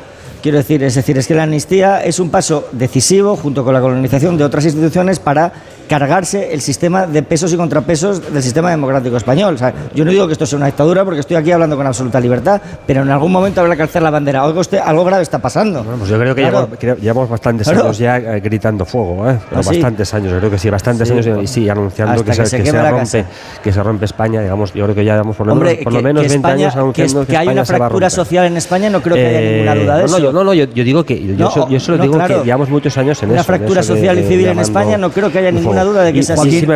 Quiero 0.46 0.60
decir, 0.60 0.84
es 0.84 0.93
decir, 0.93 1.18
es 1.18 1.26
que 1.26 1.34
la 1.34 1.41
amnistía 1.41 2.04
es 2.04 2.20
un 2.20 2.30
paso 2.30 2.68
decisivo 2.72 3.36
junto 3.36 3.64
con 3.66 3.74
la 3.74 3.82
colonización 3.82 4.38
de 4.38 4.43
otras 4.43 4.64
instituciones 4.66 5.18
para 5.18 5.52
cargarse 5.89 6.54
el 6.54 6.62
sistema 6.62 7.06
de 7.08 7.24
pesos 7.24 7.52
y 7.54 7.58
contrapesos 7.58 8.32
del 8.32 8.43
sistema 8.43 8.70
democrático 8.70 9.18
español. 9.18 9.56
O 9.56 9.58
sea, 9.58 9.74
yo 9.96 10.06
no 10.06 10.12
digo 10.12 10.28
que 10.28 10.34
esto 10.34 10.46
sea 10.46 10.58
una 10.58 10.68
dictadura 10.68 11.04
porque 11.04 11.20
estoy 11.22 11.36
aquí 11.38 11.52
hablando 11.52 11.76
con 11.76 11.86
absoluta 11.88 12.20
libertad, 12.20 12.62
pero 12.86 13.02
en 13.02 13.10
algún 13.10 13.32
momento 13.32 13.60
habrá 13.62 13.76
que 13.76 13.82
alzar 13.82 14.04
la 14.04 14.12
bandera. 14.12 14.46
Usted, 14.48 14.78
algo 14.86 15.04
grave 15.04 15.24
está 15.24 15.39
pasando. 15.39 15.84
Pues 15.84 16.10
yo 16.12 16.20
creo 16.20 16.36
que 16.36 16.41
Claro. 16.41 16.70
llevamos, 16.80 17.02
llevamos 17.02 17.30
bastantes 17.30 17.68
Claro. 17.68 17.84
años 17.86 17.98
ya 17.98 18.18
eh, 18.18 18.39
gritando 18.39 18.86
fuego, 18.86 19.28
¿eh? 19.28 19.38
Pero 19.50 19.62
¿Ah, 19.62 19.64
sí? 19.64 19.70
bastantes 19.70 20.14
años, 20.14 20.32
yo 20.32 20.38
creo 20.38 20.52
que 20.52 20.60
sí, 20.60 20.70
bastantes 20.70 21.08
Sí. 21.08 21.14
años 21.16 21.28
y 21.43 21.48
sí, 21.48 21.70
anunciando 21.70 22.24
que, 22.24 22.30
que 22.30 22.36
se, 22.36 22.46
se 22.46 22.58
que, 22.64 22.70
se 22.70 22.91
rompe, 22.91 23.26
que 23.64 23.74
se 23.74 23.82
rompe 23.84 24.06
España, 24.06 24.41
digamos, 24.41 24.74
yo 24.76 24.84
creo 24.84 24.96
que 24.96 25.06
ya 25.06 25.14
llevamos 25.14 25.36
por 25.36 25.48
lo 25.48 25.54
Hombre, 25.54 25.70
menos, 25.72 25.84
por 25.86 25.93
lo 25.93 26.02
menos 26.04 26.22
que 26.24 26.30
20 26.30 26.36
España- 26.48 26.64
años 26.66 26.74
que, 26.74 26.80
anunciando 26.80 27.22
que, 27.22 27.28
que 27.28 27.38
hay 27.38 27.43
España 27.46 27.54
una 27.62 27.66
se 27.66 27.76
fractura 27.78 28.10
social 28.12 28.46
en 28.46 28.58
España, 28.58 28.89
no 28.91 29.02
creo 29.02 29.16
que 29.16 29.26
haya 29.28 29.39
Eh, 29.41 29.52
ninguna 29.54 29.76
duda 29.76 29.98
de 29.98 30.04
no, 30.04 30.10
no, 30.10 30.16
eso. 30.18 30.20
yo, 30.26 30.34
no, 30.36 30.44
no, 30.44 30.54
yo, 30.54 30.66
yo 30.66 30.84
digo 30.84 31.04
que 31.04 31.20
yo, 31.26 31.34
No, 31.36 31.50
so- 31.50 31.68
yo 31.70 31.80
solo 31.80 31.98
no, 31.98 32.04
digo 32.04 32.14
claro. 32.16 32.40
que 32.42 32.46
llevamos 32.46 32.70
muchos 32.70 32.96
años 32.98 33.22
en 33.24 33.32
Una 33.32 33.42
eso. 33.42 33.52
en 33.52 33.58
fractura 33.58 33.82
eso 33.82 33.94
de- 33.94 34.00
social 34.00 34.20
y 34.20 34.24
civil 34.28 34.48
en 34.48 34.60
España, 34.60 34.98
no 34.98 35.10
creo 35.10 35.32
que 35.32 35.40
haya 35.40 35.52
ninguna 35.52 35.84
duda 35.84 36.04
de 36.04 36.14
que 36.14 36.22
si- 36.24 36.32
así. 36.34 36.52
Si, 36.60 36.68
me, 36.68 36.76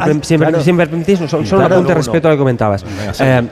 permitís, 0.87 1.19
solo, 1.29 1.43
un 1.57 1.61
apunte 1.63 1.93
respecto 1.93 2.27
a 2.27 2.31
lo 2.31 2.37
que 2.37 2.39
comentabas. 2.39 2.83
Eh, 3.19 3.43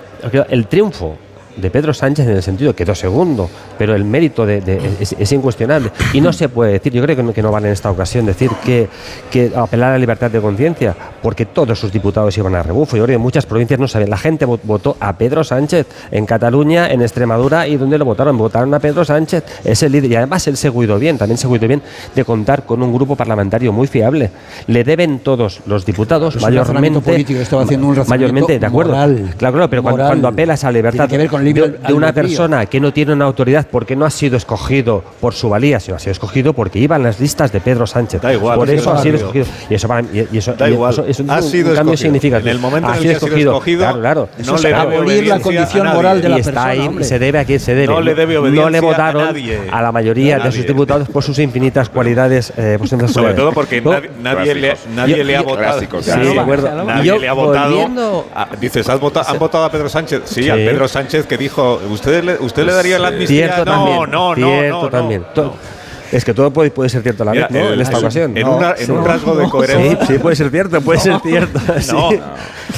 el 0.49 0.67
triunfo 0.67 1.15
de 1.57 1.69
Pedro 1.71 1.93
Sánchez 1.93 2.25
en 2.27 2.35
el 2.37 2.43
sentido 2.43 2.73
que 2.73 2.83
quedó 2.85 2.95
segundo, 2.95 3.49
pero 3.77 3.95
el 3.95 4.03
mérito 4.05 4.45
de, 4.45 4.61
de- 4.61 4.79
es, 4.99 5.15
es 5.17 5.31
incuestionable. 5.31 5.91
Y 6.13 6.21
no 6.21 6.31
se 6.33 6.49
puede 6.49 6.73
decir, 6.73 6.93
yo 6.93 7.01
creo 7.03 7.15
que 7.15 7.23
no, 7.23 7.33
que 7.33 7.41
no 7.41 7.51
vale 7.51 7.67
en 7.67 7.73
esta 7.73 7.89
ocasión 7.91 8.25
decir 8.25 8.49
que, 8.63 8.87
que 9.31 9.51
apelar 9.55 9.89
a 9.89 9.93
la 9.93 9.97
libertad 9.99 10.29
de 10.31 10.39
conciencia, 10.39 10.95
porque 11.21 11.45
todos 11.45 11.79
sus 11.79 11.91
diputados 11.91 12.37
iban 12.37 12.55
a 12.55 12.63
rebufo. 12.63 12.95
Yo 12.97 13.03
creo 13.03 13.13
que 13.13 13.15
en 13.15 13.21
muchas 13.21 13.45
provincias 13.45 13.79
no 13.79 13.87
saben. 13.87 14.09
La 14.09 14.17
gente 14.17 14.45
vo- 14.47 14.59
votó 14.63 14.95
a 14.99 15.13
Pedro 15.17 15.43
Sánchez 15.43 15.87
en 16.11 16.25
Cataluña, 16.25 16.89
en 16.91 17.01
Extremadura, 17.01 17.67
y 17.67 17.77
donde 17.77 17.97
lo 17.97 18.05
votaron, 18.05 18.37
votaron 18.37 18.73
a 18.73 18.79
Pedro 18.79 19.03
Sánchez, 19.03 19.43
es 19.63 19.81
el 19.83 19.91
líder. 19.91 20.11
Y 20.11 20.15
además 20.15 20.47
él 20.47 20.57
se 20.57 20.69
cuidó 20.71 20.99
bien, 20.99 21.17
también 21.17 21.37
se 21.37 21.47
cuidó 21.47 21.67
bien 21.67 21.81
de 22.15 22.23
contar 22.25 22.65
con 22.65 22.81
un 22.83 22.93
grupo 22.93 23.15
parlamentario 23.15 23.71
muy 23.73 23.87
fiable. 23.87 24.29
Le 24.67 24.83
deben 24.83 25.19
todos 25.19 25.61
los 25.65 25.85
diputados, 25.85 26.39
mayormente. 26.41 26.99
político, 27.01 27.39
estaba 27.39 27.63
haciendo 27.63 27.87
un 27.87 27.97
mayormente, 28.07 28.59
de 28.59 28.65
acuerdo. 28.65 28.91
moral, 28.93 29.33
claro, 29.37 29.53
claro, 29.55 29.69
pero 29.69 29.83
cuando, 29.83 30.05
cuando 30.05 30.27
apelas 30.27 30.63
a 30.63 30.67
la 30.67 30.71
libertad 30.73 31.07
Tiene 31.07 31.11
que 31.11 31.17
ver 31.17 31.29
con 31.29 31.43
de, 31.53 31.69
de 31.69 31.93
una 31.93 32.13
persona 32.13 32.65
que 32.65 32.79
no 32.79 32.91
tiene 32.93 33.13
una 33.13 33.25
autoridad 33.25 33.67
porque 33.69 33.95
no 33.95 34.05
ha 34.05 34.09
sido 34.09 34.37
escogido 34.37 35.03
por 35.19 35.33
su 35.33 35.49
valía, 35.49 35.79
sino 35.79 35.95
ha 35.97 35.99
sido 35.99 36.11
escogido 36.11 36.53
porque 36.53 36.79
iba 36.79 36.95
en 36.95 37.03
las 37.03 37.19
listas 37.19 37.51
de 37.51 37.59
Pedro 37.59 37.85
Sánchez. 37.87 38.21
Da 38.21 38.33
igual, 38.33 38.57
por 38.57 38.69
es 38.69 38.81
eso 38.81 38.91
ha 38.93 39.01
sido 39.01 39.13
no 39.13 39.17
escogido. 39.19 39.45
Y 39.69 39.73
eso 39.75 39.87
para 39.87 40.01
mí, 40.01 40.09
y 40.31 40.37
eso, 40.37 40.53
Da 40.53 40.69
y 40.69 40.73
igual. 40.73 40.93
eso- 40.93 41.05
eso 41.05 41.23
es 41.23 41.29
Ha 41.29 41.35
un, 41.37 41.43
sido 41.43 41.69
un 41.69 41.75
cambio 41.75 41.93
escogido. 41.93 41.97
significativo. 41.97 42.49
En 42.49 42.55
el 42.55 42.61
momento 42.61 42.87
Ha 42.89 42.91
en 42.91 42.95
el 42.97 43.01
sido 43.01 43.19
que 43.19 43.25
ha 43.33 43.37
sido 43.37 43.51
escogido, 43.51 43.79
claro, 43.79 43.99
claro. 43.99 44.29
no 44.45 44.51
le 44.53 44.57
se 44.59 44.67
debe 44.67 44.79
abolir 44.79 45.27
la 45.27 45.39
condición 45.39 45.87
a 45.87 45.93
moral 45.93 46.17
nadie. 46.17 46.21
de 46.23 46.29
la 46.29 46.37
y 46.37 46.39
está 46.39 46.51
persona, 46.51 46.71
ahí, 46.71 46.87
hombre. 46.87 47.03
se 47.05 47.19
debe 47.19 47.39
a 47.39 47.45
quien 47.45 47.59
se 47.59 47.75
debe. 47.75 47.87
No 47.93 48.01
le 48.01 48.15
debe 48.15 48.33
No 48.35 48.41
obediencia 48.41 48.69
le 48.71 48.77
a 48.77 48.81
votaron 48.81 49.23
nadie. 49.25 49.59
a 49.71 49.81
la 49.81 49.91
mayoría 49.91 50.35
A 50.37 50.39
de 50.39 50.51
sus 50.51 50.65
diputados 50.67 51.07
por 51.09 51.23
sus 51.23 51.39
infinitas 51.39 51.89
cualidades. 51.89 52.51
eh, 52.57 52.77
Sobre 52.87 52.97
cualidades. 53.07 53.35
todo 53.35 53.51
porque 53.53 53.81
No, 53.81 53.91
nadie, 53.91 54.09
nadie 54.21 54.55
le, 54.55 54.77
nadie 54.95 55.17
Yo- 55.17 55.23
le 55.23 55.35
ha 55.37 55.41
votado. 55.41 55.57
Clásicos, 55.57 56.05
Sí, 56.05 56.11
Claro. 56.11 56.29
de 56.33 56.39
acuerdo. 56.39 56.83
Nadie 56.85 57.05
yo, 57.05 57.17
le 57.17 57.27
ha 57.27 57.33
votado. 57.33 57.69
volviendo- 57.71 58.25
a- 58.35 58.47
dices, 58.59 58.87
¿has 58.89 58.99
votado- 58.99 59.29
¿han 59.29 59.39
votado 59.39 59.65
a 59.65 59.71
Pedro 59.71 59.89
Sánchez? 59.89 60.21
Sí, 60.25 60.43
Sí. 60.43 60.49
a 60.49 60.55
Pedro 60.55 60.87
Sánchez 60.87 61.25
que 61.25 61.36
dijo, 61.37 61.79
¿usted 61.89 62.23
le, 62.23 62.33
usted 62.39 62.65
le 62.65 62.73
daría 62.73 62.99
la 62.99 63.09
amnistía? 63.09 63.53
Cierto 63.53 63.65
no, 63.65 63.71
también. 63.71 64.11
no, 64.11 64.35
no, 64.35 64.35
cierto 64.35 64.81
no, 64.83 64.89
también. 64.89 65.25
no. 65.35 65.76
Es 66.11 66.23
que 66.25 66.33
todo 66.33 66.51
puede, 66.51 66.71
puede 66.71 66.89
ser 66.89 67.01
cierto 67.03 67.23
a 67.23 67.25
la 67.27 67.31
Mira, 67.33 67.47
vez, 67.49 67.61
¿no? 67.61 67.67
el- 67.67 67.73
en 67.75 67.81
esta 67.81 67.93
en- 67.97 68.03
ocasión. 68.03 68.37
en 68.37 68.43
No, 68.45 68.55
una- 68.57 68.71
en 68.77 68.85
sí. 68.85 68.91
un 68.91 69.05
rasgo 69.05 69.35
de 69.35 69.49
coherencia. 69.49 70.05
Sí, 70.07 70.19
puede 70.19 70.35
ser 70.35 70.49
cierto, 70.51 70.81
puede 70.81 70.99
ser 70.99 71.19
cierto. 71.21 71.59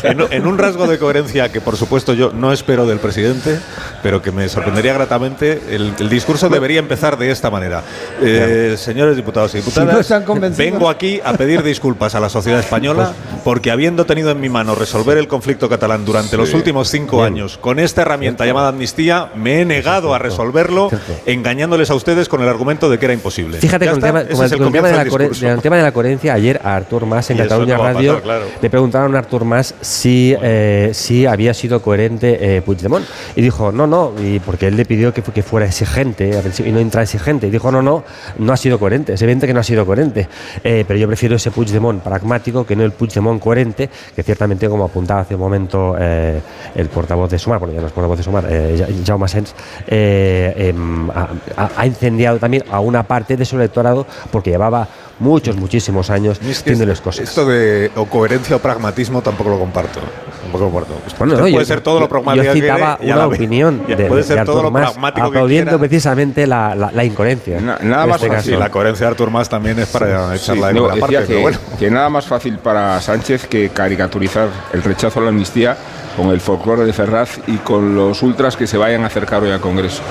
En, 0.04 0.22
en 0.32 0.48
un 0.48 0.58
rasgo 0.58 0.88
de 0.88 0.98
coherencia 0.98 1.52
que 1.52 1.60
por 1.62 1.76
supuesto 1.76 2.14
yo 2.14 2.32
no 2.32 2.54
espero 2.54 2.86
del 2.86 3.00
presidente, 3.00 3.60
pero 4.04 4.22
que 4.22 4.32
me 4.32 4.48
sorprendería 4.48 4.94
gratamente, 4.94 5.62
el, 5.72 5.94
el 6.00 6.10
discurso 6.10 6.48
debería 6.48 6.80
empezar 6.80 7.18
de 7.18 7.32
esta 7.32 7.50
manera. 7.50 7.84
Eh, 8.22 8.76
señores 8.78 9.16
diputados 9.18 9.54
y 9.56 9.58
diputadas, 9.58 10.08
vengo 10.56 10.90
aquí 10.90 11.20
a 11.26 11.34
pedir 11.34 11.64
disculpas 11.64 12.16
a 12.16 12.20
la 12.20 12.30
sociedad 12.30 12.60
española 12.60 13.14
porque 13.44 13.72
habiendo 13.72 14.06
tenido 14.06 14.30
en 14.32 14.40
mi 14.40 14.48
mano 14.48 14.76
resolver 14.76 15.18
el 15.18 15.28
conflicto 15.28 15.68
catalán 15.68 16.06
durante 16.06 16.38
los 16.38 16.54
últimos 16.54 16.90
cinco 16.90 17.24
años 17.24 17.58
con 17.58 17.80
esta 17.80 18.04
herramienta 18.04 18.46
llamada 18.46 18.70
amnistía, 18.70 19.30
me 19.36 19.62
he 19.62 19.66
negado 19.66 20.14
a 20.14 20.20
resolverlo 20.20 20.90
engañándoles 21.26 21.90
a 21.90 21.96
ustedes 21.96 22.30
con 22.30 22.42
el 22.42 22.48
argumento 22.48 22.90
de 22.90 23.00
que 23.00 23.06
era 23.06 23.14
imposible. 23.20 23.58
Fíjate 23.60 23.86
Ya 23.86 23.92
con 23.92 24.04
el, 24.04 24.06
está, 24.06 24.20
tema, 24.20 24.22
ese 24.22 24.34
con 24.34 24.42
el- 24.42 24.46
es 24.46 24.52
el 24.52 24.58
con 24.58 24.68
el 24.68 24.74
tema 24.74 24.88
de 24.88 24.94
la 24.94 25.60
tema 25.62 25.78
de 25.78 25.92
coherencia, 25.94 26.34
ayer 26.34 26.60
a 26.64 26.76
Artur 26.76 27.06
Mas 27.06 27.30
en 27.30 27.38
Y 27.38 27.40
Cataluña 27.42 27.78
no 27.78 27.84
Radio 27.84 28.12
pasar, 28.14 28.24
claro. 28.24 28.46
le 28.62 28.70
preguntaron 28.70 29.16
a 29.16 29.20
Artur 29.20 29.46
Mas 29.46 29.76
si, 29.82 30.36
eh, 30.42 30.90
si 30.94 31.26
había 31.26 31.54
sido 31.54 31.82
coherente 31.82 32.58
eh, 32.58 32.62
Puigdemont. 32.62 33.06
Y 33.36 33.42
dijo, 33.42 33.72
no, 33.72 33.86
no, 33.88 34.14
y 34.22 34.40
porque 34.40 34.68
él 34.68 34.76
le 34.78 34.86
pidió 34.86 35.14
que, 35.14 35.22
que 35.22 35.44
fuera 35.44 35.66
exigente 35.68 36.32
y 36.66 36.72
no 36.72 36.80
intransigente. 36.80 37.48
Y 37.48 37.50
dijo, 37.52 37.72
no, 37.72 37.82
no, 37.82 38.04
no 38.38 38.54
ha 38.54 38.58
sido 38.58 38.80
coherente. 38.80 39.14
Es 39.14 39.22
evidente 39.22 39.46
que 39.48 39.54
no 39.54 39.60
ha 39.60 39.64
sido 39.64 39.86
coherente. 39.86 40.28
Eh, 40.64 40.84
pero 40.88 41.00
yo 41.00 41.08
prefiero 41.08 41.36
ese 41.36 41.52
Puigdemont 41.52 42.02
pragmático 42.02 42.66
que 42.66 42.76
no 42.76 42.84
el 42.84 42.92
Puigdemont 42.92 43.42
coherente, 43.42 43.90
que 44.16 44.24
ciertamente, 44.24 44.68
como 44.70 44.86
apuntaba 44.86 45.22
hace 45.22 45.36
un 45.36 45.42
momento 45.42 45.96
eh, 46.00 46.40
el 46.76 46.88
portavoz 46.88 47.30
de 47.30 47.38
Sumar, 47.40 47.60
bueno, 47.60 47.74
ya 47.74 47.82
no 47.82 47.88
es 47.88 47.94
portavoz 47.94 48.18
de 48.18 48.24
Sumar, 48.24 48.46
eh, 48.50 48.76
Ja- 48.80 48.88
Jaume 49.06 49.28
Sens, 49.28 49.54
eh, 49.88 50.54
em, 50.70 51.10
ha, 51.12 51.30
ha- 51.58 51.72
ha 51.78 51.86
incendiado 51.86 52.38
también 52.40 52.64
a 52.72 52.80
una 52.80 53.04
parte 53.10 53.36
de 53.36 53.44
su 53.44 53.56
electorado 53.58 54.06
porque 54.32 54.52
llevaba 54.52 54.88
muchos, 55.20 55.56
muchísimos 55.58 56.12
años 56.12 56.38
es 56.38 56.46
que 56.46 56.52
haciéndoles 56.72 57.00
es- 57.00 57.02
cosas. 57.02 57.28
Esto 57.28 57.46
de 57.48 57.90
o 57.96 58.06
coherencia 58.06 58.56
o 58.56 58.60
pragmatismo 58.60 59.22
tampoco 59.24 59.50
lo 59.50 59.58
comparto. 59.60 60.00
Un 60.46 60.54
poco 60.54 60.70
muerto. 60.70 60.94
Bueno, 61.20 61.34
Usted 61.34 61.46
no, 61.46 61.52
puede 61.52 61.52
yo- 61.52 61.66
ser 61.66 61.82
todo 61.82 62.00
lo 62.00 62.08
pragmático 62.10 62.44
Yo 62.46 62.54
que 62.54 62.62
citaba 62.62 62.94
a 62.94 63.00
una 63.04 63.16
la 63.18 63.28
opinión 63.28 63.84
de, 63.88 63.96
puede 64.06 64.22
de 64.22 64.28
ser 64.28 64.44
todo 64.46 64.58
Artur 64.58 64.64
lo 64.64 64.72
Mas, 64.72 64.92
pragmático 64.92 65.26
que 65.32 65.38
aplaudiendo 65.38 65.70
quiera. 65.72 65.80
precisamente 65.80 66.48
la, 66.48 66.74
la- 66.76 66.92
la 66.92 67.04
incoherencia. 67.04 67.60
nada 67.60 68.06
más 68.08 68.16
este 68.16 68.28
fácil. 68.28 68.30
caso. 68.30 68.50
Sí, 68.50 68.56
la 68.56 68.70
coherencia 68.72 69.06
de 69.08 69.12
Artur 69.12 69.30
Mas 69.32 69.50
también 69.50 69.78
es 69.80 69.88
para 69.90 70.30
Sí, 70.38 70.44
echarla 70.44 70.68
de 70.70 70.74
no, 70.76 70.88
decía 70.88 71.00
parte, 71.02 71.18
que, 71.18 71.24
pero 71.28 71.42
bueno. 71.42 71.58
que 71.78 71.92
nada 71.92 72.10
más 72.10 72.26
fácil 72.26 72.58
para 72.60 73.00
Sánchez 73.02 73.46
que 73.48 73.70
caricaturizar 73.70 74.48
el 74.74 74.82
rechazo 74.82 75.20
a 75.20 75.24
la 75.24 75.30
amnistía 75.30 75.76
con 76.20 76.32
el 76.32 76.42
folclore 76.42 76.84
de 76.84 76.92
Ferraz 76.92 77.40
y 77.48 77.56
con 77.58 77.96
los 77.96 78.22
ultras 78.24 78.58
que 78.58 78.68
se 78.68 78.76
vayan 78.78 79.04
a 79.04 79.08
acercar 79.08 79.42
hoy 79.42 79.52
al 79.52 79.62
Congreso. 79.62 80.02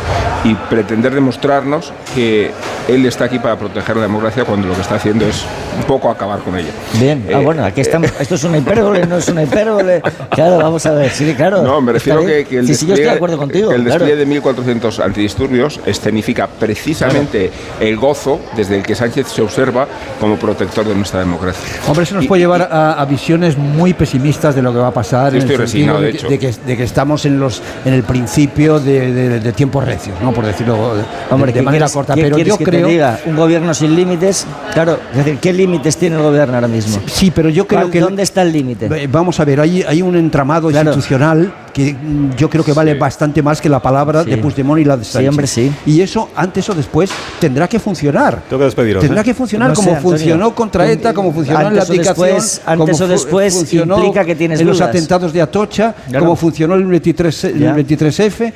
Y 0.43 0.55
pretender 0.55 1.13
demostrarnos 1.15 1.93
que 2.15 2.51
él 2.89 3.05
está 3.05 3.25
aquí 3.27 3.39
para 3.39 3.57
proteger 3.59 3.97
la 3.97 4.03
democracia 4.03 4.45
cuando 4.45 4.69
lo 4.69 4.75
que 4.75 4.81
está 4.81 4.95
haciendo 4.95 5.27
es 5.27 5.45
un 5.77 5.83
poco 5.85 6.11
acabar 6.11 6.39
con 6.39 6.57
ella. 6.57 6.71
Bien, 6.95 7.27
ah, 7.29 7.33
Eh, 7.33 7.45
bueno, 7.45 7.63
aquí 7.63 7.83
estamos. 7.83 8.11
Esto 8.19 8.37
es 8.37 8.45
una 8.45 8.57
hipérbole, 8.57 9.05
no 9.07 9.19
es 9.19 9.29
una 9.29 9.43
hipérbole. 9.43 10.01
Claro, 10.31 10.59
vamos 10.59 10.87
a 10.87 10.93
ver. 10.93 11.11
Sí, 11.11 11.35
claro. 11.35 11.63
No, 11.63 11.81
me 11.81 11.93
refiero 11.93 12.25
que, 12.25 12.45
que 12.45 12.59
el 12.59 12.67
sí, 12.67 12.75
sí, 12.75 12.87
yo 12.87 12.95
estoy 12.95 13.05
de 13.07 13.11
despliegue- 13.11 13.17
acuerdo 13.17 13.37
contigo. 13.39 13.73
el 13.73 13.83
claro. 13.85 14.05
despliegue 14.07 14.25
de 14.25 14.41
1.400 14.41 15.05
antidisturbios 15.05 15.81
escenifica 15.85 16.47
precisamente 16.47 17.51
el 17.81 17.97
gozo 17.97 18.39
desde 18.57 18.77
el 18.77 18.83
que 18.85 18.95
Sánchez 18.95 19.27
se 19.29 19.43
observa 19.43 19.89
como 20.21 20.37
protector 20.37 20.87
de 20.87 20.95
nuestra 20.95 21.19
democracia. 21.21 21.81
Hombre, 21.89 22.05
eso 22.05 22.15
nos 22.15 22.25
Y- 22.25 22.29
puede 22.29 22.41
llevar 22.43 22.63
a, 22.71 22.93
a 23.01 23.05
visiones 23.05 23.59
muy 23.59 23.95
pesimistas 23.95 24.55
de 24.55 24.63
lo 24.63 24.73
que 24.73 24.79
va 24.79 24.89
a 24.89 24.93
pasar. 24.95 25.33
Yo 25.33 25.39
en 25.39 25.43
el 25.45 25.51
estoy 25.51 25.67
sentido 25.67 25.95
resignado, 25.97 25.98
de 26.01 26.11
que- 26.13 26.17
hecho. 26.19 26.29
de 26.29 26.39
que, 26.39 26.53
de 26.67 26.77
que 26.77 26.83
estamos 26.85 27.25
en 27.27 27.39
los 27.41 27.63
en 27.85 27.95
el 27.95 28.03
principio 28.03 28.79
de, 28.81 29.13
de- 29.13 29.41
de 29.41 29.53
tiempos 29.53 29.85
recios, 29.85 30.17
¿no? 30.23 30.33
por 30.33 30.45
decirlo 30.47 30.97
de- 30.97 31.05
Hombre, 31.31 31.53
de, 31.53 31.59
¿qué 31.59 31.63
manera 31.63 31.87
quieres- 31.87 31.93
corta. 31.95 32.15
qué 32.15 32.23
Pero 32.23 32.39
yo 32.39 32.59
que 32.59 32.65
te 32.65 32.71
creo. 32.71 32.89
diga? 32.89 33.19
Un 33.27 33.37
gobierno 33.37 33.73
sin 33.75 33.95
límites. 33.95 34.47
Claro, 34.73 34.99
es 35.13 35.17
decir, 35.19 35.39
¿qué 35.39 35.53
límites 35.53 35.97
tiene 35.97 36.17
el 36.17 36.23
gobierno 36.23 36.55
ahora 36.55 36.69
mismo? 36.69 37.01
Sí, 37.07 37.31
pero 37.31 37.49
yo 37.49 37.67
creo 37.67 37.83
¿Cuál- 37.83 37.91
que. 37.93 38.01
¿Dónde 38.01 38.23
está 38.23 38.43
el 38.43 38.53
límite? 38.53 39.07
Vamos 39.09 39.39
a 39.41 39.45
ver, 39.45 39.61
hay, 39.61 39.83
hay 39.83 40.03
un 40.03 40.17
entramado 40.17 40.69
Claro. 40.69 40.91
institucional 40.91 41.53
que 41.85 41.95
mm, 41.95 42.37
yo 42.37 42.51
creo 42.51 42.65
que 42.65 42.73
vale 42.73 42.95
bastante 42.95 43.43
más 43.43 43.61
que 43.61 43.69
la 43.69 43.81
palabra 43.81 44.25
Sí. 44.25 44.31
de 44.31 44.37
Puigdemont 44.39 44.81
y 44.81 44.85
la 44.85 44.97
de 44.97 45.05
Sí, 45.05 45.13
Sánchez. 45.13 45.29
hombre, 45.31 45.47
sí. 45.47 45.73
Y 45.87 46.01
eso, 46.01 46.29
antes 46.37 46.69
o 46.69 46.75
después, 46.75 47.11
tendrá 47.41 47.69
que 47.69 47.79
funcionar. 47.79 48.43
Tengo 48.49 48.59
que 48.61 48.65
despediros. 48.67 49.03
Tendrá 49.03 49.21
¿eh? 49.21 49.25
que 49.25 49.35
funcionar 49.35 49.69
No 49.71 49.75
sé, 49.75 49.81
como 49.83 49.97
Antonio. 49.97 50.19
funcionó 50.19 50.55
contra 50.55 50.91
ETA, 50.91 51.15
como 51.15 51.33
funcionó 51.33 51.69
en 51.69 51.77
la 51.77 51.83
abdicación, 51.83 52.27
después- 52.27 52.61
antes 52.67 52.93
como 52.99 53.05
o 53.05 53.09
después 53.09 53.55
funcionó 53.55 53.97
implica 53.99 54.25
que 54.25 54.35
tienes 54.35 54.61
en 54.61 54.67
los 54.67 54.77
dudas. 54.79 54.91
atentados 54.91 55.33
de 55.33 55.41
Atocha, 55.43 55.95
Claro. 56.09 56.25
como 56.25 56.37
funcionó 56.37 56.75
el 56.75 56.85
23, 56.85 57.45
el 57.45 57.59
Ya. 57.61 57.75
23F. 57.75 58.53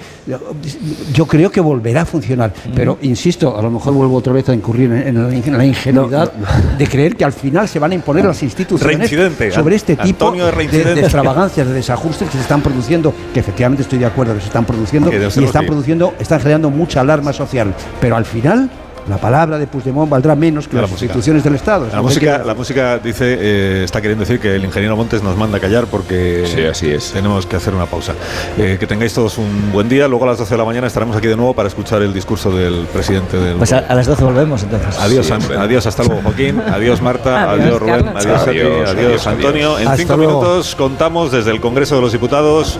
Yo 1.12 1.26
creo 1.26 1.50
que 1.50 1.60
volverá 1.60 2.02
a 2.02 2.06
funcionar. 2.06 2.52
Pero, 2.74 2.98
insisto, 3.02 3.56
a 3.58 3.62
lo 3.62 3.70
mejor 3.70 3.92
vuelvo 3.94 4.16
otra 4.16 4.32
vez 4.32 4.48
a 4.48 4.54
incurrir 4.54 4.90
en, 4.92 5.08
en 5.16 5.28
la, 5.28 5.34
in- 5.34 5.56
la 5.58 5.64
ingenuidad 5.64 6.32
de 6.32 6.86
creer 6.86 7.16
que 7.16 7.24
al 7.24 7.32
final 7.32 7.68
se 7.68 7.78
van 7.78 7.92
a 7.92 7.94
imponer 7.94 8.24
las 8.24 8.42
instituciones 8.42 9.10
sobre 9.54 9.76
este 9.76 9.96
tipo 9.96 10.32
de, 10.32 10.50
reincidente. 10.50 10.94
de 10.94 11.00
extravagancias, 11.00 11.66
de 11.66 11.72
desajustes 11.74 12.28
que 12.28 12.36
se 12.36 12.42
están 12.42 12.60
produciendo, 12.62 13.11
que 13.32 13.40
efectivamente 13.40 13.82
estoy 13.82 13.98
de 13.98 14.06
acuerdo 14.06 14.34
que 14.34 14.40
se 14.40 14.46
están 14.46 14.64
produciendo 14.64 15.10
y 15.12 15.44
están 15.44 15.66
produciendo, 15.66 16.14
están 16.18 16.40
generando 16.40 16.70
mucha 16.70 17.00
alarma 17.00 17.32
social. 17.32 17.74
Pero 18.00 18.16
al 18.16 18.24
final 18.24 18.70
la 19.08 19.16
palabra 19.18 19.58
de 19.58 19.66
Puigdemont 19.66 20.08
valdrá 20.08 20.34
menos 20.36 20.68
que 20.68 20.76
La 20.76 20.82
las 20.82 20.90
música. 20.90 21.06
instituciones 21.06 21.42
del 21.44 21.54
Estado. 21.56 21.88
La 21.92 22.00
música, 22.02 22.38
que- 22.40 22.44
la 22.46 22.54
música 22.54 22.98
dice, 22.98 23.36
eh, 23.40 23.82
está 23.84 24.00
queriendo 24.00 24.22
decir 24.24 24.38
que 24.40 24.54
el 24.56 24.64
ingeniero 24.64 24.96
Montes 24.96 25.22
nos 25.22 25.36
manda 25.36 25.58
a 25.58 25.60
callar 25.60 25.86
porque 25.86 26.44
Sí, 26.46 26.62
así 26.64 26.90
es. 26.90 27.12
tenemos 27.12 27.44
que 27.46 27.56
hacer 27.56 27.74
una 27.74 27.86
pausa. 27.86 28.14
Eh, 28.58 28.76
que 28.78 28.86
tengáis 28.86 29.12
todos 29.12 29.38
un 29.38 29.72
buen 29.72 29.88
día. 29.88 30.06
Luego 30.08 30.24
a 30.24 30.28
las 30.28 30.38
12 30.38 30.54
de 30.54 30.58
la 30.58 30.64
mañana 30.64 30.86
estaremos 30.86 31.16
aquí 31.16 31.26
de 31.26 31.36
nuevo 31.36 31.52
para 31.54 31.68
escuchar 31.68 32.00
el 32.02 32.12
discurso 32.14 32.50
del 32.50 32.86
presidente 32.92 33.36
del. 33.38 33.56
Pues 33.56 33.72
a, 33.72 33.78
a 33.78 33.94
las 33.94 34.06
12 34.06 34.24
volvemos 34.24 34.62
entonces. 34.62 34.98
Adiós, 34.98 35.26
Sí, 35.26 35.32
adiós, 35.58 35.86
hasta 35.86 36.04
luego 36.04 36.20
Joaquín, 36.22 36.60
adiós 36.72 37.00
Marta, 37.02 37.50
Adiós, 37.52 37.64
adiós, 37.66 37.80
Rubén, 37.80 38.04
Carlos. 38.04 38.24
adiós, 38.26 38.42
Adiós, 38.48 38.88
adiós, 38.88 38.90
adiós, 38.90 39.26
Antonio. 39.26 39.78
En 39.78 39.88
Hasta 39.88 39.96
cinco 39.98 40.16
luego. 40.16 40.40
minutos 40.40 40.74
contamos 40.76 41.32
desde 41.32 41.50
el 41.50 41.60
Congreso 41.60 41.96
de 41.96 42.02
los 42.02 42.12
Diputados 42.12 42.78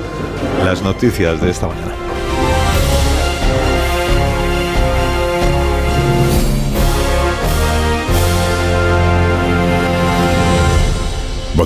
las 0.65 0.83
noticias 0.83 1.41
de 1.41 1.51
esta 1.51 1.67
mañana. 1.67 1.93